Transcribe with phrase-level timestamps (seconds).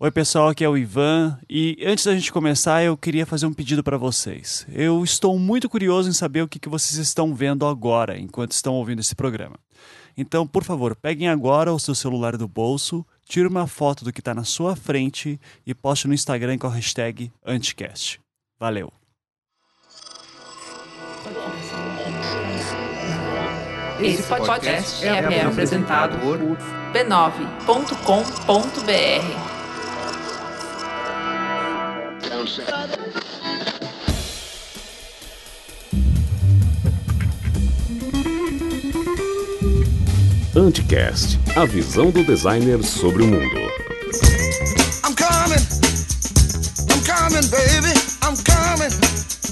[0.00, 3.52] Oi, pessoal, aqui é o Ivan e antes da gente começar, eu queria fazer um
[3.52, 4.66] pedido para vocês.
[4.68, 8.74] Eu estou muito curioso em saber o que, que vocês estão vendo agora, enquanto estão
[8.74, 9.56] ouvindo esse programa.
[10.16, 14.18] Então, por favor, peguem agora o seu celular do bolso, tire uma foto do que
[14.20, 18.20] está na sua frente e poste no Instagram com a hashtag Anticast.
[18.58, 18.92] Valeu!
[24.00, 26.38] Esse podcast é, apresentado por
[26.92, 27.64] b9.com.br.
[40.54, 43.56] Anticast, a visão do designer sobre o mundo.
[45.02, 45.64] I'm coming,
[46.90, 48.92] I'm coming, baby, I'm coming,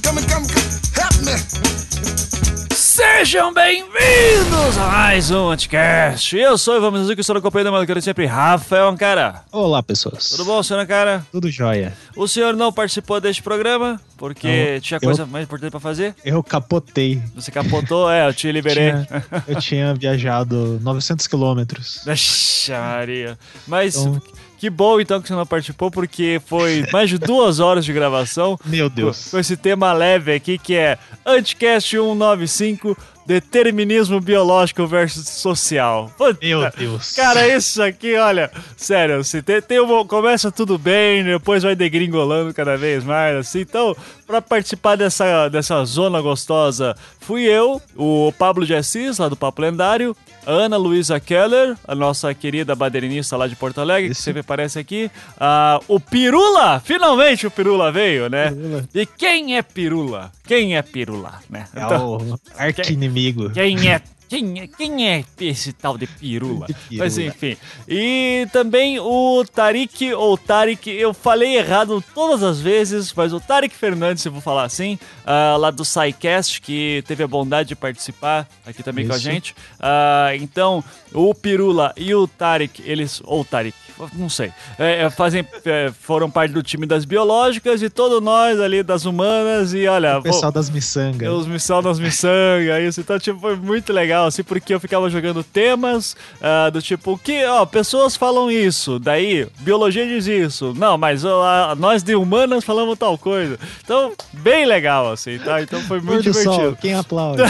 [0.02, 2.71] coming, come, come, help me.
[2.96, 6.36] Sejam bem-vindos a mais um Anticast.
[6.36, 9.42] Eu sou o Ivan Mizuki, estou na companhia da Maluqueira sempre, Rafael Ancara.
[9.50, 10.28] Olá, pessoas.
[10.28, 11.24] Tudo bom, senhor Ancara?
[11.32, 11.94] Tudo jóia.
[12.14, 16.14] O senhor não participou deste programa porque Não, tinha eu- coisa mais importante pra fazer?
[16.22, 17.22] Eu capotei.
[17.34, 18.10] Você capotou?
[18.12, 18.90] é, eu te liberei.
[18.92, 22.02] Tinha- eu tinha viajado 900 quilômetros.
[22.68, 23.38] Maria.
[23.66, 24.20] Mas Então-
[24.62, 28.56] que bom então que você não participou, porque foi mais de duas horas de gravação.
[28.64, 29.28] Meu Com Deus.
[29.28, 30.96] com esse tema leve aqui que é
[31.26, 32.96] Anticast 195,
[33.26, 36.12] Determinismo Biológico versus Social.
[36.16, 37.10] Puta, Meu Deus.
[37.10, 42.54] Cara, isso aqui, olha, sério, se tem, tem uma, começa tudo bem, depois vai degringolando
[42.54, 43.62] cada vez mais, assim.
[43.62, 43.96] Então,
[44.28, 49.60] pra participar dessa, dessa zona gostosa, fui eu, o Pablo de Assis, lá do Papo
[49.60, 54.22] Lendário, Ana Luísa Keller, a nossa querida baderinista lá de Porto Alegre, que Isso.
[54.22, 58.50] sempre aparece aqui, ah, o Pirula, finalmente o Pirula veio, né?
[58.50, 58.88] Pirula.
[58.94, 60.32] E quem é Pirula?
[60.46, 61.66] Quem é Pirula, né?
[61.74, 63.50] É o arqui-inimigo.
[63.50, 64.00] Quem é?
[64.32, 66.66] Quem é, quem é esse tal de pirula?
[66.66, 67.04] De pirula.
[67.04, 67.54] Mas enfim.
[67.86, 73.74] E também o Tarik ou Tarik, eu falei errado todas as vezes, mas o Tarik
[73.74, 77.76] Fernandes, se eu vou falar assim, ah, lá do SciCast, que teve a bondade de
[77.76, 79.54] participar aqui também com a gente.
[79.78, 80.82] Ah, então,
[81.12, 83.20] o Pirula e o Tarik, eles.
[83.24, 83.76] Ou Tarik,
[84.14, 84.50] não sei.
[84.78, 89.04] é, é, fazem, é, foram parte do time das biológicas e todos nós ali das
[89.04, 89.74] humanas.
[89.74, 90.18] E olha.
[90.18, 91.28] O pessoal vou- das miçangas.
[91.32, 93.00] os missão das miçangas, isso.
[93.02, 97.44] Então, tipo, foi muito legal, assim, porque eu ficava jogando temas ah, do tipo, que,
[97.44, 100.74] ó, pessoas falam isso, daí, biologia diz isso.
[100.76, 103.58] Não, mas ó, nós de humanas falamos tal coisa.
[103.84, 105.62] Então, bem legal, assim, tá?
[105.62, 106.78] Então foi muito do sol, divertido.
[106.80, 107.42] quem aplaude?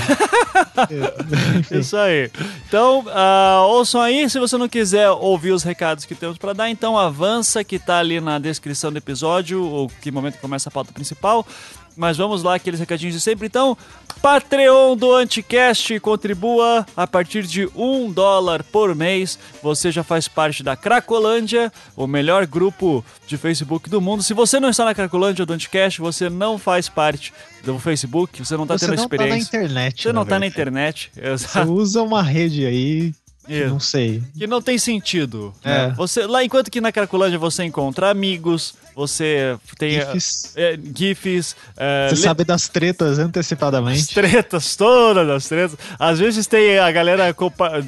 [1.59, 2.31] Enfim, Isso aí.
[2.69, 4.29] Então, ah, ouçam aí.
[4.29, 7.99] Se você não quiser ouvir os recados que temos pra dar, então avança que tá
[7.99, 11.47] ali na descrição do episódio, ou que momento que começa a pauta principal.
[11.97, 13.47] Mas vamos lá, aqueles recadinhos de sempre.
[13.47, 13.77] Então,
[14.23, 19.39] Patreon do Anticast, contribua a partir de um dólar por mês.
[19.63, 24.23] Você já faz parte da Cracolândia, o melhor grupo de Facebook do mundo.
[24.23, 27.33] Se você não está na Cracolândia do Anticast, você não faz parte
[27.65, 29.57] do Facebook, você não está Você tendo não tá na experiência.
[29.59, 30.03] internet.
[30.03, 31.73] Você não tá na internet, Você exato.
[31.73, 33.13] usa uma rede aí,
[33.49, 33.69] Isso.
[33.69, 34.23] não sei.
[34.39, 35.53] Que não tem sentido.
[35.65, 35.89] É.
[35.89, 35.95] né?
[35.97, 40.53] Você, lá, enquanto que na Cracolândia você encontra amigos, você tem GIFs.
[40.57, 44.15] é, GIFs, é, Você le- sabe das tretas as antecipadamente.
[44.15, 45.77] tretas, todas as tretas.
[45.99, 47.35] Às vezes tem a galera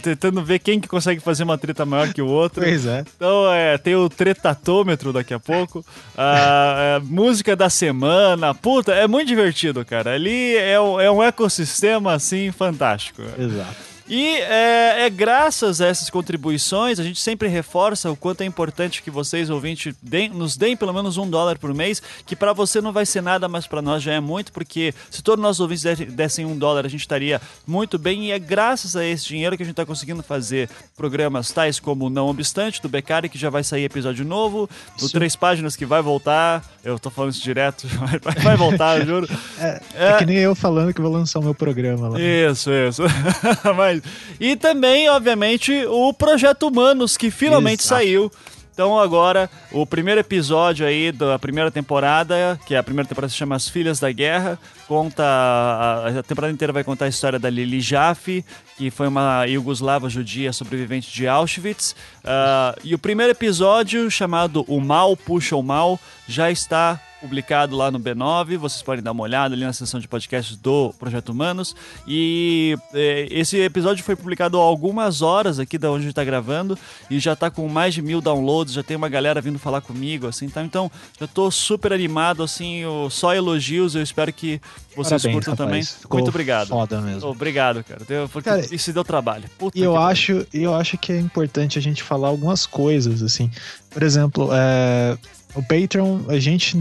[0.03, 2.63] tentando ver quem que consegue fazer uma treta maior que o outro.
[2.63, 3.05] Pois é.
[3.17, 5.85] Então, é, tem o tretatômetro daqui a pouco.
[6.17, 8.55] a, a música da semana.
[8.55, 10.15] Puta, é muito divertido, cara.
[10.15, 13.23] Ali é, um- é um ecossistema, assim, fantástico.
[13.39, 13.94] Exato.
[14.07, 19.03] E é, é graças a essas contribuições, a gente sempre reforça o quanto é importante
[19.03, 22.81] que vocês, ouvintes, deem- nos deem pelo menos um dólar por mês, que para você
[22.83, 25.61] não vai ser nada, mas para nós já é muito, porque se todos os nossos
[25.61, 29.57] ouvintes dessem- um dólar, a gente estaria muito bem, e é graças a esse dinheiro
[29.57, 33.49] que a gente está conseguindo fazer programas tais como Não Obstante, do Beccari, que já
[33.49, 35.13] vai sair episódio novo, do Isso.
[35.15, 37.87] Três Páginas, que vai voltar, eu tô falando isso direto,
[38.23, 39.29] vai, vai voltar, eu juro.
[39.59, 42.21] É, é que nem eu falando que vou lançar o meu programa lá.
[42.21, 43.03] Isso, isso.
[43.77, 43.94] Mas,
[44.41, 48.01] e também, obviamente, o Projeto Humanos, que finalmente Exato.
[48.03, 48.33] saiu.
[48.75, 53.37] Então agora, o primeiro episódio aí da primeira temporada, que é a primeira temporada se
[53.37, 54.59] chama As Filhas da Guerra,
[54.89, 58.45] conta, a, temporada inteira vai contar a história da Lili Jaffe,
[58.77, 61.95] que foi uma iugoslava judia sobrevivente de Auschwitz.
[62.25, 67.91] Ah, e o primeiro episódio, chamado O Mal Puxa o Mal, já está publicado lá
[67.91, 68.57] no B9.
[68.59, 71.75] Vocês podem dar uma olhada ali na seção de podcasts do Projeto Humanos.
[72.07, 76.23] E é, esse episódio foi publicado há algumas horas aqui da onde a gente tá
[76.25, 76.79] gravando
[77.11, 78.75] e já tá com mais de mil downloads.
[78.75, 80.63] Já tem uma galera vindo falar comigo, assim, tá?
[80.63, 83.95] Então, já tô super animado, assim, eu- só elogios.
[83.95, 84.61] Eu espero que
[84.95, 85.69] vocês Parabéns, curtam rapaz.
[85.69, 85.83] também.
[85.83, 86.69] Ficou Muito obrigado.
[86.69, 87.29] Foda mesmo.
[87.31, 88.03] Obrigado, cara.
[88.07, 89.45] Deu- Porque Cara, isso deu trabalho.
[89.59, 93.51] Puta E eu acho, eu acho que é importante a gente falar algumas coisas, assim.
[93.91, 95.17] Por exemplo, é,
[95.55, 96.77] o Patreon, a gente.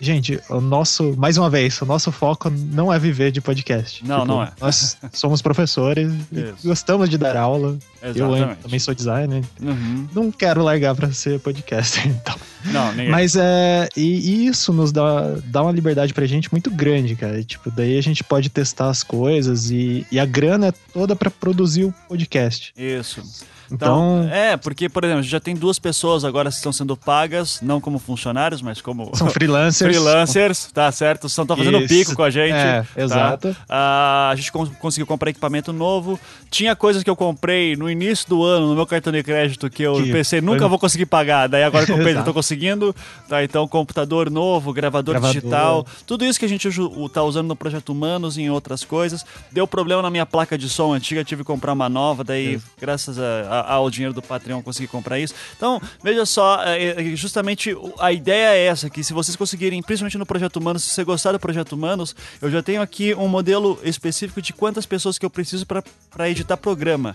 [0.00, 4.06] Gente, o nosso, mais uma vez, o nosso foco não é viver de podcast.
[4.06, 4.52] Não, não é.
[4.60, 7.76] Nós somos professores, e gostamos de dar aula.
[8.00, 8.60] Eu Exatamente.
[8.62, 9.42] também sou designer.
[9.60, 10.06] Uhum.
[10.14, 12.36] Não quero largar pra ser podcaster, então.
[12.66, 13.10] Não, ninguém.
[13.10, 13.88] Mas é.
[13.96, 17.40] E, e isso nos dá, dá uma liberdade pra gente muito grande, cara.
[17.40, 21.16] E, Tipo, daí a gente pode testar as coisas e, e a grana é toda
[21.16, 22.72] pra produzir o podcast.
[22.76, 23.22] Isso.
[23.70, 26.72] Então, Então, é, porque, por exemplo, a gente já tem duas pessoas agora que estão
[26.72, 29.94] sendo pagas, não como funcionários, mas como são freelancers.
[29.94, 31.26] freelancers, tá certo?
[31.26, 31.88] Estão fazendo Isso.
[31.88, 32.54] pico com a gente.
[32.54, 33.02] É, tá?
[33.02, 33.56] exato.
[33.68, 36.18] Ah, a gente con- conseguiu comprar equipamento novo.
[36.50, 39.82] Tinha coisas que eu comprei no início do ano no meu cartão de crédito que
[39.82, 41.46] eu Que pensei, foi- nunca vou conseguir pagar.
[41.48, 42.32] Daí agora com o Pedro eu tô Exato.
[42.34, 42.94] conseguindo.
[43.28, 45.34] Tá, então, computador novo, gravador, Gravador.
[45.40, 45.86] digital.
[46.06, 49.24] Tudo isso que a gente usa- tá usando no Projeto Humanos e em outras coisas.
[49.52, 52.24] Deu problema na minha placa de som antiga, tive que comprar uma nova.
[52.24, 55.34] Daí, graças a- a- ao dinheiro do Patreon, consegui comprar isso.
[55.56, 60.18] Então, veja só, é, é, justamente a ideia é essa, que se vocês conseguirem, principalmente
[60.18, 63.78] no Projeto Humanos, se você gostar do Projeto Humanos, eu já tenho aqui um modelo
[63.82, 67.14] específico de quantas pessoas que eu preciso para editar programa.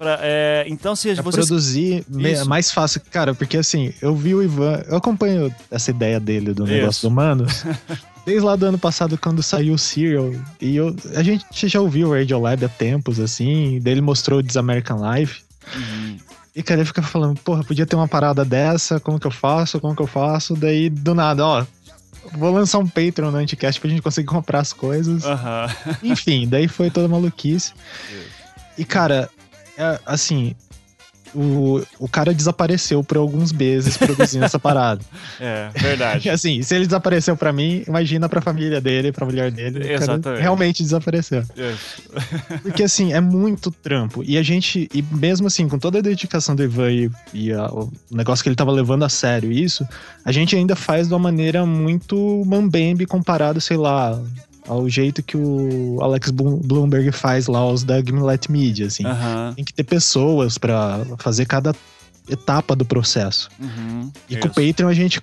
[0.00, 1.46] Pra, é, então, se Pra vocês...
[1.46, 2.42] produzir Isso.
[2.42, 3.02] é mais fácil.
[3.10, 6.72] Cara, porque assim, eu vi o Ivan, eu acompanho essa ideia dele do Isso.
[6.72, 7.64] negócio do Manos.
[8.24, 12.08] Desde lá do ano passado, quando saiu o Serial, e eu, a gente já ouviu
[12.08, 15.42] o Radiolab há tempos, assim, daí ele mostrou o This American Life.
[15.74, 16.18] Uhum.
[16.54, 19.80] E cara, ele fica falando, porra, podia ter uma parada dessa, como que eu faço,
[19.80, 20.54] como que eu faço?
[20.54, 21.64] Daí, do nada, ó,
[22.32, 25.24] vou lançar um Patreon no Anticast pra gente conseguir comprar as coisas.
[25.24, 25.68] Aham.
[26.02, 27.72] Enfim, daí foi toda maluquice.
[28.78, 29.28] E, cara,
[29.76, 30.54] é, assim,
[31.34, 35.00] o, o cara desapareceu por alguns meses produzindo essa parada.
[35.40, 36.28] É, verdade.
[36.30, 39.90] assim, se ele desapareceu pra mim, imagina pra família dele, pra mulher dele.
[39.90, 40.40] Exatamente.
[40.40, 41.42] realmente desapareceu.
[42.62, 44.22] Porque, assim, é muito trampo.
[44.24, 47.66] E a gente, e mesmo assim, com toda a dedicação do Ivan e, e a-
[47.70, 49.86] o negócio que ele tava levando a sério, isso,
[50.24, 54.20] a gente ainda faz de uma maneira muito mambembe comparado, sei lá,
[54.70, 59.04] ao jeito que o Alex Bloom- Bloomberg faz lá, os da Gimlet Media, assim.
[59.04, 59.52] Aham.
[59.56, 61.74] Tem que ter pessoas pra fazer cada
[62.28, 63.48] etapa do processo.
[63.58, 64.10] Uhum.
[64.28, 64.68] E com o Isso.
[64.72, 65.20] Patreon a gente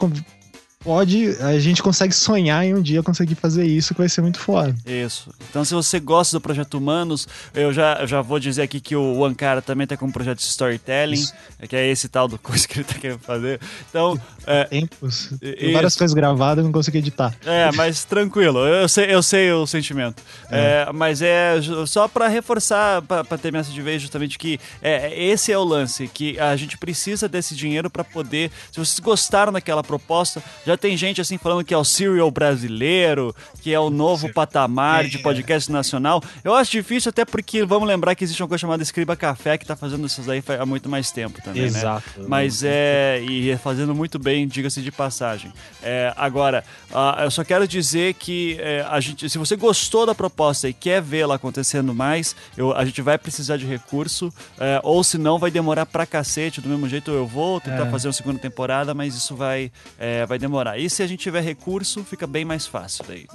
[0.84, 4.40] pode, a gente consegue sonhar em um dia conseguir fazer isso, que vai ser muito
[4.40, 4.74] foda.
[4.86, 5.30] Isso.
[5.50, 8.96] Então, se você gosta do Projeto Humanos, eu já, eu já vou dizer aqui que
[8.96, 11.34] o Ankara também tá com um projeto de storytelling, Isso.
[11.68, 13.60] que é esse tal do coisa que ele tá querendo fazer.
[13.90, 14.18] Então,
[14.48, 17.36] é, Tempos, tem várias coisas gravadas e não consegui editar.
[17.46, 20.24] É, mas tranquilo, eu sei, eu sei o sentimento.
[20.50, 21.56] É, mas é
[21.86, 25.64] só pra reforçar, pra pra terminar essa de vez, justamente que é, esse é o
[25.64, 28.50] lance, que a gente precisa desse dinheiro pra poder.
[28.72, 33.36] Se vocês gostaram daquela proposta, já tem gente assim falando que é o serial brasileiro,
[33.62, 36.24] que é o novo patamar de podcast nacional.
[36.44, 39.66] Eu acho difícil, até porque vamos lembrar que existe uma coisa chamada Escriba Café que
[39.66, 41.68] tá fazendo isso aí há muito mais tempo também, né?
[41.68, 42.04] Exato.
[42.28, 43.22] Mas é.
[43.28, 45.52] E é fazendo muito bem, diga-se de passagem.
[45.82, 46.64] É, agora,
[46.94, 50.74] ah, eu só quero dizer que é, a gente, se você gostou da proposta e
[50.74, 54.32] quer vê-la acontecendo mais, eu- a gente vai precisar de recurso.
[54.60, 56.60] é, ou se não, vai demorar pra cacete.
[56.60, 57.90] Do mesmo jeito, eu vou tentar É.
[57.92, 60.78] fazer uma segunda temporada, mas isso vai, é, vai demorar.
[60.78, 63.26] E se a gente tiver recurso, fica bem mais fácil daí.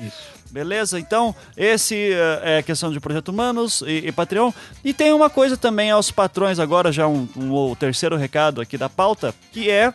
[0.50, 0.98] Beleza?
[0.98, 2.10] Então, esse
[2.42, 4.52] é a questão de Projeto Humanos e, e Patreon.
[4.84, 8.76] E tem uma coisa também aos patrões agora, já um, um- o terceiro recado aqui
[8.76, 9.94] da pauta, que é...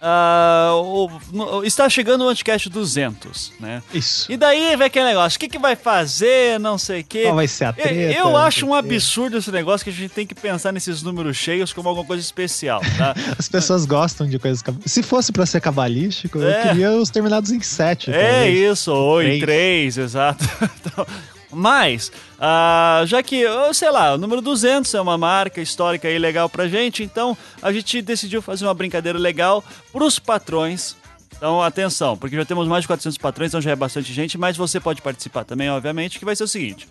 [0.00, 3.82] ah, o- está chegando o Anticast 200, né?
[3.92, 4.30] Isso.
[4.30, 7.22] E daí vem aquele negócio, o que, que vai fazer, não sei o quê.
[7.24, 8.18] Qual vai ser a Eu- treta?
[8.18, 11.36] Eu não acho um absurdo esse negócio que a gente tem que pensar nesses números
[11.36, 13.14] cheios como alguma coisa especial, tá?
[13.38, 14.62] As pessoas gostam de coisas.
[14.86, 16.58] Se fosse pra ser cabalístico, É.
[16.58, 18.10] eu queria os terminados em 7.
[18.12, 19.94] É isso, ou em Três.
[19.94, 20.44] três, exato.
[20.88, 21.06] Então,
[21.50, 26.18] mas, ah, já que, eu sei lá, o número 200 é uma marca histórica e
[26.18, 30.96] legal pra gente, então a gente decidiu fazer uma brincadeira legal pros patrões.
[31.36, 34.56] Então, atenção, porque já temos mais de 400 patrões, então já é bastante gente, mas
[34.56, 36.88] você pode participar também, obviamente, que vai ser o seguinte.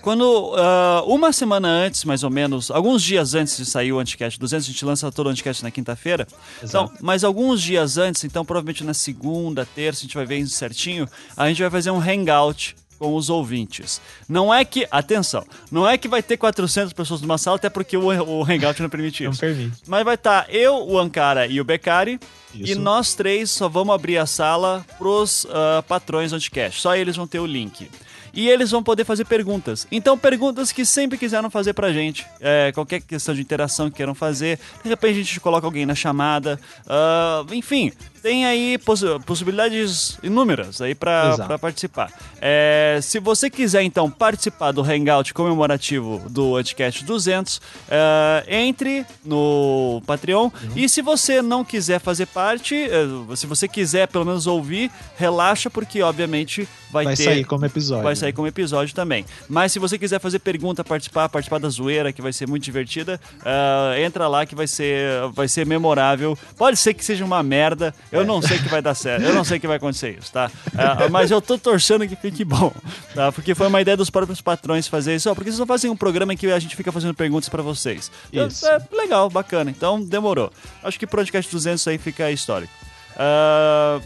[0.00, 4.38] Quando, ah, uma semana antes, mais ou menos, alguns dias antes de sair o Anticast
[4.38, 6.26] 200, a gente lança todo o Anticast na quinta-feira.
[6.62, 10.54] Então, mas alguns dias antes, então provavelmente na segunda, terça, a gente vai ver isso
[10.54, 13.98] certinho, a gente vai fazer um hangout com os ouvintes.
[14.28, 15.42] Não é que, atenção,
[15.72, 18.90] não é que vai ter 400 pessoas numa sala, até porque o, o Hangout não
[18.90, 19.40] permite Não isso.
[19.40, 19.78] permite.
[19.88, 22.20] Mas vai estar eu, o Ankara e o Beccari.
[22.52, 22.80] E Isso.
[22.80, 26.80] nós três só vamos abrir a sala pros ah, patrões do Anticast.
[26.80, 27.88] Só eles vão ter o link.
[28.34, 29.86] E eles vão poder fazer perguntas.
[29.90, 32.24] Então, perguntas que sempre quiseram fazer pra gente.
[32.40, 34.58] É, qualquer questão de interação que queiram fazer.
[34.82, 36.60] De repente a gente coloca alguém na chamada.
[36.86, 37.92] Ah, enfim,
[38.22, 42.12] tem aí possi- possibilidades inúmeras aí pra participar.
[42.40, 47.60] É, se você quiser, então, participar do Hangout comemorativo do Anticast 200,
[47.90, 50.50] é, entre no Patreon.
[50.76, 55.70] E se você não quiser fazer parte, é, se você quiser pelo menos ouvir, relaxa,
[55.70, 57.24] porque obviamente vai, Vai ter.
[57.24, 58.02] sair como episódio.
[58.04, 59.24] Vai sair como episódio também.
[59.48, 63.20] Mas se você quiser fazer pergunta, participar, participar da zoeira, que vai ser muito divertida,
[63.44, 66.36] ah, entra lá que vai ser, vai ser memorável.
[66.56, 69.44] Pode ser que seja uma merda, eu não sei que vai dar certo, eu não
[69.44, 70.50] sei que vai acontecer isso, tá?
[70.76, 72.72] Ah, mas eu tô torcendo que fique bom,
[73.14, 73.30] tá?
[73.30, 75.32] Porque foi uma ideia dos próprios patrões fazer isso.
[75.34, 78.10] Porque vocês não fazem um programa em que a gente fica fazendo perguntas pra vocês.
[78.32, 78.66] Isso.
[78.66, 79.70] É, é legal, bacana.
[79.70, 80.52] Então demorou.
[80.82, 82.72] Acho que podcast 200 aí fica histórico.
[83.16, 84.00] Ah,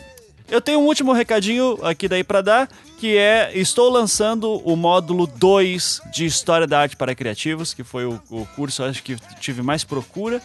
[0.49, 2.68] eu tenho um último recadinho aqui daí pra dar,
[2.99, 8.04] que é estou lançando o módulo 2 de História da Arte para Criativos, que foi
[8.04, 10.42] o, o curso acho que tive mais procura.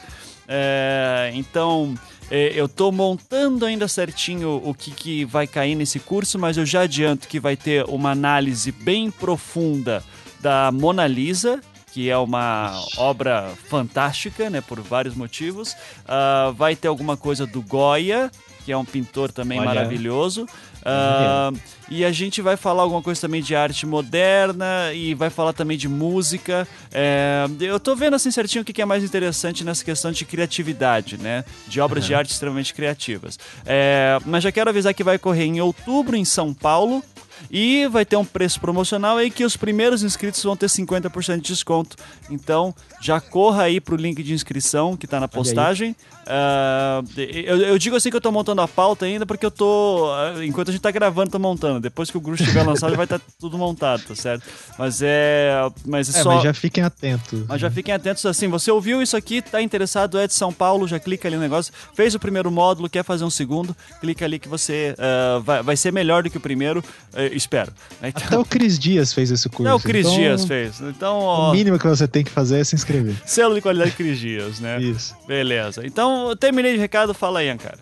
[0.47, 1.93] É, então
[2.31, 6.65] é, eu tô montando ainda certinho o que, que vai cair nesse curso, mas eu
[6.65, 10.03] já adianto que vai ter uma análise bem profunda
[10.39, 11.59] da Mona Lisa,
[11.91, 15.75] que é uma obra fantástica, né, por vários motivos.
[16.07, 18.31] Ah, vai ter alguma coisa do Goya,
[18.63, 19.67] que é um pintor também Olha.
[19.67, 20.45] maravilhoso.
[20.83, 21.51] Ah,
[21.89, 25.77] e a gente vai falar alguma coisa também de arte moderna e vai falar também
[25.77, 26.67] de música.
[26.91, 31.17] É, eu tô vendo assim certinho o que é mais interessante nessa questão de criatividade,
[31.17, 31.43] né?
[31.67, 33.39] De obras de arte extremamente criativas.
[33.65, 37.03] É, mas já quero avisar que vai correr em outubro em São Paulo.
[37.49, 41.41] E vai ter um preço promocional aí que os primeiros inscritos vão ter 50% de
[41.41, 41.95] desconto.
[42.29, 45.95] Então, já corra aí pro link de inscrição que tá na postagem.
[46.31, 50.11] Ah, eu, eu digo assim que eu tô montando a pauta ainda porque eu tô.
[50.11, 51.79] ah, Enquanto a gente tá gravando, tô montando.
[51.79, 54.43] Depois que o grupo estiver lançado, vai estar tudo montado, tá certo?
[54.77, 55.51] Mas é.
[55.85, 56.35] Mas é É, só.
[56.35, 57.45] mas já fiquem atentos.
[57.47, 60.87] Mas já fiquem atentos assim, você ouviu isso aqui, tá interessado, é de São Paulo,
[60.87, 64.37] já clica ali no negócio, fez o primeiro módulo, quer fazer um segundo, clica ali
[64.37, 66.83] que você ah, vai, vai ser melhor do que o primeiro,
[67.15, 67.71] eh, espero.
[68.03, 69.67] Então, Até o Cris Dias fez esse curso.
[69.67, 70.79] é o Cris então, Dias fez.
[70.81, 72.88] Então, O ó, mínimo que você tem que fazer é se inscrever.
[73.25, 74.81] selo de qualidade Cris Dias, né?
[74.81, 75.15] Isso.
[75.27, 75.85] Beleza.
[75.85, 77.77] Então, eu terminei de recado, fala aí, Ancara.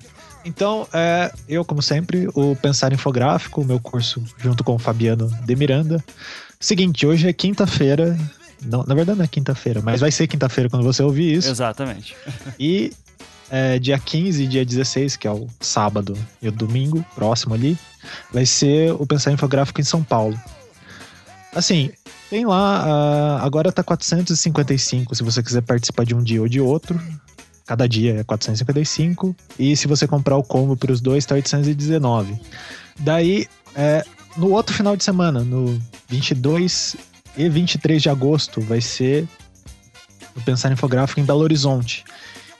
[0.45, 5.55] Então, é, eu, como sempre, o Pensar Infográfico, meu curso junto com o Fabiano de
[5.55, 6.03] Miranda.
[6.59, 8.17] Seguinte, hoje é quinta-feira.
[8.63, 11.49] Não, na verdade não é quinta-feira, mas vai ser quinta-feira quando você ouvir isso.
[11.49, 12.15] Exatamente.
[12.57, 12.91] E
[13.49, 17.77] é, dia 15 e dia 16, que é o sábado e o domingo, próximo ali,
[18.31, 20.39] vai ser o Pensar Infográfico em São Paulo.
[21.57, 21.89] Assim,
[22.29, 26.61] tem lá, ah, agora tá 455 se você quiser participar de um dia ou de
[26.61, 27.01] outro.
[27.65, 29.35] Cada dia é 455.
[29.57, 32.39] E se você comprar o combo para os dois, tá 819.
[32.99, 34.05] Daí, é,
[34.37, 36.95] no outro final de semana, no 22
[37.35, 39.27] e 23 de agosto, vai ser
[40.35, 42.05] o Pensar Infográfico em Belo Horizonte.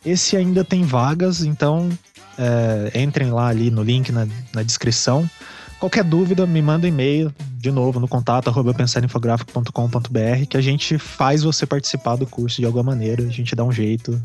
[0.04, 1.88] Esse ainda tem vagas, então
[2.36, 5.30] é, entrem lá ali no link na, na descrição.
[5.80, 8.74] Qualquer dúvida, me manda um e-mail de novo no contato arroba
[10.48, 13.72] que a gente faz você participar do curso de alguma maneira, a gente dá um
[13.72, 14.20] jeito.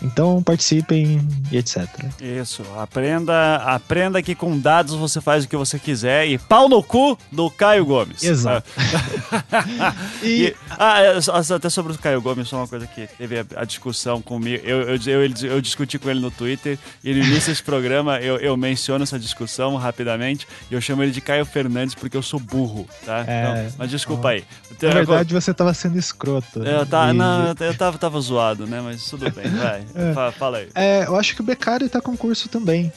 [0.00, 1.20] Então participem
[1.50, 1.86] e etc.
[2.20, 6.82] Isso, aprenda, aprenda que com dados você faz o que você quiser e pau no
[6.82, 8.22] cu do Caio Gomes.
[8.22, 8.68] Exato.
[10.22, 11.18] E, E ah, é,
[11.54, 14.62] até sobre o Caio Gomes, só uma coisa que teve a, a discussão comigo.
[14.64, 18.36] Eu, eu, eu, eu discuti com ele no Twitter e no início desse programa eu,
[18.36, 22.38] eu menciono essa discussão rapidamente e eu chamo ele de Caio Fernandes porque eu sou
[22.40, 23.24] burro, tá?
[23.26, 23.42] É.
[23.42, 24.44] Então, mas desculpa aí.
[24.80, 26.62] na verdade você tava sendo escroto.
[26.62, 28.80] Eu, tá, E- não, eu tava, tava zoado, né?
[28.80, 29.84] Mas tudo bem, vai.
[29.94, 30.12] É.
[30.12, 30.68] Fa- Fala aí.
[30.74, 32.92] É, eu acho que o Beccari tá com curso também.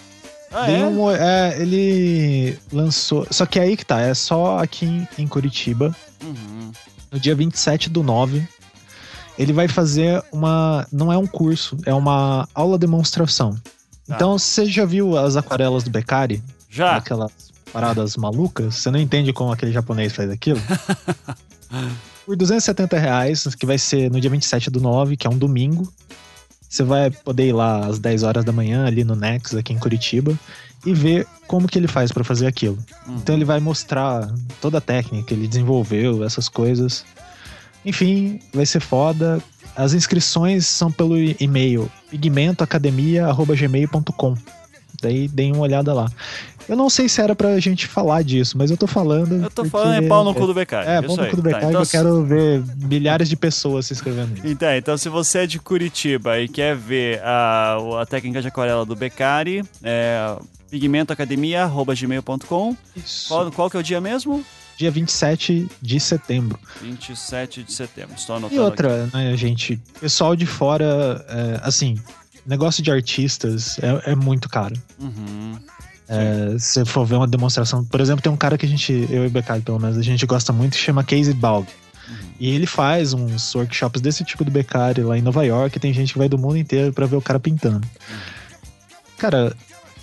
[0.52, 0.86] Ah, é?
[0.86, 3.28] um- é, ele lançou.
[3.32, 6.72] Só que aí que tá, é só aqui em, em Curitiba, Uhum.
[7.12, 8.48] no dia 27 do 9.
[9.38, 10.88] Ele vai fazer uma.
[10.92, 13.52] Não é um curso, é uma aula demonstração.
[14.08, 14.16] Tá.
[14.16, 16.42] Então, você já viu as aquarelas do Beccari?
[16.70, 16.96] Já.
[16.96, 17.32] Aquelas
[17.74, 18.75] paradas malucas?
[18.75, 20.62] Você não entende como aquele japonês faz aquilo?
[22.25, 25.92] Por 270 reais, que vai ser no dia 27 do 9, que é um domingo.
[26.75, 29.79] Você vai poder ir lá às 10 horas da manhã, ali no Nex, aqui em
[29.79, 30.38] Curitiba,
[30.86, 32.77] e ver como que ele faz para fazer aquilo.
[33.08, 33.15] Uhum.
[33.15, 34.29] Então ele vai mostrar
[34.60, 37.05] toda a técnica que ele desenvolveu, essas coisas.
[37.86, 39.41] Enfim, vai ser foda.
[39.74, 44.36] As inscrições são pelo e-mail pigmentoacademia.gmail.com.
[45.01, 46.12] Daí deem uma olhada lá.
[46.68, 49.36] Eu não sei se era pra gente falar disso, mas eu tô falando.
[49.36, 50.88] Eu tô porque- falando em pau no cu do Becari.
[50.88, 53.94] É, pau no cu do Tá, Becari, então, eu quero ver milhares de pessoas se
[53.94, 54.48] inscrevendo nisso.
[54.48, 58.86] Então, então, se você é de Curitiba e quer ver a, a técnica de aquarela
[58.86, 60.36] do Becari, é
[60.70, 62.76] pigmentoacademia.gmail.com.
[62.96, 63.28] Isso.
[63.28, 64.44] Qual, qual que é o dia mesmo?
[64.78, 66.60] Dia 27 de setembro.
[66.82, 68.16] 27 de setembro.
[68.18, 69.80] Estou anotando E outra, né, gente?
[70.02, 71.98] Pessoal de fora, é, assim,
[72.46, 74.74] negócio de artistas é, é muito caro.
[74.76, 75.06] aqui.
[75.06, 75.54] Uhum.
[76.08, 79.24] É, se for ver uma demonstração, por exemplo, tem um cara que a gente, eu
[79.24, 81.68] e o Becari pelo menos, a gente gosta muito, que chama Casey Balg.
[82.40, 85.94] E ele faz uns workshops desse tipo do Becari lá em Nova York, e tem
[85.94, 87.88] gente que vai do mundo inteiro pra ver o cara pintando.
[89.18, 89.56] Cara,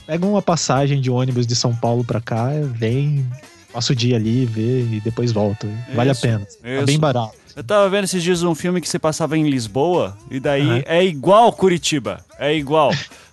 [0.06, 3.24] pega uma passagem de ônibus de São Paulo pra cá, vem,
[3.72, 5.68] passa o dia ali, vê e depois volta.
[5.94, 6.40] Vale a Isso, pena.
[6.40, 6.86] Tá isso.
[6.86, 7.34] bem barato.
[7.54, 10.82] Eu tava vendo esses dias um filme que se passava em Lisboa, e daí Aham.
[10.86, 12.24] é igual Curitiba.
[12.38, 12.92] É igual.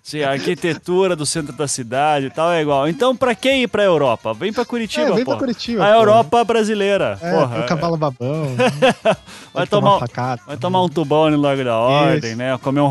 [0.09, 2.87] Assim, a arquitetura do centro da cidade e tal é igual.
[2.89, 4.33] Então, pra que ir pra Europa?
[4.33, 5.31] Vem pra Curitiba, É, vem pô.
[5.31, 5.89] pra Curitiba, A.
[5.89, 7.17] Europa brasileira.
[7.21, 7.59] É, porra.
[7.59, 8.55] o cavalo babão.
[8.57, 9.15] vai,
[9.53, 10.41] pode tomar, uma facada.
[10.47, 12.37] vai tomar um tubão no Largo da Ordem, Isso.
[12.39, 12.57] né?
[12.57, 12.87] Comer um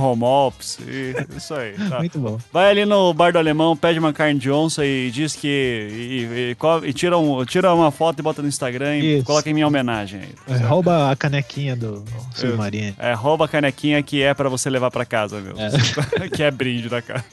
[0.87, 1.73] e- Isso aí.
[1.89, 1.99] tá.
[1.99, 2.39] Muito bom.
[2.53, 5.49] Vai ali no bar do alemão, pede uma carne de onça e diz que.
[5.49, 9.25] E, e- co- e tira, um, tira uma foto e bota no Instagram e Isso.
[9.27, 10.57] coloca em minha homenagem aí.
[10.57, 12.95] É, rouba a canequinha do submarino.
[12.99, 15.55] É, rouba a canequinha que é pra você levar pra casa, meu.
[15.59, 16.29] É.
[16.31, 17.25] que é brinde da casa.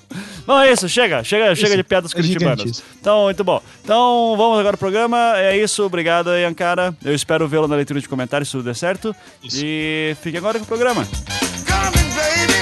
[0.46, 2.84] Bom, é isso, chega, chega, chega de piadas é curitibanas.
[3.00, 3.62] Então, muito bom.
[3.84, 5.38] Então, vamos agora pro programa.
[5.38, 6.96] É isso, obrigado aí, Ankara.
[7.04, 9.16] Eu espero vê-lo na leitura de comentários, se tudo der certo.
[9.44, 9.62] Isso.
[9.64, 11.06] E fique agora com o programa.
[11.06, 12.60] Coming, baby.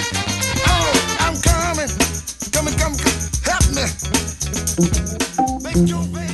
[0.67, 0.91] Oh,
[1.24, 1.89] I'm coming.
[2.51, 3.15] Coming, come, come,
[3.46, 3.84] help me.
[5.63, 6.34] Make your baby.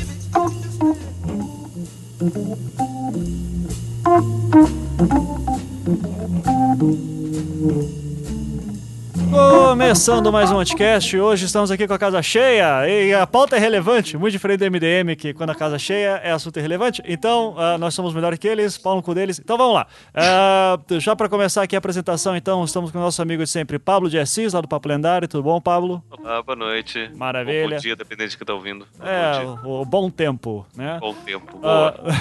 [9.30, 13.60] Começando mais um podcast, hoje estamos aqui com a casa cheia e a pauta é
[13.60, 17.04] relevante, muito diferente do MDM, que quando a casa é cheia é assunto irrelevante.
[17.06, 19.40] Então, ah, nós somos melhor que eles, pau no cu deles.
[19.40, 19.88] Então vamos lá.
[20.16, 23.78] Ah, já para começar aqui a apresentação, então, estamos com o nosso amigo de sempre,
[23.78, 25.28] Pablo de Assis, lá do Papo Lendário.
[25.28, 26.04] Tudo bom, Pablo?
[26.10, 27.12] Olá, boa noite.
[27.16, 27.66] Maravilha.
[27.66, 28.88] Ou bom dia, dependendo de quem tá ouvindo.
[29.00, 30.98] Ou É, Bom o, bom tempo, né?
[31.00, 31.60] Bom tempo.
[31.64, 32.16] Ah, Boa.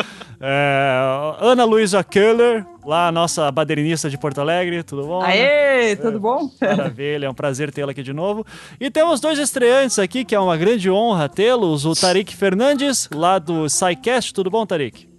[0.40, 4.82] é, Ana Luísa Keller, lá a nossa baderinista de Porto Alegre.
[4.82, 5.22] Tudo bom?
[5.22, 6.50] Aê, tudo bom?
[6.60, 8.46] Maravilha, é um prazer tê-la aqui de novo.
[8.78, 11.84] E temos dois estreantes aqui, que é uma grande honra tê-los.
[11.84, 14.32] O Tarik Fernandes, lá do SciCast.
[14.32, 15.09] Tudo bom, Tarik?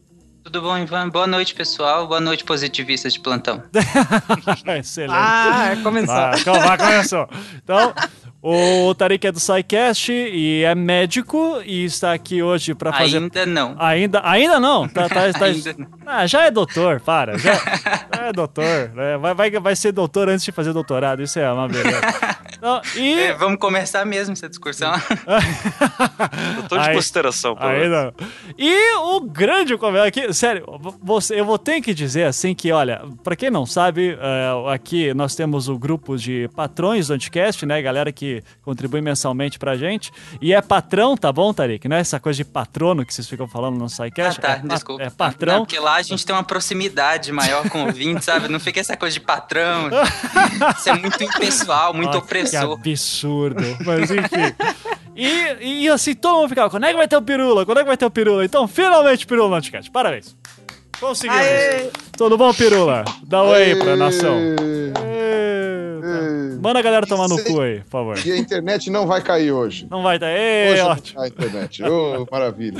[0.43, 1.09] Tudo bom, Ivan?
[1.09, 2.07] Boa noite, pessoal.
[2.07, 3.61] Boa noite, positivistas de plantão.
[4.79, 5.13] Excelente.
[5.15, 6.15] Ah, começou.
[6.15, 7.29] Ah, calma, começou.
[7.63, 7.93] Então,
[8.41, 13.17] o Tarik é do SciCast e é médico e está aqui hoje para fazer...
[13.19, 13.75] Ainda não.
[13.77, 14.87] Ainda, ainda não.
[14.89, 15.87] Tá, tá, tá- Ainda não.
[16.07, 17.37] Ah, já é doutor, para.
[17.37, 18.89] Já, já é doutor.
[18.95, 19.17] né?
[19.19, 21.21] Vai, vai, vai ser doutor antes de fazer doutorado.
[21.21, 22.01] Isso é uma beleza.
[22.61, 23.19] Então, e...
[23.19, 24.93] É, vamos começar mesmo essa discussão.
[26.57, 28.13] Eu tô de Aí- consideração, Aí não.
[28.57, 30.65] E o grande convidado aqui, sério,
[31.01, 35.11] você, eu vou ter que dizer assim que, olha, pra quem não sabe, é, aqui
[35.13, 37.81] nós temos o grupo de patrões do Anticast, né?
[37.81, 40.11] Galera que contribui mensalmente pra gente.
[40.39, 41.87] E é patrão, tá bom, Tarik?
[41.87, 44.39] Não é essa coisa de patrono que vocês ficam falando no Ah, SciCast?
[44.39, 45.01] tá, é, pa- desculpa.
[45.01, 45.57] É Não, patrão.
[45.59, 48.47] porque lá a gente tem uma proximidade maior com o ouvinte, sabe?
[48.47, 49.89] Não fica essa coisa de patrão.
[50.77, 52.50] Isso é muito impessoal, muito Ah, opressor.
[52.51, 53.63] Que absurdo.
[53.85, 54.55] Mas enfim.
[55.15, 57.65] E, e assim, todo mundo ficava, quando é que vai ter o Pirula?
[57.65, 58.45] Quando é que vai ter o Pirula?
[58.45, 59.91] Então, finalmente, Pirula no Anticast.
[59.91, 60.35] Parabéns.
[60.99, 61.41] Conseguimos.
[62.15, 63.03] Tudo bom, Pirula?
[63.23, 64.37] Dá um oi pra nação.
[66.13, 66.61] Eita.
[66.61, 68.25] Manda a galera tomar no cu aí, por favor.
[68.25, 69.87] E a internet não vai cair hoje.
[69.89, 70.31] Não vai dar.
[70.31, 71.21] Ei, Hoje ótimo.
[71.21, 71.83] a internet.
[71.83, 72.77] Ô, maravilha.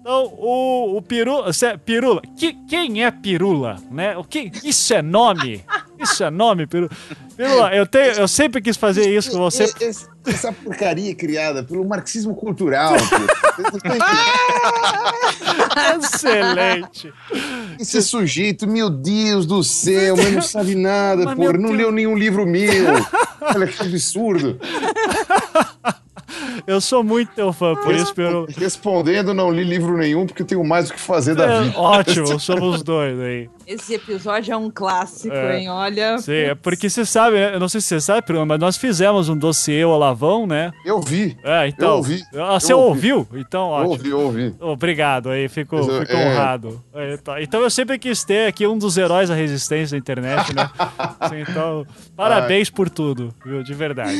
[0.00, 1.52] Então, o, o Pirula.
[1.52, 2.20] cê- Pirula.
[2.38, 3.76] Que, quem é Pirula?
[3.90, 4.16] Né?
[4.16, 5.64] O que, isso é nome?
[6.00, 6.90] Isso é nome, Pirula.
[7.36, 9.64] Pirula, eu, tenho, eu sempre quis fazer isso com você.
[9.64, 12.94] Esse- essa porcaria criada pelo marxismo cultural.
[15.98, 17.12] Excelente.
[17.78, 21.40] Esse sujeito, meu Deus do céu, mas não sabe nada, Mas, pô.
[21.42, 21.76] meu Não Deus.
[21.78, 22.94] leu nenhum livro meu.
[23.40, 24.58] Olha que absurdo.
[26.66, 28.46] Eu sou muito teu fã, por isso, Pirula.
[28.56, 31.78] Respondendo, não li livro nenhum porque eu tenho mais o que fazer da É, vida.
[31.78, 33.48] ótimo, somos dois aí.
[33.66, 35.60] Esse episódio é um clássico, É.
[35.60, 35.68] hein?
[35.70, 36.18] Olha.
[36.18, 37.54] Sim, é porque você sabe, né?
[37.54, 40.72] eu não sei se você sabe, mas nós fizemos um dossiê Olavão, né?
[40.84, 41.36] Eu vi.
[41.44, 41.90] É, então.
[41.90, 42.22] Eu ouvi.
[42.34, 43.12] Ah, você Eu ouvi.
[43.12, 43.40] ouviu?
[43.40, 43.90] Então, Eu ótimo.
[43.92, 44.54] ouvi, eu ouvi.
[44.60, 46.82] Obrigado aí, fico, Mas, fico é- honrado.
[46.94, 47.40] É, tá.
[47.42, 50.68] Então eu sempre quis ter aqui um dos heróis da resistência da internet, né?
[51.48, 53.62] Então, parabéns por tudo, viu?
[53.62, 54.16] De verdade.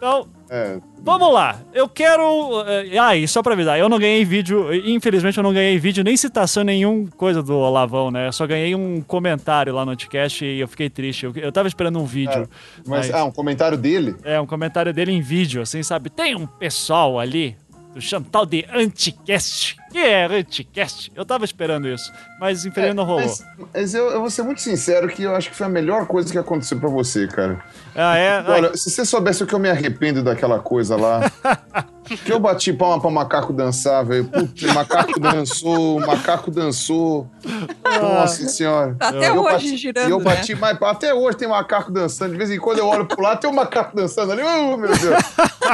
[0.00, 1.60] Então, É, vamos lá.
[1.74, 2.62] Eu quero.
[2.66, 4.72] eh, Ah, e só pra avisar, eu não ganhei vídeo.
[4.74, 8.26] Infelizmente, eu não ganhei vídeo nem citação nenhum coisa do Olavão, né?
[8.28, 11.26] Eu só ganhei um comentário lá no podcast e eu fiquei triste.
[11.26, 12.48] Eu, eu tava esperando um vídeo.
[12.86, 14.16] mas, ah, um comentário dele?
[14.24, 16.08] É, um comentário dele em vídeo, assim, sabe?
[16.08, 17.54] Tem um pessoal ali
[17.94, 19.76] do Chantal de Anticast.
[19.90, 21.10] Que é Anticast?
[21.16, 23.22] Eu tava esperando isso, mas infelizmente não rolou.
[23.22, 26.06] Mas, mas eu, eu vou ser muito sincero que eu acho que foi a melhor
[26.06, 27.60] coisa que aconteceu pra você, cara.
[27.94, 28.38] Ah, é?
[28.38, 31.20] Ai, Olha, se você soubesse o que eu me arrependo daquela coisa lá.
[32.24, 34.24] que eu bati palma pra macaco dançar, velho.
[34.26, 37.28] Putz, o macaco dançou, o macaco dançou.
[38.00, 38.94] Nossa senhora.
[38.98, 40.24] Tá até Eu hoje bati- girando, eu né?
[40.24, 42.32] bati, mas até hoje tem macaco dançando.
[42.32, 44.42] De vez em quando eu olho pro lado, tem um macaco dançando ali.
[44.42, 45.24] Oh, meu Deus.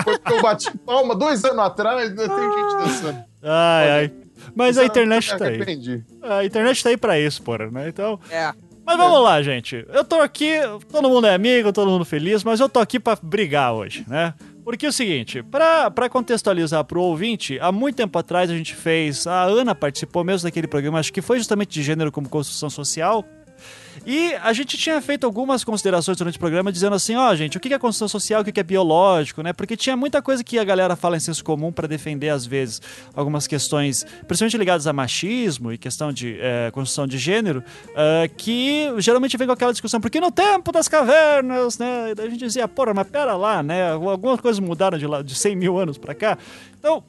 [0.05, 3.25] Foi porque eu bati palma dois anos atrás, ainda tem gente dançando.
[3.47, 4.13] Ai, ai.
[4.55, 5.55] Mas a internet Eu tá aí.
[5.55, 6.05] arrependi.
[6.23, 7.89] A internet tá aí pra isso, porra, né?
[7.89, 8.19] Então.
[8.31, 8.53] É.
[8.85, 9.85] Mas vamos lá, gente.
[9.89, 10.53] Eu tô aqui,
[10.93, 14.33] todo mundo é amigo, todo mundo feliz, mas eu tô aqui pra brigar hoje, né?
[14.65, 18.75] Porque é o seguinte, pra, pra contextualizar pro ouvinte, há muito tempo atrás a gente
[18.75, 19.27] fez.
[19.27, 23.25] A Ana participou mesmo daquele programa, acho que foi justamente de gênero como construção social.
[24.07, 27.61] E a gente tinha feito algumas considerações durante o programa dizendo assim, ó, gente, o
[27.61, 29.53] que é construção social, o que é biológico, né?
[29.53, 32.81] Porque tinha muita coisa que a galera fala em senso comum pra defender, às vezes,
[33.13, 37.65] algumas questões, principalmente ligadas a machismo e questão de eh, construção de gênero,
[37.97, 42.15] eh, que geralmente vem com aquela discussão, porque no tempo das cavernas, né?
[42.17, 43.91] A gente dizia, porra, mas pera lá, né?
[43.91, 46.39] Algumas coisas mudaram de, lá, de 100 mil anos pra cá.
[46.79, 47.03] Então,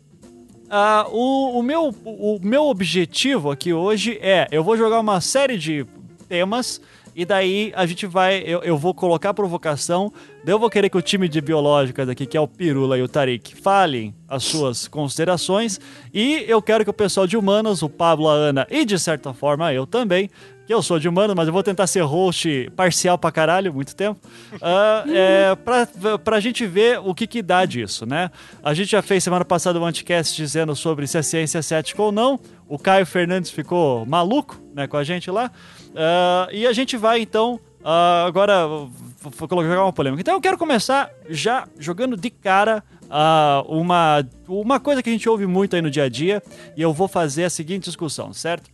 [0.67, 5.57] ah, o, o meu, o meu objetivo aqui hoje é: eu vou jogar uma série
[5.57, 5.85] de
[6.27, 6.81] temas.
[7.17, 10.13] E daí a gente vai, eu, eu vou colocar a provocação,
[10.45, 13.01] daí eu vou querer que o time de biológicas aqui, que é o Pirula e
[13.01, 15.79] o Tarik, falem as suas considerações.
[16.13, 19.33] E eu quero que o pessoal de humanas, o Pablo, a Ana e de certa
[19.33, 20.29] forma eu também,
[20.67, 23.95] que eu sou de humano, mas eu vou tentar ser host parcial pra caralho, muito
[23.95, 24.19] tempo,
[24.61, 25.87] ah, é, pra,
[26.23, 28.29] pra gente ver o que que dá disso, né?
[28.61, 32.01] A gente já fez semana passada um anticast dizendo sobre se a ciência é cética
[32.01, 32.37] ou não,
[32.67, 35.49] o Caio Fernandes ficou maluco, né, com a gente lá,
[35.97, 40.21] Ah, e a gente vai, então, ah, agora, vou colocar uma polêmica.
[40.21, 45.27] Então eu quero começar já jogando de cara ah, uma, uma coisa que a gente
[45.27, 46.43] ouve muito aí no dia a dia,
[46.75, 48.69] e eu vou fazer a seguinte discussão, certo?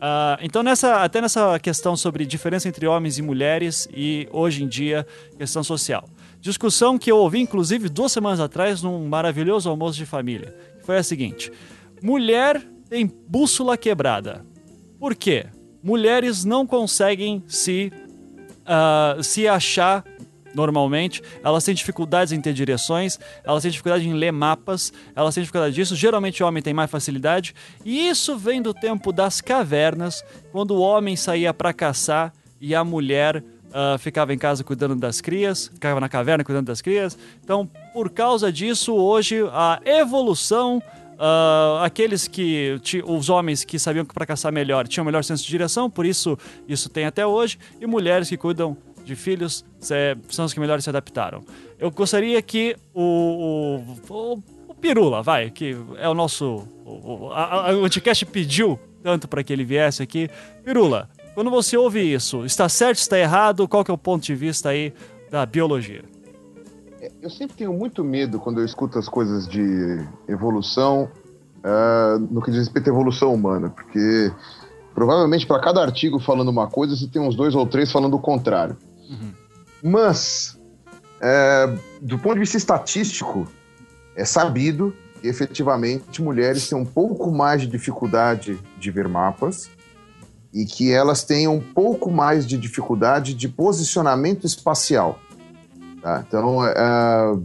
[0.00, 4.68] Ah, então, nessa, até nessa questão sobre diferença entre homens e mulheres e, hoje em
[4.68, 5.04] dia,
[5.36, 6.08] questão social.
[6.40, 10.56] Discussão que eu ouvi, inclusive, duas semanas atrás, num maravilhoso almoço de família.
[10.84, 11.52] Foi a seguinte:
[12.00, 14.46] mulher tem bússola quebrada.
[14.98, 15.46] Por quê?
[15.82, 17.92] Mulheres não conseguem se,
[18.66, 20.04] ah, se achar
[20.54, 25.42] normalmente, elas têm dificuldades em ter direções, elas têm dificuldade em ler mapas, elas têm
[25.42, 25.94] dificuldade disso.
[25.94, 30.80] Geralmente o homem tem mais facilidade, e isso vem do tempo das cavernas, quando o
[30.80, 36.00] homem saía para caçar e a mulher ah, ficava em casa cuidando das crias, ficava
[36.00, 37.16] na caverna cuidando das crias.
[37.42, 40.82] Então, por causa disso, hoje a evolução
[41.20, 45.50] ah, aqueles que os homens que sabiam que para caçar melhor tinham melhor senso de
[45.50, 49.64] direção, por isso isso tem até hoje, e mulheres que cuidam de filhos
[50.28, 51.42] são os que melhor se adaptaram.
[51.78, 56.66] Eu gostaria que o, o, o- o Pirula, vai, que é o nosso.
[56.86, 57.30] O,
[57.84, 60.28] Anticast pediu tanto para que ele viesse aqui.
[60.64, 63.66] Pirula, quando você ouve isso, está certo, está errado?
[63.68, 64.92] Qual que é o ponto de vista aí
[65.30, 66.02] da biologia?
[67.22, 71.08] Eu sempre tenho muito medo quando eu escuto as coisas de evolução,
[71.64, 74.30] ah, no que diz respeito à evolução humana, porque
[74.94, 78.20] provavelmente para cada artigo falando uma coisa, você tem uns dois ou três falando o
[78.20, 78.76] contrário.
[79.82, 80.58] Mas,
[81.20, 83.48] é, do ponto de vista estatístico,
[84.14, 89.70] é sabido que efetivamente mulheres têm um pouco mais de dificuldade de ver mapas
[90.52, 95.18] e que elas têm um pouco mais de dificuldade de posicionamento espacial.
[96.02, 96.24] Tá?
[96.26, 97.38] Então, é,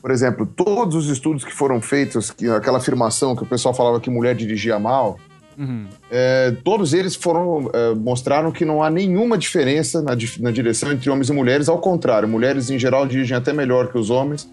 [0.00, 4.00] por exemplo, todos os estudos que foram feitos, que, aquela afirmação que o pessoal falava
[4.00, 5.18] que mulher dirigia mal,
[5.58, 5.88] Uhum.
[6.10, 11.10] é, todos eles foram é, mostraram que não há nenhuma diferença na, na direção entre
[11.10, 11.68] homens e mulheres.
[11.68, 14.48] Ao contrário, mulheres em geral dirigem até melhor que os homens,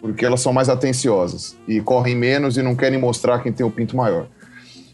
[0.00, 3.70] porque elas são mais atenciosas e correm menos e não querem mostrar quem tem o
[3.70, 4.28] pinto maior.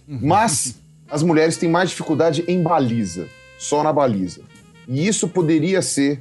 [0.09, 4.41] Mas as mulheres têm mais dificuldade em baliza, só na baliza.
[4.89, 6.21] E isso poderia ser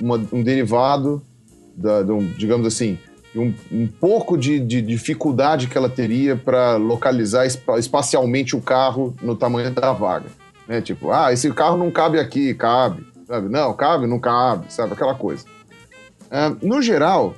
[0.00, 1.22] uma- um derivado,
[1.76, 2.98] da, de um, digamos assim,
[3.36, 9.14] um, um pouco de, de dificuldade que ela teria para localizar espa- espacialmente o carro
[9.22, 10.26] no tamanho da vaga.
[10.66, 10.80] Né?
[10.80, 13.06] Tipo, ah, esse carro não cabe aqui, cabe.
[13.26, 13.48] Sabe?
[13.48, 14.92] Não, cabe, não cabe, sabe?
[14.94, 15.44] Aquela coisa.
[16.30, 17.34] Ah, no geral,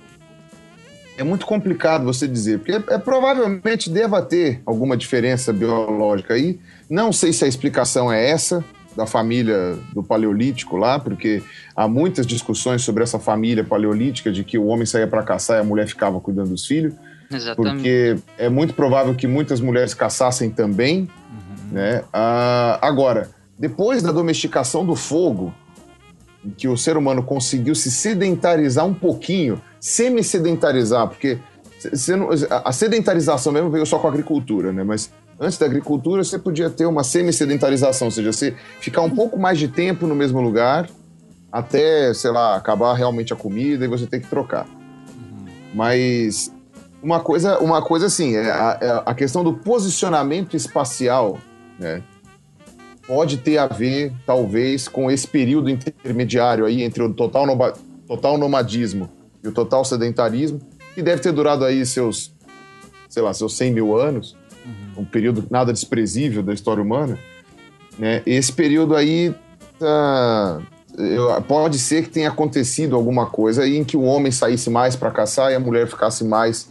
[1.19, 6.59] é muito complicado você dizer, porque é, é provavelmente deva ter alguma diferença biológica aí.
[6.89, 8.65] Não sei se a explicação é essa,
[9.01, 11.43] da família do Paleolítico lá, porque
[11.75, 15.61] há muitas discussões sobre essa família paleolítica de que o homem saía para caçar e
[15.61, 16.93] a mulher ficava cuidando dos filhos,
[17.33, 17.75] Exatamente.
[17.77, 21.09] porque é muito provável que muitas mulheres caçassem também,
[21.73, 22.05] né?
[22.13, 25.55] Ah, agora, depois da domesticação do fogo,
[26.45, 31.39] em que o ser humano conseguiu se sedentarizar um pouquinho, semi-sedentarizar, porque
[32.51, 34.85] a sedentarização mesmo veio só com a agricultura, né?
[34.85, 35.11] Mas
[35.41, 39.59] antes da agricultura você podia ter uma semi-sedentarização, ou seja, você ficar um pouco mais
[39.59, 40.89] de tempo no mesmo lugar
[41.51, 44.67] até, sei lá, acabar realmente a comida e você ter que trocar.
[45.75, 46.53] Mas
[47.03, 51.39] uma coisa, uma coisa assim, é a, é a questão do posicionamento espacial,
[51.79, 52.03] né?
[53.07, 57.73] Pode ter a ver, talvez, com esse período intermediário aí entre o total, noma-
[58.07, 59.11] total nomadismo
[59.43, 60.61] e o total sedentarismo,
[60.95, 62.33] que deve ter durado aí seus,
[63.09, 64.37] sei lá, seus 100 mil anos,
[65.01, 67.19] um período nada desprezível da história humana,
[67.99, 68.23] né?
[68.27, 69.35] Esse período aí
[69.79, 70.61] tá,
[71.49, 75.11] pode ser que tenha acontecido alguma coisa aí em que o homem saísse mais para
[75.11, 76.69] caçar e a mulher ficasse mais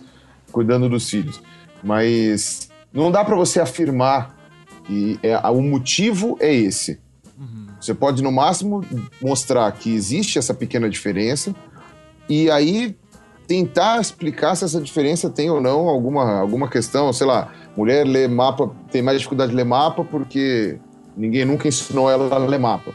[0.52, 1.42] cuidando dos filhos.
[1.84, 4.36] Mas não dá para você afirmar
[4.86, 7.00] que é, o motivo é esse.
[7.80, 8.84] Você pode, no máximo,
[9.22, 11.56] mostrar que existe essa pequena diferença
[12.28, 12.98] e aí
[13.48, 18.28] tentar explicar se essa diferença tem ou não alguma, alguma questão, sei lá, mulher lê
[18.28, 20.78] mapa, tem mais dificuldade de ler mapa porque
[21.16, 22.92] ninguém nunca ensinou ela a ler mapa.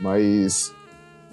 [0.00, 0.74] Mas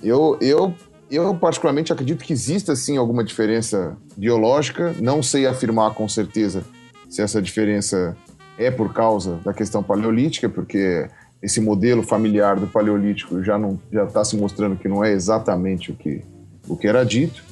[0.03, 0.73] eu, eu,
[1.09, 6.63] eu particularmente acredito que exista sim alguma diferença biológica, não sei afirmar com certeza
[7.09, 8.15] se essa diferença
[8.57, 11.09] é por causa da questão paleolítica, porque
[11.41, 15.91] esse modelo familiar do paleolítico já não já está se mostrando que não é exatamente
[15.91, 16.21] o que
[16.67, 17.43] o que era dito.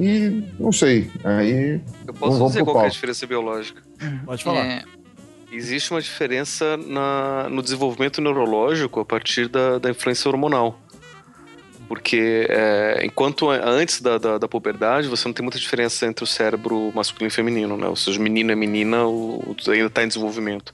[0.00, 3.82] E não sei, aí Eu posso vamos dizer qual que é a diferença biológica.
[4.24, 4.64] Pode falar.
[4.66, 4.82] É,
[5.52, 10.80] Existe uma diferença na, no desenvolvimento neurológico a partir da, da influência hormonal.
[11.88, 16.26] Porque é, enquanto antes da, da, da puberdade, você não tem muita diferença entre o
[16.26, 17.88] cérebro masculino e feminino, né?
[17.88, 20.72] Ou seja, menino é menina, o- ainda está em desenvolvimento.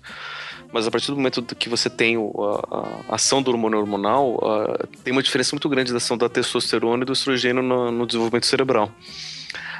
[0.76, 2.32] Mas a partir do momento que você tem o-
[2.70, 6.28] a, a ação do hormônio hormonal, ah, tem uma diferença muito grande da ação da
[6.28, 8.90] testosterona e do estrogênio no, no desenvolvimento cerebral.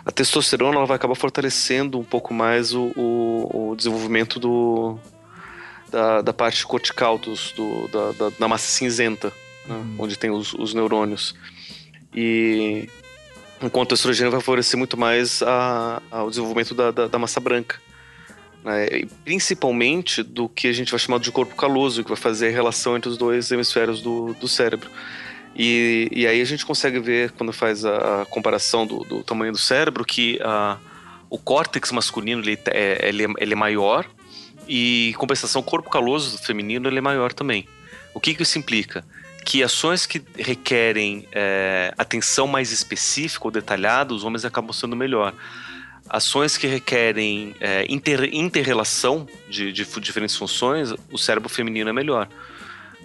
[0.07, 4.99] A testosterona ela vai acabar fortalecendo um pouco mais o, o, o desenvolvimento do,
[5.91, 9.31] da, da parte cortical dos, do, da, da, da massa cinzenta,
[9.67, 9.77] né?
[9.99, 11.35] onde tem os, os neurônios.
[12.15, 12.89] E
[13.63, 17.85] enquanto o estrogênio vai favorecer muito mais a, ao desenvolvimento da, da, da massa branca.
[18.67, 18.89] Né?
[19.25, 22.97] Principalmente do que a gente vai chamar de corpo caloso, que vai fazer a relação
[22.97, 24.91] entre os dois hemisférios do, do cérebro.
[25.55, 29.53] E, e aí a gente consegue ver, quando faz a, a comparação do, do tamanho
[29.53, 30.79] do cérebro, que a,
[31.31, 34.05] o córtex masculino ele é, ele, é- ele é maior
[34.69, 37.69] e, em compensação, o corpo caloso feminino ele é maior também.
[38.13, 39.05] O que, que isso implica?
[39.45, 45.33] Que ações que requerem é, atenção mais específica ou detalhada, os homens acabam sendo melhor.
[46.09, 52.29] Ações que requerem é, inter, interrelação de, de diferentes funções, o cérebro feminino é melhor.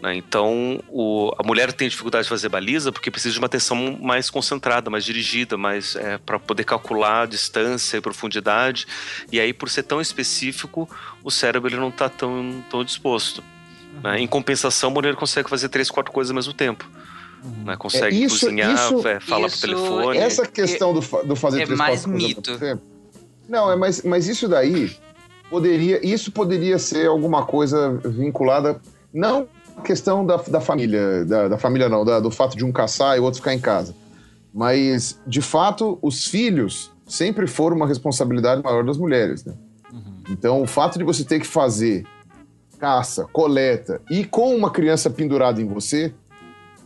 [0.02, 0.16] né?
[0.16, 4.30] Então, o- a mulher tem dificuldade de fazer baliza porque precisa de uma atenção mais
[4.30, 8.88] concentrada, mais dirigida, mais para poder calcular a distância e profundidade.
[9.32, 10.90] E aí, por ser tão específico,
[11.24, 13.44] o cérebro ele não está tão, tão disposto.
[14.04, 14.20] né?
[14.20, 16.90] Em compensação, a mulher consegue fazer três, quatro coisas ao mesmo tempo.
[17.66, 17.76] né?
[17.76, 20.18] Consegue É, isso- cozinhar, isso- é, falar isso- por telefone.
[20.20, 22.52] Essa questão do, fa- do fazer é três, mais quatro coisas ao mito.
[22.52, 22.91] mesmo tempo-
[23.52, 24.96] Não, é mas, mas isso daí
[25.50, 28.80] poderia, isso poderia ser alguma coisa vinculada
[29.14, 29.46] não
[29.78, 33.18] à questão da, da família, da, da família não, da- do fato de um caçar
[33.18, 33.94] e o outro ficar em casa,
[34.54, 39.54] mas de fato os filhos sempre foram uma responsabilidade maior das mulheres, né?
[40.30, 42.06] Então o fato de você ter que fazer
[42.80, 46.14] caça, coleta e com uma criança pendurada em você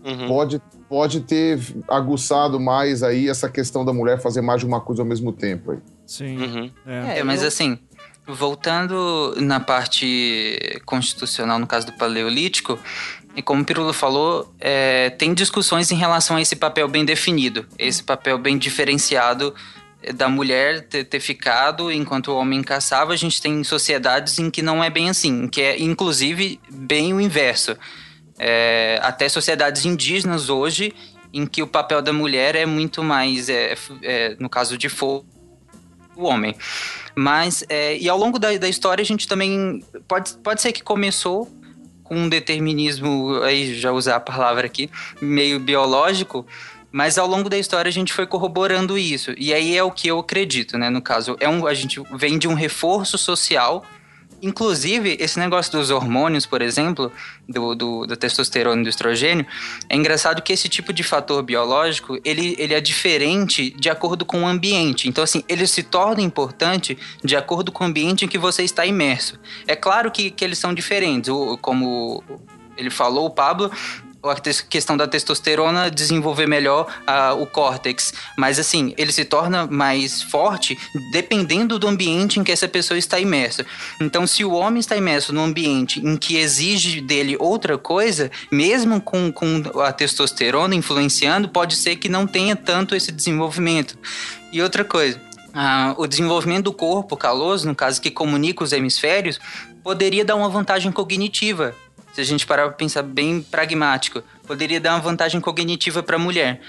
[0.04, 0.28] Uhum.
[0.28, 5.02] pode, pode ter aguçado mais aí essa questão da mulher fazer mais de uma coisa
[5.02, 5.72] ao mesmo tempo.
[5.72, 5.80] Aí.
[6.06, 6.38] Sim.
[6.38, 6.72] Uhum.
[6.86, 7.80] É, mas assim,
[8.28, 12.80] voltando na parte constitucional, no caso do Paleolítico,
[13.36, 17.68] e como o Pirulo falou, é, tem discussões em relação a esse papel bem definido,
[17.78, 19.54] esse papel bem diferenciado
[20.02, 23.14] é, da mulher ter, ter ficado enquanto o homem caçava.
[23.14, 27.20] A gente tem sociedades em que não é bem assim, que é inclusive bem o
[27.20, 27.78] inverso.
[28.40, 30.94] É, até sociedades indígenas hoje,
[31.34, 35.26] em que o papel da mulher é muito mais, é, é, no caso de fogo,
[36.16, 36.56] o homem.
[37.16, 39.84] Mas, é, e ao longo da, da história, a gente também.
[40.08, 41.50] Pode, pode ser que começou
[42.04, 46.46] com um determinismo, aí já usar a palavra aqui, meio biológico,
[46.92, 49.34] mas ao longo da história a gente foi corroborando isso.
[49.38, 50.90] E aí é o que eu acredito, né?
[50.90, 53.84] No caso, é um, a gente vem de um reforço social.
[54.42, 57.12] Inclusive, esse negócio dos hormônios, por exemplo,
[57.48, 59.46] do, do, da testosterona e do estrogênio,
[59.90, 64.44] é engraçado que esse tipo de fator biológico, ele, ele é diferente de acordo com
[64.44, 65.08] o ambiente.
[65.08, 68.86] Então, assim, ele se torna importante de acordo com o ambiente em que você está
[68.86, 69.40] imerso.
[69.68, 71.30] É claro que, que eles são diferentes.
[71.62, 72.24] Como
[72.78, 73.72] ele falou, o Pablo,
[74.30, 74.36] a
[74.70, 78.14] questão da testosterona desenvolver melhor ah, o córtex.
[78.38, 80.78] Mas assim, ele se torna mais forte
[81.12, 83.66] dependendo do ambiente em que essa pessoa está imersa.
[84.02, 89.02] Então, se o homem está imerso num ambiente em que exige dele outra coisa, mesmo
[89.02, 93.98] com, com a testosterona influenciando, pode ser que não tenha tanto esse desenvolvimento.
[94.52, 95.20] E outra coisa,
[95.98, 99.40] o desenvolvimento do corpo caloso, no caso que comunica os hemisférios,
[99.84, 101.76] poderia dar uma vantagem cognitiva.
[102.16, 106.20] Se a gente parar para pensar bem pragmático, poderia dar uma vantagem cognitiva para a
[106.20, 106.62] mulher.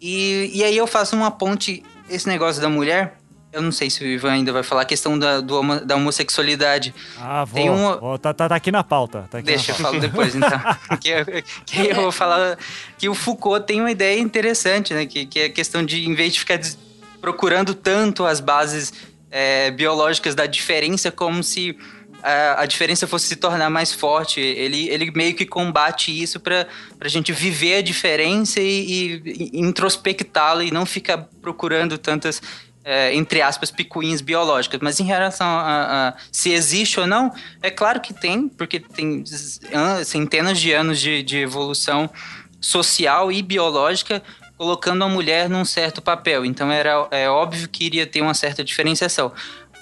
[0.00, 3.16] E, e aí eu faço uma ponte, esse negócio da mulher,
[3.52, 6.92] eu não sei se o Ivan ainda vai falar a questão da, do da homossexualidade.
[7.20, 7.54] Ah, vou.
[7.54, 9.28] Tem um- vou- tá, tá- tá aqui na pauta.
[9.30, 9.98] Tá aqui Deixa, na eu pauta.
[10.00, 10.60] falo depois, então.
[11.00, 11.24] que, eu,
[11.66, 12.58] que eu vou falar
[12.98, 15.06] que o Foucault tem uma ideia interessante, né?
[15.06, 16.58] Que, que é a questão de, em vez de ficar
[17.20, 18.92] procurando tanto as bases
[19.30, 21.76] é, biológicas da diferença, como se
[22.22, 24.40] a, a diferença fosse se tornar mais forte.
[24.40, 26.66] Ele, ele meio que combate isso para
[27.00, 32.40] a gente viver a diferença e, e- e introspectá-la e não ficar procurando tantas
[32.84, 34.80] é, entre aspas, picuinhas biológicas.
[34.82, 39.22] Mas em relação a, a se existe ou não, é claro que tem, porque tem
[40.04, 42.08] centenas de anos de, de evolução
[42.60, 44.22] social e biológica
[44.56, 46.44] colocando a mulher num certo papel.
[46.44, 49.32] Então era é óbvio que iria ter uma certa diferenciação.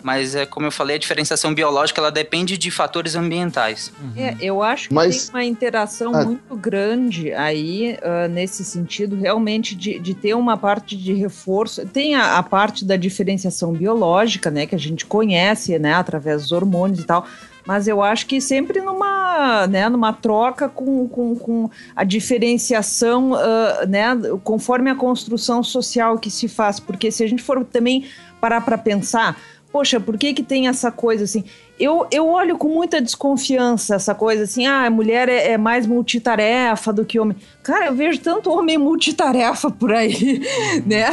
[0.03, 3.93] Mas é como eu falei, a diferenciação biológica ela depende de fatores ambientais.
[4.17, 6.25] É, eu acho que Mas- tem uma interação Ah.
[6.25, 11.85] muito grande aí, ah, nesse sentido, realmente de, de ter uma parte de reforço.
[11.87, 16.53] Tem a, a parte da diferenciação biológica, né, que a gente conhece, né, através dos
[16.53, 17.27] hormônios e tal.
[17.67, 23.85] Mas eu acho que sempre numa, né, numa troca com, com, com a diferenciação, ah,
[23.87, 24.07] né,
[24.43, 26.81] conforme a construção social que se faz.
[26.81, 28.05] Porque se a gente for também
[28.41, 29.37] parar para pensar,
[29.71, 31.45] poxa, por que que tem essa coisa assim?
[31.79, 35.87] Eu, eu olho com muita desconfiança essa coisa assim, ah, a mulher é, é mais
[35.87, 37.37] multitarefa do que homem.
[37.63, 40.41] Cara, eu vejo tanto homem multitarefa por aí,
[40.85, 41.05] né?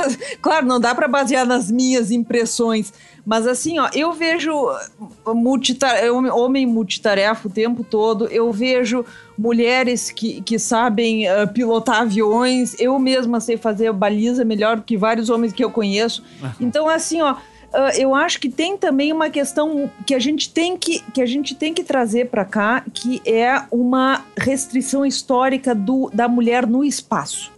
[0.42, 2.92] Claro, não dá para basear nas minhas impressões,
[3.26, 4.52] mas assim, ó, eu vejo
[5.28, 9.06] multita- homem multitarefa o tempo todo, eu vejo
[9.38, 15.30] mulheres que, que sabem ah, pilotar aviões, eu mesma sei fazer baliza melhor que vários
[15.30, 16.24] homens que eu conheço.
[16.60, 17.36] Então, assim, ó,
[17.98, 21.54] eu acho que tem também uma questão que a gente tem que, que, a gente
[21.56, 27.52] tem que trazer para cá, que é uma restrição histórica do, da mulher no espaço.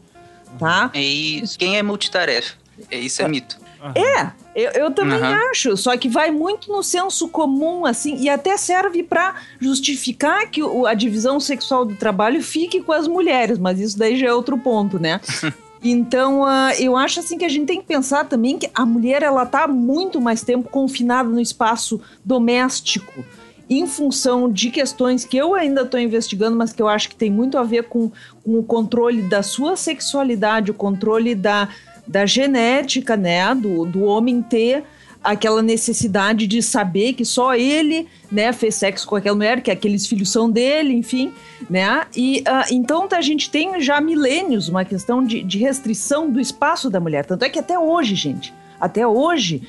[0.58, 0.90] Tá?
[0.96, 2.56] E quem é multitarefa?
[2.90, 3.58] É, Isso é mito.
[3.94, 5.40] É, eu, eu também Aham.
[5.52, 10.64] acho, só que vai muito no senso comum, assim, e até serve para justificar que
[10.64, 14.34] o- a divisão sexual do trabalho fique com as mulheres, mas isso daí já é
[14.34, 15.22] outro ponto, né?
[15.84, 19.22] Então, ah, eu acho assim que a gente tem que pensar também que a mulher
[19.24, 23.24] ela tá muito mais tempo confinada no espaço doméstico,
[23.70, 27.30] em função de questões que eu ainda estou investigando, mas que eu acho que tem
[27.30, 28.12] muito a ver com,
[28.44, 31.70] com o controle da sua sexualidade, o controle da,
[32.08, 34.84] da genética, né, do, do homem ter
[35.28, 40.08] aquela necessidade de saber que só ele, né, fez sexo com aquela mulher, que aqueles
[40.08, 41.34] filhos são dele, enfim,
[41.70, 42.06] né?
[42.16, 46.90] E ah, então a gente tem já milênios uma questão de, de restrição do espaço
[46.90, 47.26] da mulher.
[47.26, 49.64] Tanto é que até hoje, gente, até hoje,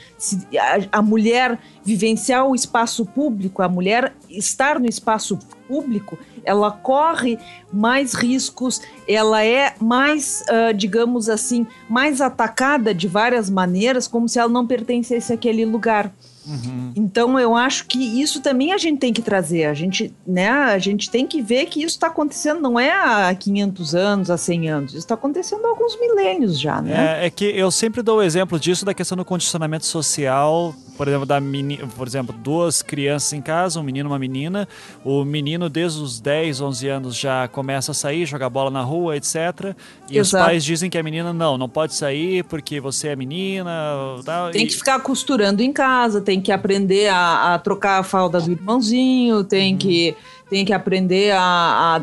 [0.93, 6.17] a mulher vivenciar o espaço público, a mulher estar no espaço público,
[6.49, 7.39] ela corre
[7.73, 14.39] mais riscos, ela é mais, ah, digamos assim, mais atacada de várias maneiras, como se
[14.39, 16.11] ela não pertencesse àquele lugar.
[16.97, 19.67] Então eu acho que isso também a gente tem que trazer.
[19.67, 23.35] A gente, né, a gente tem que ver que isso está acontecendo não é há
[23.35, 24.91] 500 anos, há 100 anos.
[24.93, 27.21] Isso está acontecendo há alguns milênios já, né?
[27.23, 31.07] É, é que eu sempre dou o exemplo disso da questão do condicionamento social, por
[31.07, 34.67] exemplo, da meni, por exemplo, duas crianças em casa, um menino e uma menina.
[35.05, 39.17] O menino desde os 10, 11 anos já começa a sair, jogar bola na rua,
[39.17, 39.77] etc.
[40.11, 40.45] E os Exato.
[40.45, 43.71] pais dizem que a menina não, não pode sair porque você é menina,
[44.25, 44.51] tal.
[44.51, 48.41] Tem e- que ficar costurando em casa, tem que aprender a, a trocar a falda
[48.41, 50.17] do irmãozinho, tem que
[50.49, 51.97] tem que aprender a, a,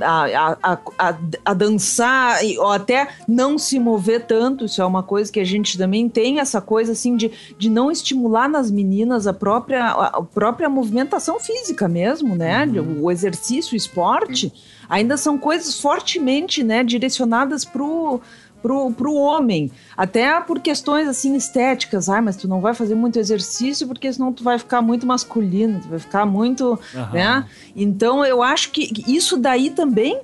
[0.63, 4.65] a, a, a, dançar ou até não se mover tanto.
[4.65, 7.91] Isso é uma coisa que a gente também tem essa coisa assim de, de não
[7.91, 12.67] estimular nas meninas a própria, a própria movimentação física mesmo, né?
[13.01, 14.53] O exercício, o esporte,
[14.87, 18.21] ainda são coisas fortemente né, direcionadas pro
[18.65, 19.71] pro, pro homem.
[19.95, 22.09] Até por questões assim estéticas.
[22.09, 25.79] Ai, mas tu não vai fazer muito exercício porque senão tu vai ficar muito masculino,
[25.79, 26.79] tu vai ficar muito.
[26.95, 27.13] Aham.
[27.13, 27.45] Né?
[27.75, 30.19] Então eu acho que isso daí também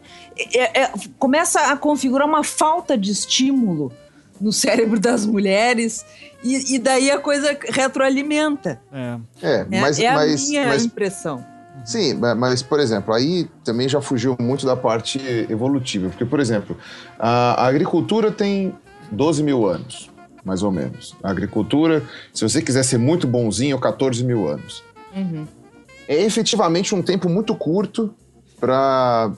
[0.56, 3.94] é- é- começa a configurar uma falta de estímulo
[4.40, 6.04] no cérebro das mulheres.
[6.44, 8.82] E, e daí a coisa retroalimenta.
[8.92, 9.20] É.
[9.44, 9.82] É, né?
[9.82, 11.46] mas, é a mas, minha mas impressão.
[11.84, 16.10] Sim, ma- mas, por exemplo, aí também já fugiu muito da parte evolutiva.
[16.10, 16.78] Porque, por exemplo,
[17.20, 18.74] a agricultura tem
[19.12, 20.10] 12 mil anos,
[20.46, 21.16] mais ou menos.
[21.24, 22.04] A agricultura,
[22.34, 24.84] se você quiser ser muito bonzinho, 14 mil anos.
[26.08, 28.14] É efetivamente um tempo muito curto
[28.60, 29.32] para.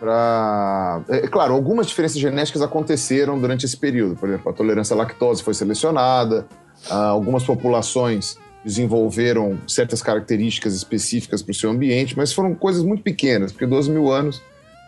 [0.00, 1.00] Pra...
[1.08, 4.16] É, claro, algumas diferenças genéticas aconteceram durante esse período.
[4.16, 6.44] Por exemplo, a tolerância à lactose foi selecionada,
[6.90, 13.02] ah, algumas populações desenvolveram certas características específicas para o seu ambiente, mas foram coisas muito
[13.02, 14.40] pequenas, porque 12 mil anos,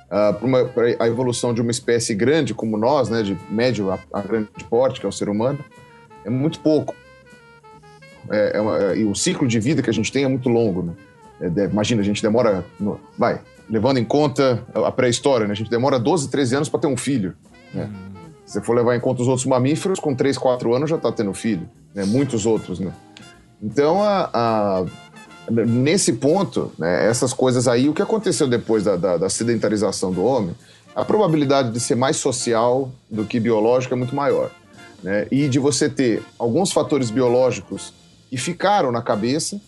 [0.09, 4.49] para a evolução de uma espécie grande como nós, né, de médio a, a grande
[4.71, 5.59] porte, que é o ser humano,
[6.25, 6.95] é muito pouco.
[8.31, 10.49] É, é uma- é- e o ciclo de vida que a gente tem é muito
[10.49, 10.83] longo.
[10.83, 10.93] Né?
[11.41, 12.65] É, de- imagina, a gente demora.
[12.81, 15.53] no- vai, levando em conta a pré-história, né?
[15.53, 17.35] a gente demora 12, 13 anos para ter um filho.
[17.75, 17.91] Né?
[18.47, 21.11] Se você for levar em conta os outros mamíferos, com 3, 4 anos já está
[21.13, 21.69] tendo filho.
[21.95, 22.05] Né?
[22.05, 22.79] Muitos outros.
[22.81, 22.93] Né?
[23.65, 24.85] Então, a- a-
[25.51, 30.23] nesse ponto, né, essas coisas aí, o que aconteceu depois da, da- da sedentarização do
[30.23, 30.55] homem,
[30.95, 34.51] a probabilidade de ser mais social do que biológico é muito maior.
[35.03, 35.27] Né?
[35.31, 37.93] E de você ter alguns fatores biológicos
[38.31, 39.61] que ficaram na cabeça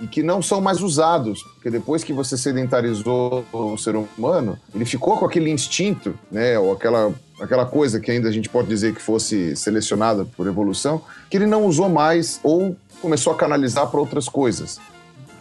[0.00, 4.84] e que não são mais usados, porque depois que você sedentarizou o ser humano, ele
[4.84, 8.94] ficou com aquele instinto, né, ou aquela, aquela coisa que ainda a gente pode dizer
[8.94, 14.00] que fosse selecionada por evolução, que ele não usou mais ou começou a canalizar para
[14.00, 14.80] outras coisas.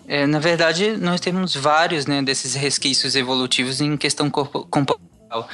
[0.08, 5.50] É, na verdade, nós temos vários né, desses resquícios evolutivos em questão corpo- comportamental.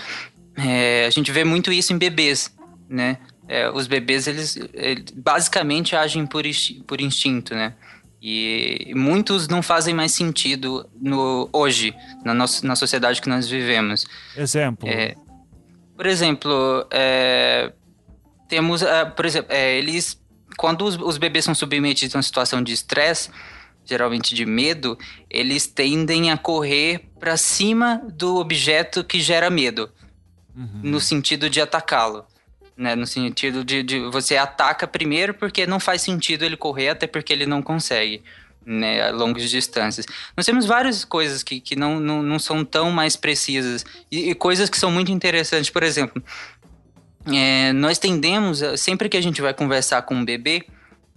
[0.56, 2.54] É, a gente vê muito isso em bebês,
[2.88, 3.18] né?
[3.47, 7.74] É, os bebês, eles, eles basicamente agem por, insti- por instinto, né?
[8.22, 11.93] E muitos não fazem mais sentido no, hoje,
[12.24, 14.06] na, nossa, na sociedade que nós vivemos.
[14.38, 14.88] Exemplo.
[14.88, 15.16] É,
[15.97, 17.74] por exemplo, é,
[18.47, 20.18] temos, ah, por exemplo, é, eles,
[20.64, 23.30] quando os, os bebês são submetidos a uma situação de estresse,
[23.84, 24.97] geralmente de medo,
[25.30, 29.91] eles tendem a correr para cima do objeto que gera medo,
[30.82, 32.24] no sentido de atacá-lo.
[32.78, 37.07] Né, no sentido de, de você ataca primeiro porque não faz sentido ele correr, até
[37.07, 38.24] porque ele não consegue
[38.66, 40.05] né, a longas distâncias.
[40.36, 44.36] Nós temos várias coisas que, que não, não, não são tão mais precisas e, e
[44.36, 45.70] coisas que são muito interessantes.
[45.70, 46.24] Por exemplo,
[47.28, 50.66] é, nós tendemos, sempre que a gente vai conversar com um bebê,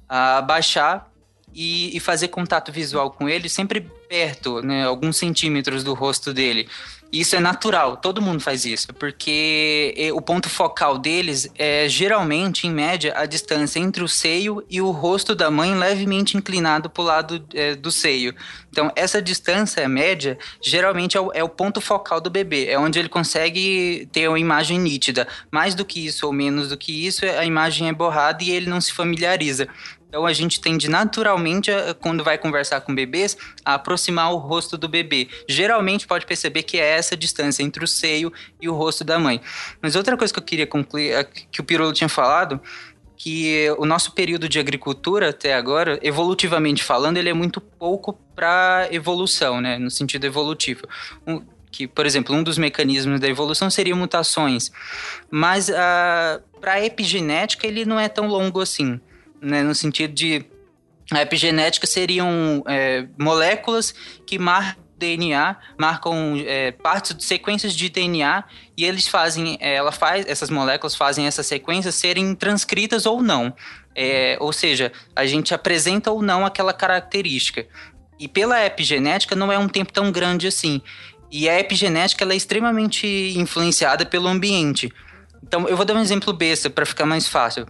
[0.09, 1.11] a baixar
[1.57, 6.69] e, e fazer contato visual com ele sempre perto, né, alguns centímetros do rosto dele.
[7.13, 12.67] Isso é natural, todo mundo faz isso, porque eh, o ponto focal deles é geralmente,
[12.67, 17.03] em média, a distância entre o seio e o rosto da mãe levemente inclinado para
[17.03, 18.35] o lado eh, do seio.
[18.71, 22.99] Então, essa distância média geralmente é o, é o ponto focal do bebê, é onde
[22.99, 25.29] ele consegue ter uma imagem nítida.
[25.51, 28.69] Mais do que isso ou menos do que isso, a imagem é borrada e ele
[28.69, 29.69] não se familiariza.
[30.17, 34.79] Então a gente tende naturalmente, a- quando vai conversar com bebês, a aproximar o rosto
[34.79, 35.29] do bebê.
[35.47, 39.43] Geralmente pode perceber que é essa distância entre o seio e o rosto da mãe.
[39.83, 42.59] Mas outra coisa que eu queria concluir, é que o Pirolo tinha falado,
[43.15, 48.89] que o nosso período de agricultura até agora, evolutivamente falando, ele é muito pouco para
[48.91, 50.89] evolução, né, no sentido evolutivo.
[51.27, 54.73] Um- que, por exemplo, um dos mecanismos da evolução seria mutações,
[55.31, 58.99] mas para a epigenética ele não é tão longo assim,
[59.41, 60.45] né, no sentido de
[61.11, 63.95] a epigenética seriam é, moléculas
[64.27, 68.45] que marcam DNA, marcam é, partes de sequências de DNA
[68.77, 73.55] e eles fazem, é, ela faz, essas moléculas fazem essas sequências serem transcritas ou não.
[73.95, 77.67] É, ou seja, a gente apresenta ou não aquela característica.
[78.19, 80.81] E pela epigenética não é um tempo tão grande assim.
[81.31, 83.07] E a epigenética ela é extremamente
[83.37, 84.93] influenciada pelo ambiente.
[85.43, 87.67] Então, eu vou dar um exemplo besta para ficar mais fácil.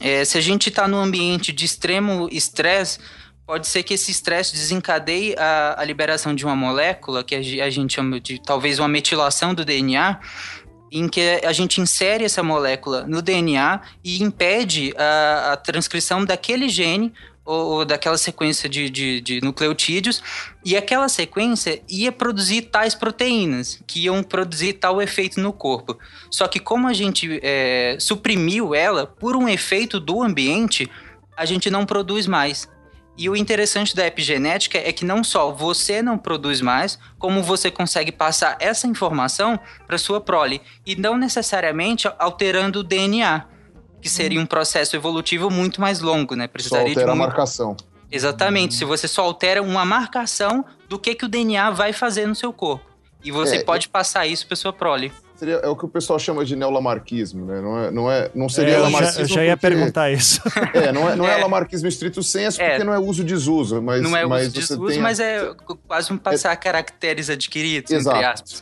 [0.00, 2.98] É, se a gente está num ambiente de extremo estresse,
[3.46, 7.70] pode ser que esse estresse desencadeie a, a liberação de uma molécula, que a, a
[7.70, 10.18] gente chama de talvez uma metilação do DNA,
[10.90, 16.68] em que a gente insere essa molécula no DNA e impede a, a transcrição daquele
[16.68, 17.12] gene
[17.50, 20.22] ou, daquela sequência de, de, de nucleotídeos,
[20.64, 25.98] e aquela sequência ia produzir tais proteínas, que iam produzir tal efeito no corpo.
[26.30, 30.88] Só que como a gente é, suprimiu ela por um efeito do ambiente,
[31.36, 32.68] a gente não produz mais.
[33.18, 37.70] E o interessante da epigenética é que não só você não produz mais, como você
[37.70, 43.44] consegue passar essa informação para sua prole, e não necessariamente alterando o DNA,
[44.00, 46.44] que seria um processo evolutivo muito mais longo, né?
[46.44, 47.28] Só Precisaria altera de a muito...
[47.28, 47.76] marcação.
[48.10, 52.34] Exatamente, se você só altera uma marcação do que, que o DNA vai fazer no
[52.34, 52.84] seu corpo.
[53.22, 55.12] E você É, pode passar isso para sua prole.
[55.40, 57.60] Seria, é o que o pessoal chama de neolamarquismo, né?
[57.60, 59.20] Não, é, não, é, não seria É, eu já, lamarquismo.
[59.22, 60.40] eu já ia porque- perguntar isso.
[60.74, 61.42] É, não é, não é, É.
[61.42, 62.70] lamarquismo estrito senso, É.
[62.70, 65.18] porque não é uso desuso, mas não é mas uso de você uso, tem mas
[65.18, 65.50] é
[65.88, 68.16] quase um passar caracteres adquiridos, Exato.
[68.16, 68.60] entre aspas.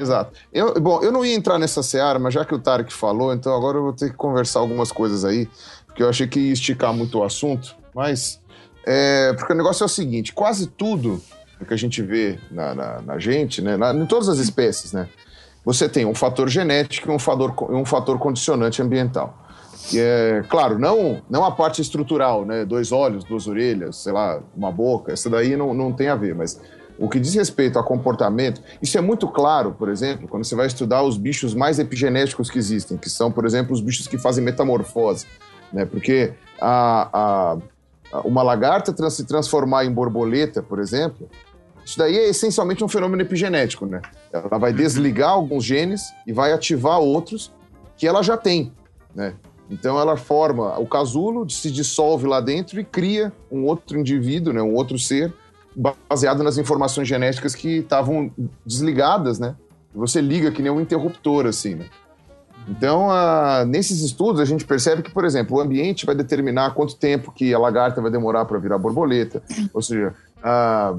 [0.00, 0.32] Exato.
[0.52, 3.54] Eu, bom, eu não ia entrar nessa seara, mas já que o Tarek falou, então
[3.54, 5.48] agora eu vou ter que conversar algumas coisas aí,
[5.86, 8.40] porque eu achei que ia esticar muito o assunto, mas.
[8.86, 11.20] é, porque o negócio é o seguinte: quase tudo
[11.66, 15.08] que a gente vê na, na- na gente, né, na- em todas as espécies, né,
[15.66, 19.36] você tem um fator genético e um fator, um fator condicionante ambiental.
[19.94, 22.64] É, claro, não, não a parte estrutural, né?
[22.64, 26.34] Dois olhos, duas orelhas, sei lá, uma boca, essa daí não, não tem a ver,
[26.34, 26.60] mas
[26.98, 30.66] o que diz respeito a comportamento, isso é muito claro, por exemplo, quando você vai
[30.66, 34.42] estudar os bichos mais epigenéticos que existem, que são, por exemplo, os bichos que fazem
[34.44, 35.26] metamorfose,
[35.72, 35.84] né?
[35.84, 37.56] Porque a, a-
[38.24, 41.28] uma lagarta se transformar em borboleta, por exemplo,
[41.86, 44.02] isso daí é essencialmente um fenômeno epigenético, né?
[44.32, 47.52] Ela vai desligar alguns genes e vai ativar outros
[47.96, 48.72] que ela já tem,
[49.14, 49.34] né?
[49.70, 54.60] Então ela forma o casulo, se dissolve lá dentro e cria um outro indivíduo, né?
[54.60, 55.32] Um outro ser
[56.08, 58.32] baseado nas informações genéticas que estavam
[58.64, 59.54] desligadas, né?
[59.94, 61.86] Você liga que nem um interruptor, assim, né?
[62.68, 66.96] Então, ah, nesses estudos, a gente percebe que, por exemplo, o ambiente vai determinar quanto
[66.96, 69.40] tempo que a lagarta vai demorar para virar borboleta.
[69.72, 70.96] Ou seja, ah,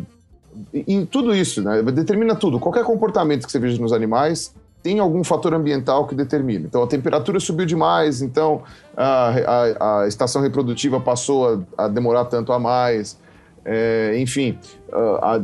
[0.74, 1.82] e, e tudo isso, né?
[1.84, 2.60] Determina tudo.
[2.60, 4.53] Qualquer comportamento que você veja nos animais
[4.84, 6.66] tem algum fator ambiental que determina.
[6.68, 8.62] Então, a temperatura subiu demais, então
[8.95, 13.18] a, a- a estação reprodutiva passou a, a demorar tanto a mais.
[13.66, 14.58] É, enfim,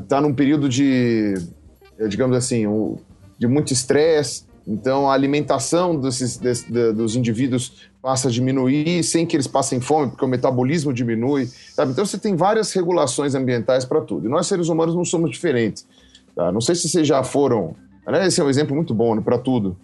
[0.01, 1.33] está num período de,
[2.07, 2.97] digamos assim, o-
[3.37, 4.45] de muito estresse.
[4.67, 9.81] Então, a alimentação desses, desse- da- dos indivíduos passa a diminuir sem que eles passem
[9.81, 11.47] fome, porque o metabolismo diminui.
[11.47, 11.91] Sabe?
[11.91, 14.25] Então, você tem várias regulações ambientais para tudo.
[14.25, 15.85] E nós, seres humanos, não somos diferentes.
[16.35, 16.51] tá?
[16.51, 17.75] Não sei se vocês já foram.
[18.07, 19.77] né, Esse é um exemplo muito bom para tudo.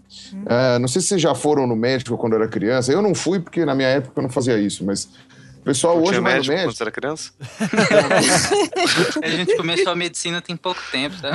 [0.46, 2.92] É, não sei se vocês já foram no médico quando era criança.
[2.92, 5.08] Eu não fui, porque na minha época eu não fazia isso, mas
[5.70, 7.32] pessoal Não hoje tinha vai no médico quando você era criança?
[9.24, 11.32] A gente começou a medicina tem pouco tempo, tá?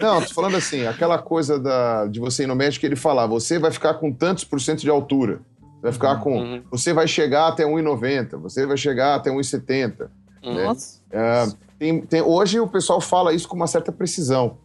[0.00, 3.26] Não, tô falando assim, aquela coisa da, de você ir no médico e ele falar,
[3.26, 5.40] você vai ficar com tantos por cento de altura.
[5.82, 6.38] Vai ficar com.
[6.38, 6.62] Uhum.
[6.70, 9.98] Você vai chegar até 1,90, você vai chegar até 1,70.
[10.00, 10.64] né?
[10.64, 11.00] Nossa.
[11.10, 11.46] É,
[11.78, 14.58] tem- tem- hoje o pessoal fala isso com uma certa precisão.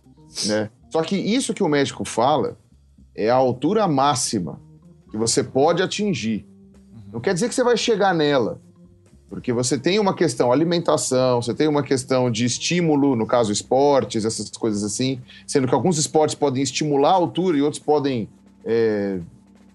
[0.46, 0.70] Né?
[0.90, 2.58] Só que isso que o médico fala
[3.16, 4.60] é a altura máxima
[5.10, 6.46] que você pode atingir.
[7.12, 8.60] Não quer dizer que você vai chegar nela.
[9.30, 14.26] Porque você tem uma questão alimentação, você tem uma questão de estímulo, no caso esportes,
[14.26, 15.22] essas coisas assim.
[15.48, 18.28] Sendo que alguns esportes podem estimular a altura e outros podem
[18.66, 19.20] é,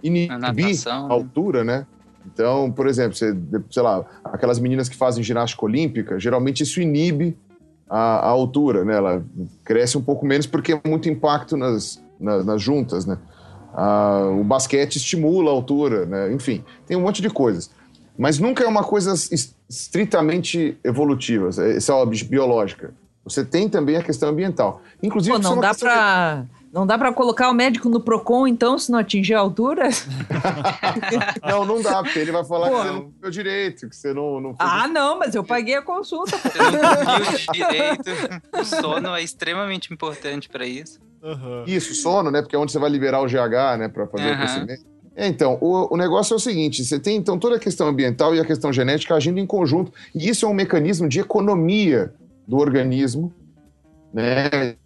[0.03, 1.15] inibir natação, a né?
[1.15, 1.87] altura, né?
[2.27, 3.35] Então, por exemplo, você,
[3.71, 7.35] sei lá, aquelas meninas que fazem ginástica olímpica, geralmente isso inibe
[7.89, 8.95] a, a altura, né?
[8.97, 9.25] Ela
[9.65, 13.17] cresce um pouco menos porque é muito impacto nas, na- nas juntas, né?
[13.79, 16.33] Ah, o basquete estimula a altura, né?
[16.33, 17.71] Enfim, tem um monte de coisas.
[18.19, 22.95] Mas nunca é uma coisa es- estritamente evolutiva, essa é bi- biológica.
[23.25, 24.81] Você tem também a questão ambiental.
[25.03, 26.45] Inclusive, Pô, é não dá questão pra.
[26.73, 29.89] Não dá pra colocar o médico no Procon, então, se não atingir a altura?
[29.89, 29.97] de-
[31.49, 32.77] Não, não dá, porque ele vai falar Pô.
[32.77, 35.83] que você não comeu direito, que você não, não Ah, não, mas eu paguei a
[35.83, 36.37] consulta.
[36.37, 38.11] Você não dormiu direito.
[38.53, 40.99] O sono é extremamente importante para isso.
[41.67, 42.43] Isso, sono, né?
[42.43, 43.89] Porque é onde você vai liberar o GH, né?
[43.89, 44.37] Pra fazer o Aham.
[44.37, 44.97] crescimento.
[45.17, 48.35] É, então, o, o negócio é o seguinte: você tem então toda a questão ambiental
[48.35, 49.91] e a questão genética agindo em conjunto.
[50.15, 52.13] E isso é um mecanismo de economia
[52.47, 53.33] do organismo.
[54.13, 54.77] Né?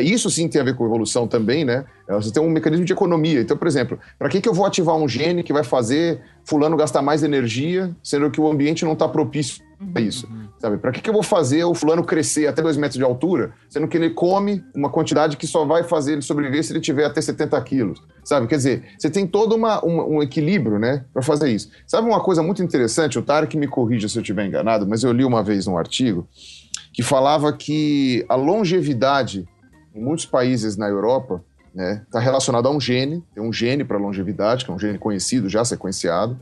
[0.00, 1.84] Isso, sim tem a ver com evolução também, né?
[2.08, 3.40] Você tem um mecanismo de economia.
[3.40, 6.76] Então, por exemplo, para que, que eu vou ativar um gene que vai fazer fulano
[6.76, 9.62] gastar mais energia, sendo que o ambiente não está propício
[9.94, 10.28] a isso?
[10.58, 10.78] Sabe?
[10.78, 13.88] Para que, que eu vou fazer o fulano crescer até 2 metros de altura, sendo
[13.88, 17.20] que ele come uma quantidade que só vai fazer ele sobreviver se ele tiver até
[17.20, 18.02] 70 quilos?
[18.24, 18.46] Sabe?
[18.46, 21.70] Quer dizer, você tem todo uma, um, um equilíbrio, né, para fazer isso.
[21.86, 23.18] Sabe uma coisa muito interessante?
[23.18, 26.26] O Tarek me corrija se eu estiver enganado, mas eu li uma vez um artigo
[26.92, 29.48] que falava que a longevidade
[29.94, 31.42] em muitos países na Europa
[31.74, 34.98] né, está relacionada a um gene, tem um gene para longevidade, que é um gene
[34.98, 36.38] conhecido, já sequenciado,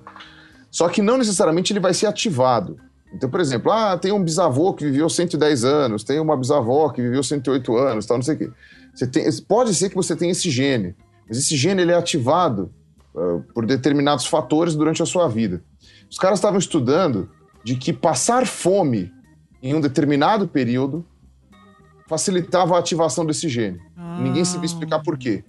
[0.70, 2.78] só que não necessariamente ele vai ser ativado.
[3.12, 7.02] Então, por exemplo, ah, tem um bisavô que viveu 110 anos, tem uma bisavó que
[7.02, 8.50] viveu 108 anos, tal, não sei o quê.
[8.94, 10.94] Você tem, pode ser que você tenha esse gene,
[11.28, 12.70] mas esse gene ele é ativado
[13.16, 15.62] ah, por determinados fatores durante a sua vida.
[16.08, 17.28] Os caras estavam estudando
[17.64, 19.12] de que passar fome
[19.62, 21.04] em um determinado período
[22.08, 23.78] facilitava a ativação desse gene.
[24.20, 25.44] Ninguém sabia explicar por quê.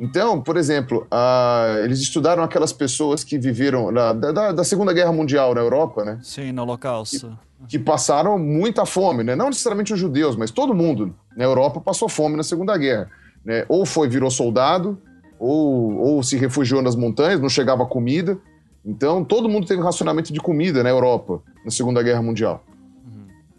[0.00, 4.92] Então, por exemplo, ah, eles estudaram aquelas pessoas que viveram na- da, da- da Segunda
[4.92, 6.18] Guerra Mundial na Europa, né?
[6.22, 7.36] Sim, no holocausto.
[7.68, 9.34] Que passaram muita fome, né?
[9.34, 13.10] Não necessariamente os judeus, mas todo mundo na Europa passou fome na Segunda Guerra.
[13.44, 14.98] né, ou foi virou soldado,
[15.38, 18.36] ou, ou se refugiou nas montanhas, não chegava comida.
[18.84, 22.62] Então, todo mundo teve racionamento de comida na Europa, na Segunda Guerra Mundial.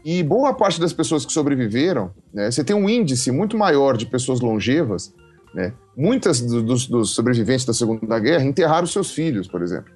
[0.04, 4.06] E boa parte das pessoas que sobreviveram, né, você tem um índice muito maior de
[4.06, 5.14] pessoas longevas.
[5.54, 5.74] Né?
[5.98, 9.92] Muitas do- dos, dos sobreviventes da Segunda Guerra enterraram seus filhos, por exemplo.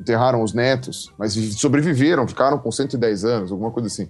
[0.00, 4.08] Enterraram os netos, mas vi- sobreviveram, ficaram com 110 anos, alguma coisa assim.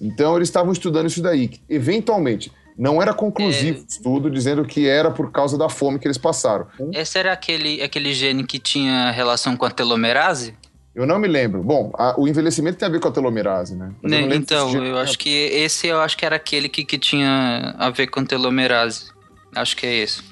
[0.00, 1.48] Então, eles estavam estudando isso daí.
[1.48, 6.06] que, Eventualmente, não era conclusivo o estudo dizendo que era por causa da fome que
[6.06, 6.66] eles passaram.
[6.92, 10.54] Esse era aquele, aquele gene que tinha relação com a telomerase?
[10.94, 11.62] Eu não me lembro.
[11.62, 13.92] Bom, a- o envelhecimento tem a ver com a telomerase, né?
[14.02, 17.90] Né, então, eu acho que esse eu acho que era aquele que, que tinha a
[17.90, 19.11] ver com telomerase.
[19.54, 20.22] Acho que é esse.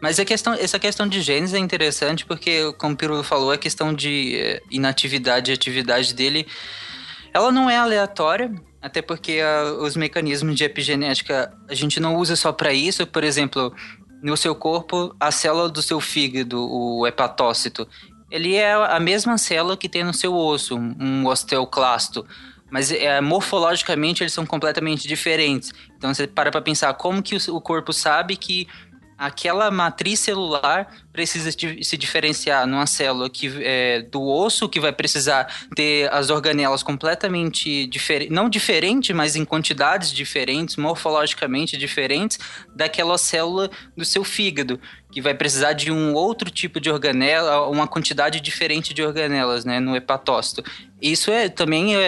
[0.00, 3.58] Mas a questão, essa questão de genes é interessante porque, como o Pirulo falou, a
[3.58, 6.46] questão de eh, inatividade e atividade dele,
[7.32, 9.40] ela não é aleatória, até porque
[9.80, 13.06] os mecanismos de epigenética a gente não usa só para isso.
[13.06, 13.74] Por exemplo,
[14.22, 17.88] no seu corpo, a célula do seu fígado, o hepatócito,
[18.30, 22.26] ele é a mesma célula que tem no seu osso, um osteoclasto.
[22.70, 25.72] Mas é, morfologicamente eles são completamente diferentes.
[25.96, 28.66] Então você para para pensar como que o, corpo sabe que
[29.18, 35.46] aquela matriz celular precisa se diferenciar numa célula que é, do osso que vai precisar
[35.74, 42.38] ter as organelas completamente diferentes, não diferentes, mas em quantidades diferentes, morfologicamente diferentes
[42.74, 44.78] daquela célula do seu fígado,
[45.16, 49.80] que vai precisar de um outro tipo de organela, uma quantidade diferente de organelas, né,
[49.80, 50.62] no hepatócito.
[51.00, 52.02] Isso é também é,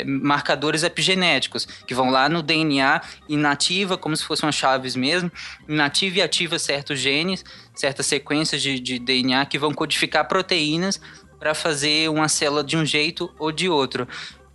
[0.00, 5.30] é, marcadores epigenéticos, que vão lá no DNA, inativa, como se fossem umas chaves mesmo,
[5.68, 10.98] inativa e ativa certos genes, certas sequências de, de DNA que vão codificar proteínas
[11.38, 14.08] para fazer uma célula de um jeito ou de outro.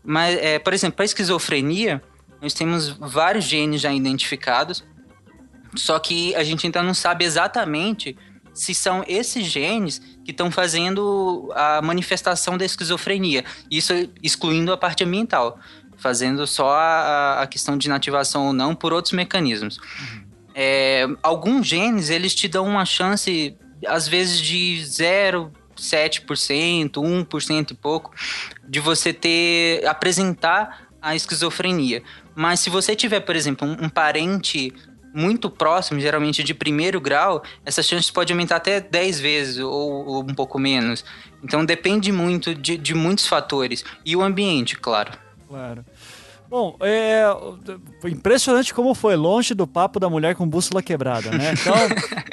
[0.04, 2.02] Mas, é, por exemplo, para esquizofrenia,
[2.42, 4.84] nós temos vários genes já identificados,
[5.76, 8.18] só que a gente ainda não sabe exatamente
[8.54, 13.44] se são esses genes que estão fazendo a manifestação da esquizofrenia.
[13.70, 15.60] Isso excluindo a parte ambiental,
[15.98, 19.78] fazendo só a, a questão de inativação ou não por outros mecanismos.
[20.54, 28.14] É, alguns genes, eles te dão uma chance, às vezes, de 0,7%, 1% e pouco,
[28.66, 32.02] de você ter, apresentar a esquizofrenia.
[32.34, 34.74] Mas se você tiver, por exemplo, um, um parente
[35.16, 40.22] muito próximo, geralmente de primeiro grau, essa chance pode aumentar até 10 vezes ou, ou
[40.22, 41.06] um pouco menos.
[41.42, 43.84] Então depende muito de, de muitos fatores.
[44.06, 45.14] E o ambiente, claro.
[45.48, 45.86] Claro.
[46.50, 47.24] Bom, é
[48.00, 51.54] foi impressionante como foi longe do papo da mulher com bússola quebrada, né?
[51.60, 51.74] Então,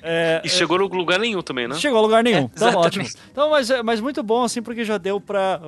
[0.03, 1.77] é, E chegou no lugar nenhum também, né?
[1.77, 2.39] Chegou a lugar nenhum.
[2.39, 2.87] É, então, exatamente.
[3.01, 3.21] ótimo.
[3.31, 5.61] Então, mas, é- mas muito bom, assim, porque já deu pra.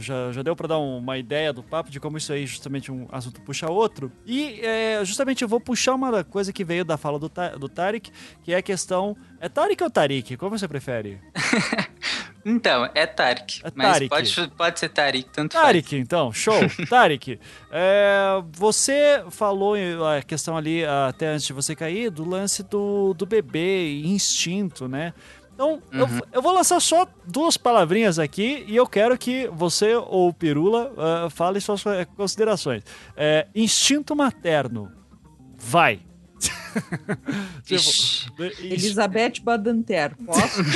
[0.00, 3.06] Já, já deu pra dar uma ideia do papo de como isso aí, justamente, um
[3.12, 4.10] assunto puxa outro.
[4.26, 8.10] E é, justamente eu vou puxar uma coisa que veio da fala do, do Tarek,
[8.42, 9.16] que é a questão.
[9.40, 10.36] É Tarek ou Tarik?
[10.36, 11.20] Como você prefere?
[12.50, 13.60] Então, é Tarik.
[13.64, 14.08] É mas Tarik.
[14.08, 15.64] Pode, pode ser Tarik, tanto faz.
[15.66, 16.54] Tarek, então, show.
[16.88, 17.38] Tarek,
[17.70, 23.12] é, você falou em- a questão ali, até antes de você cair, do lance do,
[23.14, 25.12] do bebê e instinto, né?
[25.52, 26.20] Então, eu, Uhum.
[26.32, 31.28] eu vou lançar só duas palavrinhas aqui e eu quero que você ou Pirula ah,
[31.28, 32.84] fale suas eh, considerações.
[33.16, 34.90] É, instinto materno.
[35.56, 36.00] Vai.
[37.64, 38.28] Tipo, Ixi.
[38.62, 40.62] Elizabeth Badanter, posso?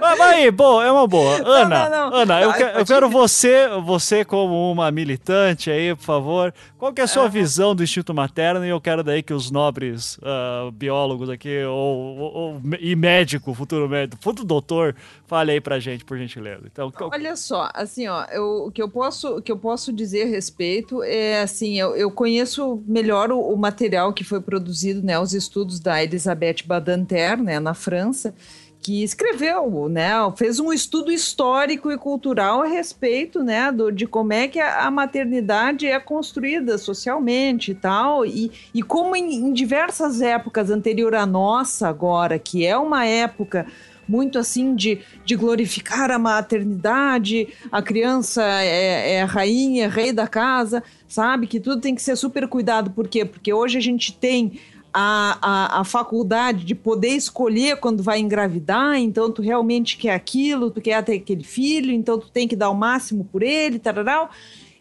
[0.00, 1.36] Mas aí, boa, é uma boa.
[1.44, 2.16] Ana, não, não.
[2.18, 6.54] Ana, eu, Vai, que- eu quero você, você como uma militante aí, por favor.
[6.78, 8.64] Qual que é a sua visão do instinto materno?
[8.64, 13.52] E eu quero daí que os nobres ah, biólogos aqui, ou, ou- ou- e médico,
[13.54, 14.94] futuro médico, futuro doutor,
[15.26, 16.62] fale aí pra gente, por gentileza.
[16.70, 19.92] Então, qual- Olha só, assim, ó, eu- o que eu posso, o que eu posso
[19.92, 25.04] dizer a respeito é assim, eu, eu conheço melhor o, o material que foi produzido,
[25.04, 28.34] né, os estudos da Elisabeth Badinter, né, na França,
[28.80, 34.32] que escreveu, né, fez um estudo histórico e cultural a respeito, né, do, de como
[34.32, 39.52] é que a, a maternidade é construída socialmente e tal, e, e como em, em
[39.52, 43.66] diversas épocas anterior à nossa agora, que é uma época
[44.08, 50.12] muito assim de, de glorificar a maternidade, a criança é, é a rainha, é rei
[50.12, 51.46] da casa, sabe?
[51.46, 52.90] Que tudo tem que ser super cuidado.
[52.90, 53.24] Por quê?
[53.24, 54.58] Porque hoje a gente tem
[54.92, 60.70] a, a, a faculdade de poder escolher quando vai engravidar, então tu realmente quer aquilo,
[60.70, 64.30] tu quer ter aquele filho, então tu tem que dar o máximo por ele, tararau.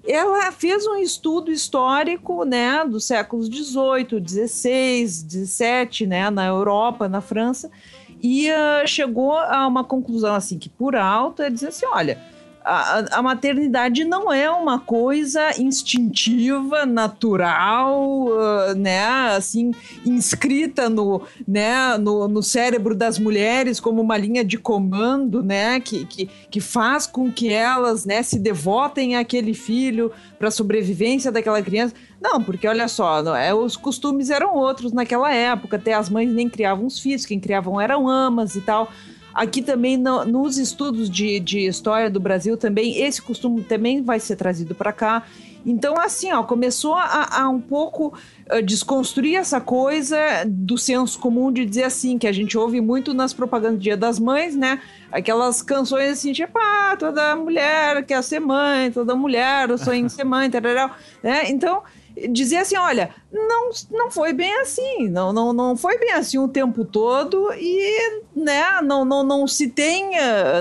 [0.08, 7.20] Ela fez um estudo histórico, né, dos séculos 18, 16, 17, né, na Europa, na
[7.20, 7.70] França,
[8.22, 12.18] e ah, chegou a uma conclusão assim que por alto é dizer assim, olha,
[12.68, 19.06] a, a maternidade não é uma coisa instintiva, natural, uh, né,
[19.36, 19.72] assim,
[20.06, 26.06] inscrita no, né, no, no cérebro das mulheres como uma linha de comando, né, que,
[26.06, 31.62] que, que faz com que elas, né, se devotem àquele filho para a sobrevivência daquela
[31.62, 31.96] criança.
[32.20, 36.34] Não, porque olha só, não é, os costumes eram outros naquela época, até as mães
[36.34, 38.92] nem criavam os filhos, quem criavam eram amas e tal.
[39.38, 44.20] Aqui também, no, nos estudos de, de história do Brasil, também esse costume também vai
[44.20, 45.28] ser trazido para cá.
[45.64, 48.18] Então, assim, ó, começou a, a um pouco
[48.52, 50.18] uh, desconstruir essa coisa
[50.48, 53.96] do senso comum de dizer assim, que a gente ouve muito nas propagandas do Dia
[53.96, 54.82] das Mães, né?
[55.12, 60.24] Aquelas canções assim, tipo, ah, toda mulher quer ser mãe, toda mulher sonha em ser
[60.24, 61.48] mãe, tarará, né?
[61.52, 61.84] Então,
[62.30, 66.48] dizer assim, olha, não, não foi bem assim, não, não, não foi bem assim o
[66.48, 70.12] tempo todo e né, não, não, não se tem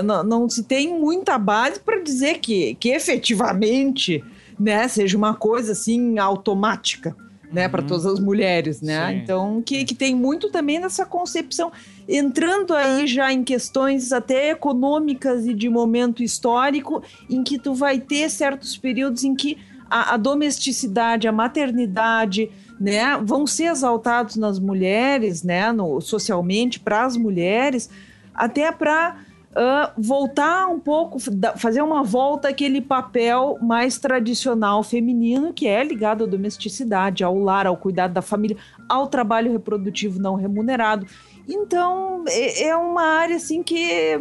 [0.03, 4.23] não, não se tem muita base para dizer que, que efetivamente
[4.59, 7.15] né, seja uma coisa assim automática.
[7.49, 7.71] Né, uhum.
[7.71, 9.07] para todas as mulheres, né?
[9.07, 9.19] Sim.
[9.19, 11.71] Então, que, que tem muito também nessa concepção,
[12.05, 18.01] entrando aí já em questões até econômicas e de momento histórico, em que tu vai
[18.01, 19.57] ter certos períodos em que
[19.89, 27.05] a, a domesticidade, a maternidade, né, vão ser exaltados nas mulheres, né, no, socialmente para
[27.05, 27.89] as mulheres,
[28.33, 29.17] até para
[29.51, 31.17] uh, voltar um pouco,
[31.57, 37.65] fazer uma volta àquele papel mais tradicional feminino que é ligado à domesticidade, ao lar,
[37.65, 38.57] ao cuidado da família,
[38.87, 41.07] ao trabalho reprodutivo não remunerado.
[41.47, 44.19] Então é, é uma área assim que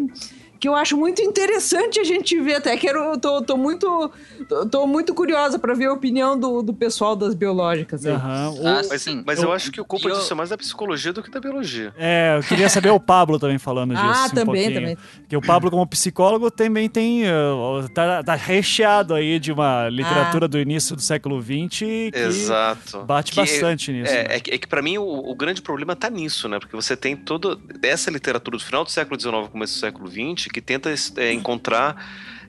[0.59, 2.57] que eu acho muito interessante a gente ver.
[2.57, 4.11] Até quero, tô, tô muito,
[4.49, 8.05] tô, tô muito curiosa para ver a opinião do, do pessoal das biológicas.
[8.05, 8.15] Uhum.
[8.15, 11.13] Ah, mas, mas eu, eu, acho que o culpa eu, disso é mais da psicologia
[11.13, 11.93] do que da biologia.
[11.97, 14.07] É, eu queria saber o Pablo também falando disso.
[14.07, 14.75] Ah, um também, pouquinho.
[14.75, 14.99] também.
[15.21, 17.25] Porque o Pablo, como psicólogo, também tem.
[17.25, 20.49] Uh, tá, tá, recheado aí de uma literatura ah.
[20.49, 23.05] do início do século XX que Exato.
[23.05, 24.13] bate que bastante nisso.
[24.13, 24.37] É, né?
[24.37, 26.59] é que, é que para mim o, o, grande problema tá nisso, né?
[26.59, 30.46] Porque você tem toda essa literatura do final do século XIX, começo do século XX,
[30.51, 31.97] que tenta é, encontrar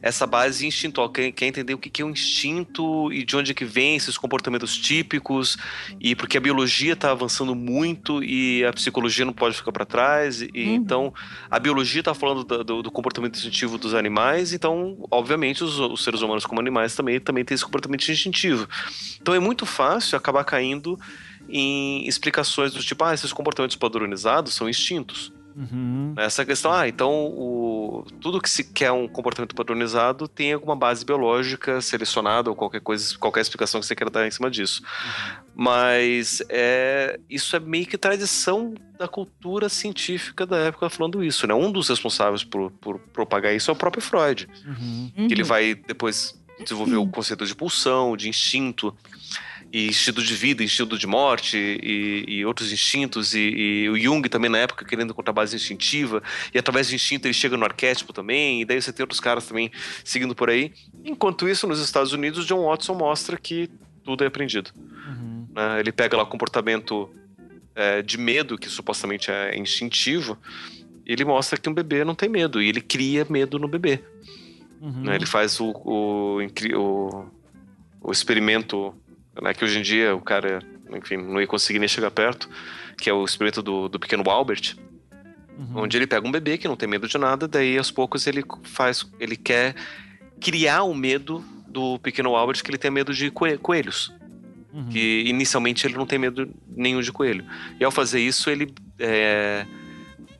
[0.01, 3.35] essa base instintual, quer, quer entender o que, que é o um instinto e de
[3.35, 5.57] onde é que vem esses comportamentos típicos,
[5.99, 10.41] e porque a biologia está avançando muito e a psicologia não pode ficar para trás,
[10.41, 10.75] e uhum.
[10.75, 11.13] então
[11.49, 16.03] a biologia está falando do, do, do, comportamento instintivo dos animais, então, obviamente, os, os,
[16.03, 18.67] seres humanos como animais também, também têm esse comportamento instintivo.
[19.21, 20.99] Então é muito fácil acabar caindo
[21.49, 25.31] em explicações do tipo, ah, esses comportamentos padronizados são instintos.
[25.57, 26.13] Uhum.
[26.15, 31.03] Essa questão, ah, então o, tudo que se quer um comportamento padronizado tem alguma base
[31.03, 34.83] biológica selecionada ou qualquer coisa, qualquer explicação que você queira dar em cima disso.
[34.83, 35.35] Uhum.
[35.55, 41.55] Mas é, isso é meio que tradição da cultura científica da época falando isso, né?
[41.55, 44.47] Um dos responsáveis por, por propagar isso é o próprio Freud.
[44.63, 45.27] Uhum.
[45.27, 48.95] Que ele vai depois desenvolver o conceito de pulsão, de instinto
[49.71, 54.27] e instinto de vida, instinto de morte e, e outros instintos e, e, o Jung
[54.29, 58.13] também na época querendo contar base instintiva e através do instinto ele chega no arquétipo
[58.13, 59.71] também e daí você tem outros caras também
[60.03, 60.71] seguindo por aí.
[61.03, 63.69] Enquanto isso nos Estados Unidos John Watson mostra que
[64.03, 64.71] tudo é aprendido.
[64.75, 65.47] Uhum.
[65.53, 65.79] Né?
[65.81, 67.09] Ele pega lá o comportamento
[67.75, 70.37] é, de medo que supostamente é instintivo
[71.07, 74.01] ele mostra que um bebê não tem medo e ele cria medo no bebê.
[74.81, 75.03] Uhum.
[75.03, 75.15] Né?
[75.15, 76.39] Ele faz o, o,
[76.75, 77.25] o,
[78.01, 78.93] o experimento
[79.41, 80.59] né, que hoje em dia o cara,
[80.91, 82.49] enfim, não ia conseguir nem chegar perto,
[82.97, 84.75] que é o experimento do, do pequeno Albert,
[85.57, 85.83] uhum.
[85.83, 88.43] onde ele pega um bebê que não tem medo de nada, daí aos poucos ele
[88.63, 89.75] faz, ele quer
[90.39, 94.13] criar o medo do pequeno Albert que ele tem medo de coelhos.
[94.73, 94.89] Uhum.
[94.89, 97.45] Que inicialmente ele não tem medo nenhum de coelho.
[97.79, 99.65] E ao fazer isso, ele é,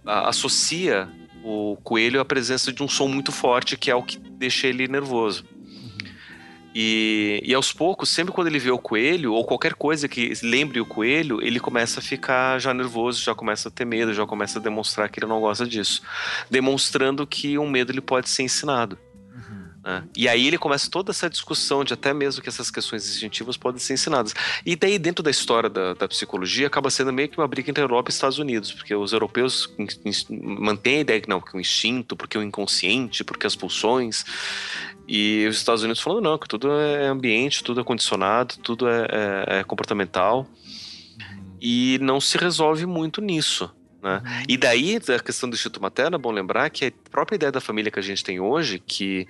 [0.05, 1.09] associa
[1.43, 4.87] o coelho à presença de um som muito forte, que é o que deixa ele
[4.87, 5.45] nervoso.
[6.79, 10.79] E, e aos poucos, sempre quando ele vê o coelho, ou qualquer coisa que lembre
[10.79, 14.59] o coelho, ele começa a ficar já nervoso, já começa a ter medo, já começa
[14.59, 16.03] a demonstrar que ele não gosta disso.
[16.51, 18.95] Demonstrando que um medo ele pode ser ensinado.
[19.87, 20.03] Né?
[20.17, 23.79] E aí ele começa toda essa discussão de até mesmo que essas questões instintivas podem
[23.79, 24.33] ser ensinadas.
[24.65, 27.81] E daí, dentro da história da, da psicologia, acaba sendo meio que uma briga entre
[27.81, 29.73] Europa e Estados Unidos, porque os europeus
[30.29, 34.25] mantêm a ideia que não, que o instinto, porque o inconsciente, porque as pulsões.
[35.07, 39.07] E os Estados Unidos falando, não, que tudo é ambiente, tudo é condicionado, tudo é,
[39.09, 40.45] é, é comportamental.
[41.61, 43.73] E não se resolve muito nisso.
[44.03, 44.21] Né?
[44.49, 47.61] E daí, a questão do Instituto Materno, é bom lembrar que a própria ideia da
[47.61, 49.25] família que a gente tem hoje, que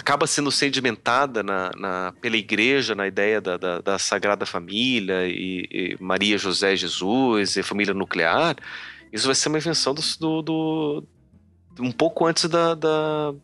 [0.00, 5.68] acaba sendo sedimentada na, na, pela igreja, na ideia da, da, da Sagrada Família, e,
[5.70, 8.56] e, Maria, José, Jesus, e família nuclear,
[9.12, 11.04] isso vai ser uma invenção do, do,
[11.78, 13.34] um pouco antes da, da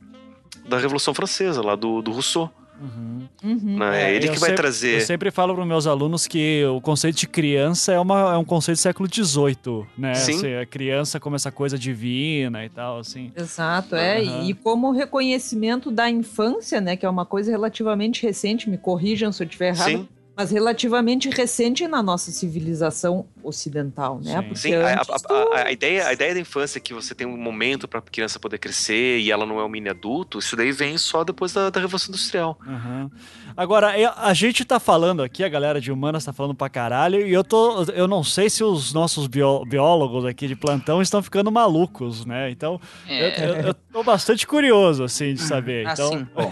[0.66, 2.50] da Revolução Francesa, lá do, do Rousseau.
[2.80, 3.28] Uhum.
[3.44, 3.78] Uhum.
[3.78, 4.02] Né?
[4.12, 4.94] É, ele que vai sempre- trazer.
[4.96, 8.44] Eu sempre falo para meus alunos que o conceito de criança é, uma, é um
[8.44, 10.14] conceito do século XVIII, né?
[10.14, 10.36] Sim.
[10.36, 13.32] Assim, a criança como essa coisa divina e tal, assim.
[13.36, 14.20] Exato, é.
[14.22, 14.44] Aham.
[14.44, 16.96] E como reconhecimento da infância, né?
[16.96, 19.88] Que é uma coisa relativamente recente, me corrijam se eu estiver errado.
[19.90, 24.34] Sim, Mas relativamente recente na nossa civilização ocidental, né?
[24.37, 24.43] Sim.
[24.43, 24.74] Porque sim.
[24.74, 27.89] A, a- a- a ideia, a ideia da infância é que você tem um momento
[27.89, 30.99] para a criança poder crescer e ela não é um mini adulto, isso daí vem
[30.99, 32.59] só depois da, da Revolução Industrial.
[32.66, 33.11] Aham.
[33.57, 37.26] Agora, eu- a gente tá falando aqui, a galera de humanas tá falando pra caralho,
[37.26, 37.84] e eu tô.
[37.84, 42.51] Eu não sei se os nossos bió- biólogos aqui de plantão estão ficando malucos, né?
[42.51, 42.78] Então,
[43.09, 45.87] eu, É, eu- eu tô bastante curioso, assim, de saber.
[45.97, 46.51] Então, assim, Bom,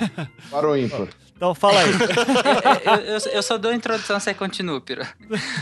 [0.51, 1.09] para o ímpar.
[1.37, 1.91] Então fala aí.
[2.85, 5.09] eu, eu, eu só dou a introdução, você continua, Pira.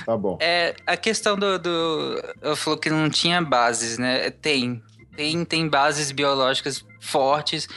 [0.05, 0.39] Tá bom.
[0.41, 2.23] É, a questão do, do.
[2.41, 4.31] Eu falou que não tinha bases, né?
[4.31, 4.83] Tem.
[5.17, 7.69] Tem, tem bases biológicas fortes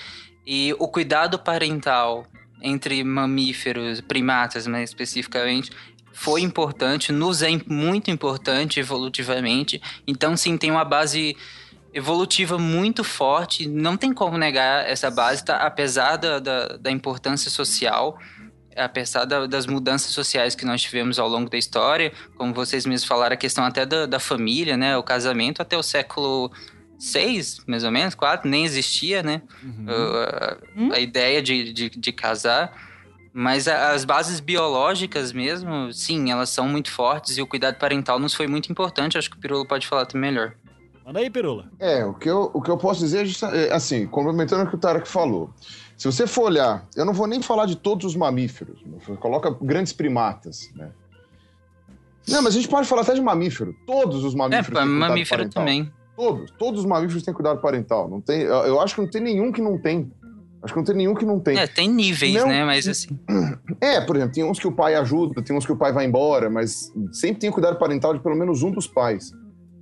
[0.45, 2.25] e o cuidado parental
[2.61, 5.71] entre mamíferos, primatas mais especificamente,
[6.11, 9.81] foi importante, nos é muito importante evolutivamente.
[10.07, 11.35] Então, sim, tem uma base
[11.95, 13.67] evolutiva muito forte.
[13.67, 15.57] Não tem como negar essa base, tá?
[15.57, 18.19] apesar da, da, da importância social
[18.77, 23.07] apesar da- das mudanças sociais que nós tivemos ao longo da história, como vocês mesmos
[23.07, 24.97] falaram, a questão até da, da família, né?
[24.97, 26.51] O casamento até o século
[26.99, 29.41] VI, mais ou menos, quatro, nem existia, né?
[29.63, 29.85] Uhum.
[29.87, 32.73] Uh, a, a ideia de, de, de casar.
[33.31, 38.19] Mas a- as bases biológicas mesmo, sim, elas são muito fortes e o cuidado parental
[38.19, 39.17] nos foi muito importante.
[39.17, 40.53] Acho que o Pirulo pode falar até melhor.
[41.05, 41.69] Manda aí, Pirula.
[41.79, 44.73] É, o que eu, o que eu posso dizer é, é, assim, complementando o que
[44.75, 45.51] o Tarek falou.
[45.95, 48.79] Se você for olhar, eu não vou nem falar de todos os mamíferos,
[49.19, 50.89] coloca grandes primatas, né?
[52.27, 53.75] Não, mas a gente pode falar até de mamífero.
[53.85, 55.63] Todos os É, mamíferos têm cuidado mamífero parental.
[55.63, 55.93] também.
[56.15, 58.09] Todos, todos os mamíferos têm cuidado parental.
[58.09, 60.11] Não tem, eu, eu acho que não tem nenhum que não tem.
[60.63, 61.55] Acho que não tem nenhum que não tem.
[61.59, 62.65] É, tem níveis, Não- né?
[62.65, 63.09] Mas assim.
[63.79, 66.05] É, por exemplo, tem uns que o pai ajuda, tem uns que o pai vai
[66.05, 69.31] embora, mas sempre tem cuidado parental de pelo menos um dos pais.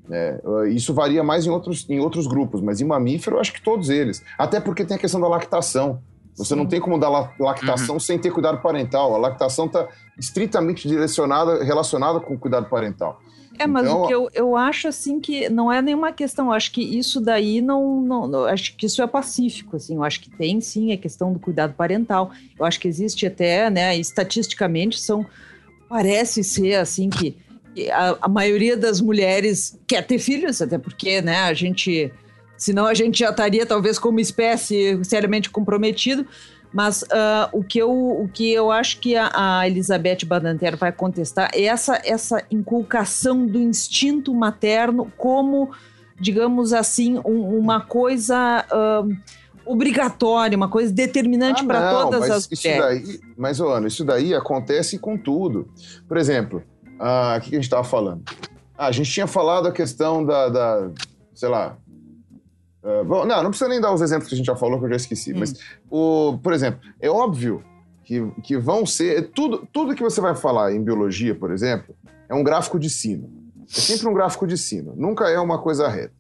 [0.07, 3.61] Uh, isso varia mais em outros, em outros grupos, mas em mamífero eu acho que
[3.61, 4.21] todos eles.
[4.37, 6.01] Até porque tem a questão da lactação.
[6.35, 9.13] Você não tem como dar la- lactação sem ter cuidado parental.
[9.13, 9.87] A lactação está
[10.17, 13.21] estritamente direcionada, relacionada com o cuidado parental.
[13.59, 16.47] É, mas Então- o que eu, eu acho assim que não é nenhuma questão.
[16.47, 19.95] Eu acho que isso daí não, não, não- Acho que isso é pacífico, assim.
[19.95, 22.31] Eu acho que tem sim a questão do cuidado parental.
[22.57, 25.23] Eu acho que existe até, né, estatisticamente, são.
[25.87, 27.37] Parece ser assim que
[27.91, 32.11] a, a maioria das mulheres quer ter filhos, até porque, né, a gente.
[32.55, 36.26] Senão a gente já estaria, talvez, como espécie, seriamente comprometido.
[36.71, 40.91] Mas ah, o, que eu, o que eu acho que a, a Elizabeth Badinter vai
[40.91, 45.71] contestar é essa, essa inculcação do instinto materno como,
[46.19, 49.03] digamos assim, um- uma coisa ah,
[49.65, 53.07] obrigatória, uma coisa determinante Ah, para todas mas as isso mulheres.
[53.07, 55.69] daí, Mas, Ana, isso daí acontece com tudo.
[56.07, 56.63] Por exemplo,
[56.99, 58.23] ah, o que a gente estava falando?
[58.77, 60.89] Ah, a gente tinha falado a questão da, da-
[61.33, 61.77] sei lá...
[62.83, 64.85] ah, bom, não, não precisa nem dar os exemplos que a gente já falou, que
[64.85, 65.33] eu já esqueci.
[65.33, 65.53] Mas,
[65.89, 67.63] o, por exemplo, é óbvio
[68.03, 69.29] que, que vão ser...
[69.31, 71.95] Tudo, tudo que você vai falar em biologia, por exemplo,
[72.27, 73.29] é um gráfico de sino.
[73.69, 74.93] É sempre um gráfico de sino.
[74.95, 76.13] Nunca é uma coisa reta.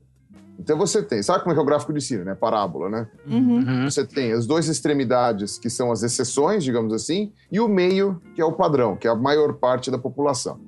[0.59, 1.21] Então você tem...
[1.21, 2.35] Sabe como é que é o gráfico de sino, né?
[2.35, 3.07] Parábola, né?
[3.27, 3.85] Uhum.
[3.85, 8.41] Você tem as duas extremidades, que são as exceções, digamos assim, e o meio, que
[8.41, 10.59] é o padrão, que é a maior parte da população.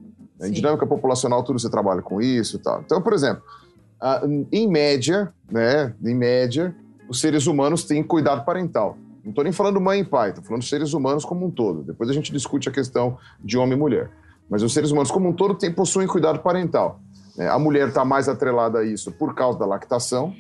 [0.42, 0.52] Em Sim.
[0.52, 2.82] dinâmica populacional, tudo você trabalha com isso e tal.
[2.82, 3.42] Então, por exemplo,
[4.52, 6.76] em média, né, em média,
[7.08, 8.98] os seres humanos têm cuidado parental.
[9.24, 11.84] Não estou nem falando mãe e pai, estou falando seres humanos como um todo.
[11.84, 14.12] Depois a gente discute a questão de homem e mulher.
[14.50, 17.00] Mas os seres humanos como um todo têm, possuem cuidado parental.
[17.38, 17.50] Né?
[17.50, 20.34] A mulher está mais atrelada a isso por causa da lactação,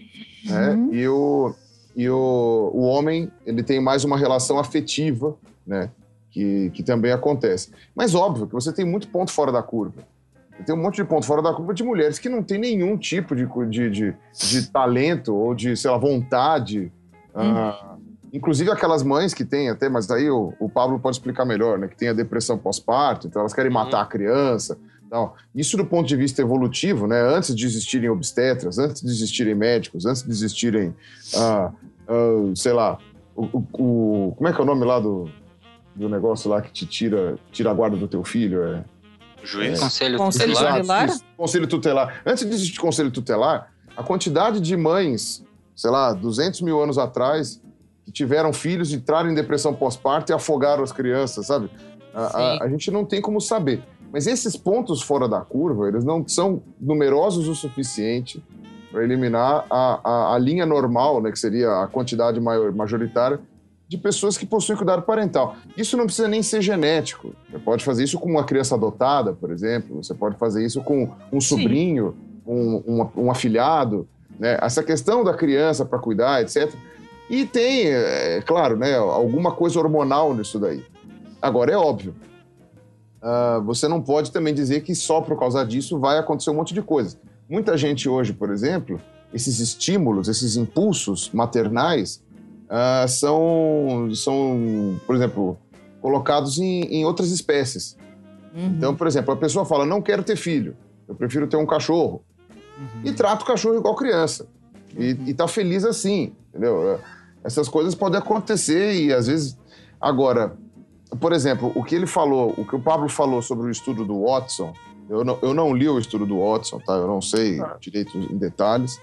[0.45, 0.89] né?
[0.91, 1.53] E, o,
[1.95, 5.35] e o, o homem ele tem mais uma relação afetiva,
[5.65, 5.89] né?
[6.31, 7.71] Que, que também acontece.
[7.95, 10.03] Mas óbvio que você tem muito ponto fora da curva.
[10.65, 13.35] Tem um monte de ponto fora da curva de mulheres que não tem nenhum tipo
[13.35, 16.91] de, de, de, de talento ou de, sei lá, vontade.
[17.33, 17.95] Ah,
[18.31, 21.87] inclusive aquelas mães que têm até, mas aí o, o Pablo pode explicar melhor, né?
[21.87, 24.77] Que tem a depressão pós-parto, então elas querem matar a criança.
[25.09, 25.35] Tal.
[25.53, 27.21] Isso do ponto de vista evolutivo, né?
[27.21, 30.95] Antes de existirem obstetras, antes de existirem médicos, antes de existirem,
[31.37, 31.71] ah,
[32.07, 32.97] ah, sei lá,
[33.35, 35.29] o, o- o- como é que é o nome lá do,
[35.95, 38.63] do negócio lá que te tira, tira a guarda do teu filho?
[38.63, 38.83] É,
[39.43, 39.79] Juiz.
[39.79, 40.75] Conselho, Conselho tutelar.
[40.81, 41.09] tutelar?
[41.37, 42.21] conselho tutelar.
[42.25, 45.45] Antes de existir conselho tutelar, a quantidade de mães,
[45.75, 47.61] sei lá, 200 mil anos atrás,
[48.03, 51.69] que tiveram filhos, entraram em depressão pós-parto e afogaram as crianças, sabe?
[52.13, 53.83] A, a- a gente não tem como saber.
[54.15, 58.41] Mas esses pontos fora da curva, eles não são numerosos o suficiente
[58.89, 63.41] para eliminar a, a, a linha normal, né, que seria a quantidade maior, majoritária
[63.89, 65.57] de pessoas que possuem cuidado parental.
[65.75, 67.35] Isso não precisa nem ser genético.
[67.51, 70.01] Você pode fazer isso com uma criança adotada, por exemplo.
[70.01, 72.15] Você pode fazer isso com um sobrinho,
[72.47, 74.07] um, um, um afilhado.
[74.39, 74.57] Né?
[74.61, 76.73] Essa questão da criança para cuidar, etc.
[77.29, 80.85] E tem, é, claro, né, alguma coisa hormonal nisso daí.
[81.41, 82.15] Agora, é óbvio,
[83.27, 86.75] ah, você não pode também dizer que só por causa disso vai acontecer um monte
[86.75, 87.17] de coisas.
[87.49, 89.01] Muita gente hoje, por exemplo,
[89.33, 92.23] esses estímulos, esses impulsos maternais
[92.69, 95.57] ah, são, são, por exemplo,
[96.03, 97.97] colocados em, em outras espécies.
[98.55, 102.23] Então, por exemplo, a pessoa fala: não quero ter filho, eu prefiro ter um cachorro.
[103.03, 104.47] E trata o cachorro igual criança.
[104.95, 106.99] E, e tá feliz assim, entendeu?
[107.43, 109.57] Essas coisas podem acontecer e às vezes.
[109.99, 110.55] Agora,
[111.19, 114.23] por exemplo, o que ele falou, o que o Pablo falou sobre o estudo do
[114.25, 114.73] Watson,
[115.09, 116.93] eu não, eu não li o estudo do Watson, tá?
[116.93, 118.99] Eu não sei direito em detalhes,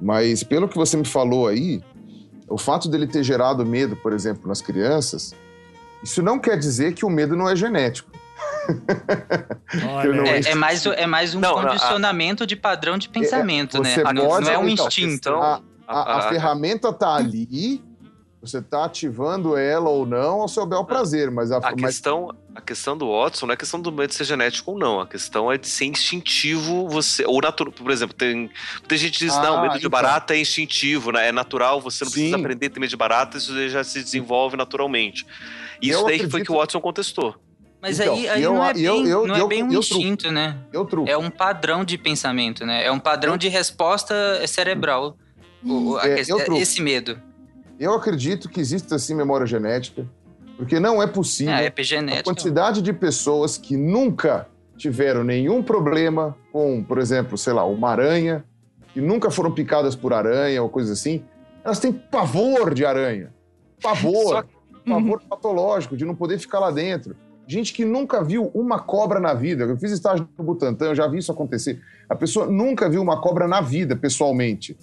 [0.00, 1.82] mas pelo que você me falou aí,
[2.48, 5.34] o fato dele ter gerado medo, por exemplo, nas crianças,
[6.02, 8.10] isso não quer dizer que o medo não é genético.
[9.74, 13.94] Não É, é mais, é mais um Não, a- condicionamento de padrão de pensamento, né?
[13.94, 15.28] Você Ah, Não, pode- não é um então, instinto.
[15.34, 17.83] A, a- a a- ferramenta tá ali,
[18.44, 22.30] você tá ativando ela ou não ao seu bel prazer, mas a, A mas- questão,
[22.54, 25.00] a questão do Watson não é questão do medo de ser genético ou não.
[25.00, 27.24] A questão é de ser instintivo você.
[27.26, 27.72] Ou natural.
[27.72, 28.50] Por exemplo, tem,
[28.86, 29.90] tem gente que diz, Ah, não, medo de então.
[29.90, 31.28] barata é instintivo, né?
[31.28, 32.40] É natural, você não precisa Sim.
[32.42, 35.26] aprender a ter medo de barata, isso já se desenvolve naturalmente.
[35.80, 37.34] Isso Eu daí que foi acredito- que o Watson contestou.
[37.80, 39.70] Mas Então, aí, aí eu- não é eu- bem, eu- não é eu- bem um
[39.72, 40.56] eu instinto, né?
[40.72, 41.08] eu truco.
[41.10, 42.84] É um padrão de pensamento, né?
[42.84, 44.14] É um padrão de resposta
[44.46, 45.18] cerebral.
[45.62, 46.60] O- a É, ques- eu truco.
[46.60, 47.20] esse medo.
[47.78, 50.06] Eu acredito que existe assim memória genética,
[50.56, 51.68] porque não é possível É,
[52.20, 54.46] a quantidade de pessoas que nunca
[54.76, 58.44] tiveram nenhum problema com, por exemplo, sei lá, uma aranha,
[58.92, 61.24] que nunca foram picadas por aranha ou coisa assim,
[61.64, 63.32] elas têm pavor de aranha.
[63.82, 64.28] Pavor.
[64.28, 64.44] Só-
[64.86, 67.16] Pavor patológico de não poder ficar lá dentro.
[67.46, 69.64] Gente que nunca viu uma cobra na vida.
[69.64, 71.80] Eu fiz estágio no Butantã, eu já vi isso acontecer.
[72.08, 74.76] A pessoa nunca viu uma cobra na vida, pessoalmente.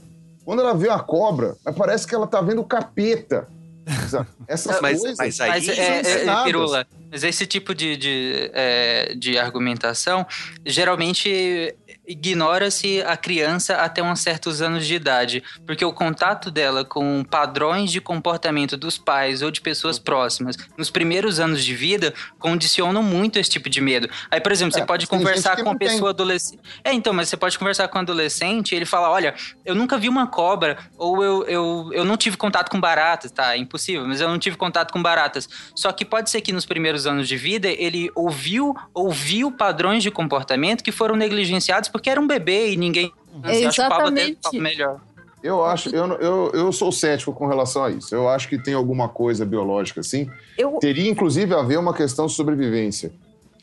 [0.46, 3.48] Quando ela vê a cobra, parece que ela tá vendo o capeta.
[4.48, 5.18] Essas Mas- coisas.
[5.18, 6.44] mas aí- Mas, é, é, ensinadas.
[6.44, 10.26] Pirula, mas esse tipo de, de, é, de argumentação
[10.66, 11.76] geralmente
[12.08, 17.92] ignora-se a criança até uns certos anos de idade, porque o contato dela com padrões
[17.92, 23.38] de comportamento dos pais ou de pessoas próximas nos primeiros anos de vida condicionam muito
[23.40, 24.10] esse tipo de medo.
[24.30, 26.60] Aí, por exemplo, você É, pode tem conversar com uma pessoa adolescente.
[26.84, 29.98] É, então, mas você pode conversar com um adolescente e ele fala: olha, eu nunca
[29.98, 33.54] vi uma cobra, ou eu, eu, eu não tive contato com baratas, tá?
[33.56, 35.48] É impossível, mas eu não tive contato com baratas.
[35.76, 40.10] Só que pode ser que nos primeiros anos de vida ele ouviu, ouviu padrões de
[40.12, 43.12] comportamento que foram negligenciados porque era um bebê e ninguém
[43.44, 44.38] É exatamente.
[44.42, 45.00] dentro, melhor.
[45.44, 48.14] Eu acho, eu, eu, eu sou cético com relação a isso.
[48.14, 50.30] Eu acho que tem alguma coisa biológica assim.
[50.58, 53.12] Eu, Teria, inclusive, a ver uma questão de sobrevivência.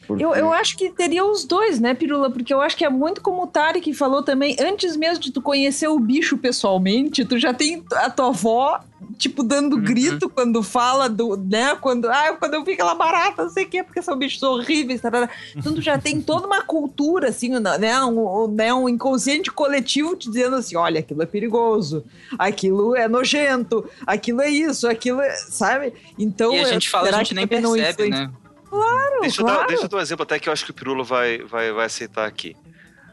[0.08, 2.30] Porque- Eu, eu acho que teria os dois, né, Pirula?
[2.30, 5.42] Porque eu acho que é muito como o Tarek falou também, antes mesmo de tu
[5.42, 8.80] conhecer o bicho pessoalmente, tu já tem a tua avó,
[9.18, 9.82] tipo, dando Uhum.
[9.84, 13.68] grito quando fala do, né, quando, ah, quando eu vi aquela barata, não sei o
[13.68, 15.28] quê, porque são bichos horríveis, tarará.
[15.54, 20.16] Então tu já tem toda uma cultura, assim, né, um, um- né, um inconsciente coletivo
[20.16, 22.02] te dizendo assim, olha, aquilo é perigoso,
[22.38, 25.92] aquilo é nojento, aquilo é isso, aquilo é, sabe?
[26.18, 28.30] Então, e a gente fala, a gente nem percebe, influencia?
[28.72, 29.18] Né?
[29.20, 29.68] Deixa eu, dar, claro.
[29.68, 31.86] deixa eu dar um exemplo até que eu acho que o Pirulo vai, vai, vai
[31.86, 32.56] aceitar aqui.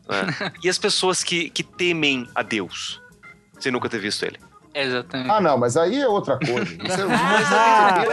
[0.07, 0.51] né?
[0.63, 3.01] e as pessoas que, que temem a Deus,
[3.59, 4.39] sem nunca ter visto ele.
[4.77, 5.31] Exatamente.
[5.31, 6.65] Ah, não, mas aí é outra coisa.
[6.83, 7.01] Você-
[7.55, 8.03] Ah?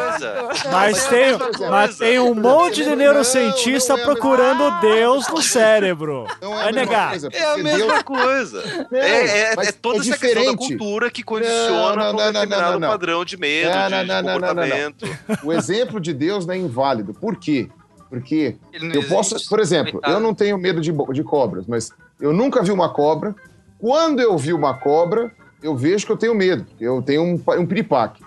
[0.71, 1.39] Mas tem,
[1.69, 6.27] mas tem um monte de neurocientista Não, não é procurando Deus no cérebro.
[6.41, 7.11] Não é Vai a mesma negar.
[7.11, 8.87] coisa, É a mesma Deus- coisa.
[8.91, 12.29] Não, é, é, mas é toda é essa questão da cultura que condiciona Não, não,
[12.29, 15.19] um determinado padrão de medo, Não, de, não, de comportamento.
[15.43, 17.13] O exemplo de Deus não é inválido.
[17.13, 17.69] Por quê?
[18.09, 18.57] Porque
[18.95, 21.91] eu posso, por exemplo, eu não tenho medo de cobras, mas
[22.21, 23.35] eu nunca vi uma cobra.
[23.79, 25.33] Quando eu vi uma cobra,
[25.63, 26.67] eu vejo que eu tenho medo.
[26.81, 28.23] Eu tenho um, um piripaque.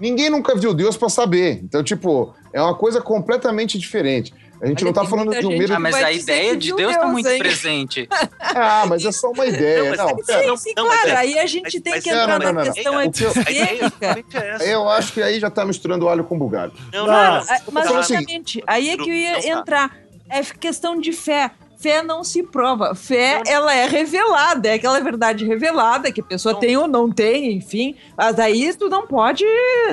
[0.00, 1.60] Ninguém nunca viu Deus para saber.
[1.62, 4.32] Então, tipo, é uma coisa completamente diferente.
[4.62, 5.72] A gente Olha, não tá tem falando de um medo.
[5.74, 7.38] Ah, mas a ideia de Deus tá Deus, muito hein?
[7.38, 8.06] presente.
[8.52, 9.90] Ah, mas é só uma ideia.
[9.90, 10.40] mas- Não, mas- pera.
[10.42, 11.10] Sim, Não, sim, não, mas claro.
[11.16, 12.72] é- aí a gente mas- tem mas- que não, entrar não, não, na não.
[12.72, 13.50] questão A epistêmica.
[13.50, 14.64] ideia é exatamente essa.
[14.64, 16.72] Eu acho que aí já tá misturando alho com bugalho.
[16.92, 17.44] Não, Não, não, não.
[17.72, 19.48] Mas justamente, aí é que eu ia Não tá.
[19.48, 19.96] entrar.
[20.28, 21.50] É questão de fé.
[21.80, 22.94] Fé não se prova.
[22.94, 24.68] Fé, ela é revelada.
[24.68, 26.60] É aquela verdade revelada que a pessoa Não.
[26.60, 27.96] tem ou não tem, enfim.
[28.14, 29.44] Mas aí tu não pode,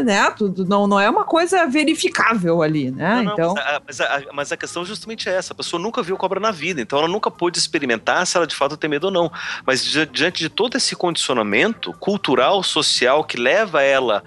[0.03, 0.29] né?
[0.31, 3.15] Tu, não, não é uma coisa verificável ali, né?
[3.15, 3.53] Não, não, então.
[3.55, 5.53] mas, a, mas, a, mas a questão justamente é essa.
[5.53, 8.55] A pessoa nunca viu cobra na vida, então ela nunca pôde experimentar se ela de
[8.55, 9.31] fato tem medo ou não.
[9.65, 14.23] Mas di- diante de todo esse condicionamento cultural, social, que leva ela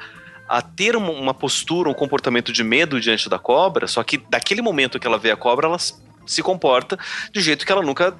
[0.49, 4.99] a ter uma, postura, um comportamento de medo diante da cobra, só que daquele momento
[4.99, 5.79] que ela vê a cobra, ela
[6.33, 6.99] se comporta
[7.33, 8.15] de jeito que ela nunca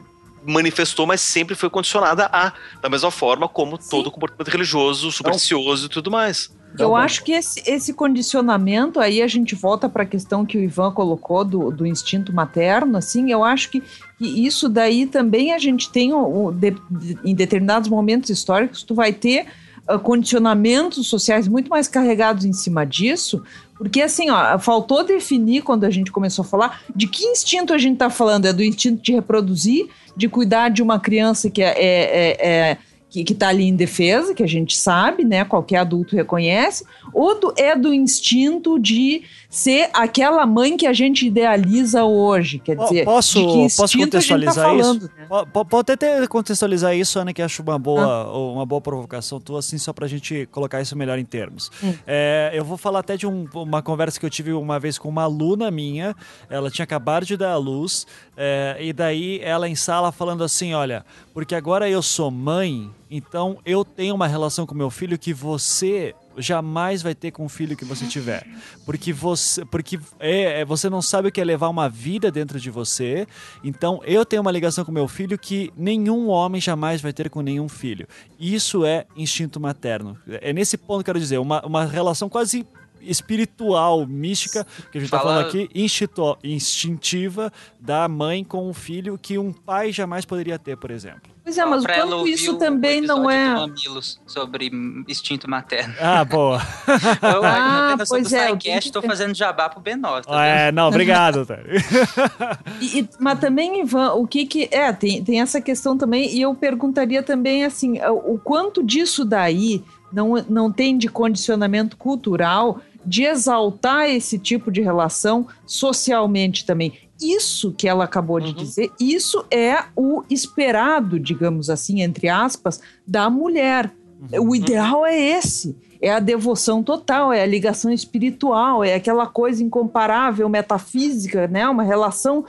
[0.47, 5.89] manifestou, mas sempre foi condicionada a, da mesma forma como todo comportamento religioso, supersticioso e
[5.91, 6.51] tudo mais.
[6.79, 10.63] Eu acho que esse, esse condicionamento, aí a gente volta para a questão que o
[10.63, 13.81] Ivan colocou do, do instinto materno, assim, eu acho que,
[14.19, 18.83] que isso daí também a gente tem, o, o- de- de- em determinados momentos históricos,
[18.85, 19.47] tu vai ter
[19.89, 23.43] ah, condicionamentos sociais muito mais carregados em cima disso,
[23.81, 27.79] porque assim, ó, faltou definir quando a gente começou a falar de que instinto a
[27.79, 31.75] gente está falando, é do instinto de reproduzir, de cuidar de uma criança que é-
[31.79, 32.79] é- é- é
[33.11, 35.45] que, que tá ali em defesa, que a gente sabe, né?
[35.45, 41.27] Qualquer adulto reconhece, ou do, é do instinto de ser aquela mãe que a gente
[41.27, 42.61] idealiza hoje.
[42.61, 43.43] Quer dizer, Posso,
[43.77, 45.11] posso a tá contextualizar falando, isso?
[45.19, 45.27] né?
[45.29, 49.59] Po- po- Pode até contextualizar isso, Ana, que acho uma boa, uma boa provocação tua,
[49.59, 51.69] assim, só pra gente colocar isso melhor em termos.
[51.83, 51.93] Hum.
[52.07, 55.09] É, eu vou falar até de um- uma conversa que eu tive uma vez com
[55.09, 56.15] uma aluna minha,
[56.49, 58.07] ela tinha acabado de dar à luz,
[58.37, 61.05] é, e daí ela em sala falando assim, olha,
[61.35, 66.15] porque agora eu sou mãe, então eu tenho uma relação com meu filho que você
[66.39, 68.47] jamais vai ter com o filho que você tiver.
[68.87, 72.61] Porque você, porque é, é, você não sabe o que é levar uma vida dentro
[72.61, 73.27] de você.
[73.65, 77.41] Então eu tenho uma ligação com meu filho que nenhum homem jamais vai ter com
[77.41, 78.07] nenhum filho.
[78.39, 80.17] Isso é instinto materno.
[80.41, 82.67] É nesse ponto que eu quero dizer, uma, uma relação quase
[83.03, 88.75] espiritual, mística, que a gente está Fala- falando aqui, instinto- instintiva da mãe com o
[88.75, 91.31] filho que um pai jamais poderia ter, por exemplo.
[91.43, 93.55] Pois é, mas o quanto isso o também não é.
[93.55, 94.71] do Mamilos sobre
[95.09, 95.95] instinto materno.
[95.99, 96.61] Ah, boa.
[97.23, 98.49] Eu, Ah, do pois é,
[98.93, 99.07] tô ter.
[99.09, 100.23] fazendo jabá pro B9.
[100.27, 100.75] tá É, vendo?
[100.77, 101.47] não, obrigado.
[102.81, 104.69] E- e- mas também, Ivan, o que que.
[104.71, 109.83] É, tem, tem essa questão também, e eu perguntaria também, assim, o quanto disso daí
[110.13, 116.93] não, não tem de condicionamento cultural de exaltar esse tipo de relação socialmente também.
[117.21, 123.29] Isso que ela acabou de dizer, isso é o esperado, digamos assim, entre aspas, da
[123.29, 123.93] mulher.
[124.39, 125.77] O ideal é esse.
[126.03, 131.69] É a devoção total, é a ligação espiritual, é aquela coisa incomparável, metafísica, né?
[131.69, 132.43] Uma relação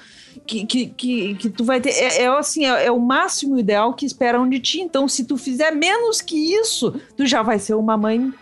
[0.47, 1.89] que, que, que, que tu vai ter.
[1.89, 4.79] É, é assim, é, é o máximo ideal que esperam de ti.
[4.79, 8.33] Então, se tu fizer menos que isso, tu já vai ser uma mãe,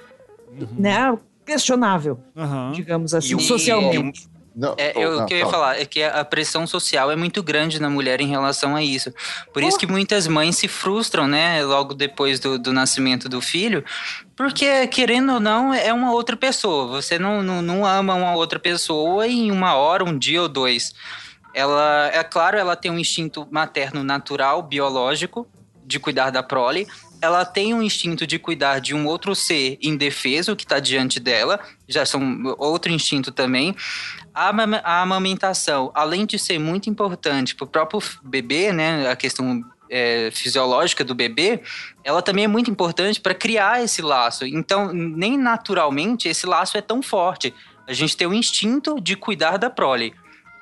[0.77, 1.17] né?
[1.49, 2.71] Questionável, Aham.
[2.73, 4.27] digamos assim, E o- socialmente.
[4.55, 5.53] Não, É, oh, eu, não, o que eu ia fala.
[5.57, 9.13] falar é que a pressão social é muito grande na mulher em relação a isso.
[9.53, 13.85] Por isso que muitas mães se frustram, né, logo depois do, do nascimento do filho,
[14.35, 16.87] porque, querendo ou não, é uma outra pessoa.
[16.87, 20.93] Você não, não, não ama uma outra pessoa em uma hora, um dia ou dois.
[21.53, 25.47] Ela, é claro, ela tem um instinto materno natural, biológico,
[25.85, 26.85] de cuidar da prole.
[27.21, 31.59] Ela tem um instinto de cuidar de um outro ser indefeso que está diante dela,
[31.87, 33.75] já são outro instinto também.
[34.33, 34.49] A,
[34.83, 40.29] a amamentação, além de ser muito importante para o próprio bebê, né, a questão é,
[40.31, 41.61] fisiológica do bebê,
[42.03, 44.45] ela também é muito importante para criar esse laço.
[44.45, 47.53] Então, nem naturalmente esse laço é tão forte.
[47.87, 50.13] A gente tem o instinto de cuidar da prole.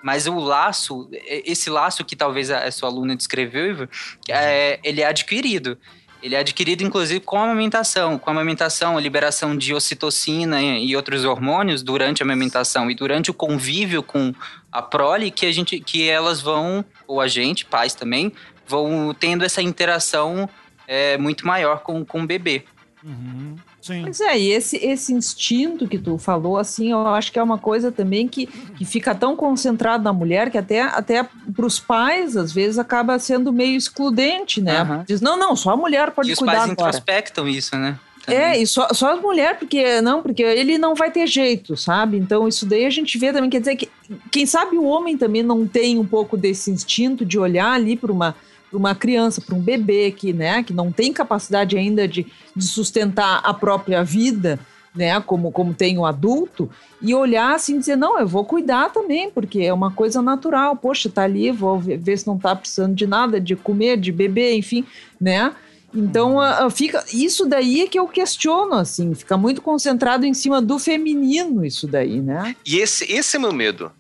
[0.01, 3.89] Mas o laço, esse laço que talvez a sua aluna descreveu,
[4.30, 5.78] é, ele é adquirido.
[6.22, 8.18] Ele é adquirido, inclusive, com a amamentação.
[8.18, 13.30] Com a amamentação, a liberação de ocitocina e outros hormônios durante a amamentação e durante
[13.30, 14.34] o convívio com
[14.72, 18.32] a prole, que, a gente, que elas vão, ou a gente, pais também,
[18.68, 20.49] vão tendo essa interação
[20.88, 22.65] é, muito maior com, com o bebê.
[23.04, 23.56] Uhum.
[23.82, 24.02] Sim.
[24.04, 27.58] Pois é, e esse, esse instinto que tu falou, assim, eu acho que é uma
[27.58, 31.24] coisa também que, que fica tão concentrado na mulher que até, até
[31.56, 34.80] para os pais, às vezes, acaba sendo meio excludente, né?
[34.80, 35.06] Aham.
[35.08, 36.89] Diz, não, não, só a mulher pode e os cuidar pais agora.
[36.89, 38.00] introspectam isso, né?
[38.28, 42.18] É, e só, só as mulheres, porque não, porque ele não vai ter jeito, sabe?
[42.18, 43.89] Então isso daí a gente vê também, quer dizer que
[44.30, 48.12] quem sabe o homem também não tem um pouco desse instinto de olhar ali para
[48.12, 48.36] uma
[48.70, 52.65] para uma criança, para um bebê que, né, que não tem capacidade ainda de, de
[52.65, 54.59] sustentar a própria vida,
[54.95, 56.70] né, como, como tem o adulto,
[57.01, 60.76] e olhar assim e dizer, não, eu vou cuidar também, porque é uma coisa natural,
[60.76, 64.53] poxa, tá ali, vou ver, se não tá precisando de nada, de comer, de beber,
[64.55, 64.84] enfim,
[65.22, 65.53] né?
[65.93, 70.34] Então, ah, ah, fica isso daí é que eu questiono, assim, fica muito concentrado em
[70.34, 72.55] cima do feminino isso daí, né?
[72.65, 73.92] E esse, esse é meu medo,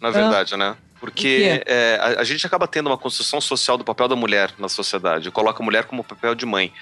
[0.00, 0.12] na Ah.
[0.12, 0.76] verdade, né?
[1.00, 4.68] Porque é, a, a gente acaba tendo uma construção social do papel da mulher na
[4.68, 5.30] sociedade.
[5.30, 6.72] Coloca a mulher como papel de mãe,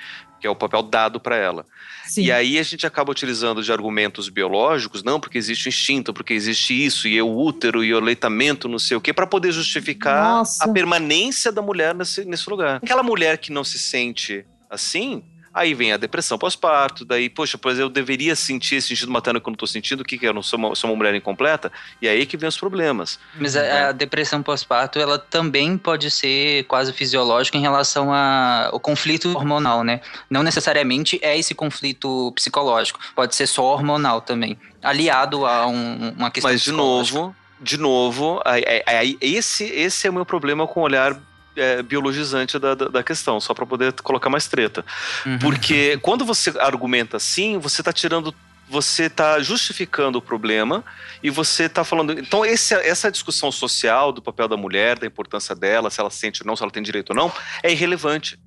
[0.40, 1.64] que é o papel dado para ela.
[2.04, 2.24] Sim.
[2.24, 6.34] E aí a gente acaba utilizando de argumentos biológicos, não porque existe o instinto, porque
[6.34, 10.38] existe isso, e o útero, e o aleitamento, não sei o quê, para poder justificar
[10.38, 10.64] Nossa.
[10.64, 12.80] a permanência da mulher nesse, nesse lugar.
[12.82, 15.22] Aquela mulher que não se sente assim,
[15.58, 19.48] Aí vem a depressão pós-parto, daí, poxa, pois eu deveria sentir esse sentido materno que
[19.48, 20.28] eu não tô sentindo, o que que é?
[20.28, 21.72] eu não sou uma, sou uma mulher incompleta?
[22.00, 23.18] E aí que vem os problemas.
[23.34, 29.30] Mas a, a depressão pós-parto, ela também pode ser quase fisiológica em relação ao conflito
[29.36, 30.00] hormonal, né?
[30.30, 36.30] Não necessariamente é esse conflito psicológico, pode ser só hormonal também, aliado a um- uma
[36.30, 40.68] questão Mas, de novo, de novo, aí, aí- aí esse, esse é o meu problema
[40.68, 41.20] com o olhar
[41.58, 44.84] é, biologizante da, da, da questão, só para poder colocar mais treta.
[45.26, 45.38] Uhum.
[45.38, 48.34] Porque quando você argumenta assim, você tá tirando.
[48.70, 50.84] Você tá justificando o problema
[51.22, 52.12] e você tá falando.
[52.18, 56.42] Então, esse, essa discussão social do papel da mulher, da importância dela, se ela sente
[56.42, 57.32] ou não, se ela tem direito ou não,
[57.62, 58.38] é irrelevante.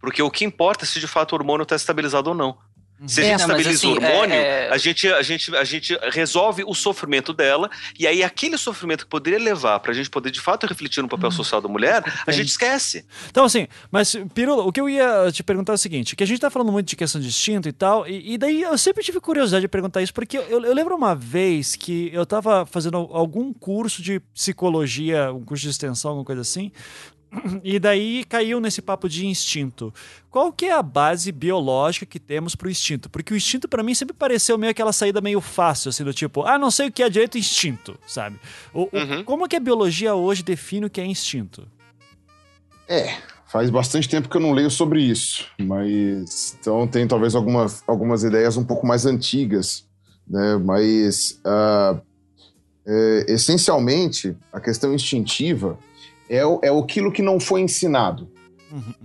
[0.00, 2.58] Porque o que importa é se de fato o hormônio está estabilizado ou não.
[3.06, 5.22] Se a É, gente não, mas estabiliza assim, o hormônio, é- é- A, gente, a,
[5.22, 9.92] gente, a gente resolve o sofrimento dela, e aí aquele sofrimento que poderia levar pra
[9.92, 13.04] gente poder de fato refletir no papel social da mulher, a gente esquece.
[13.30, 16.26] Então, assim, mas, Pirula, o que eu ia te perguntar é o seguinte: que a
[16.26, 19.04] gente tá falando muito de questão de instinto e tal, e, e daí eu sempre
[19.04, 22.96] tive curiosidade de perguntar isso, porque eu, eu lembro uma vez que eu tava fazendo
[23.12, 26.72] algum curso de psicologia, um curso de extensão, alguma coisa assim.
[27.62, 29.92] E daí caiu nesse papo de instinto.
[30.30, 33.10] Qual que é a base biológica que temos pro instinto?
[33.10, 36.42] Porque o instinto pra mim sempre pareceu meio aquela saída meio fácil, assim, do tipo,
[36.42, 38.38] ah, não sei o que é direito instinto, sabe?
[38.72, 39.24] O- o- Uhum.
[39.24, 41.66] Como que a biologia hoje define o que é instinto?
[42.88, 47.82] É, faz bastante tempo que eu não leio sobre isso, mas então tem talvez algumas,
[47.86, 49.86] algumas ideias um pouco mais antigas,
[50.26, 50.56] né?
[50.56, 52.00] Mas ah,
[52.86, 55.78] é, essencialmente a questão instintiva
[56.28, 58.30] é, o- é aquilo que não foi ensinado.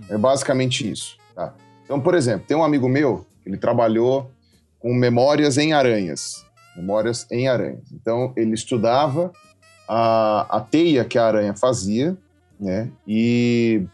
[0.08, 1.16] É basicamente isso.
[1.34, 1.54] tá?
[1.84, 4.30] Então, por exemplo, tem um amigo meu, ele trabalhou
[4.78, 6.44] com memórias em aranhas.
[6.76, 7.90] Memórias em aranhas.
[7.92, 9.32] Então, ele estudava
[9.88, 12.16] a, a teia que a aranha fazia,
[12.60, 12.90] né?
[13.06, 13.86] E,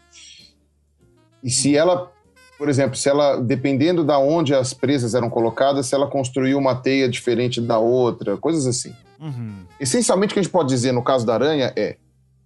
[1.43, 2.11] e se ela,
[2.57, 6.75] por exemplo, se ela, dependendo da onde as presas eram colocadas, se ela construiu uma
[6.75, 8.93] teia diferente da outra, coisas assim.
[9.19, 9.65] Uhum.
[9.79, 11.97] Essencialmente, o que a gente pode dizer no caso da aranha é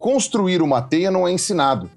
[0.06, 1.90] construir uma teia não é ensinado.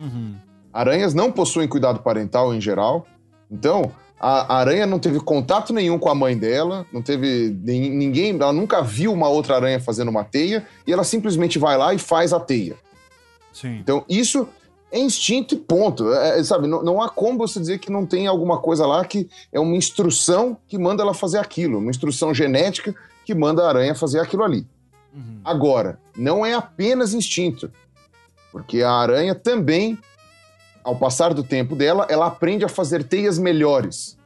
[0.00, 0.34] Uhum.
[0.72, 3.06] Aranhas não possuem cuidado parental em geral.
[3.50, 8.34] Então, a aranha não teve contato nenhum com a mãe dela, não teve nin- ninguém,
[8.34, 11.98] ela nunca viu uma outra aranha fazendo uma teia e ela simplesmente vai lá e
[11.98, 12.76] faz a teia.
[13.52, 13.76] Sim.
[13.76, 14.48] Então, isso
[14.90, 16.10] é instinto e ponto.
[16.14, 19.04] É, é, sabe, não, não há como você dizer que não tem alguma coisa lá
[19.04, 23.68] que é uma instrução que manda ela fazer aquilo, uma instrução genética que manda a
[23.68, 24.66] aranha fazer aquilo ali.
[25.44, 27.70] Agora, não é apenas instinto,
[28.52, 29.98] porque a aranha também,
[30.84, 34.16] ao passar do tempo dela, ela aprende a fazer teias melhores,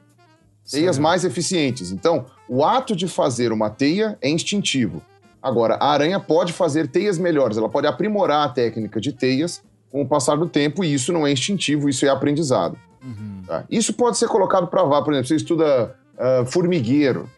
[0.71, 1.03] teias Certo.
[1.03, 1.91] mais eficientes.
[1.91, 5.03] Então, o ato de fazer uma teia é instintivo.
[5.43, 10.03] Agora, a aranha pode fazer teias melhores, ela pode aprimorar a técnica de teias com
[10.03, 12.77] o passar do tempo, e isso não é instintivo, isso é aprendizado.
[13.47, 13.65] tá?
[13.71, 17.29] Isso pode ser colocado para vá, por exemplo, você estuda ah, formigueiro.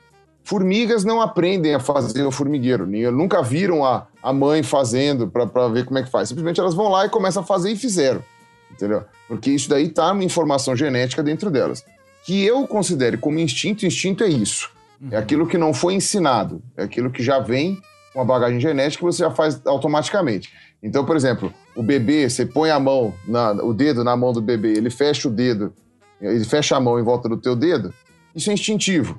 [0.46, 5.66] Formigas não aprendem a fazer o formigueiro, nem- nunca viram a, a mãe fazendo para
[5.66, 6.28] ver como é que faz.
[6.28, 8.22] Simplesmente elas vão lá e começam a fazer e fizeram.
[8.70, 9.02] Entendeu?
[9.26, 11.84] Porque isso daí tá uma informação genética dentro delas.
[12.24, 14.70] Que eu considere como instinto, instinto é isso.
[15.10, 16.62] É aquilo que não foi ensinado.
[16.76, 17.80] É aquilo que já vem
[18.14, 20.48] com a bagagem genética que você já faz automaticamente.
[20.80, 24.40] Então, por exemplo, o bebê, você põe a mão, na- o dedo na mão do
[24.40, 25.72] bebê, ele fecha o dedo,
[26.20, 27.92] ele fecha a mão em volta do teu dedo,
[28.32, 29.18] isso é instintivo.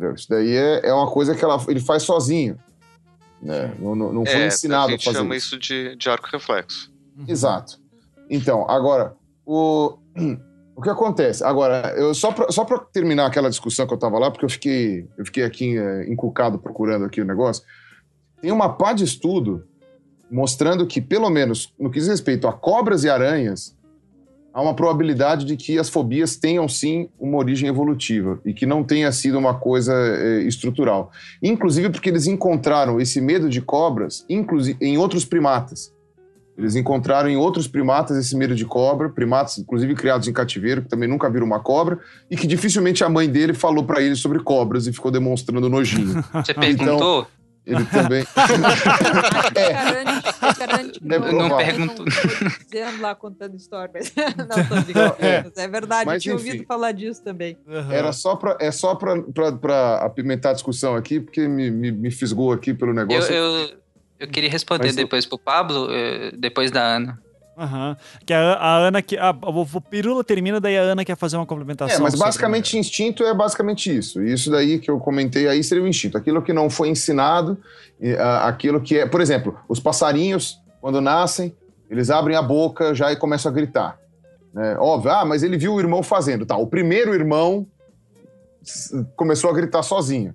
[0.00, 0.14] Entendeu?
[0.14, 2.58] Isso daí é, é uma coisa que ela- ele faz sozinho.
[3.42, 3.74] né?
[3.78, 5.46] Não, não- não foi É, ensinado a a gente fazer chama isso.
[5.54, 6.90] isso de, de arco reflexo.
[7.26, 7.78] Exato.
[8.28, 9.14] Então, agora,
[9.46, 9.96] o,
[10.76, 11.42] o que acontece?
[11.42, 14.50] Agora, eu, só para só pra terminar aquela discussão que eu estava lá, porque eu
[14.50, 17.64] fiquei, eu fiquei aqui é, encucado procurando aqui o negócio,
[18.42, 19.66] tem uma pá de estudo
[20.30, 23.74] mostrando que, pelo menos no que diz respeito a cobras e aranhas,
[24.52, 28.82] há uma probabilidade de que as fobias tenham sim uma origem evolutiva e que não
[28.82, 31.10] tenha sido uma coisa é, estrutural.
[31.42, 35.92] Inclusive porque eles encontraram esse medo de cobras inclusive, em outros primatas.
[36.58, 40.88] Eles encontraram em outros primatas esse medo de cobra, primatas inclusive criados em cativeiro, que
[40.88, 41.98] também nunca viram uma cobra,
[42.30, 46.22] e que dificilmente a mãe dele falou para ele sobre cobras e ficou demonstrando nojinho.
[46.34, 47.26] Você perguntou?
[47.66, 48.24] Ele também.
[49.54, 51.56] É, É provável.
[51.56, 52.04] pergunto.
[52.70, 54.12] Dizendo lá, contando histórias.
[54.36, 55.16] não, tô brincando.
[55.18, 55.44] É.
[55.56, 56.46] É verdade, Mas, eu tinha enfim.
[56.50, 57.58] ouvido falar disso também.
[57.90, 62.52] Era só pra, é só para apimentar a discussão aqui, porque me, me, me fisgou
[62.52, 63.32] aqui pelo Eu, negócio.
[63.34, 63.70] eu,
[64.18, 67.18] eu queria responder Mas eu- depois pro Pablo, eh, depois da Ana.
[67.60, 67.96] Aham.
[68.24, 69.18] Que a, a Ana que.
[69.18, 71.96] A, o, Pirula termina, daí a Ana quer fazer uma complementação.
[71.96, 74.22] É, mas basicamente instinto é basicamente isso.
[74.22, 76.16] Isso daí que eu comentei aí seria o instinto.
[76.16, 77.58] Aquilo que não foi ensinado,
[78.42, 79.06] aquilo que é.
[79.06, 81.54] Por exemplo, os passarinhos, quando nascem,
[81.90, 83.98] eles abrem a boca já e começam a gritar.
[84.54, 84.76] né?
[84.78, 86.46] Óbvio, ah, mas ele viu o irmão fazendo.
[86.46, 87.66] Tá, o primeiro irmão
[89.16, 90.34] começou a gritar sozinho.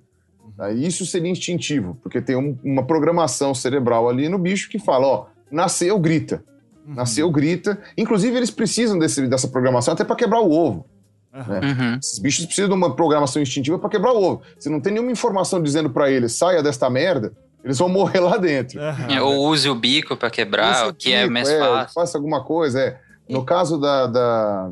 [0.56, 5.06] Tá, Isso seria instintivo, porque tem um- uma programação cerebral ali no bicho que fala,
[5.06, 6.42] ó, nasceu, grita.
[6.86, 7.78] Nasceu, grita.
[7.98, 10.86] Inclusive, eles precisam desse- dessa programação até para quebrar o ovo.
[11.32, 11.60] né?
[11.62, 11.98] Uhum.
[12.02, 14.42] Esses bichos precisam de uma programação instintiva para quebrar o ovo.
[14.58, 17.32] Se não tem nenhuma informação dizendo para eles, saia desta merda,
[17.62, 18.80] eles vão morrer lá dentro.
[18.80, 21.94] É, Ou use o bico pra quebrar, o que é bico, mais é, fácil.
[21.94, 22.98] Faça alguma coisa, é.
[23.28, 24.70] No caso da, da-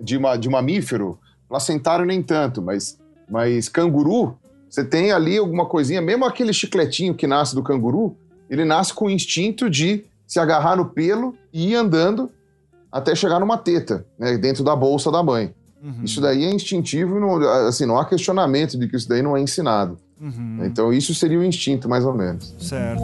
[0.00, 1.18] de, uma, de mamífero,
[1.48, 2.98] placentário nem tanto, mas,
[3.28, 4.38] mas canguru,
[4.70, 8.16] você tem ali alguma coisinha, mesmo aquele chicletinho que nasce do canguru,
[8.48, 12.30] ele nasce com o instinto de se agarrar no pelo e ir andando
[12.92, 15.54] até chegar numa teta, né, dentro da bolsa da mãe.
[15.82, 16.04] Uhum.
[16.04, 17.36] Isso daí é instintivo não,
[17.66, 19.98] assim, não há questionamento de que isso daí não é ensinado.
[20.20, 20.58] Uhum.
[20.64, 22.54] Então isso seria o instinto, mais ou menos.
[22.58, 23.02] Certo.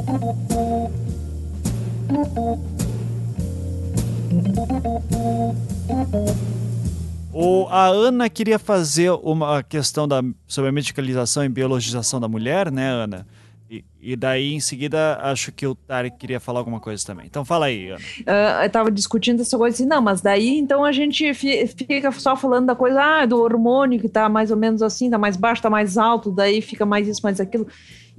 [7.33, 12.71] O, a Ana queria fazer uma questão da, sobre a medicalização e biologização da mulher,
[12.71, 13.27] né, Ana?
[13.70, 17.24] E, e daí, em seguida, acho que o Tarek queria falar alguma coisa também.
[17.27, 18.01] Então fala aí, Ana.
[18.27, 22.12] Ah, eu tava discutindo essa coisa assim, não, mas daí então a gente fi- fica
[22.12, 25.36] só falando da coisa, ah, do hormônio que tá mais ou menos assim, tá mais
[25.36, 27.66] baixo, tá mais alto, daí fica mais isso, mais aquilo.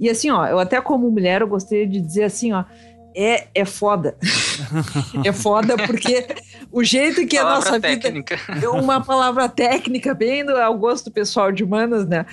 [0.00, 2.64] E assim, ó, eu até como mulher, eu gostaria de dizer assim, ó,
[3.16, 4.14] é, é foda.
[5.24, 6.26] é foda porque
[6.70, 8.36] o jeito que a Palavra nossa técnica.
[8.36, 8.70] vida.
[8.70, 12.26] Uma palavra técnica, bem do, ao gosto pessoal de humanas, né?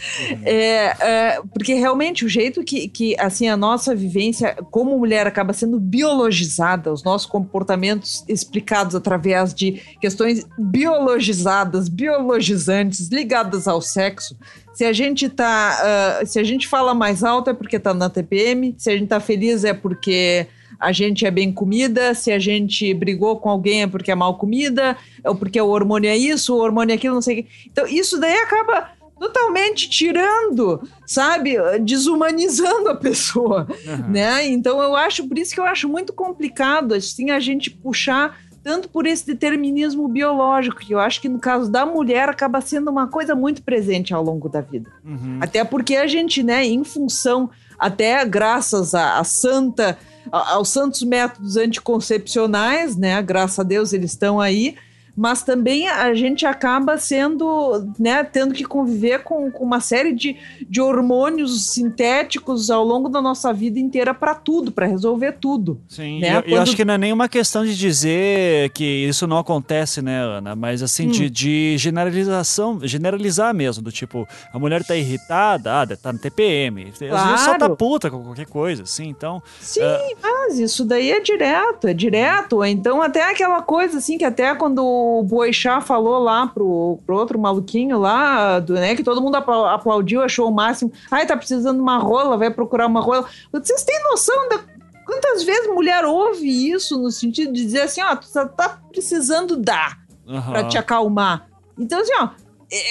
[0.44, 5.54] É, é, porque realmente o jeito que, que assim, a nossa vivência como mulher acaba
[5.54, 14.36] sendo biologizada, os nossos comportamentos explicados através de questões biologizadas, biologizantes, ligadas ao sexo.
[14.74, 16.20] Se a gente tá.
[16.22, 19.08] ah, se a gente fala mais alto é porque tá na TPM, se a gente
[19.08, 20.48] tá feliz é porque
[20.80, 24.38] a gente é bem comida, se a gente brigou com alguém é porque é mal
[24.38, 27.50] comida, ou porque o hormônio é isso, o hormônio é aquilo, não sei o quê.
[27.72, 33.66] Então, isso daí acaba totalmente tirando, sabe, desumanizando a pessoa,
[34.10, 34.46] né?
[34.46, 38.88] Então, eu acho, por isso que eu acho muito complicado, assim, a gente puxar tanto
[38.88, 43.08] por esse determinismo biológico, que eu acho que no caso da mulher acaba sendo uma
[43.08, 44.90] coisa muito presente ao longo da vida.
[45.04, 45.40] Uhum.
[45.42, 49.98] Até porque a gente, né, em função, até graças à, à santa,
[50.32, 54.76] a- aos santos métodos anticoncepcionais, né, graças a Deus eles estão aí,
[55.16, 60.36] mas também a gente acaba sendo, né, tendo que conviver com, com uma série de,
[60.68, 65.80] de hormônios sintéticos ao longo da nossa vida inteira para tudo, para resolver tudo.
[65.88, 66.30] Sim, né?
[66.32, 70.02] eu, eu Quando- acho que não é nenhuma questão de dizer que isso não acontece,
[70.02, 70.56] né, Ana?
[70.56, 71.30] Mas assim, de, Hum.
[71.30, 76.92] de generalização, generalizar mesmo, do tipo, a mulher tá irritada, ah, tá no TPM.
[76.92, 77.78] Às vezes só tá Claro.
[77.78, 79.42] puta com qualquer coisa, assim, então.
[79.60, 79.82] Sim,
[80.22, 82.64] mas isso daí é direto, é direto.
[82.64, 84.84] Então, até aquela coisa assim, que até quando
[85.20, 89.74] o Boixá falou lá pro, pro outro maluquinho lá, do, né, que todo mundo apla-
[89.74, 90.92] aplaudiu, achou o máximo.
[91.12, 93.26] Ai, tá precisando de uma rola, vai procurar uma rola.
[93.52, 94.60] Vocês têm noção da.
[95.06, 99.58] Quantas vezes mulher ouve isso no sentido de dizer assim, ó, tu tá- tá precisando
[99.58, 100.52] dar aham.
[100.52, 101.48] pra te acalmar.
[101.78, 102.30] Então, assim, ó,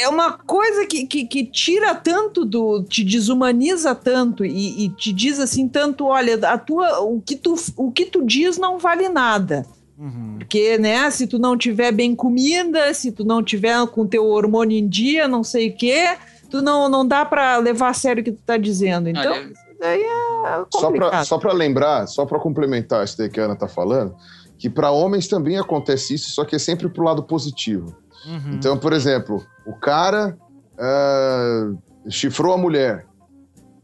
[0.01, 2.83] é uma coisa que, que, que tira tanto do.
[2.85, 7.55] te desumaniza tanto e, e te diz assim, tanto, olha, a tua, o, que tu,
[7.77, 9.67] o que tu diz não vale nada.
[10.03, 10.35] Uhum.
[10.39, 14.77] Porque, né, se tu não tiver bem comida, se tu não tiver com teu hormônio
[14.77, 16.17] em dia, não sei o quê,
[16.51, 19.09] tu não, não dá pra levar a sério o que tu tá dizendo.
[19.09, 21.11] Então, Olha, isso daí é Só complicado.
[21.11, 24.17] para só pra lembrar, só para complementar isso daí que a Ana tá falando,
[24.59, 27.95] que para homens também acontece isso, só que é sempre pro lado positivo.
[28.27, 28.55] Uhum.
[28.55, 30.37] Então, por exemplo, o cara
[30.77, 31.71] ah,
[32.11, 33.07] chifrou a mulher.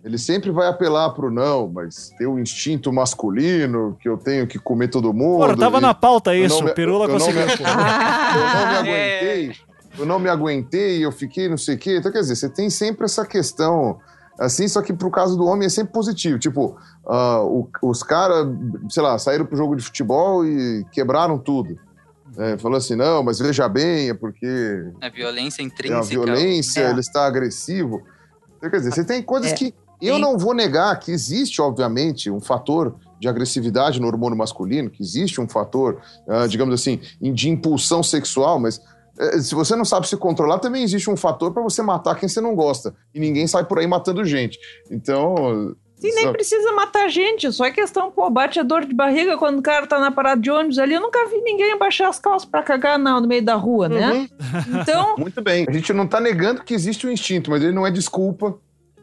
[0.09, 4.59] Ele sempre vai apelar pro não, mas tem o instinto masculino que eu tenho que
[4.59, 5.41] comer todo mundo.
[5.43, 7.45] Porra, tava na pauta isso, me- o Pirula eu não conseguiu.
[7.47, 9.19] me- eu não me É.
[9.19, 9.53] aguentei.
[9.99, 11.97] Eu não me aguentei, eu fiquei não sei o quê.
[11.99, 13.99] Então, quer dizer, você tem sempre essa questão
[14.39, 16.39] assim, só que pro caso do homem é sempre positivo.
[16.39, 16.77] Tipo,
[17.07, 18.47] ah, o- os caras,
[18.89, 21.77] sei lá, saíram pro jogo de futebol e quebraram tudo.
[22.37, 24.47] É, falou assim, não, mas veja bem, é porque
[25.03, 25.97] A violência é intrínseca.
[25.99, 26.91] uma violência, É.
[26.91, 28.01] ele está agressivo.
[28.57, 29.55] Então, quer dizer, você tem coisas É.
[29.55, 30.21] que eu Sim.
[30.21, 35.41] não vou negar que existe, obviamente, um fator de agressividade no hormônio masculino, que existe
[35.41, 38.81] um fator, ah, digamos assim, de impulsão sexual, mas
[39.19, 42.29] eh, se você não sabe se controlar, também existe um fator para você matar quem
[42.29, 42.95] você não gosta.
[43.13, 44.57] E ninguém sai por aí matando gente.
[44.91, 45.75] Então.
[45.97, 49.37] Sim, nem só- precisa matar gente, só é questão, pô, bate a dor de barriga
[49.37, 50.95] quando o cara tá na parada de ônibus ali.
[50.95, 54.13] Eu nunca vi ninguém abaixar as calças pra cagar não, no meio da rua, né?
[54.13, 54.81] Uhum.
[54.81, 55.67] Então, Muito bem.
[55.69, 58.57] A gente não tá negando que existe o instinto, mas ele não é desculpa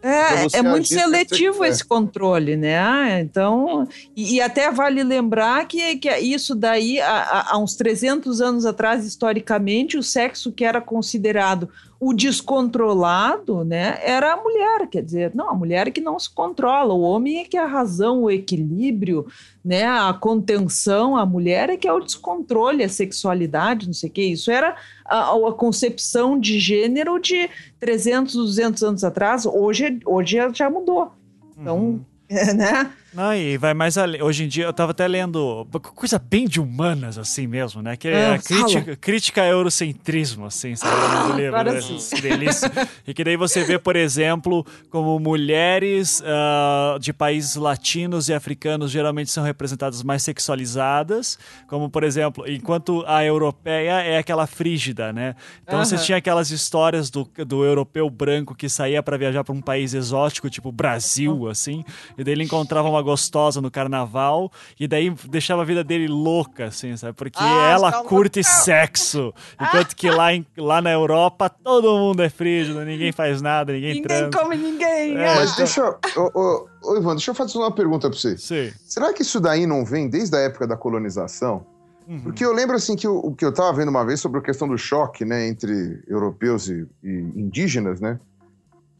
[0.07, 1.69] É, é muito seletivo é.
[1.69, 3.21] esse controle, né?
[3.21, 8.39] Então, e, e até vale lembrar que, que isso daí, há, há- há uns 300
[8.39, 11.67] anos atrás, historicamente, o sexo que era considerado
[11.99, 16.29] o descontrolado, né, era a mulher, quer dizer, não, a mulher é que não se
[16.29, 19.25] controla, o homem é que é a razão, o equilíbrio,
[19.63, 24.13] né, a contenção, a mulher é que é o descontrole, a sexualidade, não sei o
[24.13, 27.49] que, isso era a, a concepção de gênero de
[27.79, 31.11] 300, 200 anos atrás, hoje, hoje já mudou.
[31.57, 32.91] Então, né?
[33.15, 34.21] Não, e vai mais além.
[34.21, 35.65] Hoje em dia, eu tava até lendo
[35.95, 37.95] coisa bem de humanas, assim mesmo, né?
[37.95, 40.95] Que é Ah, a crítica, crítica ao eurocentrismo, assim, sabe?
[40.95, 41.79] nome do livro, né?
[42.13, 42.69] Que delícia.
[43.07, 48.91] E que daí você vê, por exemplo, como mulheres ah, de países latinos e africanos
[48.91, 55.35] geralmente são representadas mais sexualizadas, como, por exemplo, enquanto a europeia é aquela frígida, né?
[55.63, 59.61] Então você tinha aquelas histórias do, do europeu branco que saía para viajar para um
[59.61, 61.83] país exótico, tipo Brasil, assim,
[62.17, 66.65] e daí ele encontrava uma gostosa no carnaval, e daí deixava a vida dele louca,
[66.65, 67.13] assim, sabe?
[67.13, 68.09] Porque Ah, ela calma.
[68.09, 73.41] curte sexo, enquanto que lá, em- lá na Europa todo mundo é frígido, ninguém faz
[73.41, 74.31] nada, ninguém, Ninguém transa.
[74.37, 75.15] come ninguém.
[75.17, 75.35] É, ah.
[75.35, 75.97] Mas deixa.
[76.17, 78.37] Ô, ô, ô, Ivan, deixa eu fazer uma pergunta pra você.
[78.37, 78.73] Sim.
[78.85, 81.65] Será que isso daí não vem desde a época da colonização?
[82.07, 82.19] Uhum.
[82.21, 84.41] Porque eu lembro assim que o o que eu estava vendo uma vez sobre a
[84.41, 88.19] questão do choque, né, entre europeus e, e indígenas, né?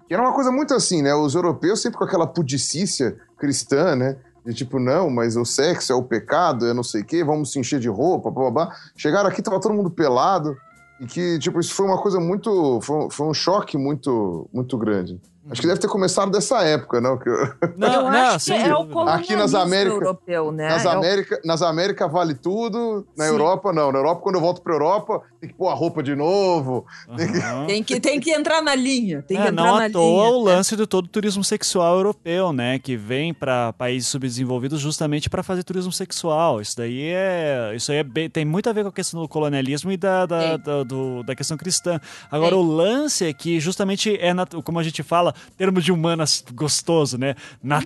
[0.08, 1.14] Que era uma coisa muito assim, né?
[1.16, 4.18] Os europeus sempre com aquela pudicícia cristã, né?
[4.46, 7.52] De tipo, não, mas o sexo é o pecado, é não sei o quê, vamos
[7.52, 8.76] se encher de roupa, blá, blá, blá.
[8.96, 10.56] Chegaram aqui, tava todo mundo pelado.
[11.00, 12.80] E que, tipo, isso foi uma coisa muito.
[12.82, 15.20] Foi, foi um choque muito, muito grande.
[15.50, 17.18] Acho que deve ter começado dessa época, não?
[17.18, 19.00] Que eu- Não, eu não, acho que é o.
[19.02, 20.70] Aqui nas Américas- europeu, né?
[20.70, 23.32] Nas, É o- América, nas Américas vale tudo, na Sim.
[23.32, 23.92] Europa não.
[23.92, 26.86] Na Europa, quando eu volto pra Europa, tem que pôr a roupa de novo.
[27.10, 27.66] Aham.
[27.68, 29.22] Tem que, tem que entrar na linha.
[29.22, 30.36] Tem que É, entrar não na à toa linha.
[30.38, 32.80] o lance do todo turismo sexual europeu, né?
[32.80, 36.60] Que vem para países subdesenvolvidos justamente para fazer turismo sexual.
[36.60, 37.72] Isso daí é.
[37.76, 40.26] Isso aí é bem- tem muito a ver com a questão do colonialismo e da,
[40.26, 40.60] da, Tem.
[40.60, 42.00] da, do- da questão cristã.
[42.32, 42.60] Agora, Tem.
[42.60, 47.36] o lance é que justamente é, como a gente fala, termo de humanas gostoso, né?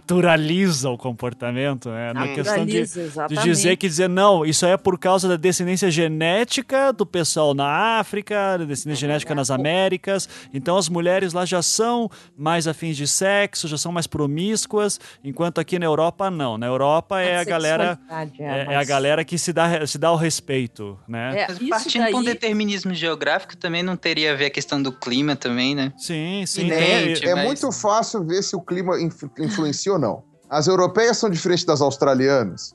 [0.04, 2.14] Naturaliza o comportamento, né?
[2.14, 2.84] Na questão de,
[3.28, 8.00] de dizer que dizer, não, isso é por causa da descendência genética do pessoal na
[8.00, 10.28] África, da descendência genética nas Américas.
[10.54, 15.60] Então as mulheres lá já são mais afins de sexo, já são mais promíscuas, enquanto
[15.60, 16.58] aqui na Europa não.
[16.58, 20.12] Na Europa é a galera é, é, é a galera que se dá se dá
[20.12, 21.42] o respeito, né?
[21.42, 25.36] É, partindo daí- com determinismo geográfico, também não teria a ver a questão do clima
[25.36, 25.92] também, né?
[25.98, 26.68] Sim, sim.
[26.68, 30.24] E É mas- muito fácil ver se o clima influ- influencia ou não.
[30.50, 32.74] As europeias são diferentes das australianas.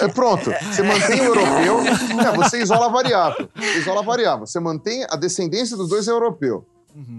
[0.00, 3.48] É, pronto, você mantém o europeu, é, você isola a variável.
[3.54, 4.46] Você isola a variável.
[4.46, 6.66] Você mantém a descendência dos dois é europeu.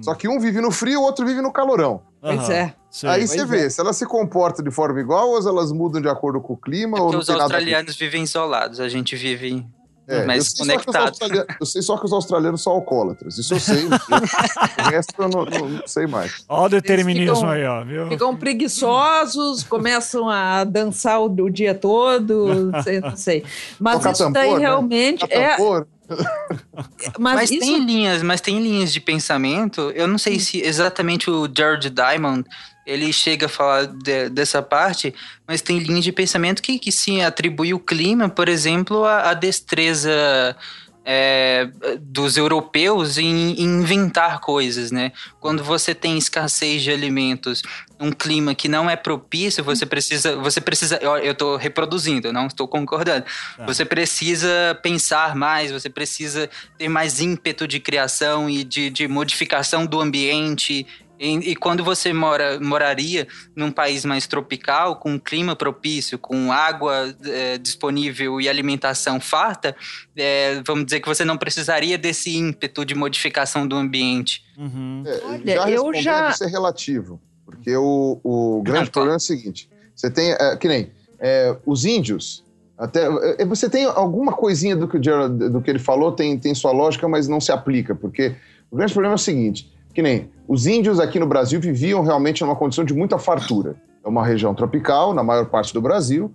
[0.04, 2.02] Só que um vive no frio, o outro vive no calorão.
[2.22, 2.74] Pois é.
[2.92, 3.08] sim.
[3.08, 3.46] Aí você é.
[3.46, 6.54] vê se elas se comportam de forma igual ou se elas mudam de acordo com
[6.54, 9.66] o clima ou Porque não os tem nada australianos vivem isolados, a gente vive
[10.08, 11.46] É, mais eu, sei só que os conectado.
[11.60, 13.38] eu sei só que os australianos são alcoólatras.
[13.38, 13.86] Isso eu sei.
[13.88, 16.44] o resto eu não, não- não sei mais.
[16.50, 18.08] Ó o determinismo ficam- aí, ó, viu?
[18.10, 23.44] Ficam preguiçosos, começam a dançar o, o dia todo, não sei, não sei.
[23.80, 24.60] Mas Tocar isso daí né?
[24.60, 25.58] realmente Tocar é.
[27.18, 29.90] Mas, Mas, isso tem linhas, mas tem linhas de pensamento.
[29.96, 32.44] Eu não sei se exatamente o George Diamond
[32.86, 35.14] ele chega a falar de- dessa parte,
[35.48, 39.34] mas tem linhas de pensamento que, que se atribui o clima, por exemplo, à, à
[39.34, 40.56] destreza
[41.06, 41.70] é,
[42.00, 45.12] dos europeus em, em inventar coisas, né?
[45.40, 47.62] Quando você tem escassez de alimentos,
[48.00, 52.68] um clima que não é propício, você precisa, você precisa, eu, tô reproduzindo, não estou
[52.68, 53.26] concordando.
[53.66, 59.86] Você precisa pensar mais, você precisa ter mais ímpeto de criação e de, de modificação
[59.86, 60.86] do ambiente.
[61.20, 66.52] E, e quando você mora, moraria num país mais tropical, com um clima propício, com
[66.52, 69.76] água eh, disponível e alimentação farta,
[70.18, 74.42] eh, vamos dizer que você não precisaria desse ímpeto de modificação do ambiente.
[74.58, 75.04] Uhum.
[75.06, 77.22] É, Olha, já eu respondendo, já- Isso é relativo.
[77.46, 80.32] Porque o, o grande Ah, problema é o seguinte: você tem.
[80.32, 82.44] é, que nem é, os índios.
[82.78, 83.06] Até,
[83.38, 86.56] é, você tem alguma coisinha do que, o Gerald- do que ele falou, tem, tem
[86.56, 87.94] sua lógica, mas não se aplica.
[87.94, 88.36] Porque
[88.72, 92.42] o grande problema é o seguinte: que nem os índios aqui no Brasil viviam realmente
[92.44, 93.76] numa condição de muita fartura.
[94.04, 96.34] É uma região tropical, na maior parte do Brasil.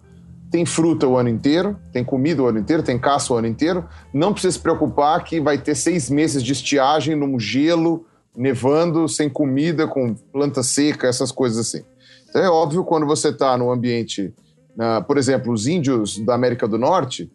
[0.50, 3.84] Tem fruta o ano inteiro, tem comida o ano inteiro, tem caça o ano inteiro.
[4.14, 9.28] Não precisa se preocupar que vai ter seis meses de estiagem num gelo, nevando, sem
[9.28, 11.84] comida, com planta seca, essas coisas assim.
[12.30, 14.32] Então é óbvio quando você está no ambiente,
[14.74, 17.30] na- por exemplo, os índios da América do Norte,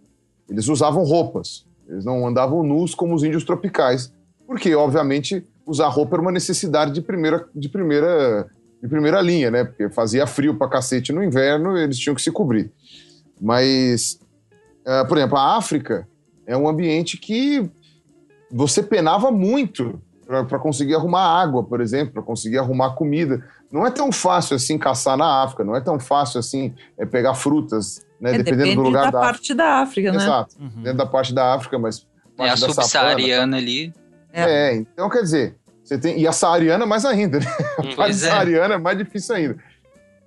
[0.50, 1.66] eles usavam roupas.
[1.88, 4.12] Eles não andavam nus como os índios tropicais,
[4.48, 8.48] porque obviamente usar roupa era uma necessidade de primeira, de primeira,
[8.82, 9.64] de primeira linha, né?
[9.64, 12.72] Porque fazia frio pra cacete no inverno, eles tinham que se cobrir.
[13.40, 14.20] Mas,
[14.86, 16.08] ah, por exemplo, a África
[16.46, 17.70] é um ambiente que
[18.52, 23.44] você penava muito para conseguir arrumar água, por exemplo, para conseguir arrumar comida.
[23.72, 27.34] Não é tão fácil assim caçar na África, não é tão fácil assim é, pegar
[27.34, 28.34] frutas, né?
[28.34, 30.18] É, dependendo depende do lugar da, da, parte da África, né?
[30.18, 32.08] Exato, dentro da parte da África, mas
[32.38, 33.94] É a subsaariana ali.
[34.42, 34.76] É.
[34.76, 36.20] então quer dizer, você tem.
[36.20, 37.46] E a saariana mais ainda, né?
[37.78, 38.30] A parte é.
[38.30, 39.58] saariana é mais difícil ainda.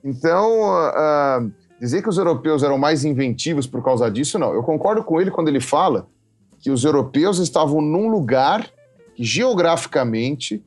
[0.04, 1.44] Então, ah,
[1.80, 4.52] dizer que os europeus eram mais inventivos por causa disso, não.
[4.52, 6.06] Eu concordo com ele quando ele fala
[6.60, 8.68] que os europeus estavam num lugar
[9.14, 10.62] que geograficamente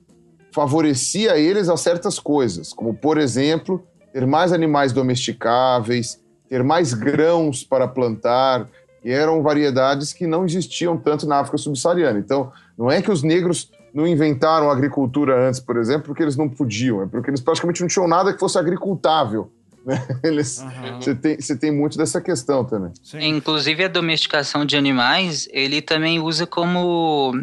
[0.52, 7.64] favorecia eles a certas coisas, como, por exemplo, ter mais animais domesticáveis, ter mais grãos
[7.64, 8.68] para plantar,
[9.10, 12.20] e eram variedades que não existiam tanto na África subsaariana.
[12.20, 16.38] Então, não é que os negros não inventaram a agricultura antes, por exemplo, porque eles
[16.38, 19.52] não podiam, é porque eles praticamente não tinham nada que fosse agricultável.
[19.84, 20.00] né?
[20.22, 20.64] Eles,
[21.00, 22.92] você, tem, você tem muito dessa questão também.
[23.16, 27.34] Inclusive a domesticação de animais, ele também usa como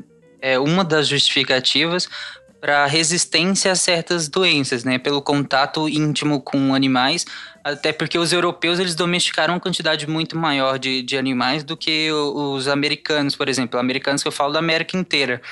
[0.41, 2.09] é, uma das justificativas
[2.61, 4.99] para resistência a certas doenças, né?
[4.99, 7.25] Pelo contato íntimo com animais,
[7.73, 12.13] até porque os europeus eles domesticaram uma quantidade muito maior de, de animais do que
[12.13, 13.79] os americanos, por exemplo.
[13.81, 15.43] Americanos que eu falo da América inteira.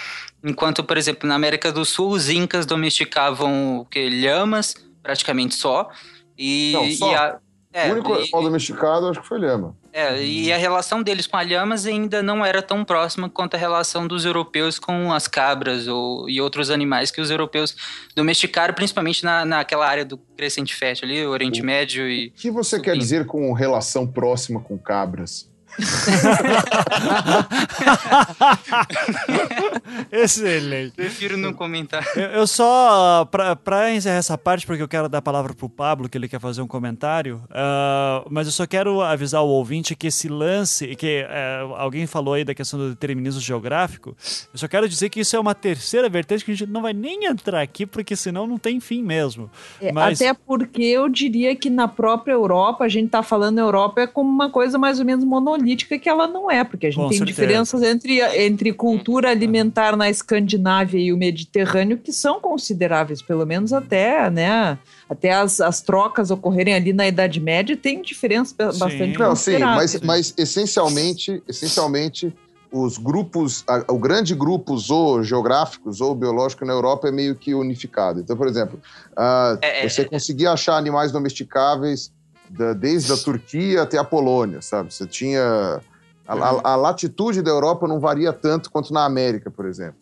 [0.43, 4.09] Enquanto, por exemplo, na América do Sul, os incas domesticavam o que?
[4.09, 5.91] Lhamas, praticamente só.
[6.39, 7.11] E, Não, só.
[7.11, 7.39] e a-
[7.73, 9.75] é, o único animal domesticado, acho que foi lhama.
[9.97, 13.59] É, e a relação deles com a lhamas ainda não era tão próxima quanto a
[13.59, 17.77] relação dos europeus com as cabras ou, e outros animais que os europeus
[18.17, 22.27] domesticaram, principalmente na, naquela área do Crescente Fértil ali, Oriente Médio e...
[22.27, 25.49] O que você quer dizer com relação próxima com cabras?
[30.11, 30.93] Excelente.
[30.95, 32.05] Prefiro não comentar.
[32.17, 35.69] Eu, eu só, pra, pra encerrar essa parte, porque eu quero dar a palavra pro
[35.69, 39.95] Pablo, que ele quer fazer um comentário, ah, mas eu só quero avisar o ouvinte
[39.95, 44.17] que esse lance, que eh, alguém falou aí da questão do determinismo geográfico,
[44.53, 46.93] eu só quero dizer que isso é uma terceira vertente que a gente não vai
[46.93, 49.51] nem entrar aqui, porque senão não tem fim mesmo.
[49.81, 54.01] É, Mas- Até porque eu diria que na própria Europa, a gente tá falando Europa
[54.03, 55.64] é como uma coisa mais ou menos monolítica
[56.01, 57.41] que ela não é, porque a gente Com tem certeza.
[57.41, 63.73] diferenças entre, entre cultura alimentar na Escandinávia e o Mediterrâneo que são consideráveis, pelo menos
[63.73, 64.79] até, né,
[65.09, 69.59] até as, as trocas ocorrerem ali na Idade Média, tem diferenças ba- bastante Não, sim,
[69.59, 72.33] mas, mas essencialmente, essencialmente,
[72.73, 78.21] os grupos, a- o grande grupo zoogeográfico, zoobiológico na Europa é meio que unificado.
[78.21, 78.81] Então, por exemplo,
[79.17, 82.13] ah, É, é, você conseguia achar animais domesticáveis
[82.49, 84.93] da- desde a Turquia até a Polônia, sabe?
[84.93, 85.81] Você tinha...
[86.27, 90.01] A, a- a latitude da Europa não varia tanto quanto na América, por exemplo.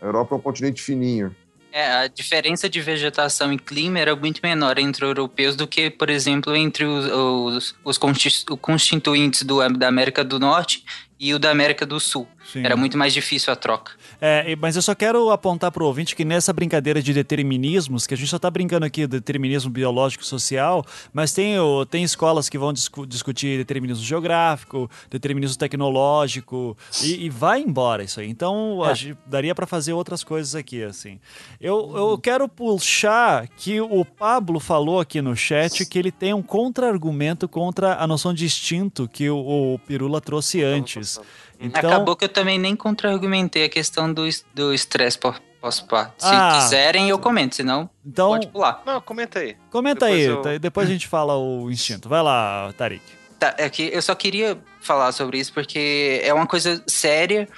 [0.00, 1.34] A Europa é um continente fininho.
[1.70, 6.08] É, a diferença de vegetação e clima era muito menor entre europeus do que, por
[6.08, 10.82] exemplo, entre os, os, os consti- constituintes do, da América do Norte
[11.20, 12.26] e o da América do Sul.
[12.50, 12.64] Sim.
[12.64, 13.92] Era muito mais difícil a troca.
[14.20, 18.14] É, mas eu só quero apontar para o ouvinte que nessa brincadeira de determinismos, que
[18.14, 22.02] a gente só está brincando aqui do determinismo biológico e social, mas tem, o- tem
[22.02, 28.28] escolas que vão discu- discutir determinismo geográfico, determinismo tecnológico, e, e vai embora isso aí.
[28.28, 31.18] Então, gente- daria para fazer outras coisas aqui, assim.
[31.60, 36.42] Eu, eu quero puxar que o Pablo falou aqui no chat que ele tem um
[36.42, 41.18] contra-argumento contra a noção de instinto que o, o Pirula trouxe antes.
[41.60, 46.14] Então, Acabou que eu também nem contra-argumentei a questão do es- do estresse pó- pós-parto.
[46.24, 46.60] Se Ah.
[46.62, 48.80] quiserem, eu comento, senão Então, pode pular.
[48.86, 49.56] Não, comenta aí.
[49.70, 52.08] Comenta Depois aí, eu- tá- depois a gente fala o instinto.
[52.08, 53.02] Vai lá, Tarik.
[53.40, 57.48] Tá, é que eu só queria falar sobre isso porque é uma coisa séria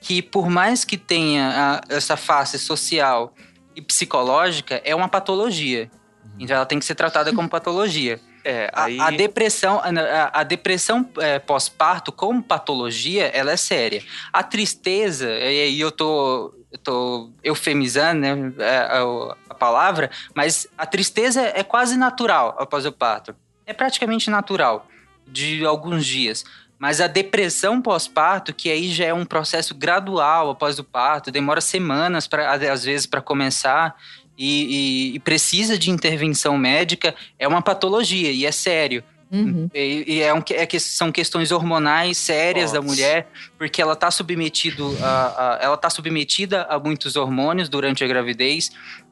[0.00, 3.34] que, por mais que tenha a- essa face social
[3.76, 5.90] e psicológica, é uma patologia.
[6.38, 8.20] Então ela tem que ser tratada como patologia.
[8.48, 8.98] É, A, aí...
[8.98, 14.02] a depressão, a, a depressão é, pós-parto como patologia, ela é séria.
[14.32, 20.66] A tristeza, e aí eu tô, eu tô eufemizando né, é, a, a palavra, mas
[20.78, 23.36] a tristeza é quase natural após o parto.
[23.66, 24.88] É praticamente natural,
[25.26, 26.42] de alguns dias.
[26.78, 31.60] Mas a depressão pós-parto, que aí já é um processo gradual após o parto, demora
[31.60, 33.96] semanas, pra, às vezes, para começar,
[34.38, 39.02] e, e- e precisa de intervenção médica, é uma patologia e é sério.
[39.30, 39.68] Uhum.
[39.74, 42.88] E, e é um que- é que são questões hormonais sérias da Nossa.
[42.94, 43.28] mulher,
[43.58, 48.70] porque ela está submetido a, a- ela tá submetida a muitos hormônios durante a gravidez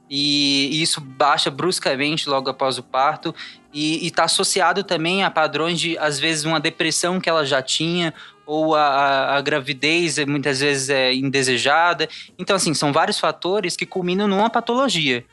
[0.09, 3.35] e, e isso baixa bruscamente logo após o parto
[3.75, 8.15] e está associado também a padrões de às vezes uma depressão que ela já tinha
[8.47, 12.09] ou a, a, a gravidez é, muitas vezes é indesejada.
[12.39, 15.25] Então, assim, são vários fatores que culminam numa patologia.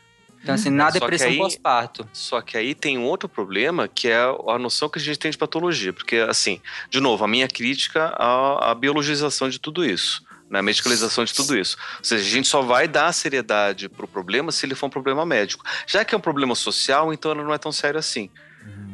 [0.41, 2.05] Então, assim, na Só que depressão aí- pós-parto.
[2.11, 4.17] Só que aí tem um outro problema, que é
[4.47, 5.93] a noção que a gente tem de patologia.
[5.93, 6.59] Porque, assim,
[6.89, 10.21] de novo, a minha crítica à, à biologização de tudo isso.
[10.49, 11.77] Né, a medicalização de tudo isso.
[11.97, 15.25] Ou seja, a gente só vai dar seriedade pro problema se ele for um problema
[15.25, 15.63] médico.
[15.87, 18.29] Já que é um problema social, então ele não é tão sério assim.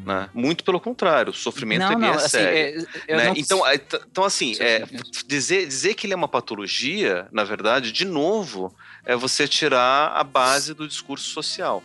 [0.10, 0.28] Né?
[0.34, 2.88] Muito pelo contrário, o sofrimento Não, ele não, é assim, sério.
[3.08, 3.26] é, né?
[3.28, 4.84] não- Então, é, então, assim, é,
[5.28, 8.76] dizer, dizer que ele é uma patologia, na verdade, de novo,
[9.06, 11.84] é você tirar a base do discurso social.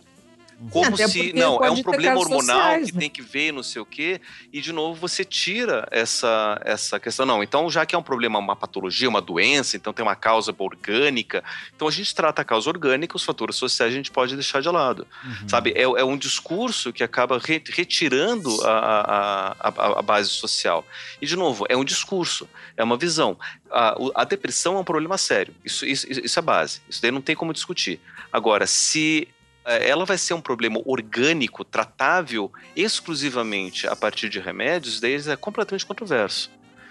[0.71, 3.01] Como Até se, não, é um problema hormonal sociais, que né?
[3.01, 4.21] tem que ver, não sei o quê,
[4.53, 7.27] e de novo você tira essa, essa questão.
[7.27, 10.55] Não, então já que é um problema, uma patologia, uma doença, então tem uma causa
[10.57, 11.43] orgânica,
[11.75, 14.69] então a gente trata a causa orgânica, os fatores sociais a gente pode deixar de
[14.69, 15.07] lado.
[15.49, 20.87] Sabe, é, é um discurso que acaba re- retirando a, a, a, a base social.
[21.21, 23.39] E, de novo, é um discurso, é uma visão.
[23.71, 27.21] A, a depressão é um problema sério, isso, isso, isso é base, isso daí não
[27.21, 28.01] tem como discutir.
[28.33, 29.29] Agora, se
[29.65, 35.87] ela vai ser um problema orgânico, tratável exclusivamente a partir de remédios, daí é completamente
[35.87, 36.51] controverso.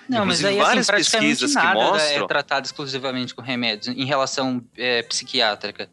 [0.09, 3.41] Não, mas Inclusive, aí, assim, várias praticamente pesquisas que nada mostram- é tratado exclusivamente com
[3.41, 5.89] remédios em relação é, psiquiátrica.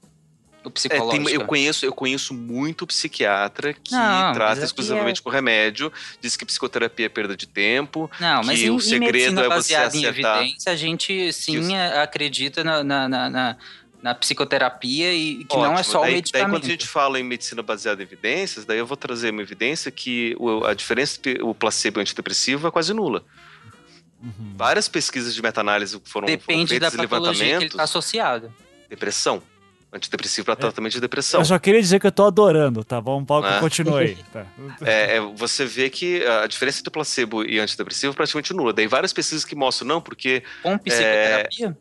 [0.63, 5.21] O É, tem- eu, conheço, eu conheço muito psiquiatra que Não, mas trata aqui exclusivamente
[5.21, 5.91] é- com remédio,
[6.21, 9.49] diz que psicoterapia é perda de tempo, Não, mas que em, o segredo é você
[9.49, 10.39] baseada em acertar.
[10.43, 13.57] evidência, a gente sim acredita na, na, na, na-
[14.03, 15.85] na psicoterapia e que não é Ótimo.
[15.85, 16.51] só o daí, Daí, medicamento.
[16.51, 19.91] quando a gente fala em medicina baseada em evidências, daí eu vou trazer uma evidência
[19.91, 23.25] que o- a diferença entre o placebo e o antidepressivo é quase nula.
[24.57, 27.75] Várias pesquisas de meta-análise foram, foram Depende da feitas e patologia que ele levantamentos.
[27.75, 28.55] está associado.
[28.89, 29.43] Depressão.
[29.93, 31.41] Antidepressivo para tratamento de depressão.
[31.41, 33.25] Eu só queria dizer que eu tô adorando, tá bom?
[33.25, 33.59] Paulo, Ah.
[33.59, 34.19] continue aí.
[34.33, 34.47] Tá.
[34.87, 38.73] É, é, você vê que a diferença entre placebo e antidepressivo é praticamente nula.
[38.73, 40.43] Daí várias pesquisas que mostram, não, porque.
[40.63, 41.77] Com psicoterapia?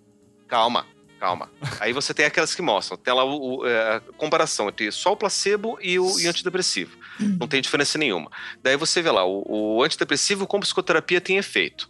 [0.48, 0.88] calma,
[1.20, 1.52] calma.
[1.80, 2.98] Aí você tem aquelas que mostram.
[2.98, 6.98] Tem lá o, o, é, a comparação entre só o placebo e o e antidepressivo.
[7.20, 8.32] Não tem diferença nenhuma.
[8.64, 9.44] Daí você vê lá, o,
[9.78, 11.90] o antidepressivo com psicoterapia tem efeito.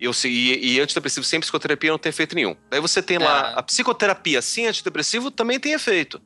[0.00, 2.56] E, e, e antidepressivo sem psicoterapia não tem efeito nenhum.
[2.70, 3.58] Daí você tem lá Ah.
[3.58, 6.20] a psicoterapia sem antidepressivo também tem efeito.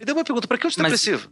[0.00, 1.30] E daí uma pergunta, para que o antidepressivo?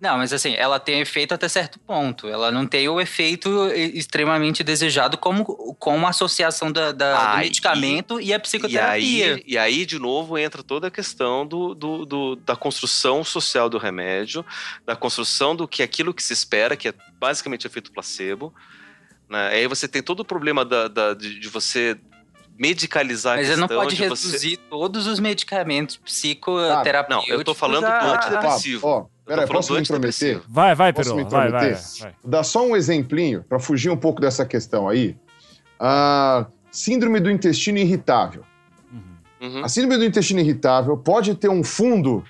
[0.00, 2.26] Não, mas assim, ela tem efeito até certo ponto.
[2.26, 5.44] Ela não tem o efeito e- extremamente desejado como
[5.74, 9.34] com a associação da, da- do Ah, e- medicamento e, a E psicoterapia.
[9.34, 13.68] aí, e aí, de novo, entra toda a questão do, do- do- da construção social
[13.68, 14.42] do remédio,
[14.86, 18.54] da construção do que aquilo que se espera, que é basicamente efeito placebo.
[19.28, 19.48] Né?
[19.48, 21.98] Aí você tem todo o problema da, da- de, de você
[22.58, 24.26] medicalizar Mas a você questão não pode de você...
[24.28, 27.28] reduzir todos os medicamentos psicoterapêuticos.
[27.28, 28.86] Não, eu tô falando do a- antidepressivo.
[28.86, 30.40] Ó, peraí, posso me intrometer?
[30.48, 31.24] Vai, vai, Posso Peru.
[31.24, 32.14] me Vai, vai, vai.
[32.24, 35.16] Dar só um exemplinho para fugir um pouco dessa questão aí.
[35.78, 38.42] A síndrome do intestino irritável.
[39.40, 39.64] Uhum.
[39.64, 42.22] A síndrome do intestino irritável pode ter um fundo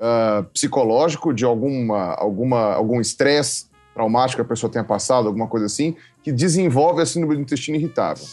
[0.00, 5.66] ah, psicológico de alguma, alguma, algum estresse traumático que a pessoa tenha passado, alguma coisa
[5.66, 8.24] assim, que desenvolve a síndrome do intestino irritável.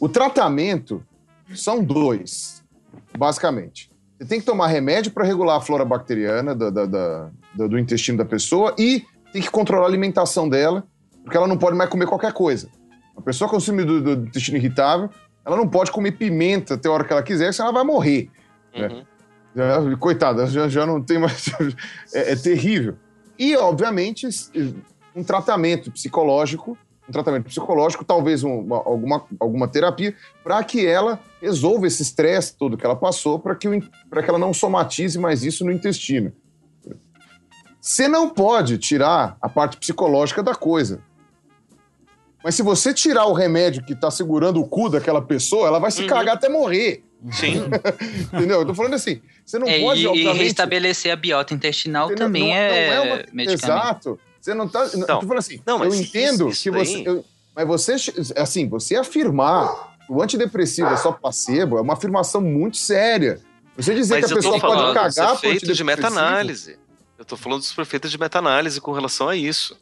[0.00, 1.02] O tratamento
[1.54, 2.64] são dois,
[3.16, 3.90] basicamente.
[4.20, 7.78] Você tem que tomar remédio para regular a flora bacteriana da- da- da- da- do
[7.78, 9.02] intestino da pessoa e
[9.32, 10.84] tem que controlar a alimentação dela,
[11.24, 12.68] porque ela não pode mais comer qualquer coisa.
[13.16, 15.08] A pessoa com síndrome do, do intestino irritável,
[15.44, 18.28] ela não pode comer pimenta até a hora que ela quiser, senão ela vai morrer.
[18.76, 18.88] né?
[18.88, 19.02] Uhum.
[19.56, 21.46] Já- coitada, já, já não tem mais.
[22.12, 22.96] é, é terrível.
[23.38, 24.28] E, obviamente,
[25.16, 26.76] um tratamento psicológico,
[27.10, 32.56] um tratamento psicológico, talvez um- uma- alguma, alguma terapia, para que ela resolva esse estresse
[32.56, 33.90] todo que ela passou, para que, o que
[34.28, 36.32] ela não somatize mais isso no intestino.
[37.80, 41.00] Você não pode tirar a parte psicológica da coisa.
[42.44, 45.90] Mas se você tirar o remédio que está segurando o cu daquela pessoa, ela vai
[45.90, 47.04] se cagar até morrer.
[47.32, 47.64] Sim.
[48.32, 48.60] Entendeu?
[48.60, 52.26] Eu tô falando assim, você não É, pode, e, restabelecer a biota intestinal Entendeu?
[52.26, 53.64] também Não- é, não é uma- medicamento.
[53.64, 54.20] Exato.
[54.40, 54.84] Você não tá.
[54.94, 57.02] Não, eu tô falando assim, não, eu entendo isso- isso que você.
[57.08, 57.96] eu- mas você,
[58.36, 63.40] assim, você afirmar que o antidepressivo é só placebo é uma afirmação muito séria.
[63.76, 66.78] Você dizer Mas que a pessoa pode cagar por efeitos de meta-análise.
[67.18, 69.76] Eu tô falando dos efeitos de meta-análise com relação a isso.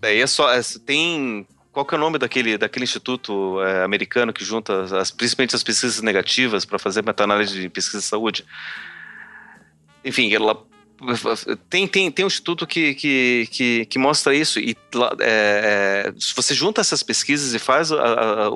[0.00, 0.52] Daí é só.
[0.52, 1.46] é, tem.
[1.72, 5.54] Qual que é o nome daquele, daquele instituto é, americano que junta as- as, principalmente
[5.54, 8.44] as pesquisas negativas para fazer meta-análise de pesquisa de saúde?
[10.04, 10.60] Enfim, ela.
[11.70, 14.58] Tem, tem, tem um instituto que, que, que, que mostra isso.
[14.58, 14.76] E
[15.20, 17.96] é, é, se você junta essas pesquisas e faz a-
[18.46, 18.54] a- o,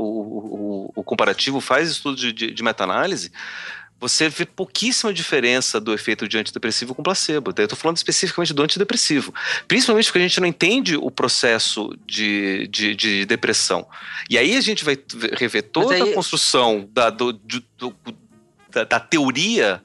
[0.87, 3.31] o, o comparativo, faz estudo de, de, de meta-análise,
[4.01, 7.53] você vê pouquíssima diferença do efeito de antidepressivo com placebo.
[7.53, 9.33] Daí Eu estou falando especificamente do antidepressivo.
[9.69, 13.87] Principalmente porque a gente não entende o processo de, de, de depressão.
[14.29, 14.99] E aí a gente vai
[15.39, 17.95] rever toda aí- a construção da, do- do- do-
[18.73, 19.81] da, da teoria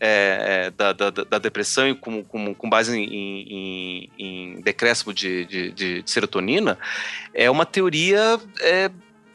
[0.00, 5.12] é, é, da, da, da depressão e com, com, com base em, em, em decréscimo
[5.12, 6.78] de, de, de serotonina,
[7.34, 8.90] é uma teoria é,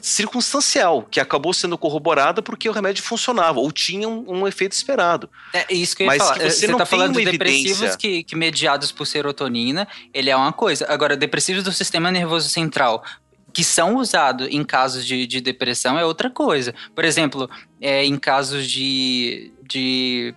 [0.06, 5.30] circunstancial, que acabou sendo corroborada porque o remédio funcionava, ou tinha um, um efeito esperado.
[5.52, 6.38] É isso que eu ia Mas falar.
[6.38, 10.36] que É, você tá tem falando de depressivos que, que mediados por serotonina, ele é
[10.36, 10.86] uma coisa.
[10.90, 13.04] Agora, depressivos do sistema nervoso central,
[13.52, 16.76] que são usados em casos de, de depressão, é outra coisa.
[16.94, 20.36] Por exemplo, é, em casos de, de.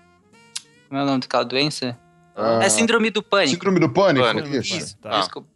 [0.89, 1.99] Como é o nome daquela doença?
[2.37, 3.53] Ah, É síndrome do pânico.
[3.55, 4.25] Síndrome do pânico?
[4.27, 4.49] Pânico.
[4.49, 4.77] Isso.
[4.77, 5.19] Isso, Ah.
[5.21, 5.49] desculpa.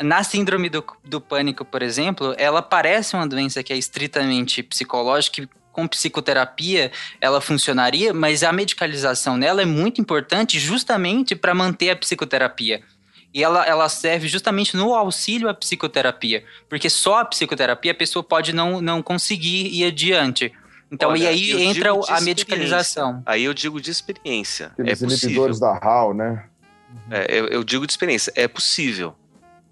[0.00, 5.42] Na síndrome do, do pânico, por exemplo, ela parece uma doença que é estritamente psicológica
[5.42, 6.90] e com psicoterapia
[7.20, 12.82] ela funcionaria, mas a medicalização nela é muito importante justamente para manter a psicoterapia.
[13.34, 18.22] E ela, ela serve justamente no auxílio à psicoterapia, porque só a psicoterapia a pessoa
[18.22, 20.50] pode não, não conseguir ir adiante.
[20.90, 23.22] Então, Olha, e aí entra a medicalização.
[23.26, 24.66] Aí eu digo de experiência.
[24.68, 25.28] Aqueles é possível.
[25.28, 26.44] inibidores da HAL, né?
[27.10, 28.32] É, eu, eu digo de experiência.
[28.36, 29.14] É possível.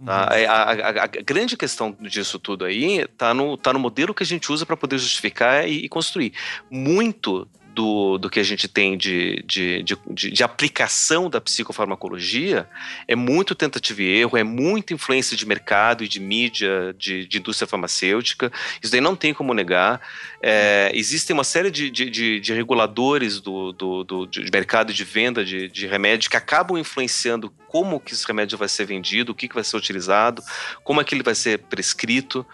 [0.05, 0.25] Tá?
[0.31, 0.37] Uhum.
[0.37, 4.23] É, A, a- a grande questão disso tudo aí tá no, tá no modelo que
[4.25, 6.33] a gente usa para poder justificar e, e construir.
[6.71, 9.97] Muito do, do que a gente tem de, de, de,
[10.31, 12.69] de- aplicação da psicofarmacologia
[13.09, 17.39] é muito tentativa e erro, é muita influência de mercado e de mídia, de, de
[17.39, 18.53] indústria farmacêutica.
[18.83, 20.01] Isso daí não tem como negar.
[20.41, 25.05] É, existem uma série de, de, de- de reguladores do, do, do- de mercado de
[25.05, 29.35] venda de, de remédio que acabam influenciando como que esse remédio vai ser vendido, o
[29.35, 30.43] que, que vai ser utilizado,
[30.85, 32.47] como é que ele vai ser prescrito,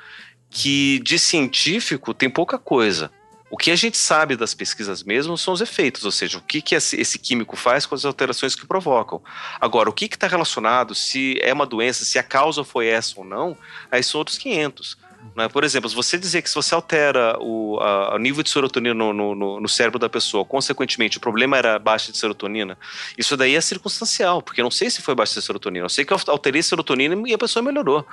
[0.48, 3.10] que de científico tem pouca coisa.
[3.50, 6.62] O que a gente sabe das pesquisas mesmo são os efeitos, ou seja, o que,
[6.62, 9.20] que esse, químico faz com as alterações que provocam.
[9.60, 13.24] Agora, o que está relacionado, se é uma doença, se a causa foi essa ou
[13.24, 13.56] não,
[13.90, 14.96] aí são outros 500.
[15.36, 15.48] Né?
[15.48, 18.94] Por exemplo, se você dizer que se você altera o a- o nível de serotonina
[18.94, 22.78] no, no- no- cérebro da pessoa, consequentemente o problema era baixa de serotonina,
[23.18, 26.04] isso daí é circunstancial, porque eu não sei se foi baixa de serotonina, eu sei
[26.04, 28.06] que eu alterei serotonina e a pessoa melhorou.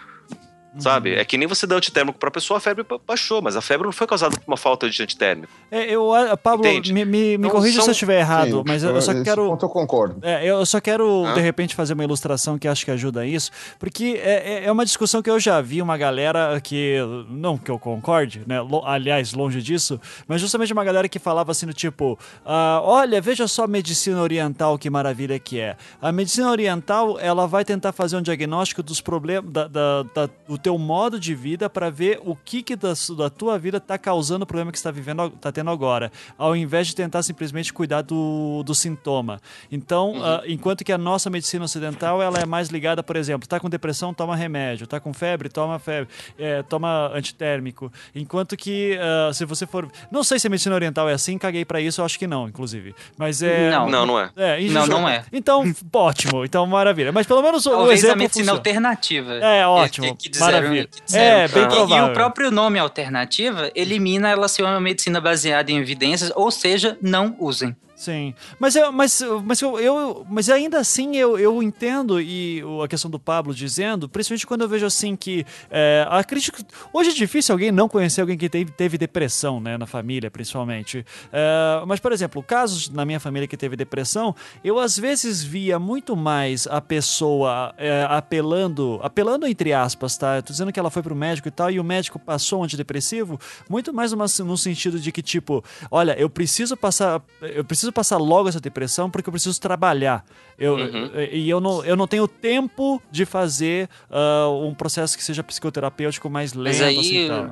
[0.79, 1.15] Sabe?
[1.15, 3.85] É que nem você dá antitérmico pra pessoa, a febre ba- baixou, mas a febre
[3.85, 5.51] não foi causada por uma falta de antitérmico.
[5.71, 6.09] É, eu,
[6.41, 6.93] Pablo, Entende?
[6.93, 9.13] me, me, me Então, corrija se são- eu estiver errado, Sim, mas eu, eu só
[9.23, 9.47] quero.
[9.47, 10.19] ponto eu concordo.
[10.21, 11.33] É, eu só quero, Hã?
[11.33, 14.71] de repente, fazer uma ilustração que acho que ajuda a isso, porque é, é- é
[14.71, 16.97] uma discussão que eu já vi uma galera que,
[17.29, 18.57] não que eu concorde, né?
[18.85, 23.47] aliás, longe disso, mas justamente uma galera que falava assim do tipo: ah, olha, veja
[23.47, 25.75] só a medicina oriental, que maravilha que é.
[26.01, 30.57] A medicina oriental, ela vai tentar fazer um diagnóstico dos problemas, da, da- da- do
[30.67, 34.43] teu modo de vida para ver o que, que da, da tua vida tá causando
[34.43, 38.01] o problema que você está vivendo, tá tendo agora, ao invés de tentar simplesmente cuidar
[38.01, 39.39] do, do sintoma.
[39.71, 43.61] Então, ah, enquanto que a nossa medicina ocidental ela é mais ligada, por exemplo, tá
[43.61, 47.89] com depressão, toma remédio, tá com febre, toma febre, é, toma antitérmico.
[48.13, 51.63] Enquanto que ah, se você for, não sei se a medicina oriental é assim, caguei
[51.63, 52.93] para isso, eu acho que não, inclusive.
[53.17, 53.89] Mas é Não.
[53.89, 54.31] Não, não é.
[54.35, 55.23] é, Não, não é.
[55.31, 55.63] Então,
[55.93, 57.13] ótimo, então maravilha.
[57.13, 58.59] Mas pelo menos o Talvez exemplo a medicina funciona.
[58.59, 59.33] alternativa.
[59.35, 60.07] É, ótimo.
[60.07, 60.89] Que, que disseram, Maravilha.
[61.13, 62.07] É, bem E- provável.
[62.07, 66.97] E o próprio nome alternativa elimina ela ser uma medicina baseada em evidências, ou seja,
[67.01, 67.75] não usem.
[67.97, 72.87] Sim, mas eu, mas, mas eu, eu- mas ainda assim eu, eu entendo e a
[72.87, 76.63] questão do Pablo dizendo, principalmente quando eu vejo assim que é, a crítica
[76.93, 81.03] hoje é difícil alguém não conhecer alguém que teve, teve depressão, né, na família principalmente.
[81.33, 85.79] É, mas por exemplo, casos na minha família que teve depressão, eu às vezes via
[85.79, 90.35] muito mais a pessoa é, apelando, apelando entre aspas, tá?
[90.35, 92.63] Eu tô dizendo que ela foi pro médico e tal e o médico passou um
[92.63, 98.17] antidepressivo, muito mais no sentido de que tipo, olha, eu preciso passar, eu preciso passar
[98.17, 100.25] logo essa depressão porque eu preciso trabalhar.
[100.57, 101.11] Eu, Uhum.
[101.31, 106.29] E eu não, eu não tenho tempo de fazer ah, um processo que seja psicoterapêutico
[106.29, 106.77] mais lento.
[106.77, 107.51] Mas aí, assim.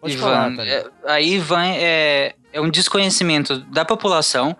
[0.00, 0.92] Pode Ivan, falar, Thalita.
[1.04, 4.56] é, aí Ivan é, é um desconhecimento da população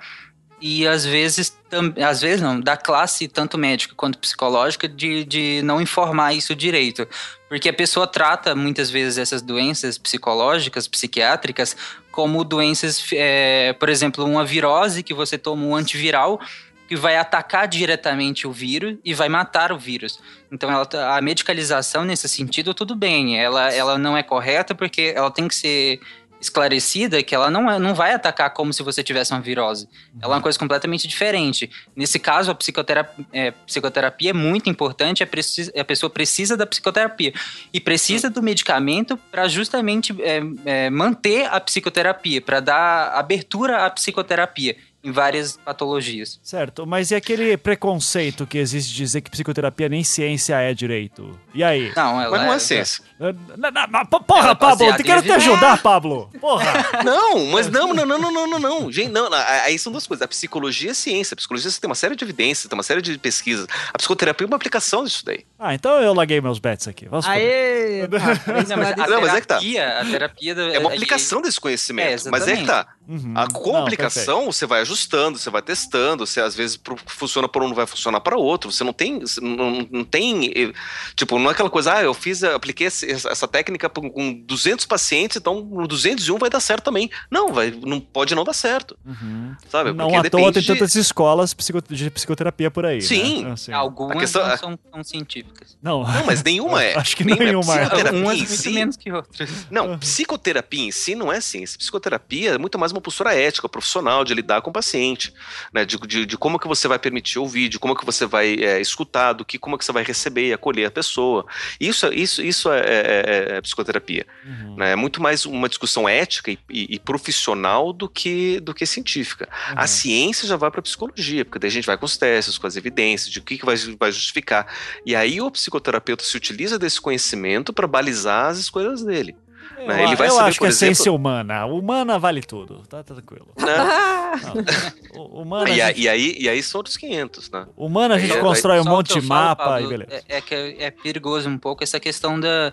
[0.61, 5.61] e às vezes, tam, às vezes não, da classe tanto médica quanto psicológica de, de
[5.63, 7.07] não informar isso direito.
[7.49, 11.77] Porque a pessoa trata muitas vezes essas doenças psicológicas, psiquiátricas,
[12.17, 16.41] como doenças, é, por exemplo, uma virose que você toma um antiviral
[16.89, 20.19] que vai atacar diretamente o vírus e vai matar o vírus.
[20.51, 25.13] Então ela, tá- a medicalização nesse sentido tudo bem, ela, ela não é correta porque
[25.15, 26.01] ela tem que ser
[26.47, 29.89] esclarecida que ela não, é, não vai atacar como se você tivesse uma virose.
[30.21, 31.71] Ela é uma coisa completamente diferente.
[31.95, 36.67] Nesse caso, a psicoterapia é, psicoterapia é muito importante, a, preci- a pessoa precisa da
[36.67, 37.33] psicoterapia.
[37.73, 43.91] E precisa do medicamento para justamente é, é, manter a psicoterapia, para dar abertura à
[43.91, 46.41] psicoterapia em várias patologias.
[46.43, 51.39] Certo, mas e aquele preconceito que existe de dizer que psicoterapia nem ciência é direito?
[51.55, 51.93] E aí?
[51.95, 53.05] Não, ela Mas não é é- ciência.
[53.19, 56.31] Na- na- na- na- Porra, é Pablo, em quero te ajudar, Pablo.
[56.41, 56.67] Porra.
[57.05, 58.93] Não, mas não, não, não, não, não, não, não.
[58.93, 60.23] Gente, não, não, aí são duas coisas.
[60.23, 61.35] A psicologia é ciência.
[61.35, 63.67] A psicologia tem uma série de evidências, tem uma série de pesquisas.
[63.93, 65.45] A psicoterapia é uma aplicação disso daí.
[65.59, 67.07] Ah, então eu larguei meus bets aqui.
[67.09, 67.27] Vamos.
[67.27, 68.07] Aê!
[68.09, 68.19] Tá,
[68.69, 69.59] Não, mas a Não, mas é que tá.
[69.59, 72.29] terapia, a terapia da- É uma aplicação desse conhecimento.
[72.29, 72.87] É, mas é que tá.
[73.09, 73.33] Uhum.
[73.37, 77.69] A, com Não, você vai ajustando, você vai testando, você às vezes funciona para um,
[77.69, 78.73] não vai funcionar para outro.
[78.73, 79.21] Você não tem.
[79.41, 80.47] Não, não tem.
[80.57, 80.73] eh,
[81.15, 85.37] Tipo, não é aquela coisa, ah, eu fiz, apliquei essa técnica com com 200 pacientes,
[85.37, 87.11] então no 201 vai dar certo também.
[87.31, 88.97] Não, vai, não pode não dar certo.
[89.05, 89.55] Uhum.
[89.69, 89.93] Sabe?
[89.93, 91.55] Não Porque à toa tem tantas escolas
[91.91, 93.03] de psicoterapia por aí.
[93.03, 93.45] Sim.
[93.45, 93.53] Né?
[93.53, 93.73] Assim.
[93.73, 95.77] Algumas questão- não são tão científicas.
[95.83, 96.03] Não.
[96.05, 96.97] Não, mas nenhuma é.
[96.99, 97.81] Acho que Nem- nenhuma é.
[97.81, 99.51] Psicoterapia Umas em muito si- menos que outras.
[99.71, 101.79] Não, psicoterapia em si não é ciência.
[101.79, 105.33] Psicoterapia é muito mais uma postura ética, profissional, de lidar com paciente,
[105.73, 105.85] né?
[105.85, 108.81] De, de, de como que você vai permitir ouvir, de como que você vai é,
[108.81, 111.47] escutar, do que como que você vai receber e acolher a pessoa.
[111.81, 114.27] Isso, é- isso, isso é, é- é psicoterapia.
[114.45, 114.77] Uhum.
[114.77, 114.93] né?
[114.93, 119.49] É muito mais uma discussão ética e, e- e profissional do que, do que científica.
[119.71, 119.75] Uhum.
[119.79, 122.67] A ciência já vai para psicologia, porque daí a gente vai com os testes, com
[122.67, 124.67] as evidências, de o que, que vai, vai justificar.
[125.05, 129.35] E aí o psicoterapeuta se utiliza desse conhecimento para balizar as escolhas dele.
[129.79, 130.05] Eu, né?
[130.05, 131.67] Ele vai eu saber, acho que exemplo- ciência humana.
[131.67, 132.83] Humana vale tudo.
[132.89, 133.47] Tá, tranquilo.
[133.59, 133.67] Né?
[133.67, 135.17] Não.
[135.23, 137.67] O- Humana, E, a a- gente, e aí, e aí são outros 500, né?
[137.77, 140.23] humana a gente Aí- constrói um monte de falo, mapa Pablo, e beleza.
[140.29, 142.71] É, é que é, é perigoso um pouco essa questão da,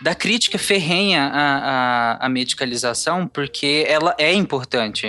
[0.00, 5.06] da crítica ferrenha à, à, à medicalização, porque ela é importante.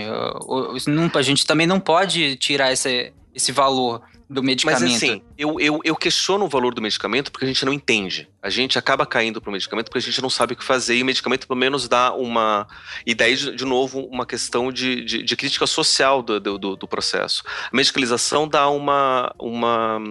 [0.87, 4.01] Não- a gente também não pode tirar esse, esse valor
[4.33, 4.81] do medicamento.
[4.81, 8.27] Mas assim, eu, eu, eu questiono o valor do medicamento porque a gente não entende.
[8.41, 11.03] A gente acaba caindo pro medicamento porque a gente não sabe o que fazer e
[11.03, 12.67] o medicamento pelo menos dá uma.
[13.05, 17.43] E daí, de, novo, uma questão de, de, de crítica social do, do, do- processo.
[17.71, 19.33] A medicalização dá uma.
[19.39, 20.01] uma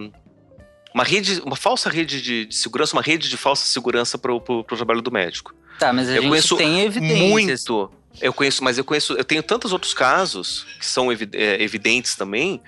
[0.94, 4.62] uma rede, uma falsa rede de, de segurança, uma rede de falsa segurança para o
[4.64, 5.54] trabalho do médico.
[5.78, 7.18] Tá, mas a eu gente tem evidências.
[7.66, 7.90] Muito.
[8.20, 12.60] Eu conheço, mas eu conheço, eu tenho tantos outros casos que são é, evidentes também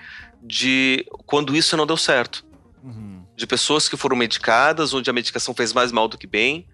[0.45, 2.45] de quando isso não deu certo.
[2.83, 3.23] Uhum.
[3.35, 6.67] De pessoas que foram medicadas, onde a medicação fez mais mal do que bem.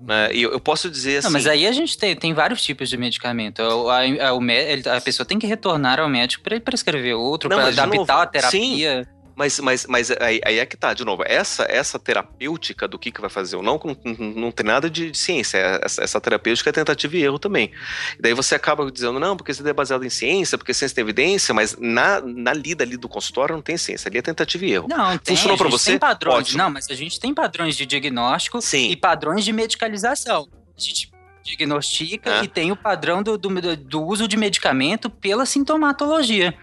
[0.00, 0.34] Né?
[0.34, 1.28] E eu, eu posso dizer assim.
[1.28, 3.60] Não, mas aí a gente tem, tem vários tipos de medicamento.
[3.62, 7.16] O- a, a- mé- ele- a pessoa tem que retornar ao médico para ele prescrever
[7.16, 9.08] outro, para adaptar novo, a terapia.
[9.36, 13.10] Mas, mas, mas aí, aí é que tá, de novo, essa, essa terapêutica do que,
[13.10, 13.96] que vai fazer ou não, não,
[14.34, 15.58] não, tem nada de, de ciência.
[15.58, 17.70] é- Essa, essa terapêutica é tentativa e erro também.
[18.18, 21.02] E daí você acaba dizendo, não, porque isso é baseado em ciência, porque ciência tem
[21.02, 24.72] evidência, mas na, na lida ali do consultório não tem ciência, ali é tentativa e
[24.72, 24.86] erro.
[24.88, 25.90] Não, tem, Funcionou a pra gente você?
[25.90, 26.38] Tem padrões.
[26.38, 26.58] Ótimo.
[26.58, 28.90] Não, mas a gente tem padrões de diagnóstico Sim.
[28.90, 30.48] e padrões de medicalização.
[30.76, 31.10] A gente
[31.42, 32.44] diagnostica É.
[32.44, 36.54] e tem o padrão do, do, do uso de medicamento pela sintomatologia.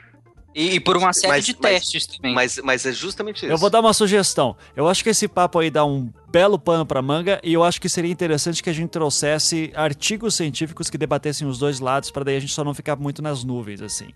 [0.54, 2.34] E, e por uma série Mas- de mas- testes também.
[2.34, 3.46] Mas, mas é justamente isso.
[3.46, 4.56] Eu vou dar uma sugestão.
[4.76, 7.82] Eu acho que esse papo aí dá um belo pano pra manga e eu acho
[7.82, 12.24] que seria interessante que a gente trouxesse artigos científicos que debatessem os dois lados para
[12.24, 14.10] daí a gente só não ficar muito nas nuvens assim.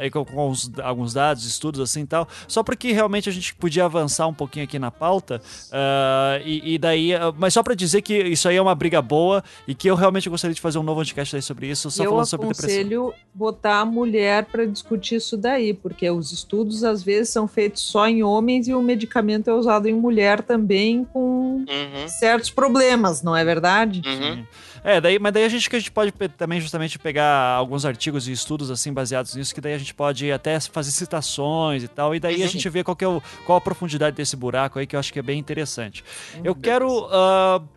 [0.00, 0.52] E com, com
[0.82, 4.64] alguns dados, estudos assim e tal, só porque realmente a gente podia avançar um pouquinho
[4.64, 5.40] aqui na pauta
[5.72, 9.00] ah, e, e daí, ah, mas só para dizer que isso aí é uma briga
[9.00, 12.04] boa e que eu realmente gostaria de fazer um novo podcast aí sobre isso, só
[12.04, 12.80] eu falando sobre depressão.
[12.80, 17.82] aconselho botar a mulher para discutir isso daí, porque os estudos às vezes são feitos
[17.82, 23.22] só em homens e o medicamento é usado em mulher também com Uhum, certos problemas,
[23.22, 24.02] não é verdade?
[24.06, 24.46] uhum.
[24.84, 28.28] É, daí, mas daí a gente que a gente pode também justamente pegar alguns artigos
[28.28, 32.14] e estudos assim baseados nisso, que daí a gente pode até fazer citações e tal,
[32.14, 34.94] e daí a gente vê qual, é o, qual a profundidade desse buraco aí, que
[34.94, 36.04] eu acho que é bem interessante.
[36.44, 37.08] Eu quero.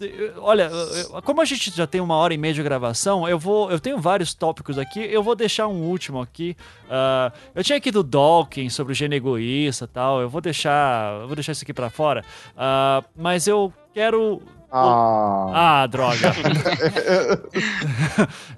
[0.02, 0.70] eu- olha,
[1.24, 3.72] como a gente já tem uma hora e meia de gravação, eu vou.
[3.72, 6.56] Eu tenho vários tópicos aqui, eu vou deixar um último aqui.
[6.90, 10.20] Ah, eu tinha aqui do Dawkins sobre o gene egoísta e tal.
[10.22, 11.22] Eu vou deixar.
[11.22, 12.24] Eu vou deixar isso aqui pra fora.
[12.58, 14.42] Ah, mas eu quero.
[14.70, 15.82] Ah.
[15.84, 16.18] Ah, droga.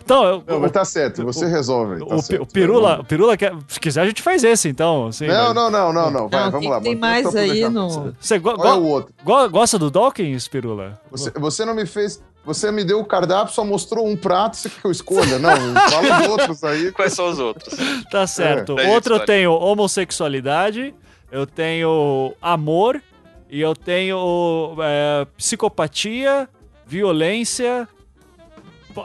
[0.03, 1.95] então, eu, Não, mas tá certo, você resolve.
[1.95, 2.44] aí, Tá o, certo.
[2.44, 5.07] o Pirula, o Pirula quer, se quiser a gente faz esse, então.
[5.07, 5.53] assim, Não, né?
[5.53, 6.30] não, não, não, não.
[6.30, 6.81] Vai, Não, vamos tem- lá.
[6.81, 9.14] tem mais aí no- Você go- Qual é go- o outro?
[9.23, 10.99] go- gosta do Dawkins, Pirula?
[11.11, 12.22] Você, você não me fez.
[12.45, 15.38] Você me deu o cardápio, só mostrou um prato, você quer que eu escolha?
[15.38, 15.52] Não,
[15.91, 16.91] fala os outros aí.
[16.91, 17.77] Quais são os outros?
[18.10, 18.80] Tá certo.
[18.80, 20.94] É, Outro eu tenho homossexualidade,
[21.31, 22.99] eu tenho amor
[23.50, 26.48] e eu tenho é, psicopatia,
[26.86, 27.88] violência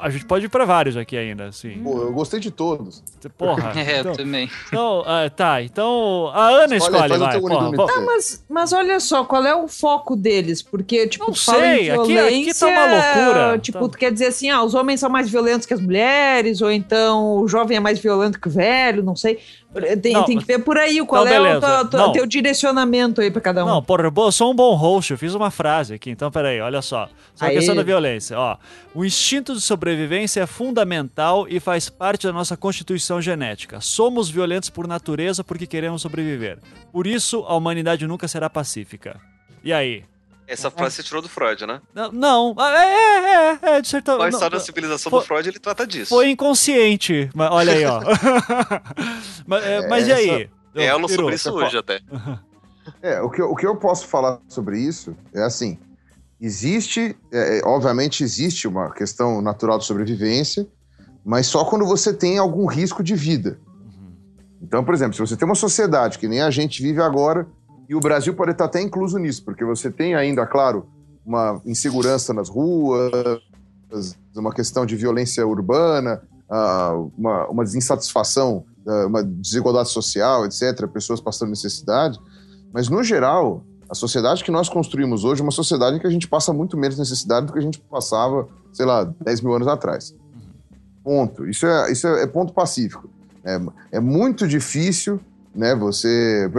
[0.02, 1.78] A gente pode ir pra vários aqui ainda, assim.
[1.82, 3.02] Pô, eu gostei de todos.
[3.38, 3.72] Porra.
[3.78, 4.50] É, eu então, também.
[4.68, 7.40] então, ah, tá, então a Ana Escolhe, escolhe, vai.
[7.40, 10.62] Porra, vamos- Tá, mas, mas olha só, qual é o foco deles?
[10.62, 13.58] Porque, tipo, Não sei, em aqui- violência, aqui tá uma loucura.
[13.58, 13.88] Tipo, Tá.
[13.88, 17.36] tu quer dizer assim, ah, os homens são mais violentos que as mulheres, ou então
[17.38, 19.38] o jovem é mais violento que o velho, não sei.
[20.00, 23.40] Tem, Não, tem que ver por aí qual então, é o teu- direcionamento aí pra
[23.40, 23.68] cada um.
[23.68, 26.80] Não, porra, eu sou um bom host, eu fiz uma frase aqui, então peraí, olha
[26.80, 27.08] só.
[27.34, 27.54] Sobre a Aê.
[27.56, 28.56] questão da violência, ó.
[28.94, 33.80] O instinto de sobrevivência é fundamental e faz parte da nossa constituição genética.
[33.80, 36.58] Somos violentos por natureza porque queremos sobreviver.
[36.92, 39.20] Por isso, a humanidade nunca será pacífica.
[39.64, 40.04] E aí?
[40.46, 41.80] Essa frase você tirou do Freud, né?
[41.94, 45.20] Não, não ah, é, é, é, é, de certa A não, história da civilização foi-
[45.20, 46.10] do Freud, ele trata disso.
[46.10, 48.00] Foi inconsciente, mas olha aí, ó.
[49.46, 50.50] mas é, mas e aí?
[50.74, 52.00] É aula Piru, sobre isso hoje até.
[53.00, 55.78] É, o que, eu- o que eu posso falar sobre isso é assim:
[56.38, 60.66] existe, é, é, obviamente, existe uma questão natural de sobrevivência,
[61.24, 63.58] mas só quando você tem algum risco de vida.
[64.60, 67.46] Então, por exemplo, se você tem uma sociedade que nem a gente vive agora,
[67.88, 70.86] e o Brasil pode estar até incluso nisso, porque você tem ainda, claro,
[71.24, 73.10] uma insegurança nas ruas,
[74.34, 76.22] uma questão de violência urbana,
[77.16, 82.18] uma, uma desinsatisfação, ah, uma desigualdade social, etc., pessoas passando necessidade.
[82.72, 86.10] Mas, no geral, a sociedade que nós construímos hoje é uma sociedade em que a
[86.10, 89.68] gente passa muito menos necessidade do que a gente passava, sei lá, 10 mil anos
[89.68, 90.14] atrás.
[91.02, 91.46] Ponto.
[91.46, 93.08] Isso é, isso é, é ponto pacífico.
[93.44, 93.60] É,
[93.92, 95.20] é muito difícil,
[95.54, 96.50] né, você...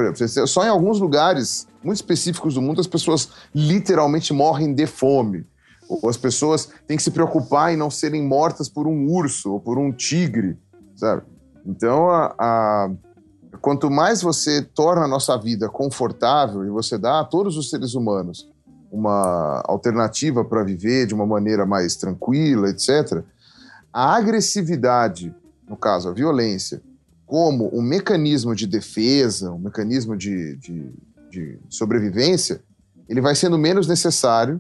[0.48, 5.46] Só em alguns lugares muito específicos do mundo as pessoas literalmente morrem de fome.
[5.88, 9.60] Ou as pessoas têm que se preocupar em não serem mortas por um urso ou
[9.60, 10.58] por um tigre,
[10.96, 11.22] sabe?
[11.66, 12.92] Então, a, a-
[13.62, 17.94] quanto mais você torna a nossa vida confortável e você dá a todos os seres
[17.94, 18.50] humanos
[18.92, 23.24] uma alternativa para viver de uma maneira mais tranquila, etc.,
[23.92, 25.34] a agressividade,
[25.68, 26.82] no caso, a violência,
[27.26, 30.90] como um mecanismo de defesa, um mecanismo de, de,
[31.30, 32.62] de sobrevivência,
[33.10, 34.60] ele vai sendo menos necessário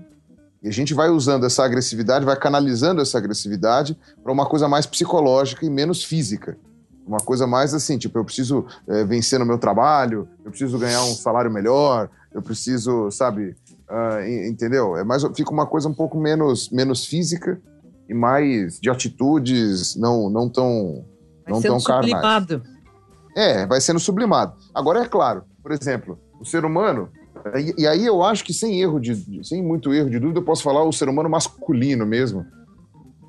[0.63, 4.85] e a gente vai usando essa agressividade, vai canalizando essa agressividade para uma coisa mais
[4.85, 6.57] psicológica e menos física.
[7.05, 11.03] Uma coisa mais assim, tipo, eu preciso eh, vencer no meu trabalho, eu preciso ganhar
[11.03, 13.55] um salário melhor, eu preciso, sabe,
[14.25, 14.97] en- entendeu?
[14.97, 17.61] É mais, fica uma coisa um pouco menos, menos física
[18.09, 21.05] e mais de atitudes não, não tão,
[21.45, 22.11] Vai não sendo tão carnais.
[22.11, 22.63] sublimado.
[23.35, 24.53] É, vai sendo sublimado.
[24.73, 27.09] Agora é claro, por exemplo, o ser humano,
[27.57, 30.43] e, e aí eu acho que sem erro de, sem muito erro de dúvida, eu
[30.43, 32.45] posso falar o ser humano masculino mesmo.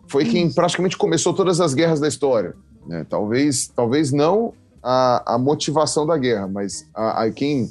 [0.09, 2.55] Foi quem praticamente começou todas as guerras da história.
[2.86, 3.05] né?
[3.09, 7.68] Talvez, talvez não a, a motivação da guerra, mas a, a quem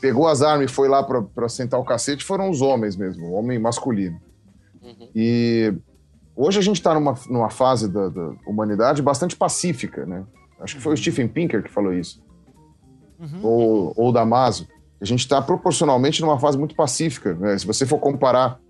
[0.00, 3.32] pegou as armas e foi lá para sentar o cacete foram os homens mesmo, o
[3.32, 4.20] homem masculino.
[5.14, 5.72] E
[6.38, 10.24] hoje a gente está numa, numa fase da, da humanidade bastante pacífica, né?
[10.60, 12.22] Acho que foi o Stephen Pinker que falou isso.
[13.42, 14.68] Ou, ou Damaso.
[15.00, 17.34] A gente está proporcionalmente numa fase muito pacífica.
[17.34, 17.58] né?
[17.58, 18.60] Se você for comparar,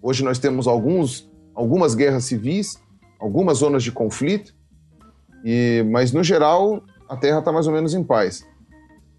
[0.00, 2.80] hoje nós temos alguns, algumas guerras civis,
[3.20, 4.54] algumas zonas de conflito,
[5.44, 8.44] e, mas no geral a Terra está mais ou menos em paz.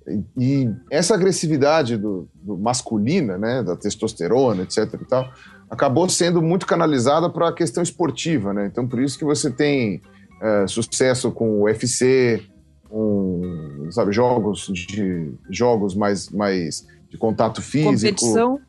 [0.07, 4.93] E, e essa agressividade do, do masculina, né, da testosterona, etc.
[5.01, 5.31] e tal,
[5.73, 8.67] acabou sendo muito canalizada para a questão esportiva, né?
[8.71, 10.01] Então por isso que você tem
[10.39, 12.43] é, sucesso com o UFC,
[12.87, 18.59] com sabe jogos de jogos mais mais de contato físico, Competição.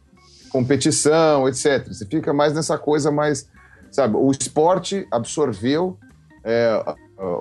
[0.51, 1.87] competição, etc.
[1.89, 3.49] Você fica mais nessa coisa mais,
[3.91, 4.17] sabe?
[4.17, 5.99] O esporte absorveu
[6.43, 6.83] é,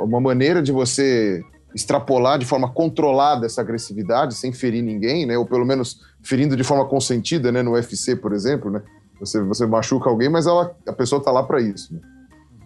[0.01, 1.41] uma maneira de você
[1.73, 5.37] extrapolar de forma controlada essa agressividade, sem ferir ninguém, né?
[5.37, 7.63] Ou pelo menos ferindo de forma consentida, né?
[7.63, 8.81] No UFC, por exemplo, né?
[9.25, 11.93] Você, você machuca alguém, mas ela, a pessoa tá lá para isso.
[11.93, 11.99] né?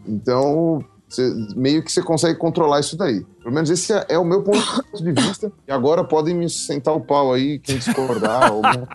[0.08, 3.24] Então, você- meio que você consegue controlar isso daí.
[3.42, 4.60] Pelo menos esse é, é o meu ponto
[5.04, 5.52] de vista.
[5.68, 8.52] E agora podem me sentar o pau aí, quem discordar.
[8.54, 8.88] ou não.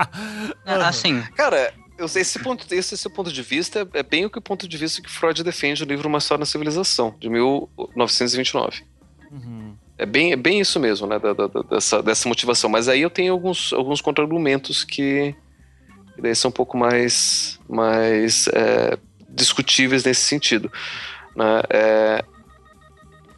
[0.86, 4.38] Assim, Cara, eu sei, esse, ponto, esse seu ponto de vista é bem o que
[4.38, 8.82] o ponto de vista que Freud defende no livro Uma História na Civilização, de 1929.
[9.98, 11.18] É bem, é bem isso mesmo, né?
[11.18, 12.68] da- da- da- dessa, dessa motivação.
[12.68, 15.34] Mas aí eu tenho alguns, alguns contra-argumentos que,
[16.14, 18.98] que daí são um pouco mais, mais é,
[19.28, 20.70] discutíveis nesse sentido.
[21.36, 21.62] né?
[21.70, 22.24] É,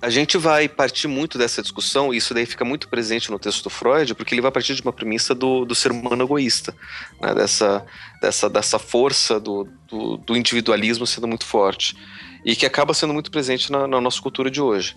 [0.05, 3.64] a gente vai partir muito dessa discussão, e isso daí fica muito presente no texto
[3.64, 6.76] do Freud, porque ele vai partir de uma premissa do, do ser humano egoísta,
[7.22, 7.34] né?
[7.34, 7.86] dessa,
[8.20, 11.96] dessa, dessa força do, do, do individualismo sendo muito forte,
[12.44, 14.94] e que acaba sendo muito presente na, na nossa cultura de hoje.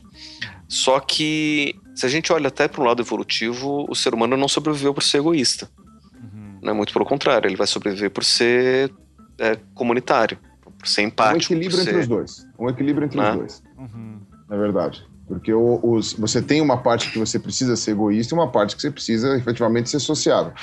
[0.67, 4.49] Só que, se a gente olha até para um lado evolutivo, o ser humano não
[4.49, 5.69] sobreviveu por ser egoísta.
[6.67, 6.73] Né?
[6.73, 8.91] Muito pelo contrário, ele vai sobreviver por ser
[9.39, 11.53] é, comunitário, por Você é Um empático.
[11.53, 12.45] equilíbrio entre os dois.
[12.59, 13.29] Um equilíbrio entre Né?
[13.31, 13.63] os dois,
[14.49, 15.03] na verdade.
[15.27, 18.75] Porque o- os, você tem uma parte que você precisa ser egoísta e uma parte
[18.75, 20.53] que você precisa efetivamente ser sociável.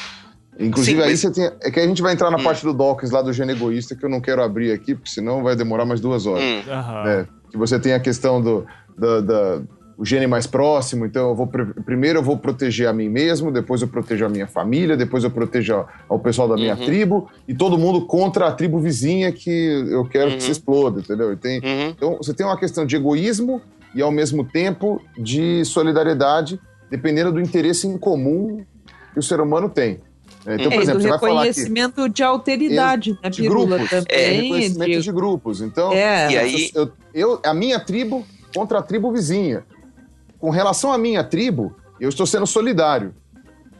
[0.59, 1.45] Inclusive, Sim, aí mas- você tem.
[1.63, 2.45] É que a gente vai entrar na Hum.
[2.45, 5.43] parte do Dawkins lá do gene egoísta, que eu não quero abrir aqui, porque senão
[5.43, 6.43] vai demorar mais duas horas.
[6.45, 7.05] Hum, Aham.
[7.05, 7.27] né?
[7.51, 8.65] Que você tem a questão do,
[8.97, 9.63] da, da-
[9.97, 13.53] o gene mais próximo, então eu vou pre- primeiro eu vou proteger a mim mesmo,
[13.53, 16.85] depois eu protejo a minha família, depois eu protejo ao pessoal da minha Uhum.
[16.85, 19.51] tribo e todo mundo contra a tribo vizinha que
[19.91, 20.41] eu quero que Uhum.
[20.41, 21.33] se exploda, entendeu?
[21.33, 21.89] E tem- uhum.
[21.91, 23.61] então você tem uma questão de egoísmo
[23.95, 26.59] e ao mesmo tempo de solidariedade,
[26.91, 28.65] dependendo do interesse em comum
[29.12, 30.01] que o ser humano tem.
[30.47, 33.89] Então, É, por e exemplo, do você vai falar reconhecimento de alteridade, né, de grupos,
[33.89, 35.61] Também, é, reconhecimento de- de grupos.
[35.62, 36.31] Então, É.
[36.33, 39.65] E aí- eu, eu- a minha tribo contra a tribo vizinha.
[40.45, 43.15] Com relação à minha tribo, eu estou sendo solidário.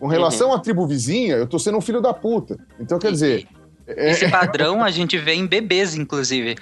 [0.01, 0.55] Com relação Uhum.
[0.55, 2.57] à tribo vizinha, eu estou sendo um filho da puta.
[2.81, 3.47] Então, quer dizer,
[3.87, 6.57] é- Esse padrão a gente vê em bebês, inclusive.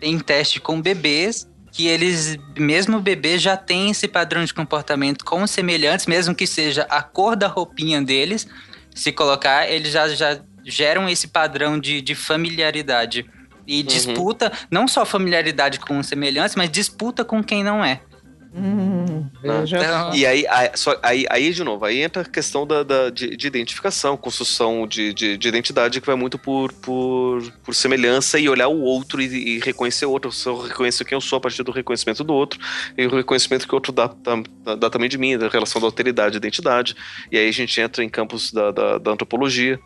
[0.00, 5.46] Tem teste com bebês que eles, mesmo bebês, já tem esse padrão de comportamento com
[5.46, 8.48] semelhantes, mesmo que seja a cor da roupinha deles.
[8.92, 13.24] Se colocar, eles já, já geram esse padrão de, de familiaridade.
[13.68, 18.00] E disputa, não só familiaridade com semelhantes, mas disputa com quem não é.
[18.56, 19.64] Hum, Né?
[19.66, 23.10] Então, E aí, aí, só- aí, aí, de novo, aí entra a questão da, da-
[23.10, 28.38] de, de identificação, construção de, de, de identidade que vai muito por, por, por semelhança
[28.38, 30.30] e olhar o outro e, e reconhecer o outro.
[30.30, 32.60] Se eu reconheço quem eu sou a partir do reconhecimento do outro
[32.96, 35.88] e o reconhecimento que o outro dá, dá, dá também de mim, da relação da
[35.88, 36.94] alteridade e identidade.
[37.32, 39.80] E aí a gente entra em campos da, da, da antropologia,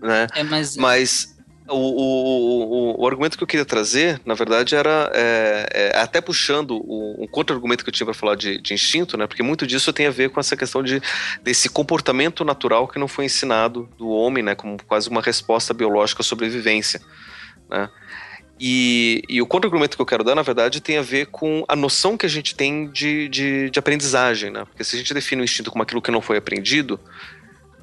[0.00, 0.26] né?
[0.34, 1.36] É, mas Mas
[1.70, 6.20] o, o, o, o argumento que eu queria trazer, na verdade, era é, é, até
[6.20, 9.26] puxando o, um contra-argumento que eu tinha para falar de, de instinto, né?
[9.26, 11.00] Porque muito disso tem a ver com essa questão de,
[11.42, 14.54] desse comportamento natural que não foi ensinado do homem, né?
[14.54, 17.00] Como quase uma resposta biológica à sobrevivência,
[17.68, 17.88] né?
[18.62, 21.74] E, e o contra-argumento que eu quero dar, na verdade, tem a ver com a
[21.74, 24.66] noção que a gente tem de, de, de aprendizagem, né?
[24.66, 27.00] Porque se a gente define o instinto como aquilo que não foi aprendido,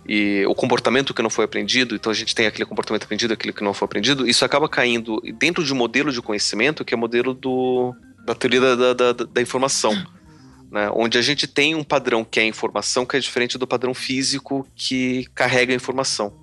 [0.07, 3.51] e o comportamento que não foi aprendido, então a gente tem aquele comportamento aprendido, aquele
[3.51, 6.97] que não foi aprendido, isso acaba caindo dentro de um modelo de conhecimento que é
[6.97, 7.93] o modelo do,
[8.25, 9.93] da teoria da, da, da, da informação.
[10.69, 13.65] Né, onde a gente tem um padrão que é a informação que é diferente do
[13.65, 16.33] padrão físico que carrega a informação.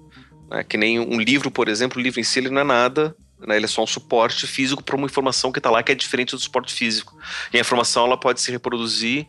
[0.51, 3.15] Né, que nem um livro, por exemplo, o livro em si ele não é nada,
[3.47, 5.95] né, ele é só um suporte físico para uma informação que está lá que é
[5.95, 7.15] diferente do suporte físico.
[7.53, 9.27] E a informação ela pode se reproduzir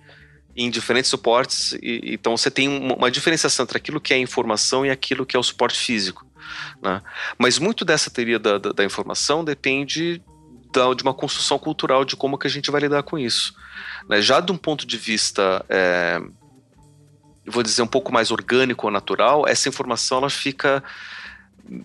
[0.55, 4.89] em diferentes suportes, e, então você tem uma, diferenciação entre aquilo que é informação e
[4.89, 6.25] aquilo que é o suporte físico.
[6.81, 7.01] Né?
[7.37, 10.21] Mas muito dessa teoria da, da, da informação depende
[10.71, 13.53] da, de uma construção cultural de como que a gente vai lidar com isso.
[14.07, 14.21] Né?
[14.21, 16.21] Já de um ponto de vista, é,
[17.45, 20.81] vou dizer, um pouco mais orgânico ou natural, essa informação ela fica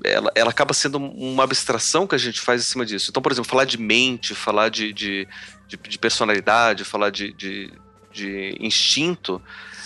[0.04, 3.10] ela, ela, acaba sendo uma abstração que a gente faz em cima disso.
[3.10, 5.26] Então, por exemplo, falar de mente, falar de, de,
[5.66, 7.72] de, de personalidade, falar de, de,
[8.12, 9.40] de, instinto,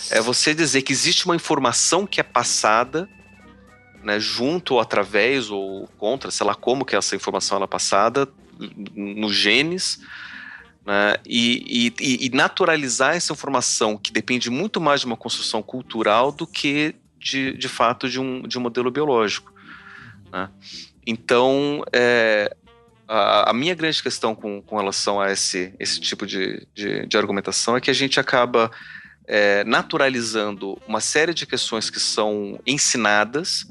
[0.09, 3.09] é você dizer que existe uma informação que é passada,
[4.03, 8.27] né, junto ou através ou contra, sei lá como que essa informação ela é passada,
[8.95, 9.99] nos genes,
[10.85, 16.31] né, e, e, e naturalizar essa informação que depende muito mais de uma construção cultural
[16.31, 19.51] do que de, de fato de um, de um modelo biológico.
[20.31, 20.49] Né?
[21.05, 22.55] Então, é,
[23.07, 27.17] a, a, minha grande questão com, com relação a esse, esse tipo de, de, de
[27.17, 28.71] argumentação é que a gente acaba
[29.27, 33.65] é, naturalizando uma série de questões que são ensinadas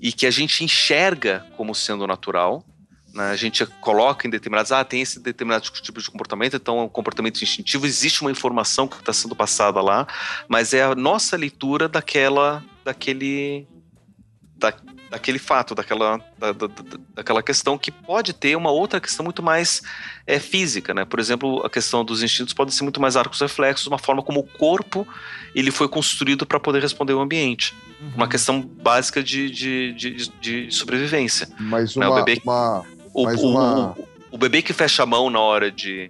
[0.00, 2.64] e que a gente enxerga como sendo natural.
[3.12, 3.30] Né?
[3.30, 6.88] A gente coloca em determinados, ah, tem esse determinado tipo de comportamento, então é um
[6.88, 10.06] comportamento instintivo, existe uma informação que está sendo passada lá,
[10.48, 13.66] mas é a nossa leitura daquela, daquele,
[14.56, 14.72] da,
[15.10, 16.68] daquele fato, daquela, da, da,
[17.14, 19.82] daquela questão que pode ter uma outra questão muito mais
[20.24, 21.04] é, física, né?
[21.04, 24.38] Por exemplo, a questão dos instintos pode ser muito mais arcos reflexos, uma forma como
[24.38, 25.06] o corpo
[25.52, 27.74] ele foi construído para poder responder ao ambiente.
[28.00, 28.12] Uhum.
[28.16, 31.48] Uma questão básica de, de, de, de sobrevivência.
[31.58, 32.10] Mas uma, né?
[32.12, 33.90] o, bebê, uma, o, o, uma...
[33.90, 36.08] o, o, bebê que fecha a mão na hora de,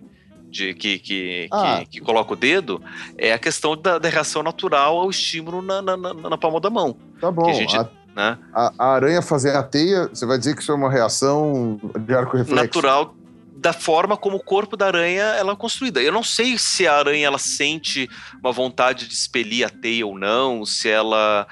[0.51, 1.79] de que, que, ah.
[1.79, 2.83] que, que, coloca o dedo
[3.17, 6.69] é a questão da, da reação natural ao estímulo na, na, na, na palma da
[6.69, 6.95] mão.
[7.19, 7.51] Tá bom.
[7.55, 7.89] Gente, a...
[8.15, 8.39] Né?
[8.53, 12.15] A, a, aranha fazer a teia, você vai dizer que isso é uma reação de
[12.15, 12.65] arco reflexo?
[12.65, 13.15] Natural
[13.61, 16.01] da forma como o corpo da aranha ela é construída.
[16.01, 18.09] Eu não sei se a aranha ela sente
[18.43, 21.47] uma vontade de expelir a teia ou não, se ela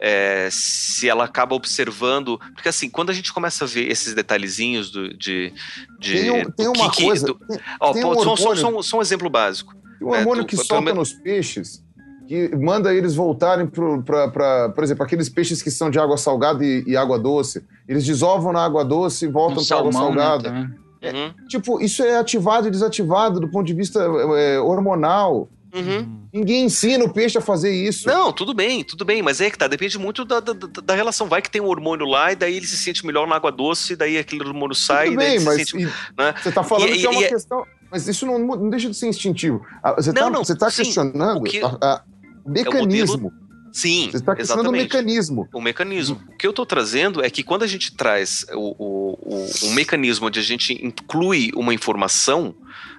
[0.00, 4.90] é, se ela acaba observando, porque assim, quando a gente começa a ver esses detalhezinhos
[4.90, 5.52] do, de,
[5.98, 9.02] de tem, um, tem uma que, coisa, do, tem, ó, tem pô, um só, um
[9.02, 9.74] exemplo básico.
[9.98, 11.84] Tem um hormônio é, que solta nos peixes
[12.30, 16.84] que manda eles voltarem para, por exemplo, aqueles peixes que são de água salgada e,
[16.86, 17.60] e água doce.
[17.88, 20.42] Eles desovam na água doce e voltam Um para água né, salgada.
[20.44, 20.80] também.
[21.02, 21.32] Uhum.
[21.48, 23.98] tipo, isso é ativado e desativado do ponto de vista
[24.36, 25.48] é, hormonal.
[25.74, 26.20] Uhum.
[26.32, 28.06] Ninguém ensina o peixe a fazer isso.
[28.06, 31.26] Não, tudo bem, tudo bem, mas é que tá, depende muito da, da, da- relação.
[31.26, 33.96] Vai que tem um hormônio lá e daí ele se sente melhor na água doce,
[33.96, 35.82] daí aquele hormônio sai Tudo e daí bem, ele mas se sente.
[35.84, 36.34] e- né?
[36.40, 37.64] você está falando E- que é uma e- questão.
[37.90, 39.64] Mas isso não, não deixa de ser instintivo.
[39.82, 42.02] Ah, Você está Não, não, você tá sim, questionando o que- a-
[42.44, 43.32] o mecanismo.
[43.72, 45.48] Sim, Você está questionando o mecanismo.
[45.54, 46.20] O mecanismo.
[46.28, 49.72] O que eu estou trazendo é que quando a gente traz o, o, o- um
[49.72, 52.52] mecanismo onde a gente inclui uma informação,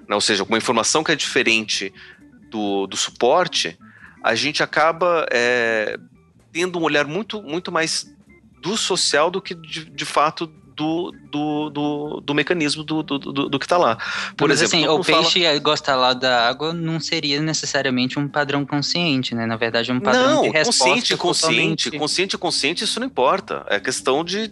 [0.07, 1.93] né, ou seja, uma informação que é diferente
[2.49, 3.77] do, do suporte,
[4.23, 5.97] a gente acaba é,
[6.53, 8.09] tendo um olhar muito, muito mais
[8.61, 10.47] do social do que de, de fato
[10.82, 13.98] do, do, do, do mecanismo do, do, do, do que está lá.
[14.36, 18.18] Por Mas exemplo, assim, o mundo fala- peixe gostar lá da água não seria necessariamente
[18.18, 19.45] um padrão consciente, né?
[19.45, 23.08] Na verdade, é um padrão Não, de resposta consciente, consciente, totalmente- consciente, consciente, isso não
[23.08, 23.64] importa.
[23.70, 24.52] É questão de,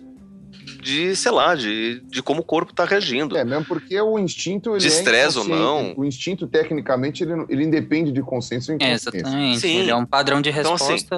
[0.82, 3.36] de sei lá, de, de como o corpo está reagindo.
[3.36, 4.72] É, mesmo porque o instinto.
[4.72, 5.96] Ele De é estresse ou inconsciente.
[5.96, 5.98] não.
[5.98, 9.18] O instinto, tecnicamente, ele, ele independe de consciência ou É, inconsciência.
[9.20, 9.60] exatamente.
[9.60, 9.78] Sim.
[9.78, 11.18] Ele é um padrão de Então, assim, resposta.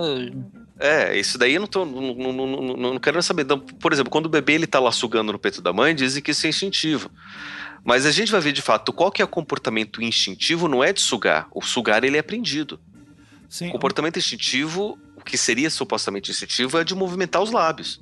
[0.81, 3.43] É, isso daí eu não, tô, não, não, não, não, quero saber.
[3.43, 6.23] Então, por exemplo, quando o bebê ele tá lá sugando no peito da mãe, dizem
[6.23, 7.11] que isso é instintivo.
[7.83, 10.91] Mas a gente vai ver de fato qual que é o comportamento instintivo, não é
[10.91, 11.47] de sugar.
[11.51, 12.79] O sugar ele é aprendido.
[13.47, 13.69] Sim.
[13.69, 18.01] O comportamento instintivo, o que seria supostamente instintivo, é de movimentar os lábios.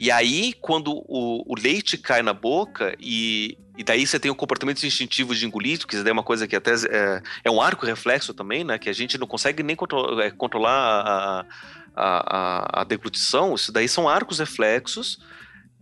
[0.00, 4.34] E aí, quando o, o leite cai na boca, e, e daí você tem o
[4.34, 8.32] comportamento instintivo de engolir, que é uma coisa que até é, é um arco reflexo
[8.32, 8.78] também, né?
[8.78, 11.46] Que a gente não consegue nem contro- é, controlar a,
[11.94, 12.36] a,
[12.76, 13.54] a, a deglutição.
[13.54, 15.18] Isso daí são arcos reflexos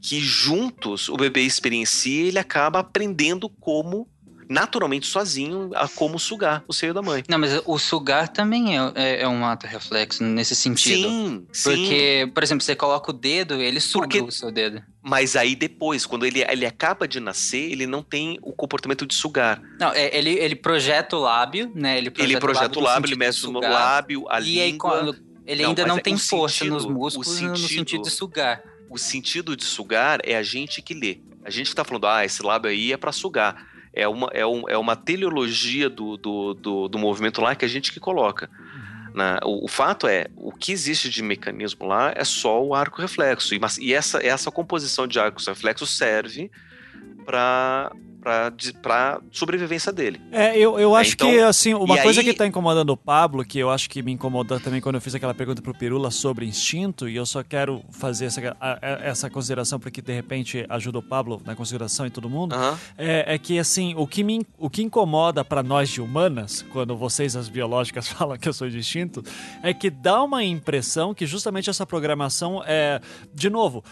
[0.02, 4.08] que juntos o bebê experiencia e ele acaba aprendendo como,
[4.48, 7.22] naturalmente sozinho, a como sugar o seio da mãe.
[7.28, 11.08] Não, mas o sugar também é, é, é um ato reflexo nesse sentido.
[11.08, 11.70] Sim, sim.
[11.70, 14.82] Porque, por exemplo, você coloca o dedo, ele suga Porque- o seu dedo.
[15.02, 19.14] Mas aí depois, quando ele, ele acaba de nascer, ele não tem o comportamento de
[19.14, 19.62] sugar.
[19.80, 21.96] Não, é, ele, ele projeta o lábio, né?
[21.96, 24.90] Ele projeta, ele projeta o lábio, ele sentido mexe no lábio, a E aí, língua.
[24.90, 25.16] quando
[25.46, 28.62] ele Não, ainda não é tem força sentido- nos músculos no sentido- sentido de sugar.
[28.90, 31.20] O sentido de sugar é a gente que lê.
[31.44, 33.67] A gente tá falando, ah, esse lábio aí é para sugar.
[34.00, 37.68] É uma, é, um, é uma teleologia do, do, do, do movimento lá que a
[37.68, 38.48] gente que coloca.
[39.14, 39.38] né?
[39.44, 43.54] O, o fato é, o que existe de mecanismo lá é só o arco reflexo.
[43.54, 46.50] E, mas- e essa, essa composição de arcos reflexos serve
[47.24, 50.20] para para sobrevivência dele.
[50.32, 52.96] É, eu, eu É, acho então, que, assim, uma coisa aí- que tá incomodando o
[52.96, 56.10] Pablo, que eu acho que me incomodou também quando eu fiz aquela pergunta pro Pirula
[56.10, 58.40] sobre instinto, e eu só quero fazer essa,
[59.02, 62.78] essa consideração porque de repente ajuda o Pablo na consideração e todo mundo, Aham.
[62.96, 66.96] é, é que, assim, o que, me, o que incomoda pra nós de humanas, quando
[66.96, 69.22] vocês, as biológicas, falam que eu sou de instinto,
[69.62, 73.00] é que dá uma impressão que justamente essa programação é,
[73.34, 73.82] de novo,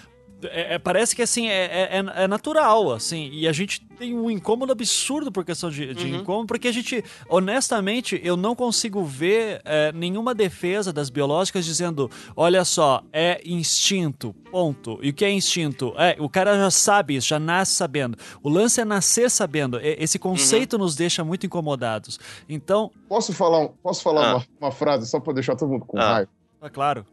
[0.52, 4.14] é- é- parece que assim é, é- é- é natural, assim, e a gente tem
[4.14, 6.20] um incômodo absurdo por questão de, de Uhum.
[6.20, 12.10] incômodo, porque a gente, honestamente, eu não consigo ver é, nenhuma defesa das biológicas dizendo,
[12.36, 14.98] olha só, é instinto, ponto.
[15.02, 15.94] E o que é instinto?
[15.96, 18.18] É, o cara já sabe isso, já nasce sabendo.
[18.42, 19.78] O lance é nascer sabendo.
[19.80, 20.80] E- Esse conceito Uhum.
[20.80, 22.18] nos deixa muito incomodados.
[22.48, 24.34] Então, Posso falar, um- posso falar Ah.
[24.36, 26.12] uma, uma frase só para deixar todo mundo com Ah.
[26.14, 26.30] raiva?
[26.62, 27.06] é claro.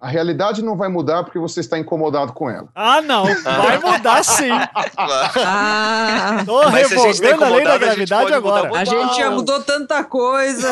[0.00, 2.68] A realidade não vai mudar porque você está incomodado com ela.
[2.74, 4.48] Ah, não, vai mudar sim.
[4.96, 8.72] Ah, Tô Mas se a gente tá a lei da a gravidade mudar agora.
[8.72, 10.68] o a gente já mudou tanta coisa.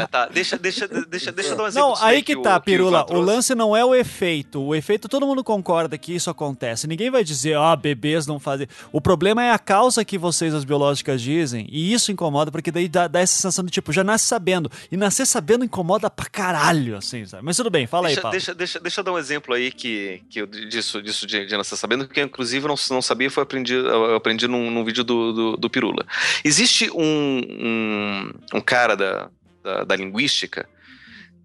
[0.00, 1.88] É, tá, deixa, deixa, deixa, deixa eu dar um exemplo.
[1.90, 2.90] Não, aí que o- tá, o Pirula.
[2.98, 3.26] Ivan O trouxe.
[3.26, 4.60] lance não é o efeito.
[4.62, 6.86] O efeito, todo mundo concorda que isso acontece.
[6.86, 8.66] Ninguém vai dizer, ah, bebês não fazem.
[8.92, 11.66] O problema é a causa que vocês, as biológicas, dizem.
[11.70, 14.70] E isso incomoda, porque daí dá, dá essa sensação de tipo, já nasce sabendo.
[14.90, 17.49] E nascer sabendo incomoda pra caralho, assim, sabe?
[17.50, 18.30] Mas tudo bem, fala aí, Deixa, Paulo.
[18.30, 21.56] deixa, deixa, deixa eu dar um exemplo aí que, que eu, disso, disso de, de
[21.56, 25.02] nascer sabendo, que eu, inclusive não, não sabia, foi aprendi, eu aprendi num, num vídeo
[25.02, 26.06] do, do, do Pirula.
[26.44, 29.30] Existe um, um, um cara da,
[29.64, 30.68] da, da linguística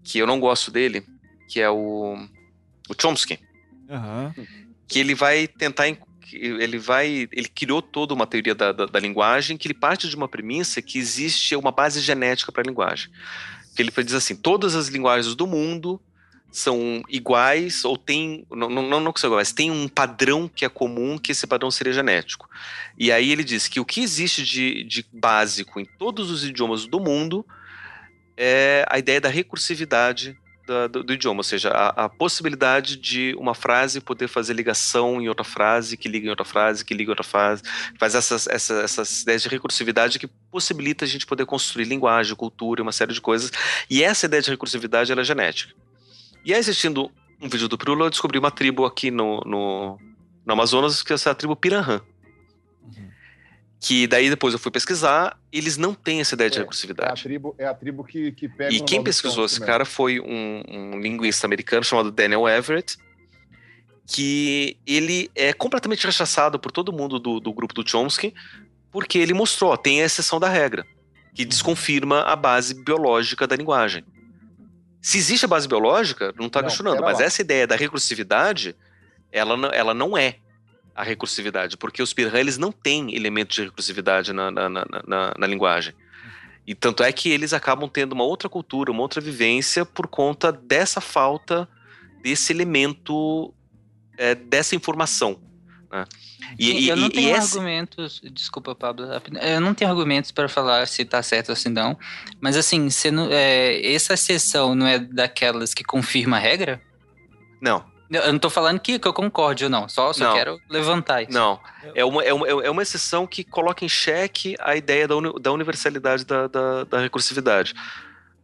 [0.03, 1.03] que eu não gosto dele,
[1.49, 2.15] que é o,
[2.87, 3.39] o Chomsky,
[3.89, 4.31] Aham.
[4.87, 5.87] que ele vai tentar.
[6.31, 7.27] Ele vai.
[7.31, 10.83] Ele criou toda uma teoria da, da, da linguagem que ele parte de uma premissa
[10.83, 13.09] que existe uma base genética para a linguagem.
[13.75, 16.01] Que ele diz assim: todas as linguagens do mundo
[16.51, 20.69] são iguais ou tem não, não, não, que são iguais, tem um padrão que é
[20.69, 22.49] comum que esse padrão seria genético.
[22.97, 26.87] E aí ele diz que o que existe de, de básico em todos os idiomas
[26.87, 27.45] do mundo
[28.37, 33.35] é a ideia da recursividade da- do, do idioma, ou seja, a, a possibilidade de
[33.37, 37.09] uma frase poder fazer ligação em outra frase, que liga em outra frase, que liga
[37.09, 37.61] em outra frase,
[37.99, 42.81] faz essas, essas, essas ideias de recursividade que possibilita a gente poder construir linguagem, cultura,
[42.81, 43.51] uma série de coisas.
[43.89, 45.73] E essa ideia de recursividade é genética.
[46.43, 47.11] E aí, assistindo
[47.41, 49.99] um vídeo do Pirula, eu descobri uma tribo aqui no, no,
[50.45, 52.01] no Amazonas, que é essa tribo Piranhã.
[53.85, 56.63] Que daí depois eu fui pesquisar, eles não têm essa ideia de É, É a
[56.63, 57.21] recursividade.
[57.21, 58.73] tribo, é a tribo que, que pega.
[58.73, 59.67] E quem pesquisou esse mesmo.
[59.67, 62.97] cara foi um, um linguista americano chamado Daniel Everett,
[64.07, 68.33] que ele é completamente rechaçado por todo mundo do, do grupo do Chomsky,
[68.91, 70.83] porque ele mostrou, ó, tem a exceção da regra,
[71.35, 74.03] que desconfirma a base biológica da linguagem.
[74.99, 77.25] Se existe a base biológica, não está questionando, mas lá.
[77.25, 78.75] essa ideia da recursividade,
[79.31, 80.39] ela, ela não é
[80.95, 85.33] a recursividade, porque os Pirran, eles não têm elementos de recursividade na, na, na, na-
[85.37, 85.93] na linguagem.
[86.65, 90.51] E tanto é que eles acabam tendo uma outra cultura, uma outra vivência por conta
[90.51, 91.67] dessa falta
[92.23, 93.53] desse elemento,
[94.17, 95.39] é, dessa informação.
[95.91, 96.05] né?
[96.57, 99.05] E, e- eu não e- tenho e argumentos, desculpa, Pablo,
[99.41, 101.97] eu não tenho argumentos para falar se tá certo ou se não,
[102.41, 106.81] mas assim, não- é, essa exceção não é daquelas que confirma a regra?
[107.61, 110.33] Não, Eu não tô falando que, que eu concorde ou não, só, só Não.
[110.35, 111.31] quero levantar isso.
[111.31, 111.59] não.
[111.95, 115.33] É uma, é, uma, é uma exceção que coloca em xeque a ideia da, uni-
[115.41, 117.73] da universalidade da, da, da recursividade.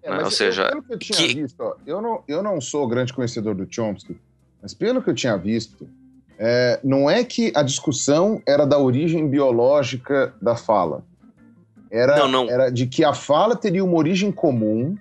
[0.02, 0.16] É, né?
[0.16, 2.60] mas Ou eu- seja, pelo que eu tinha que- visto, ó, eu, não, eu não
[2.60, 4.18] sou grande conhecedor do Chomsky,
[4.62, 5.88] mas pelo que eu tinha visto,
[6.40, 11.04] é, não é que a discussão era da origem biológica da fala.
[11.92, 12.50] Era, Não, não.
[12.50, 14.98] era de que a fala teria uma origem comum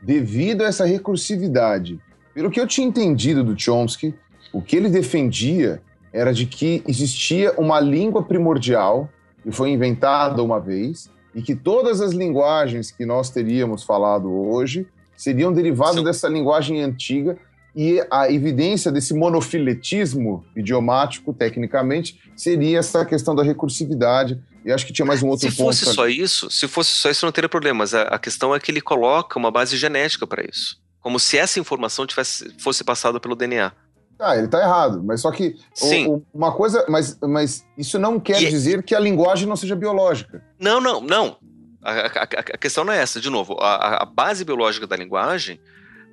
[0.00, 1.98] devido a essa recursividade.
[2.34, 4.14] Pelo que eu tinha entendido do Chomsky,
[4.52, 5.80] o que ele defendia
[6.12, 9.08] era de que existia uma língua primordial
[9.42, 14.86] que foi inventada uma vez e que todas as linguagens que nós teríamos falado hoje
[15.16, 16.04] seriam derivadas Sim.
[16.04, 17.36] dessa linguagem antiga
[17.76, 24.40] e a evidência desse monofiletismo idiomático, tecnicamente, seria essa questão da recursividade.
[24.64, 25.66] E acho que tinha mais um outro Se ponto.
[25.66, 27.80] fosse pra- só isso, se fosse só isso, não teria problema.
[27.80, 30.80] Mas a, a questão é que ele coloca uma base genética para isso.
[31.04, 33.70] Como se essa informação tivesse, fosse passada pelo DNA.
[34.18, 36.06] Ah, ele tá errado, mas só que o- Sim.
[36.08, 39.54] o- uma coisa, mas, mas isso não quer E- é dizer que a linguagem não
[39.54, 40.42] seja biológica.
[40.58, 41.36] Não, não, não.
[41.82, 43.20] A, a- a- questão não é essa.
[43.20, 45.60] De novo, a, a- base biológica da linguagem,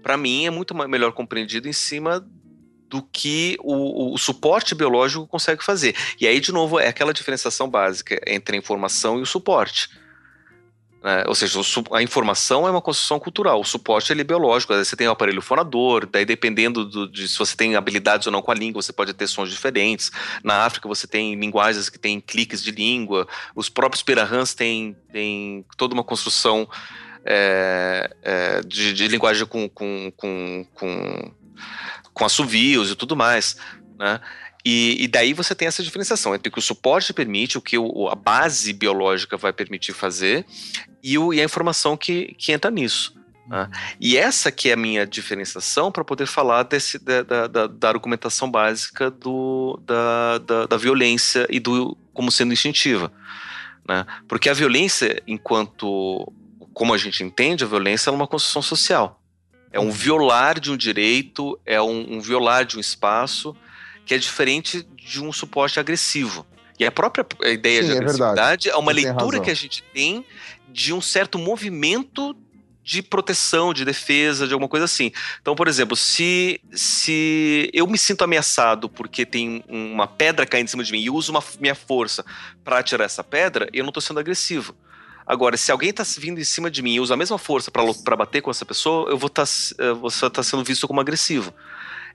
[0.04, 2.28] para mim, é muito melhor compreendida em cima
[2.90, 3.74] do que o,
[4.12, 5.96] o- o suporte biológico consegue fazer.
[6.20, 9.88] E aí, de novo, é aquela diferenciação básica entre a informação e o suporte.
[11.04, 11.24] Né?
[11.28, 11.60] Ou seja,
[11.92, 14.74] a informação é uma construção cultural, o suporte é biológico.
[14.74, 18.42] Você tem o aparelho fonador, daí dependendo do- de se você tem habilidades ou não
[18.42, 20.12] com a língua, você pode ter sons diferentes.
[20.44, 25.66] Na África você tem linguagens que têm cliques de língua, os próprios pirahãs têm, têm
[25.76, 26.70] toda uma construção
[27.26, 31.32] é, é, de, de linguagem com, com, com, com,
[32.14, 33.58] com assovios e tudo mais,
[33.98, 34.20] né?
[34.64, 37.78] E, e daí você tem essa diferenciação entre o que o suporte permite, o que
[37.78, 40.46] o- a base biológica vai permitir fazer
[41.04, 43.20] e, o- e a informação que, que entra nisso.
[43.48, 43.68] né?
[44.00, 48.50] E essa que é a minha diferenciação para poder falar desse, da, da- da- argumentação
[48.50, 53.12] básica do, da, da, da violência e do como sendo instintiva.
[53.88, 54.06] Né?
[54.28, 56.32] Porque a violência, enquanto
[56.74, 59.20] como a gente entende, a violência é uma construção social.
[59.74, 63.56] É um violar de um direito, é um, um violar de um espaço
[64.06, 66.46] que é diferente de um suporte agressivo.
[66.80, 69.84] E a própria ideia Sim, de é agressividade é, uma Você leitura que a gente
[69.94, 70.26] tem
[70.68, 72.36] de um certo movimento
[72.84, 75.12] de proteção, de defesa, de alguma coisa assim.
[75.42, 80.70] Então, por exemplo, se, se eu me sinto ameaçado porque tem uma pedra caindo em
[80.70, 82.26] cima de mim e uso uma, minha força
[82.64, 84.76] para tirar essa pedra, eu não estou sendo agressivo.
[85.26, 88.16] Agora, se alguém está vindo em cima de mim e usa a mesma força para
[88.16, 89.46] bater com essa pessoa, eu vou estar
[90.02, 91.54] você tá sendo visto como agressivo.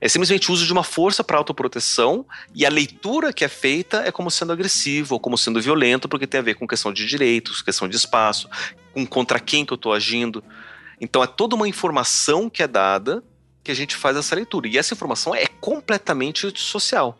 [0.00, 4.02] É simplesmente o uso de uma força para autoproteção e a leitura que é feita
[4.06, 7.06] é como sendo agressivo ou como sendo violento, porque tem a ver com questão de
[7.06, 8.48] direitos, questão de espaço,
[8.92, 10.42] com contra quem que eu estou agindo.
[11.00, 13.22] Então é toda uma informação que é dada
[13.62, 14.68] que a gente faz essa leitura.
[14.68, 17.18] E essa informação é completamente social.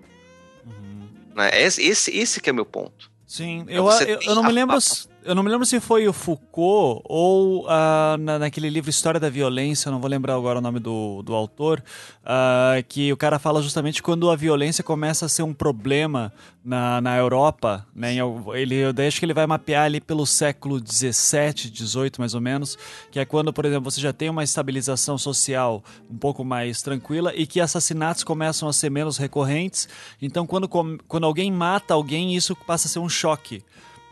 [1.35, 1.51] Né?
[1.61, 3.11] Esse, esse, esse que é meu ponto.
[3.27, 4.79] Sim, É eu, eu, eu não me lembro.
[5.27, 9.29] Eu não me lembro se foi o Foucault ou ah, na, naquele livro História da
[9.29, 11.83] Violência, eu não vou lembrar agora o nome do, do autor,
[12.25, 16.33] ah, que o cara fala justamente quando a violência começa a ser um problema
[16.65, 18.15] na, na Europa, né?
[18.55, 22.79] ele, eu acho que ele vai mapear ali pelo século 17, 18 mais ou menos,
[23.11, 27.33] que é quando, por exemplo, você já tem uma estabilização social um pouco mais tranquila
[27.35, 29.89] e que assassinatos começam a ser menos recorrentes.
[30.23, 33.65] Então, quando, quando alguém mata alguém, isso passa a ser um choque.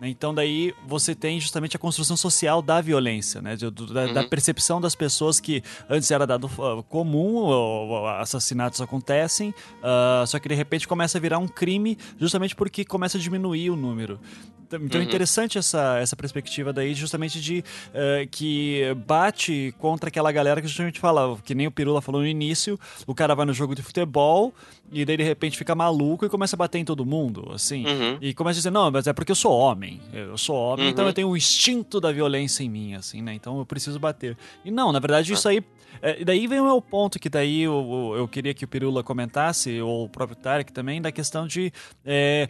[0.04, 0.10] Né?
[0.10, 3.56] Então daí você tem justamente a construção social da violência, né?
[3.56, 4.28] Da, da Uhum.
[4.28, 10.48] percepção das pessoas que antes era dado ah, comum, ou- assassinatos acontecem, ah, só que
[10.48, 14.20] de repente começa a virar um crime justamente porque começa a diminuir o número.
[14.66, 15.08] Então então é Uhum.
[15.08, 17.62] interessante essa, essa perspectiva daí, justamente de
[17.92, 22.26] eh, que bate contra aquela galera que justamente fala, que nem o Pirula falou no
[22.26, 24.52] início, o cara vai no jogo de futebol
[24.94, 27.84] e daí de repente fica maluco e começa a bater em todo mundo, assim.
[27.86, 28.18] Uhum.
[28.20, 30.00] E começa a dizer, não, mas é porque eu sou homem.
[30.12, 30.90] Eu sou homem, Uhum.
[30.92, 33.34] então eu tenho um instinto da violência em mim, assim, né?
[33.34, 34.36] Então eu preciso bater.
[34.64, 35.34] E não, na verdade, Ah.
[35.34, 35.62] isso aí.
[36.02, 37.72] É, daí vem o meu ponto, que daí eu,
[38.12, 41.72] eu- eu queria que o Pirula comentasse, ou o próprio Tarek também, da questão de.
[42.04, 42.48] é,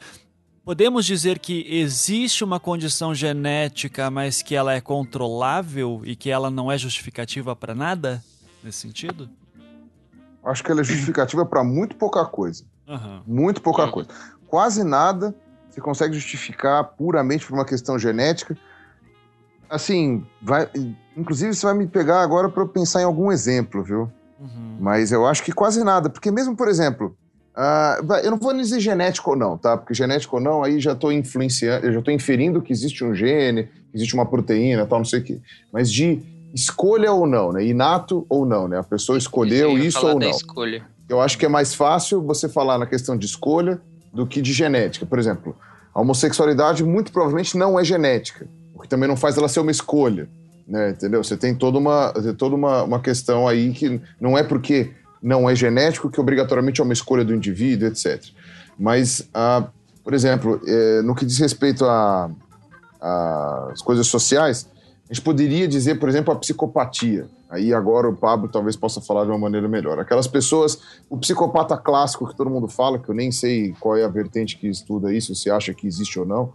[0.64, 6.50] Podemos dizer que existe uma condição genética, mas que ela é controlável e que ela
[6.50, 8.24] não é justificativa para nada?
[8.62, 9.28] Nesse sentido?
[10.44, 12.64] Acho que ela é justificativa para muito pouca coisa.
[12.88, 13.22] Aham.
[13.26, 13.90] Muito pouca Uhum.
[13.90, 14.10] coisa.
[14.46, 15.34] Quase nada
[15.70, 18.56] você consegue justificar puramente por uma questão genética.
[19.68, 20.68] Assim, vai,
[21.16, 24.02] inclusive você vai me pegar agora para pensar em algum exemplo, viu?
[24.38, 24.76] Uhum.
[24.78, 26.08] Mas eu acho que quase nada.
[26.10, 27.16] Porque mesmo, por exemplo,
[28.04, 29.76] vai- eu não vou dizer genético ou não, tá?
[29.76, 33.64] Porque genético ou não, aí já estou influenciando, já estou inferindo que existe um gene,
[33.64, 35.40] que existe uma proteína, tal, não sei o quê.
[35.72, 36.22] Mas de
[36.54, 37.64] escolha ou não, né?
[37.64, 38.78] Inato ou não, né?
[38.78, 40.30] A pessoa escolheu isso ou não.
[40.30, 40.86] escolha.
[41.08, 43.80] Eu acho que é mais fácil você falar na questão de escolha
[44.12, 45.04] do que de genética.
[45.04, 45.56] Por exemplo,
[45.92, 49.72] a homossexualidade muito provavelmente não é genética, o que também não faz ela ser uma
[49.72, 50.28] escolha,
[50.66, 50.90] né?
[50.90, 51.22] Entendeu?
[51.22, 55.56] Você tem toda uma, toda uma, uma questão aí que não é porque não é
[55.56, 58.22] genético que obrigatoriamente é uma escolha do indivíduo, etc.
[58.78, 59.66] Mas, ah,
[60.04, 61.84] por exemplo, eh, no que diz respeito
[63.00, 64.68] às coisas sociais,
[65.08, 67.26] a gente poderia dizer, por exemplo, a psicopatia.
[67.50, 69.98] Aí agora o Pablo talvez possa falar de uma maneira melhor.
[70.00, 74.04] Aquelas pessoas, o psicopata clássico que todo mundo fala, que eu nem sei qual é
[74.04, 76.52] a vertente que estuda isso, se acha que existe ou não,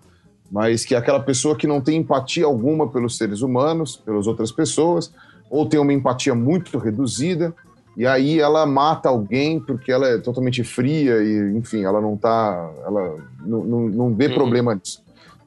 [0.52, 4.52] mas que é aquela pessoa que não tem empatia alguma pelos seres humanos, pelas outras
[4.52, 5.14] pessoas,
[5.50, 7.54] ou tem uma empatia muito reduzida,
[7.96, 12.72] e aí ela mata alguém porque ela é totalmente fria e, enfim, ela não tá,
[12.86, 13.16] ela
[13.46, 14.34] não, não, não vê Uhum.
[14.34, 15.04] problema nisso.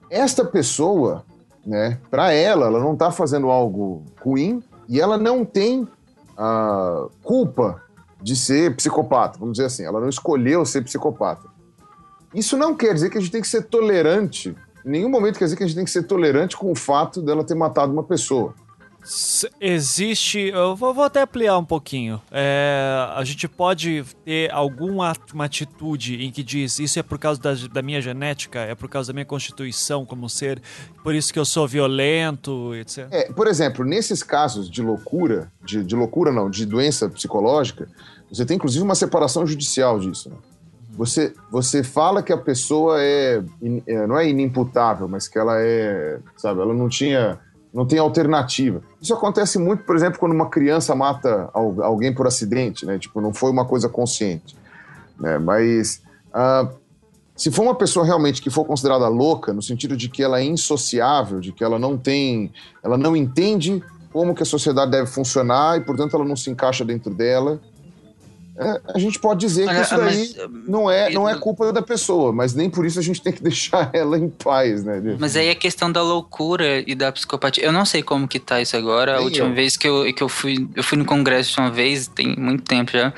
[0.09, 1.25] Esta pessoa,
[1.65, 5.87] né, para ela, ela não tá fazendo algo ruim e ela não tem
[6.37, 7.83] a culpa
[8.21, 11.49] de ser psicopata, vamos dizer assim, ela não escolheu ser psicopata.
[12.35, 15.45] Isso não quer dizer que a gente tem que ser tolerante, em nenhum momento quer
[15.45, 18.03] dizer que a gente tem que ser tolerante com o fato dela ter matado uma
[18.03, 18.55] pessoa.
[19.61, 20.39] Existe.
[20.49, 22.21] Eu vou, vou até ampliar um pouquinho.
[22.31, 27.41] É, a gente pode ter alguma uma atitude em que diz isso é por causa
[27.41, 30.61] da, da minha genética, é por causa da minha constituição como ser,
[31.03, 33.09] por isso que eu sou violento, etc.
[33.11, 37.89] É, por exemplo, nesses casos de loucura, de, de loucura não, de doença psicológica,
[38.31, 40.31] você tem inclusive uma separação judicial disso.
[40.31, 40.37] né?
[40.95, 45.55] Você, você fala que a pessoa é, in- é, não é inimputável, mas que ela
[45.59, 47.39] é, sabe, ela não tinha,
[47.73, 48.83] não tem alternativa.
[49.01, 52.99] Isso acontece muito, por exemplo, quando uma criança mata al- alguém por acidente, né?
[52.99, 54.57] Tipo, não foi uma coisa consciente,
[55.19, 55.39] né?
[55.39, 56.69] Mas ah,
[57.35, 60.45] se for uma pessoa realmente que for considerada louca, no sentido de que ela é
[60.45, 63.83] insociável, de que ela não tem, ela não entende
[64.13, 67.59] como que a sociedade deve funcionar e, portanto, ela não se encaixa dentro dela,
[68.95, 71.81] a gente pode dizer que isso daí mas, não é, não é Pedro- culpa da
[71.81, 75.01] pessoa, mas nem por isso a gente tem que deixar ela em paz, né?
[75.19, 77.65] Mas aí a questão da loucura e da psicopatia.
[77.65, 79.17] Eu não sei como que tá isso agora.
[79.17, 79.55] A última eu.
[79.55, 80.69] vez que eu, que eu fui.
[80.75, 83.13] Eu fui no congresso uma vez, tem muito tempo já.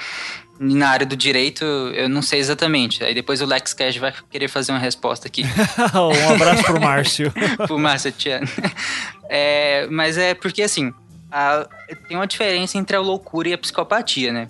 [0.61, 3.03] E Na área do direito, eu não sei exatamente.
[3.03, 5.43] Aí depois o Lex Cash vai querer fazer uma resposta aqui.
[5.93, 7.33] um abraço pro Márcio.
[7.67, 8.47] pro Márcio Tiano.
[9.29, 10.93] É, mas é porque assim,
[11.31, 11.67] a-
[12.07, 14.49] tem uma diferença entre a loucura e a psicopatia, né?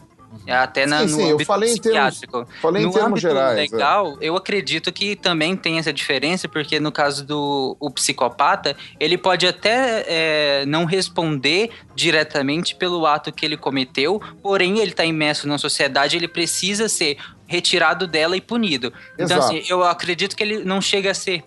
[0.48, 2.48] Até na, Sim, no sim, eu âmbito falei em termos- psiquiátrico.
[2.60, 3.60] falei em no termos âmbito gerais, é.
[3.62, 9.16] legal, eu acredito que também tem essa diferença, porque no caso do o psicopata, ele
[9.16, 15.46] pode até é, não responder diretamente pelo ato que ele cometeu, porém ele está imerso
[15.48, 17.16] na sociedade, ele precisa ser
[17.46, 18.92] retirado dela e punido.
[19.14, 19.44] Então, Exato.
[19.44, 21.44] assim, eu acredito que ele não chega a ser.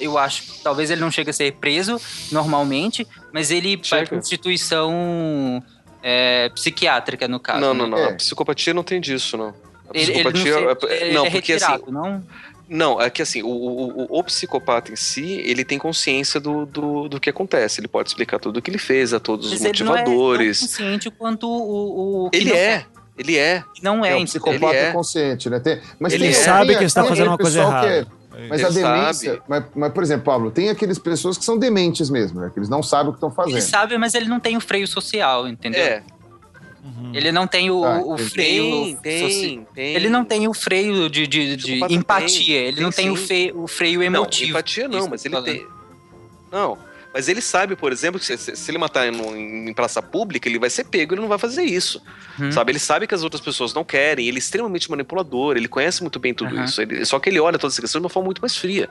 [0.00, 0.42] Eu acho.
[0.62, 2.00] Talvez ele não chegue a ser preso
[2.32, 4.06] normalmente, mas ele vai Chega.
[4.08, 5.62] para instituição
[6.06, 7.60] é, psiquiátrica, no caso.
[7.60, 7.80] Não, né?
[7.80, 7.98] não, não.
[7.98, 8.10] É.
[8.10, 9.48] A psicopatia não tem disso, não.
[9.48, 9.52] A
[9.94, 10.78] Ele, ele não, psicopatia.
[10.80, 11.64] sei- é- ele não, é porque assim.
[11.66, 12.22] retirado, não?
[12.68, 17.08] Não, é que assim, o, o, o- psicopata em si, ele tem consciência do, do,
[17.08, 17.80] do que acontece.
[17.80, 20.02] Ele pode explicar tudo o que ele fez, a todos os Mas ele não é
[20.02, 20.60] tão motivadores.
[20.60, 22.86] consciente quanto o, o que ele não é,
[23.18, 23.62] ele é.
[23.82, 24.24] Não é, É, o entendeu?
[24.26, 24.92] psicopata Ele é.
[24.92, 25.60] consciente, né?
[25.60, 26.34] Tem, mas Ele tem, é.
[26.34, 28.06] sabe tem- que ele está tem fazendo uma coisa é- errada.
[28.48, 32.08] Mas Ele a demência, mas, mas, por exemplo, Pablo, tem aquelas pessoas que são dementes
[32.10, 32.50] mesmo, né?
[32.52, 33.54] Que eles não sabem o que estão fazendo.
[33.54, 35.80] Ele sabe, mas ele não tem o freio social, entendeu?
[35.80, 36.02] É.
[37.14, 38.96] Ele não tem o, Ah, o freio.
[38.96, 39.94] Tem, tem, tem.
[39.94, 42.44] Ele não tem o freio de, de, de empatia.
[42.44, 44.50] tem, ele tem não tem o, fe- o freio Não, emotivo.
[44.50, 45.66] empatia não, mas ele tem.
[46.52, 46.76] Não,
[47.14, 50.58] mas ele sabe, por exemplo, que se, se- ele matar em, em praça pública, ele
[50.58, 52.02] vai ser pego, ele não vai fazer isso.
[52.38, 52.50] Uhum.
[52.50, 52.72] Sabe?
[52.72, 56.18] Ele sabe que as outras pessoas não querem, ele é extremamente manipulador, ele conhece muito
[56.18, 56.64] bem tudo Uhum.
[56.64, 56.82] isso.
[56.82, 58.90] ele- só que ele olha toda essa questão de uma forma muito mais fria.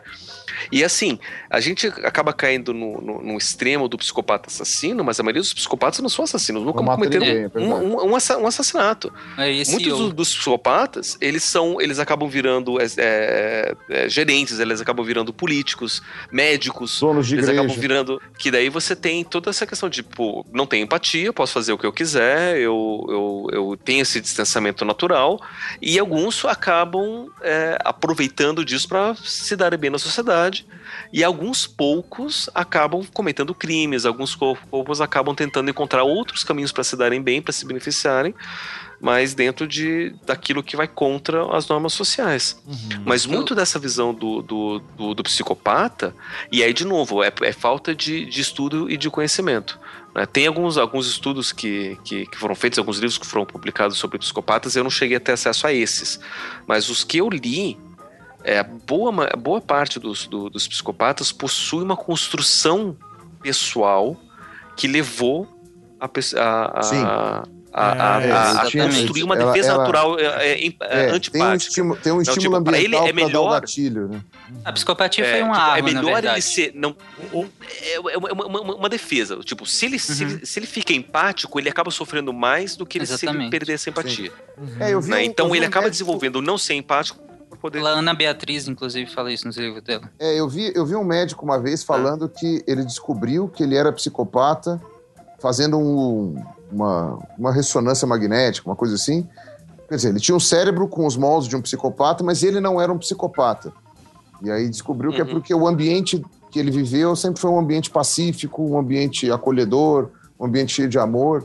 [0.71, 1.19] E assim,
[1.49, 5.53] a gente acaba caindo no, no- no extremo do psicopata assassino, mas a maioria dos
[5.53, 7.73] psicopatas não são assassinos, nunca cometeram ninguém, é um,
[8.05, 9.11] um- um assa- assassinato.
[9.37, 15.05] É Muitos dos psicopatas, eles são, eles acabam virando é, é, é, gerentes, eles acabam
[15.05, 17.61] virando políticos, médicos, Donos de eles igreja.
[17.61, 18.21] acabam virando.
[18.37, 21.71] Que daí você tem toda essa questão de, pô, não tenho empatia, eu posso fazer
[21.73, 25.39] o que eu quiser, eu, eu, eu tenho esse distanciamento natural,
[25.81, 30.52] e alguns acabam é, aproveitando disso para se darem bem na sociedade,
[31.11, 36.83] e alguns poucos acabam cometendo crimes, alguns co- poucos acabam tentando encontrar outros caminhos para
[36.83, 38.33] se darem bem, para se beneficiarem,
[39.01, 42.61] mas dentro de daquilo que vai contra as normas sociais.
[43.05, 46.15] Mas muito dessa visão do, do, do, do psicopata,
[46.51, 49.77] e aí, de novo, é, é falta de, de estudo e de conhecimento.
[50.15, 50.25] né?
[50.25, 54.17] Tem alguns, alguns estudos que, que, que foram feitos, alguns livros que foram publicados sobre
[54.17, 56.19] psicopatas, eu não cheguei a ter acesso a esses.
[56.65, 57.77] Mas os que eu li,
[58.43, 62.95] é, boa, boa parte dos, do- dos psicopatas possui uma construção
[63.41, 64.15] pessoal
[64.75, 65.47] que levou
[65.99, 67.43] a, a, a,
[67.75, 70.69] a, a, É, a- a construir uma Ela- defesa ela- natural é, é, é, É,
[70.69, 71.69] tem um antipática.
[71.69, 74.21] estímulo, tem um estímulo tipo, pra ele ambiental é melhor- gatilho, né?
[74.65, 76.71] A psicopatia É, foi uma tipo, arma, é melhor ele ser.
[76.75, 76.95] Não,
[77.81, 79.37] é, é uma, uma- uma- defesa.
[79.37, 80.29] Tipo, se ele, se, Uhum.
[80.31, 83.73] ele, se ele fica empático, ele acaba sofrendo mais do que ele, se ele perder
[83.73, 84.31] essa empatia.
[84.79, 85.15] É, eu vi né?
[85.17, 87.19] um- eu Então vi ele um acaba médico- desenvolvendo o não ser empático
[87.63, 87.79] poder.
[87.85, 90.09] A Ana Beatriz, inclusive, fala isso nos livros dela.
[90.19, 93.75] É, eu vi, eu vi um médico uma vez falando que ele descobriu que ele
[93.75, 94.79] era psicopata
[95.39, 96.35] fazendo um-
[96.71, 99.27] uma, uma ressonância magnética, uma coisa assim.
[99.87, 102.79] Quer dizer, ele tinha um cérebro com os moldes de um psicopata, mas ele não
[102.81, 103.71] era um psicopata.
[104.41, 105.29] E aí descobriu que é Uhum.
[105.31, 110.09] porque o ambiente que ele viveu sempre foi um ambiente pacífico, um ambiente acolhedor,
[110.39, 111.43] um ambiente cheio de amor.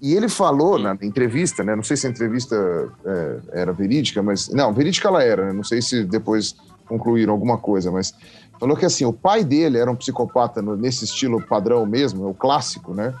[0.00, 0.82] E ele falou Hum.
[0.82, 1.74] na entrevista, né?
[1.74, 2.56] Não sei se a entrevista
[3.04, 4.48] é, era verídica, mas.
[4.48, 5.52] Não, verídica ela era, né?
[5.52, 6.56] Não sei se depois
[6.86, 8.14] concluíram alguma coisa, mas
[8.58, 12.94] falou que assim, o pai dele era um psicopata nesse estilo padrão mesmo, o clássico,
[12.94, 13.12] né?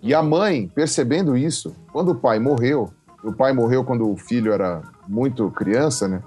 [0.00, 2.90] E a mãe, percebendo isso, quando o pai morreu,
[3.22, 6.22] o pai morreu quando o filho era muito criança, né?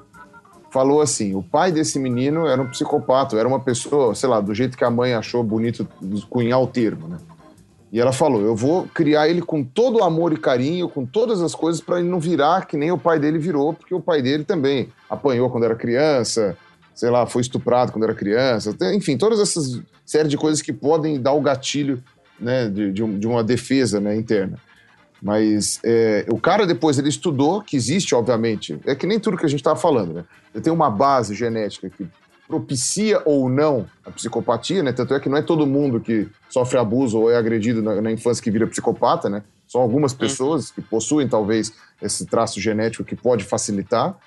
[0.70, 4.54] Falou assim: o pai desse menino era um psicopata, era uma pessoa, sei lá, do
[4.54, 5.88] jeito que a mãe achou bonito
[6.30, 7.18] cunhar o termo, né?
[7.92, 11.42] E ela falou: eu vou criar ele com todo o amor e carinho, com todas
[11.42, 14.22] as coisas, para ele não virar que nem o pai dele virou, porque o pai
[14.22, 16.58] dele também apanhou quando era criança,
[16.96, 21.22] sei lá, foi estuprado quando era criança, enfim, todas essas série de coisas que podem
[21.22, 22.02] dar o gatilho
[22.40, 24.58] né, de, de um- de uma defesa né, interna.
[25.22, 29.46] Mas é, o cara depois ele estudou que existe, obviamente, é que nem tudo que
[29.46, 30.26] a gente estava falando, né?
[30.62, 32.08] Tem uma base genética que
[32.52, 34.92] propicia ou não a psicopatia, né?
[34.92, 38.12] Tanto é que não é todo mundo que sofre abuso ou é agredido na, na
[38.12, 39.42] infância que vira psicopata, né?
[39.66, 41.72] São algumas pessoas que possuem talvez
[42.02, 44.18] esse traço genético que pode facilitar,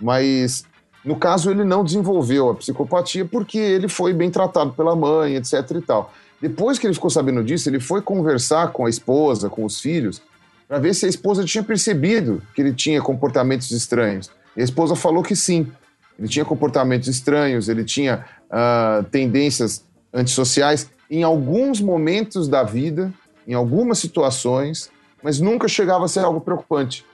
[0.00, 0.64] mas
[1.04, 5.70] no caso ele não desenvolveu a psicopatia porque ele foi bem tratado pela mãe, etc
[5.72, 6.14] e tal.
[6.40, 10.22] Depois que ele ficou sabendo disso, ele foi conversar com a esposa, com os filhos,
[10.66, 14.30] para ver se a esposa tinha percebido que ele tinha comportamentos estranhos.
[14.56, 15.70] E a esposa falou que sim.
[16.18, 23.12] Ele tinha comportamentos estranhos, ele tinha ah, tendências antissociais em alguns momentos da vida,
[23.46, 24.90] em algumas situações,
[25.22, 27.04] mas nunca chegava a ser algo preocupante.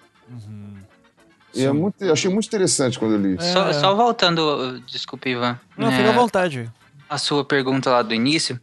[1.54, 3.52] E é muito, eu achei muito interessante quando eu li isso.
[3.52, 5.58] Só, só voltando, desculpe, Ivan.
[5.76, 6.70] Não, É, fica à vontade.
[7.10, 8.58] a sua pergunta lá do início,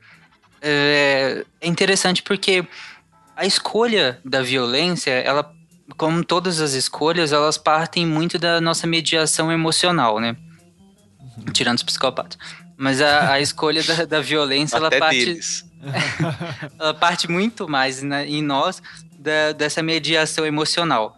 [0.61, 2.65] é, é interessante porque
[3.35, 5.53] a escolha da violência, ela,
[5.97, 10.35] como todas as escolhas, elas partem muito da nossa mediação emocional, né?
[11.53, 12.37] Tirando os psicopatas.
[12.77, 15.65] Mas a, a escolha da, da violência, ela parte, deles.
[16.79, 18.81] ela parte muito mais na- em nós
[19.17, 21.17] da- dessa mediação emocional.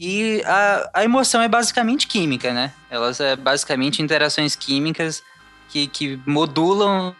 [0.00, 2.72] E a, a emoção é basicamente química, né?
[2.90, 5.22] Elas é basicamente interações químicas
[5.68, 7.14] que, que modulam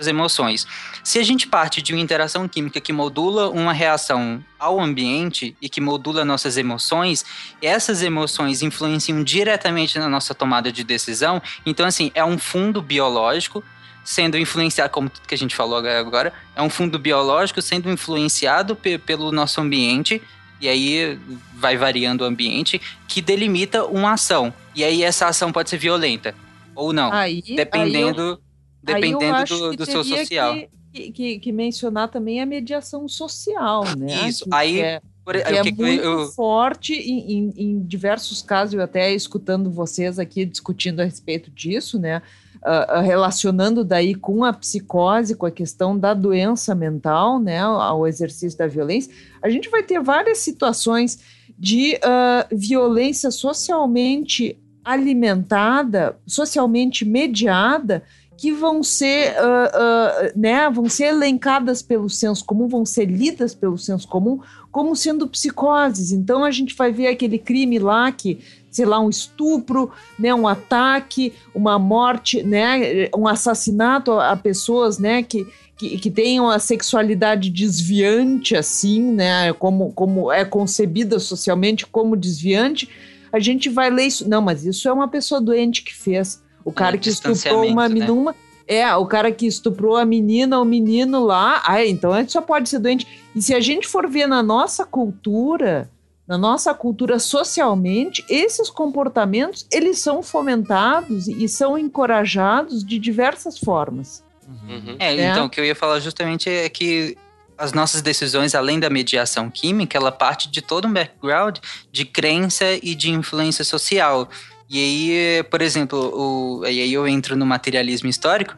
[0.00, 0.66] as emoções.
[1.04, 5.68] Se a gente parte de uma interação química que modula uma reação ao ambiente e
[5.68, 7.24] que modula nossas emoções,
[7.62, 11.40] essas emoções influenciam diretamente na nossa tomada de decisão.
[11.66, 13.62] Então, assim, é um fundo biológico
[14.02, 18.74] sendo influenciado, como tudo que a gente falou agora, é um fundo biológico sendo influenciado
[18.74, 20.20] pe- pelo nosso ambiente,
[20.58, 21.18] e aí
[21.54, 24.52] vai variando o ambiente, que delimita uma ação.
[24.74, 26.34] E aí essa ação pode ser violenta
[26.74, 28.38] ou não, Aí, dependendo, aí eu
[28.82, 30.54] dependendo do, do seu social.
[30.92, 34.28] que- que, que, mencionar também a mediação social, né?
[34.28, 38.82] Isso, Que- aí, é, por- que é muito eu- forte em, em- diversos casos, eu
[38.82, 42.20] até escutando vocês aqui discutindo a respeito disso, né?
[42.62, 47.58] ah, relacionando daí com a psicose, com a questão da doença mental, né?
[47.60, 51.20] Ao exercício da violência, a gente vai ter várias situações
[51.58, 58.02] de ah, violência socialmente alimentada, socialmente mediada,
[58.40, 63.54] que vão ser, ah, ah, né, vão ser elencadas pelo senso comum, vão ser lidas
[63.54, 64.40] pelo senso comum
[64.72, 66.10] como sendo psicoses.
[66.10, 68.38] Então a gente vai ver aquele crime lá que,
[68.70, 74.98] sei lá, um estupro, né, um ataque, uma morte, né, um assassinato a, a pessoas,
[74.98, 75.46] né, que
[75.76, 79.50] que, que tenham a sexualidade desviante, assim, né?
[79.54, 82.86] Como, como é concebida socialmente como desviante,
[83.32, 84.28] a gente vai ler isso.
[84.28, 86.42] Não, mas isso é uma pessoa doente que fez.
[86.70, 87.94] O cara que estuprou uma né?
[87.94, 88.34] menina.
[88.66, 91.60] É, o cara que estuprou a menina, o menino lá.
[91.64, 93.06] Ah, então ele só pode ser doente.
[93.34, 95.90] E se a gente for ver na nossa cultura,
[96.26, 104.22] na nossa cultura socialmente, esses comportamentos, eles são fomentados e são encorajados de diversas formas.
[104.46, 104.96] Uhum.
[105.00, 105.30] É, né?
[105.30, 107.16] então, o que eu ia falar justamente é que
[107.60, 111.58] as nossas decisões, além da mediação química, ela parte de todo um background
[111.92, 114.30] de crença e de influência social.
[114.70, 118.54] E aí, por exemplo, o, e aí eu entro no materialismo histórico,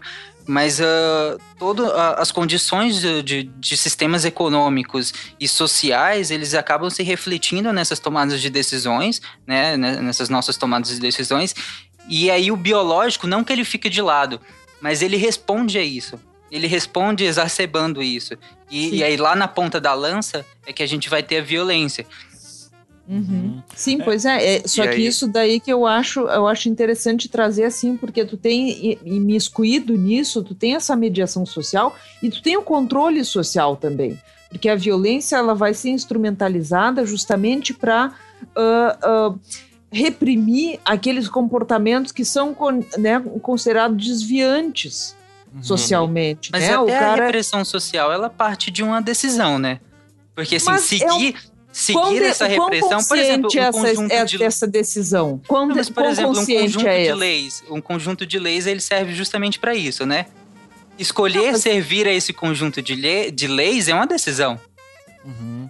[0.46, 6.90] mas uh, todo, a- as condições de, de- de sistemas econômicos e sociais, eles acabam
[6.90, 11.54] se refletindo nessas tomadas de decisões, né, né, nessas nossas tomadas de decisões,
[12.08, 14.38] e aí o biológico, não que ele fique de lado,
[14.82, 16.20] mas ele responde a isso.
[16.50, 18.34] Ele responde exacerbando isso.
[18.70, 21.42] E, e aí lá na ponta da lança é que a gente vai ter a
[21.42, 22.04] violência.
[23.08, 23.60] Uhum.
[23.74, 24.56] Sim, pois é.
[24.58, 27.96] é só E que aí- isso daí que eu acho, eu acho interessante trazer assim,
[27.96, 33.24] porque tu tem imiscuído nisso, tu tem essa mediação social e tu tem o controle
[33.24, 34.18] social também.
[34.48, 38.12] Porque a violência ela vai ser instrumentalizada justamente para
[39.90, 45.14] reprimir aqueles comportamentos que são con- né, considerados desviantes
[45.60, 46.50] socialmente.
[46.50, 46.68] Mas né?
[46.68, 49.80] até o a cara repressão social, ela parte de uma decisão, né?
[50.34, 51.32] Porque assim, Mas é um-
[51.72, 54.66] seguir, Quão de- essa quão repressão, por exemplo, um consciente essa, conjunto é, de essa
[54.66, 55.40] decisão?
[55.48, 57.14] Quão, Não, mas, por quão exemplo, um conjunto é de essa?
[57.16, 60.26] leis, um conjunto de leis, ele serve justamente para isso, né?
[60.98, 64.60] Escolher servir a esse conjunto de, le- de leis é uma decisão.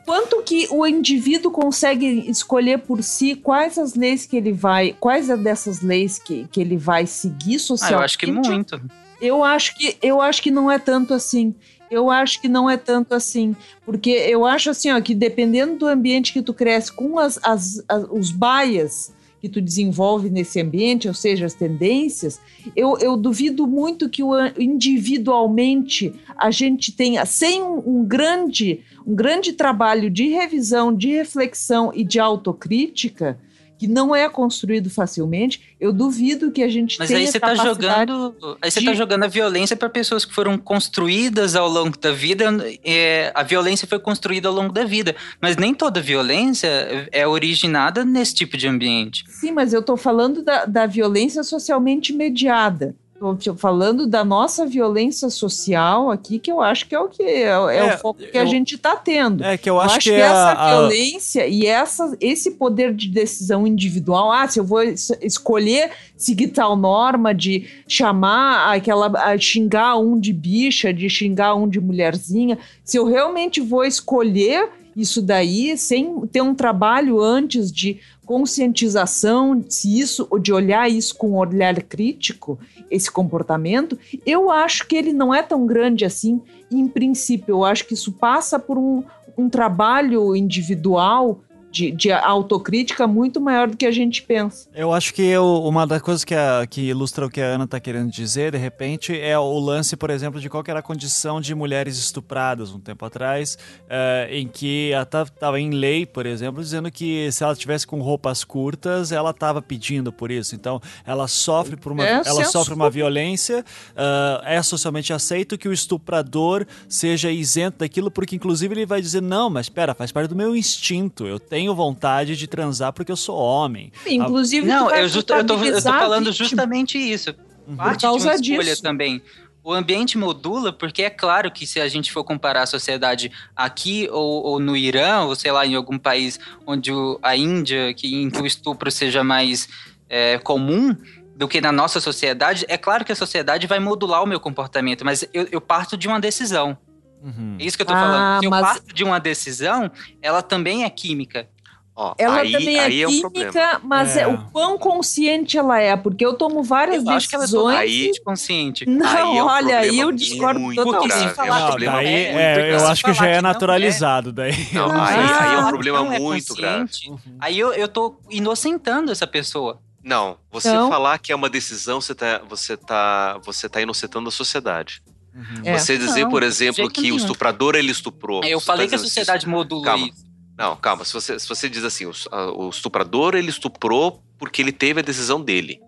[0.04, 5.28] Quanto que o indivíduo consegue escolher por si quais as leis que ele vai, quais
[5.30, 7.98] é dessas leis que, que ele vai seguir Ah, socialmente?
[8.00, 8.80] eu acho que muito.
[9.22, 11.54] Eu acho que eu acho que não é tanto assim.
[11.90, 13.54] Eu acho que não é tanto assim,
[13.84, 17.84] porque eu acho assim, ó, que dependendo do ambiente que tu cresce, com as, as,
[17.86, 19.12] as- os bias
[19.42, 22.40] que tu desenvolve nesse ambiente, ou seja, as tendências,
[22.74, 29.14] eu, eu duvido muito que o, individualmente a gente tenha, sem um, um grande, um
[29.14, 33.38] grande trabalho de revisão, de reflexão e de autocrítica,
[33.82, 37.48] que não é construído facilmente, eu duvido que a gente Mas tenha aí você tá
[37.48, 38.56] capacidade jogando.
[38.62, 42.12] Aí você de- tá jogando a violência para pessoas que foram construídas ao longo da
[42.12, 42.44] vida.
[42.84, 45.16] é, a violência foi construída ao longo da vida.
[45.40, 46.68] Mas nem toda violência
[47.10, 49.24] é originada nesse tipo de ambiente.
[49.28, 52.94] Sim, mas eu estou falando da, da violência socialmente mediada.
[53.38, 57.42] Estou falando da nossa violência social aqui, que eu acho que é o que é,
[57.42, 59.44] é É, o foco que a eu- gente está tendo.
[59.44, 63.08] É que eu acho que é essa a- a- violência e essa, esse poder de
[63.08, 69.38] decisão individual, ah, se eu vou es- escolher seguir tal norma de chamar aquela, a
[69.38, 75.22] xingar um de bicha, de xingar um de mulherzinha, se eu realmente vou escolher isso
[75.22, 77.98] daí sem ter um trabalho antes de
[78.32, 82.58] conscientização, se isso, ou de olhar isso com um olhar crítico,
[82.90, 86.40] esse comportamento, eu acho que ele não é tão grande assim.
[86.70, 89.04] Em princípio, eu acho que isso passa por um,
[89.36, 91.40] um trabalho individual
[91.72, 94.68] de, de autocrítica muito maior do que a gente pensa.
[94.74, 97.64] Eu acho que eu- uma das coisas que, a- que ilustra o que a Ana
[97.64, 101.40] está querendo dizer, de repente, é o lance, por exemplo, de qual era a condição
[101.40, 103.56] de mulheres estupradas um tempo atrás,
[103.88, 108.44] eh, em que estava em lei, por exemplo, dizendo que se ela tivesse com roupas
[108.44, 110.54] curtas, ela estava pedindo por isso.
[110.54, 113.64] Então, ela sofre por uma, É, ela sofre uma violência,
[113.96, 119.22] ah, é socialmente aceito que o estuprador seja isento daquilo, porque inclusive ele vai dizer,
[119.22, 123.16] não, mas espera, faz parte do meu instinto, eu tenho vontade de transar porque eu
[123.16, 123.92] sou homem.
[124.06, 127.34] Inclusive, Não, eu, justo, eu, tô, eu tô falando justamente isso.
[127.76, 128.82] Parte Por causa de uma escolha disso.
[128.82, 129.22] também.
[129.64, 134.08] O ambiente modula, porque é claro que se a gente for comparar a sociedade aqui
[134.10, 138.12] ou, ou no Irã, ou sei lá, em algum país onde o- a Índia, que,
[138.22, 139.68] em que o estupro seja mais
[140.10, 140.96] é, comum,
[141.36, 145.04] do que na nossa sociedade, é claro que a sociedade vai modular o meu comportamento,
[145.04, 146.76] mas eu, eu parto de uma decisão.
[147.22, 147.56] Uhum.
[147.58, 148.40] É isso que eu tô Ah, falando.
[148.40, 151.48] Se eu mas- parto de uma decisão, ela também é química.
[151.94, 153.80] Ó, Ela aí, também é aí é um química, problema.
[153.84, 154.22] mas é.
[154.22, 154.26] É.
[154.26, 157.76] o quão consciente ela é, porque eu tomo várias Eu acho que ela é decisões.
[157.78, 158.86] Aí- consciente.
[158.88, 161.08] Não, Aí é um olha, aí eu discordo muito totalmente.
[161.10, 161.24] grave.
[161.26, 164.32] É um falar Não, daí, é, eu acho que já é que não é- naturalizado
[164.32, 164.68] daí.
[164.72, 166.80] Não, Ah, aí, aí é um não problema é muito grave.
[166.80, 169.78] consciente, Aí eu, eu tô inocentando essa pessoa.
[170.02, 174.28] Não, você Então- falar que é uma decisão, você tá, você tá, você tá inocentando
[174.28, 175.02] a sociedade.
[175.34, 175.62] Uhum.
[175.64, 175.78] É.
[175.78, 177.16] Você dizer, Não, por exemplo, que o nenhum.
[177.16, 178.42] estuprador ele estuprou.
[178.44, 179.50] Eu Você falei tá que a sociedade isso.
[179.50, 180.06] modula Calma.
[180.08, 180.24] isso.
[180.58, 181.04] Não, calma.
[181.04, 185.00] Se você, se você diz assim, o, a- o estuprador ele estuprou porque ele teve
[185.00, 185.80] a decisão dele,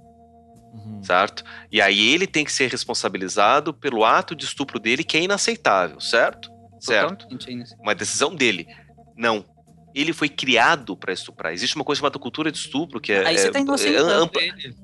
[0.72, 1.02] Uhum.
[1.04, 1.44] certo?
[1.70, 6.00] E aí ele tem que ser responsabilizado pelo ato de estupro dele que é inaceitável,
[6.00, 6.50] certo?
[6.80, 7.26] Certo.
[7.80, 8.66] Uma decisão dele.
[9.16, 9.44] Não.
[9.94, 11.52] Ele foi criado para estuprar.
[11.52, 14.10] Existe uma coisa chamada cultura de estupro que é, Aí você é- tá é inocentando
[14.10, 14.42] ampla.
[14.42, 14.74] ele.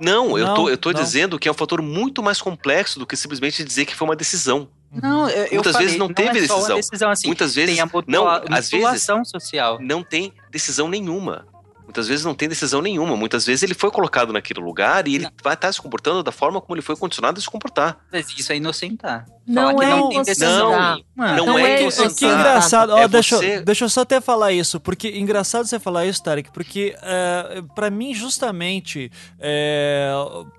[0.00, 1.00] Não, eu Não, tô, eu tô não.
[1.00, 4.16] dizendo que é um fator muito mais complexo do que simplesmente dizer que foi uma
[4.16, 4.68] decisão.
[4.92, 6.76] Não, eu, eu Muitas falei, vezes não teve é decisão.
[6.76, 7.26] decisão assim.
[7.26, 9.78] Muitas vezes tem a não, às vezes social.
[9.80, 11.46] não tem decisão nenhuma.
[11.84, 13.16] Muitas vezes não tem decisão nenhuma.
[13.16, 16.60] Muitas vezes ele foi colocado naquele lugar e ele vai estar se comportando da forma
[16.60, 17.98] como ele foi condicionado a se comportar.
[18.12, 19.26] Mas isso é inocentar.
[19.46, 20.24] Não é não tem inocentar.
[20.24, 20.70] decisão
[21.16, 23.64] Não, não Não é é que É você que engraçado, ó, é deixa, você- eu-
[23.64, 27.90] deixa eu só até falar isso, porque engraçado você falar isso, Tarek, porque é, pra
[27.90, 30.10] mim, justamente, é,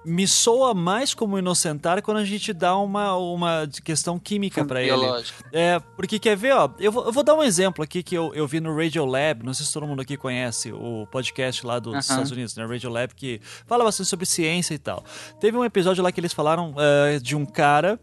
[0.05, 5.05] me soa mais como inocentar quando a gente dá uma, uma questão química pra ele.
[5.51, 8.33] É, porque quer ver, ó, eu vou, eu vou dar um exemplo aqui que eu,
[8.35, 11.79] eu vi no Radio Lab, não sei se todo mundo aqui conhece o podcast lá
[11.79, 11.99] dos Aham.
[11.99, 15.03] Estados Unidos, né, Radio Lab, que fala bastante sobre ciência e tal.
[15.39, 17.99] Teve um episódio lá que eles falaram eh, de um cara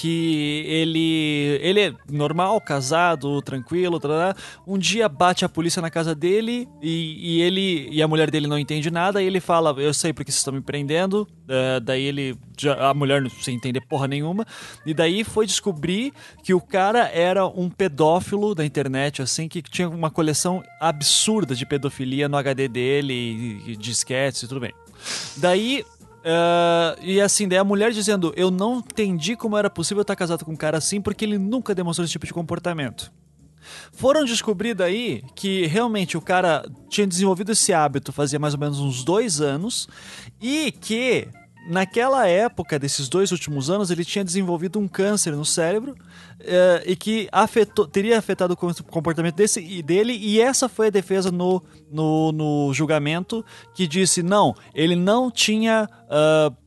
[0.00, 4.36] que ele ele é normal, casado, tranquilo, tarará.
[4.66, 8.46] um dia bate a polícia na casa dele e, e ele e a mulher dele
[8.46, 12.02] não entende nada e ele fala, eu sei porque vocês estão me prendendo, Eh, daí
[12.04, 14.44] ele já- a mulher não sem entender porra nenhuma.
[14.84, 16.12] E daí foi descobrir
[16.44, 21.64] que o cara era um pedófilo da internet assim que tinha uma coleção absurda de
[21.64, 23.14] pedofilia no HD dele
[23.66, 24.74] e, e disquetes e tudo bem.
[25.38, 25.84] Daí
[26.30, 30.44] ah, e assim, daí a mulher dizendo: Eu não entendi como era possível estar casado
[30.44, 33.10] com um cara assim, porque ele nunca demonstrou esse tipo de comportamento.
[33.92, 38.78] Foram descobrir daí que realmente o cara tinha desenvolvido esse hábito fazia mais ou menos
[38.78, 39.88] uns dois anos
[40.40, 41.28] e que
[41.68, 45.94] naquela época desses dois últimos anos ele tinha desenvolvido um câncer no cérebro
[46.40, 50.86] eh, e que afetou, teria afetado o com- comportamento desse, e dele e essa foi
[50.86, 53.44] a defesa no, no, no julgamento
[53.74, 55.88] que disse não, ele não tinha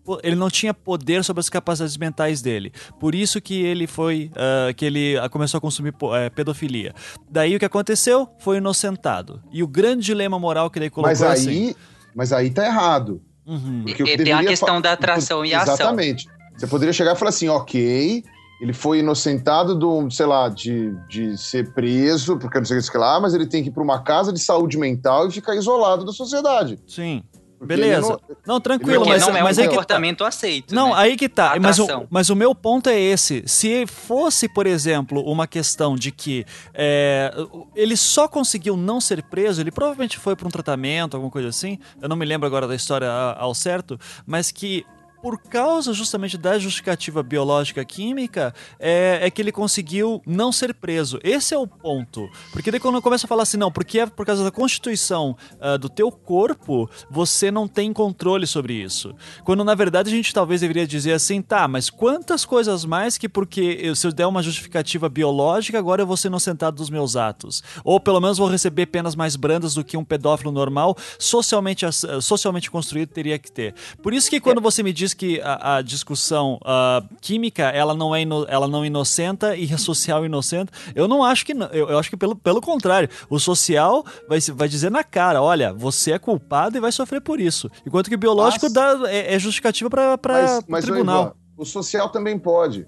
[0.03, 2.71] po- ele não tinha poder sobre as capacidades mentais dele.
[2.99, 5.93] Por isso que ele foi ah, que ele começou a consumir
[6.35, 6.93] pedofilia.
[7.29, 8.27] Daí o que aconteceu?
[8.39, 9.41] Foi inocentado.
[9.51, 11.75] E o grande dilema moral que ele colocou Mas é aí, assim.
[12.15, 13.21] mas aí tá errado.
[13.45, 13.83] Uhum.
[13.85, 15.73] Porque o que E tem a questão da atração e ação.
[15.73, 16.27] Exatamente.
[16.55, 18.23] Você poderia chegar e falar assim, ok,
[18.61, 22.97] ele foi inocentado do, sei lá, de, de ser preso, porque não sei o que
[22.97, 26.05] lá, mas ele tem que ir para uma casa de saúde mental e ficar isolado
[26.05, 26.77] da sociedade.
[26.85, 27.23] Sim.
[27.57, 28.19] Porque Beleza.
[28.29, 29.75] ele Não, tranquilo, mas, não é um mas aí que tá.
[29.75, 30.75] comportamento aceito.
[30.75, 30.93] Não, né?
[30.95, 31.57] aí que tá.
[31.59, 33.43] Mas o, mas o meu ponto é esse.
[33.47, 37.31] Se fosse, por exemplo, uma questão de que é,
[37.75, 41.79] ele só conseguiu não ser preso, ele provavelmente foi para um tratamento, alguma coisa assim.
[41.99, 44.85] Eu não me lembro agora da história ao certo, mas que
[45.21, 51.19] por causa justamente da justificativa biológica química, é, é que ele conseguiu não ser preso.
[51.23, 52.29] Esse é o ponto.
[52.51, 55.77] Porque daí quando começa a falar assim, não, porque é por causa da constituição ah,
[55.77, 59.13] do teu corpo, você não tem controle sobre isso.
[59.43, 63.29] Quando na verdade a gente talvez deveria dizer assim, tá, mas quantas coisas mais que
[63.29, 67.63] porque se eu der uma justificativa biológica, agora eu vou ser inocentado dos meus atos.
[67.83, 72.05] Ou pelo menos vou receber penas mais brandas do que um pedófilo normal, socialmente, ass-
[72.21, 73.75] socialmente construído, teria que ter.
[74.01, 78.15] Por isso que quando você me diz que a, a discussão ah, química ela não
[78.15, 81.67] é ino- ela não inocenta e a social inocenta, eu não acho que não.
[81.67, 85.73] Eu, eu acho que pelo, pelo contrário, o social vai, vai dizer na cara, olha,
[85.73, 87.69] você é culpado e vai sofrer por isso.
[87.85, 91.21] Enquanto que o biológico Mas- dá, é, é justificativa para ô, tribunal.
[91.23, 92.87] Ivan, o social também pode.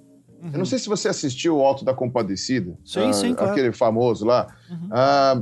[0.51, 2.77] Eu não sei se você assistiu o Alto da Compadecida.
[2.83, 3.51] Sim, ah, sim, claro.
[3.51, 4.47] Aquele famoso lá.
[4.69, 4.89] Uhum.
[4.91, 5.41] Ah,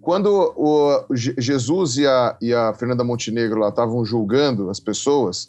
[0.00, 5.48] quando o Je- Jesus e a, e a Fernanda Montenegro lá estavam julgando as pessoas,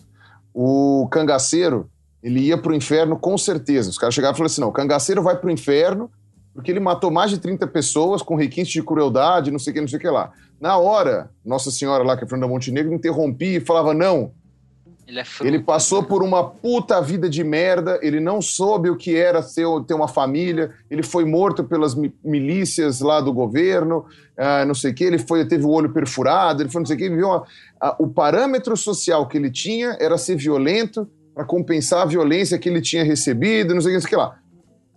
[0.60, 1.88] o cangaceiro,
[2.24, 3.92] ele ia pro inferno com certeza.
[3.92, 6.10] Os caras chegavam e falaram assim, não, o cangaceiro vai pro inferno
[6.52, 9.82] porque ele matou mais de 30 pessoas com requinte de crueldade, não sei o que,
[9.82, 10.32] não sei o que lá.
[10.60, 14.32] Na hora, Nossa Senhora lá, que é Fernanda Montenegro, interrompia e falava, não,
[15.08, 15.48] Ele é fruto.
[15.48, 19.66] Ele passou por uma puta vida de merda, ele não soube o que era ser,
[19.88, 24.06] ter uma família, ele foi morto pelas mi- milícias lá do governo,
[24.38, 26.95] ah, não sei o que, ele foi, teve o olho perfurado, ele foi não sei
[26.95, 27.44] o que, ele viveu uma-
[27.80, 32.68] a- o parâmetro social que ele tinha era ser violento para compensar a violência que
[32.68, 34.40] ele tinha recebido, não sei o que, não sei o que lá.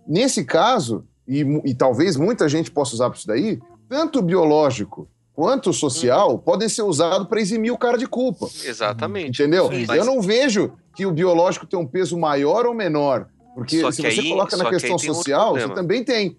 [0.05, 5.07] Nesse caso, e, e talvez muita gente possa usar para isso daí, tanto o biológico
[5.41, 8.47] quanto o social podem ser usados para eximir o cara de culpa.
[8.63, 9.41] Exatamente.
[9.41, 9.69] Entendeu?
[9.69, 13.25] Sim, Eu não vejo que o biológico tem um peso maior ou menor.
[13.55, 15.75] Porque Só se que você aí- coloca na que questão social, você problema.
[15.75, 16.37] também tem.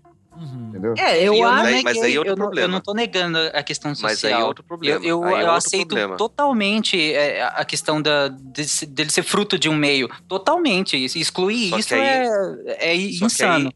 [0.68, 0.94] Entendeu?
[0.96, 1.42] É, eu acho.
[1.42, 2.68] não Mas aí- neguei, mas aí é outro eu, não, eu problema.
[2.72, 4.10] não tô negando a questão social.
[4.12, 5.00] Mas aí é outro problema.
[5.04, 6.16] Eu, eu, é eu outro aceito problema.
[6.16, 10.08] totalmente é, a questão da, de dele ser fruto de um meio.
[10.28, 10.96] Totalmente.
[10.96, 13.72] Excluir Só isso aí- é, é insano.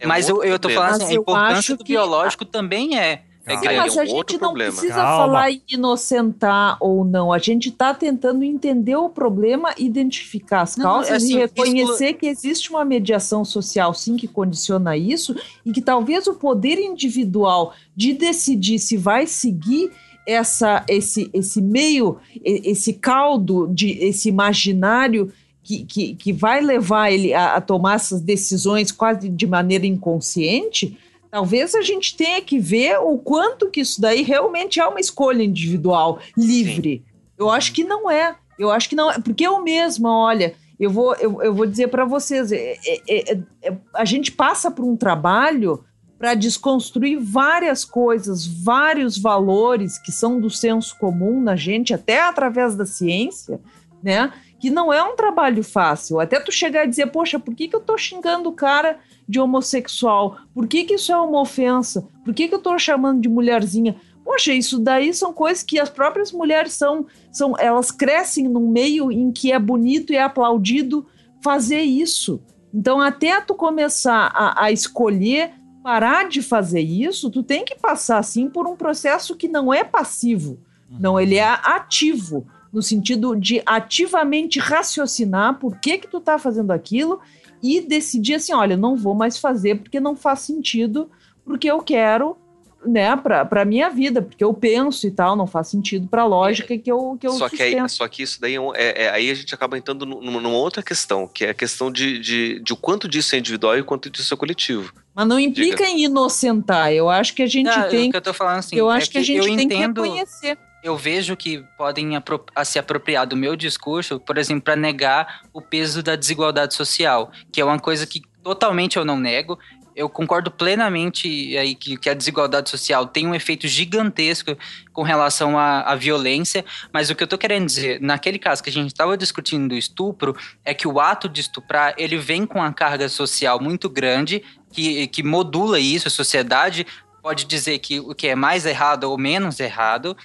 [0.00, 0.86] é um Mas eu, eu tô problema.
[0.86, 3.22] falando assim, a importância do que- biológico também é.
[3.46, 3.56] É.
[3.56, 4.72] Sim, mas a gente não problema.
[4.72, 5.16] precisa Calma.
[5.16, 7.32] falar em inocentar ou não.
[7.32, 12.26] A gente está tentando entender o problema, identificar as Não, causas assim, e reconhecer que
[12.26, 15.34] existe uma mediação social, sim, que condiciona isso
[15.66, 19.90] e que talvez o poder individual de decidir se vai seguir
[20.26, 27.32] essa, esse, esse meio, esse caldo, de, esse imaginário que, que, que vai levar ele
[27.34, 30.98] a, a tomar essas decisões quase de maneira inconsciente,
[31.32, 35.42] talvez a gente tenha que ver o quanto que isso daí realmente é uma escolha
[35.42, 37.02] individual, livre.
[37.38, 38.36] Eu acho que não é.
[38.58, 39.18] Eu acho que não é.
[39.18, 43.38] Porque eu mesma, olha, eu vou, eu, eu vou dizer para vocês, é- é- é-
[43.62, 45.82] é- a gente passa por um trabalho
[46.18, 52.76] para desconstruir várias coisas, vários valores que são do senso comum na gente, até através
[52.76, 53.58] da ciência,
[54.02, 54.30] né?
[54.62, 56.20] Que não é um trabalho fácil.
[56.20, 59.40] Até tu chegar e dizer, poxa, por que, que eu tô xingando o cara de
[59.40, 60.36] homossexual?
[60.54, 62.08] Por que, que isso é uma ofensa?
[62.24, 63.96] Por que, que eu tô chamando de mulherzinha?
[64.24, 69.10] Poxa, isso daí são coisas que as próprias mulheres são, são elas crescem num meio
[69.10, 71.04] em que é bonito e é aplaudido
[71.42, 72.40] fazer isso.
[72.72, 75.50] Então, até tu começar a, a escolher
[75.82, 79.82] parar de fazer isso, tu tem que passar assim por um processo que não é
[79.82, 80.60] passivo,
[81.00, 86.70] não, ele é ativo, no sentido de ativamente raciocinar por que que tu tá fazendo
[86.70, 87.20] aquilo
[87.62, 91.10] e decidir assim, olha, não vou mais fazer porque não faz sentido,
[91.44, 92.36] porque eu quero,
[92.84, 96.76] né, pra, pra minha vida, porque eu penso e tal, não faz sentido pra lógica
[96.76, 97.88] que eu, que eu Só que, aí, sustento.
[97.90, 100.56] só que isso daí é, é- é- aí a gente acaba entrando num- numa, numa
[100.56, 103.80] outra questão, que é a questão de, de, de o quanto disso é individual e
[103.82, 104.92] o quanto disso é coletivo.
[105.14, 108.58] Mas não implica em inocentar, eu acho que a gente Ah, tem eu tô falando
[108.58, 110.58] assim, eu é acho que, a gente eu tem entendo, que reconhecer.
[110.82, 115.62] Eu vejo que podem apro- se apropriar do meu discurso, por exemplo, para negar o
[115.62, 119.58] peso da desigualdade social, que é uma coisa que totalmente eu não nego.
[119.94, 124.56] Eu concordo plenamente aí que, que a desigualdade social tem um efeito gigantesco
[124.90, 128.70] com relação à, à violência, mas o que eu tô querendo dizer, naquele caso que
[128.70, 132.58] a gente estava discutindo do estupro, é que o ato de estuprar, ele vem com
[132.58, 136.86] uma carga social muito grande, que, que modula isso, a sociedade
[137.22, 140.16] pode dizer que o que é mais errado ou menos errado,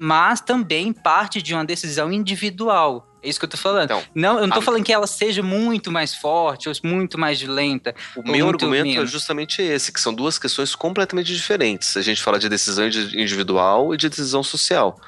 [0.00, 3.06] mas também parte de uma decisão individual.
[3.22, 3.84] É isso que eu tô falando.
[3.84, 7.18] Então, não, eu não tô a- falando que ela seja muito mais forte ou muito
[7.18, 7.94] mais violenta.
[8.16, 9.10] O meu argumento é menos.
[9.10, 11.94] justamente esse, que são duas questões completamente diferentes.
[11.98, 14.98] A gente fala de decisão indi- individual e de decisão social.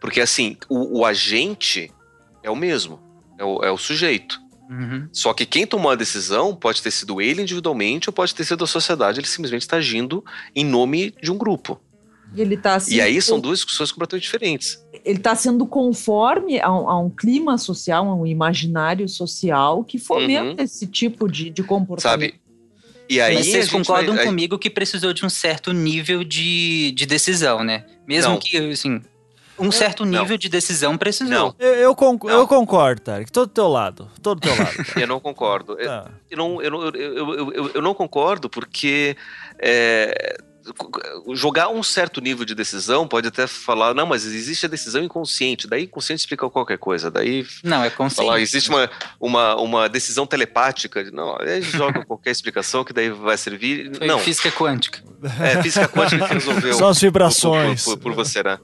[0.00, 1.92] Porque, assim, o, o agente
[2.42, 3.00] é o mesmo,
[3.36, 4.40] é o, é o sujeito.
[4.70, 5.08] Uhum.
[5.12, 8.62] Só que quem tomou a decisão pode ter sido ele individualmente ou pode ter sido
[8.62, 9.18] a sociedade.
[9.18, 11.80] Ele simplesmente está agindo em nome de um grupo.
[12.34, 14.78] E ele tá assim, E aí são duas discussões completamente diferentes.
[15.04, 19.98] ele está sendo conforme a um, a um clima social, a um imaginário social que
[19.98, 22.30] fomenta esse tipo de, de comportamento.
[22.32, 22.40] Sabe?
[23.08, 26.92] E aí Mas a vocês concordam vai- comigo que precisou de um certo nível de,
[26.92, 27.84] de decisão, né?
[28.06, 28.38] Mesmo Não.
[28.38, 29.00] que, assim,
[29.58, 31.28] um certo nível de decisão precisou.
[31.34, 31.54] Não.
[31.58, 32.30] Eu, eu, conc- Não.
[32.38, 33.32] eu concordo, Tarek.
[33.32, 34.08] Tô do teu lado.
[34.22, 34.70] Tô do teu lado.
[34.96, 35.72] Eu não concordo.
[35.80, 36.10] Eu- Tá.
[36.30, 39.16] Eu, não, eu, não- eu, eu, eu, eu não concordo porque
[39.58, 40.36] é,
[41.34, 45.66] jogar um certo nível de decisão pode até falar, não, mas existe a decisão inconsciente,
[45.66, 48.26] daí inconsciente explica qualquer coisa, daí Não, é consciente.
[48.26, 48.90] falar, existe uma,
[49.20, 54.18] uma, uma decisão telepática, não, aí joga qualquer explicação que daí vai servir, Foi não,
[54.18, 55.02] física quântica.
[55.40, 57.84] é física quântica que resolveu Só as vibrações.
[57.84, 58.58] por, por, por você, né?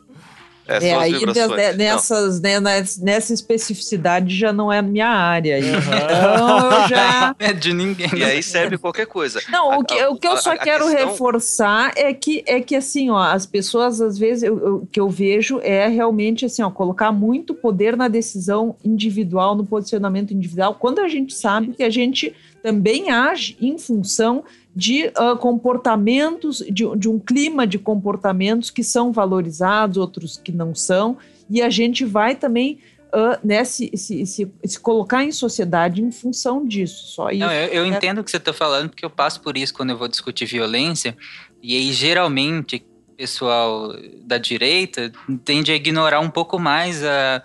[0.69, 1.33] É, É, aí Não.
[1.77, 5.59] nessas, né, nes- nessa especificidade já não é minha área.
[5.59, 7.35] Então eu já.
[7.39, 8.09] É de ninguém.
[8.17, 9.41] E aí serve qualquer coisa.
[9.49, 12.61] Não, o que, A- o que eu só a quero questão- reforçar é que, é
[12.61, 16.63] que assim, ó, as pessoas, às vezes, eu- o que eu vejo é realmente assim,
[16.63, 21.83] ó, colocar muito poder na decisão individual, no posicionamento individual, quando a gente sabe que
[21.83, 24.43] a gente também age em função
[24.77, 30.75] de ah, comportamentos, de, de um clima de comportamentos que são valorizados, outros que não
[30.75, 31.17] são,
[31.49, 32.79] e a gente vai também
[33.11, 37.07] ah, né, se, se, se, se colocar em sociedade em função disso.
[37.07, 37.41] Só isso.
[37.41, 39.73] Não, eu, eu É- entendo o que você está falando, porque eu passo por isso
[39.73, 41.17] quando eu vou discutir violência.
[41.63, 45.11] E aí, geralmente, o pessoal da direita
[45.43, 47.43] tende a ignorar um pouco mais a,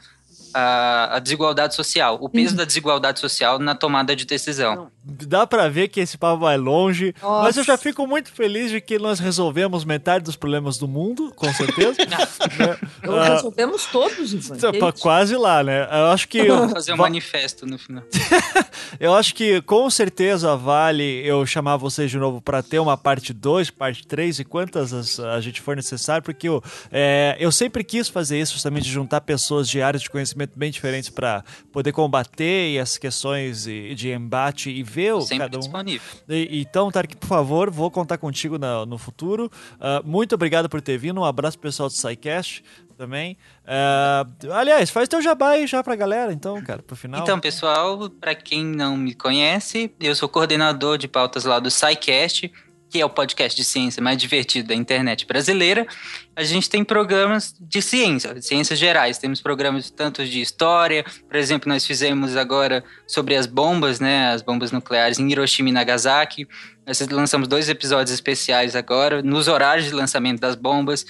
[0.54, 4.92] a, a desigualdade social, o peso da desigualdade social na tomada de decisão.
[5.04, 7.44] Dá pra ver que esse papo vai longe, Nossa.
[7.44, 11.34] mas eu já fico muito feliz de que nós resolvemos metade dos problemas do mundo,
[11.36, 11.96] com certeza.
[13.02, 14.58] Então, Ah, resolvemos todos, Ivan.
[14.58, 15.02] tá isso?
[15.02, 15.84] quase lá, né?
[15.92, 18.04] Eu acho que Vou fazer um manifesto no final.
[19.00, 23.34] eu acho que com certeza vale eu chamar vocês de novo pra ter uma parte
[23.34, 27.84] 2, parte 3 e quantas as- a gente for necessário, porque eu, é, eu sempre
[27.84, 32.78] quis fazer isso, justamente juntar pessoas de áreas de conhecimento bem diferentes pra poder combater
[32.80, 35.60] as questões de embate e o, Sempre cada um.
[35.60, 36.08] disponível.
[36.30, 39.50] E- Então, Tarek, por favor, vou contar contigo na- no futuro.
[39.80, 41.20] Ah, muito obrigado por ter vindo.
[41.22, 42.64] Um abraço pessoal do SciCast
[42.98, 43.38] também.
[43.66, 47.22] Ah, aliás, faz teu jabá aí já pra galera, então, cara, pro final.
[47.22, 52.52] Então, pessoal, para quem não me conhece, eu sou coordenador de pautas lá do SciCast,
[52.92, 55.88] que é o podcast de ciência mais divertido da internet brasileira.
[56.36, 59.18] A gente tem programas de ciência, de ciências gerais.
[59.18, 64.42] Temos programas tanto de história, por exemplo, nós fizemos agora sobre as bombas, né, as
[64.42, 66.46] bombas nucleares em Hiroshima e Nagasaki.
[66.86, 71.06] Nós lançamos dois episódios especiais agora, nos horários de lançamento das bombas.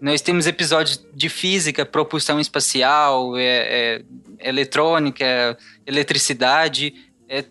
[0.00, 4.02] Nós temos episódios de física, propulsão espacial, é, é,
[4.40, 6.94] eletrônica, eletricidade,
[7.28, 7.44] é,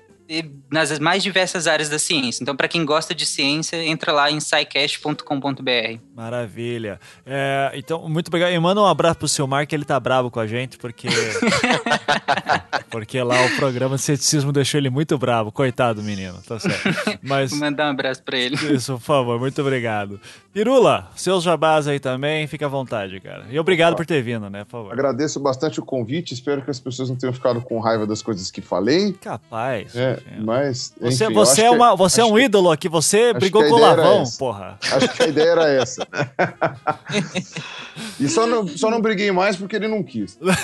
[0.71, 2.41] nas mais diversas áreas da ciência.
[2.41, 5.99] Então, para quem gosta de ciência, entra lá em scicast.com.br.
[6.15, 6.97] Maravilha.
[7.25, 8.51] É, então, muito obrigado.
[8.53, 11.09] E manda um abraço pro seu Marco, ele tá bravo com a gente, porque.
[12.89, 15.51] porque lá o programa de ceticismo deixou ele muito bravo.
[15.51, 17.19] Coitado do menino, tá certo.
[17.21, 17.51] Mas.
[17.51, 18.55] Vou mandar um abraço para ele.
[18.73, 20.19] Isso, por favor, muito obrigado.
[20.53, 23.45] Pirula, seus jabás aí também, fica à vontade, cara.
[23.49, 24.93] E obrigado por ter vindo, né, por favor.
[24.93, 28.49] Agradeço bastante o convite, espero que as pessoas não tenham ficado com raiva das coisas
[28.49, 29.11] que falei.
[29.13, 29.93] Capaz.
[29.93, 30.93] É, mas.
[31.01, 33.61] Você, enfim, você é, que- uma, você é um que- ídolo aqui, você acho brigou
[33.63, 34.77] que com o Lavão, porra.
[34.93, 36.04] Acho que a ideia era essa.
[38.19, 40.37] e só não, só não briguei mais porque ele não quis.
[40.41, 40.57] Mas,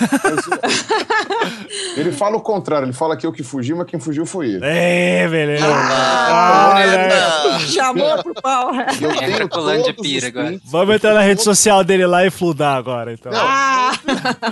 [1.97, 4.65] ele fala o contrário, ele fala que eu que fugi, mas quem fugiu foi ele.
[4.65, 5.65] É, beleza.
[5.67, 7.59] Ah, Olha aí.
[7.67, 8.71] Chamou pro pau.
[9.01, 10.47] Eu É, tenho de todos pira os agora.
[10.47, 13.31] prints, Vamos entrar na rede social dele lá e fludar agora, então.
[13.31, 13.39] Não.
[13.41, 13.91] Ah,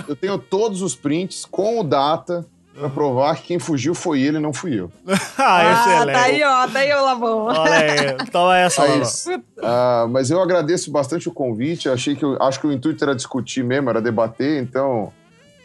[0.08, 4.38] eu tenho todos os prints com o data pra provar que quem fugiu foi ele,
[4.38, 4.90] não fui eu.
[5.06, 6.14] ah, ah, excelente.
[6.14, 7.44] tá aí, ó, tá aí o Lavão.
[7.46, 8.98] Olha aí, toma essa, Lavão.
[8.98, 9.26] Mas,
[9.62, 11.88] ah, mas eu agradeço bastante o convite.
[11.88, 14.62] Eu achei que eu, acho que o intuito era discutir mesmo, era debater.
[14.62, 15.12] Então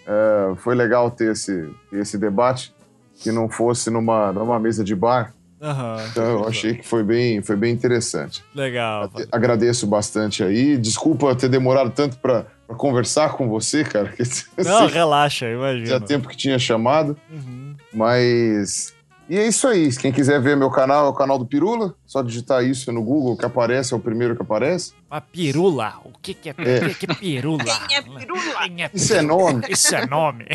[0.08, 2.74] eh, foi legal ter esse, esse debate
[3.22, 5.34] que não fosse numa, numa mesa de bar.
[5.61, 5.98] Aham.
[6.11, 8.43] Então eu achei que foi bem, foi bem interessante.
[8.53, 9.09] Legal.
[9.32, 10.77] Agradeço bastante aí.
[10.77, 14.10] Desculpa ter demorado tanto para conversar com você, cara.
[14.18, 14.24] Que
[14.64, 15.85] Não, relaxa, imagina.
[15.85, 17.18] já tempo que tinha chamado.
[17.32, 17.76] Uhum.
[17.94, 18.94] Mas.
[19.27, 19.90] E é isso aí.
[19.95, 21.95] Quem quiser ver meu canal, é o canal do Pirula.
[22.06, 24.94] Só digitar isso no Google que aparece, é o primeiro que aparece.
[25.10, 25.95] A pirula.
[26.06, 26.85] O que, que é, É.
[26.85, 27.64] o que, que é pirula?
[27.90, 28.60] Quem é pirula?
[28.68, 29.66] Quem é Isso é nome.
[29.69, 30.45] Isso é nome.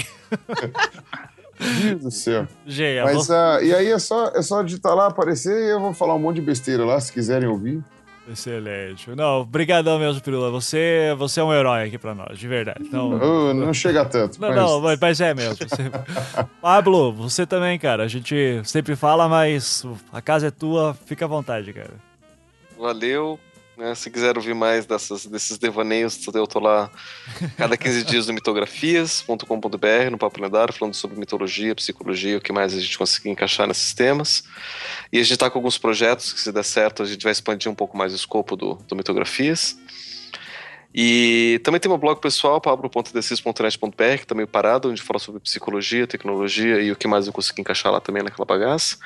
[1.58, 2.46] Meu Deus do céu.
[2.66, 5.80] Geia, Mas, vou- ah, e aí é só, é só digitar lá, aparecer e eu
[5.80, 7.82] vou falar um monte de besteira lá, se quiserem ouvir.
[8.30, 9.10] Excelente.
[9.10, 10.50] Não, brigadão mesmo, Pirula.
[10.50, 12.78] Você, você é um herói aqui pra nós, de verdade.
[12.82, 14.40] Então, Oh, não chega tanto.
[14.40, 15.56] Não, mas- não, mas, mas é mesmo.
[15.56, 15.90] Você...
[16.62, 18.04] Pablo, você também, cara.
[18.04, 21.90] A gente sempre fala, mas a casa é tua, fica à vontade, cara.
[22.78, 23.38] Valeu.
[23.80, 23.94] Né?
[23.94, 26.90] Se quiser ouvir mais dessas, desses devaneios, eu tô lá
[27.56, 32.74] cada 15 dias no mitografias.com.br, no Papo Lendário, falando sobre mitologia, psicologia, o que mais
[32.74, 34.44] a gente conseguir encaixar nesses temas.
[35.10, 37.72] E a gente tá com alguns projetos que, se der certo, a gente vai expandir
[37.72, 39.76] um pouco mais o escopo do, do Mitografias.
[40.92, 46.06] E também tem meu blog pessoal, pablo.decis.net.br, que tá meio parado, onde fala sobre psicologia,
[46.06, 48.98] tecnologia e o que mais eu consegui encaixar lá também naquela bagaça.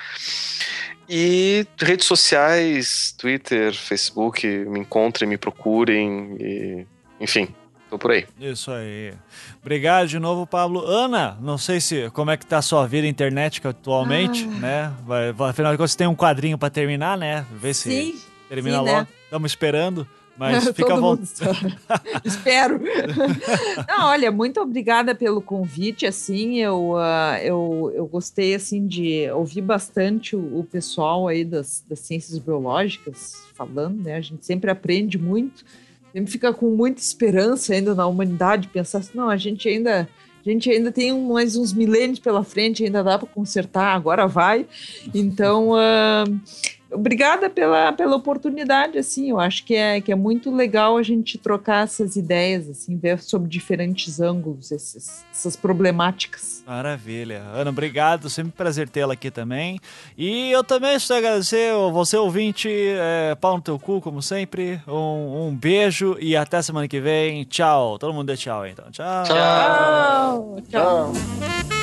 [1.09, 6.87] E redes sociais, Twitter, Facebook, me encontrem, me procurem, e,
[7.21, 7.49] enfim,
[7.91, 8.27] tô por aí.
[8.41, 9.13] Isso aí.
[9.61, 10.85] Obrigado de novo, Pablo.
[10.87, 14.93] Ana, não sei se como é que tá a sua vida internet atualmente, né?
[15.07, 17.47] Vai, afinal de contas, você tem um quadrinho pra terminar, né?
[17.53, 18.93] Ver se Sim, termina sim, né?
[18.93, 19.09] logo.
[19.25, 21.79] Estamos esperando, mas fica à vontade.
[22.25, 22.81] Espero.
[23.89, 26.07] Não, olha, muito obrigada pelo convite.
[26.07, 31.85] Assim, eu, ah, eu, eu gostei assim de ouvir bastante o, o pessoal aí das,
[31.89, 34.17] das ciências biológicas falando, né?
[34.17, 35.65] A gente sempre aprende muito,
[36.13, 40.09] sempre fica com muita esperança ainda na humanidade, pensar assim, não, a gente ainda
[40.47, 44.67] a gente ainda tem mais uns milênios pela frente, ainda dá para consertar, agora vai.
[45.15, 46.25] Então, ah,
[46.95, 51.37] obrigada pela, pela oportunidade, assim, eu acho que é, que é muito legal a gente
[51.37, 56.63] trocar essas ideias, assim, ver sobre diferentes ângulos esses, essas problemáticas.
[56.67, 57.43] Maravilha.
[57.53, 58.31] Ana, obrigado.
[58.31, 59.79] Sempre um prazer tê-la aqui também.
[60.17, 62.69] E eu também estou a agradecer você, ouvinte.
[62.71, 64.81] É, pau no teu cu, como sempre.
[64.89, 67.45] Um, um beijo e até semana que vem.
[67.45, 67.99] Tchau.
[67.99, 68.91] Todo mundo dê tchau então.
[68.91, 69.25] Tchau.
[69.25, 70.57] Tchau.
[70.71, 71.74] Tchau.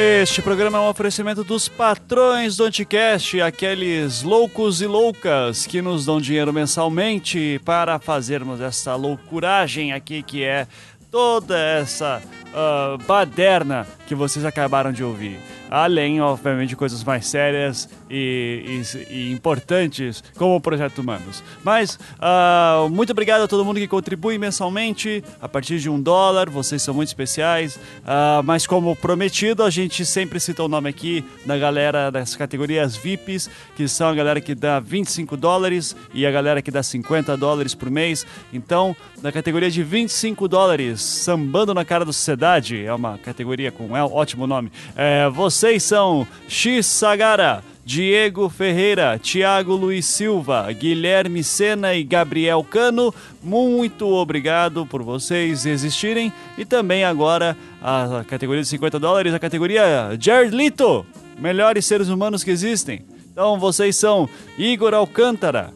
[0.00, 6.06] Este programa é um oferecimento dos patrões do Anticast, aqueles loucos e loucas que nos
[6.06, 10.68] dão dinheiro mensalmente para fazermos essa loucuragem aqui que é
[11.10, 12.22] toda essa
[12.54, 15.40] ah, baderna que vocês acabaram de ouvir.
[15.70, 21.42] Além, obviamente, de coisas mais sérias e, e- e importantes, como o Projeto Humanos.
[21.64, 26.48] Mas, ah, muito obrigado a todo mundo que contribui mensalmente, a partir de um dólar,
[26.50, 27.78] vocês são muito especiais.
[28.06, 32.96] Ah, mas, como prometido, a gente sempre cita o nome aqui da galera das categorias
[32.96, 37.36] VIPs, que são a galera que dá 25 dólares e a galera que dá 50
[37.36, 38.26] dólares por mês.
[38.52, 43.96] Então, na categoria de 25 dólares, Sambando na Cara da Sociedade, é uma categoria com
[43.96, 44.70] é um ótimo nome.
[44.96, 53.12] É, vocês são X Sagara, Diego Ferreira, Tiago Luiz Silva, Guilherme Sena e Gabriel Cano.
[53.42, 56.32] Muito obrigado por vocês existirem.
[56.56, 61.04] E também agora a categoria de 50 dólares, a categoria Jared Lito,
[61.36, 63.04] melhores seres humanos que existem.
[63.32, 65.74] Então vocês são Igor Alcântara,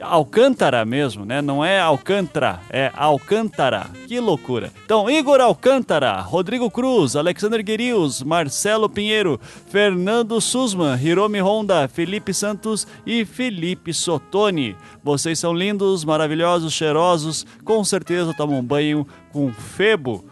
[0.00, 1.42] Alcântara mesmo, né?
[1.42, 3.86] Não é Alcântara, é Alcântara.
[4.06, 4.72] Que loucura.
[4.84, 12.86] Então, Igor Alcântara, Rodrigo Cruz, Alexander Guerius, Marcelo Pinheiro, Fernando Sussman, Hiromi Honda, Felipe Santos
[13.06, 14.76] e Felipe Sotoni.
[15.02, 20.24] Vocês são lindos, maravilhosos, cheirosos, com certeza tomam banho com febo,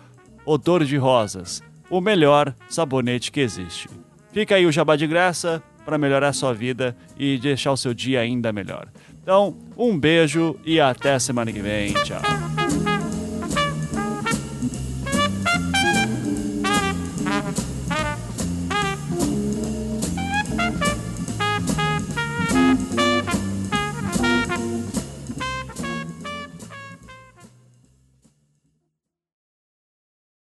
[0.44, 1.62] odor de rosas.
[1.90, 3.88] O melhor sabonete que existe.
[4.32, 8.20] Fica aí o jabá de graça para melhorar sua vida e deixar o seu dia
[8.20, 8.88] ainda melhor.
[9.28, 11.92] Então, um beijo e até semana que vem.
[12.02, 12.22] Tchau.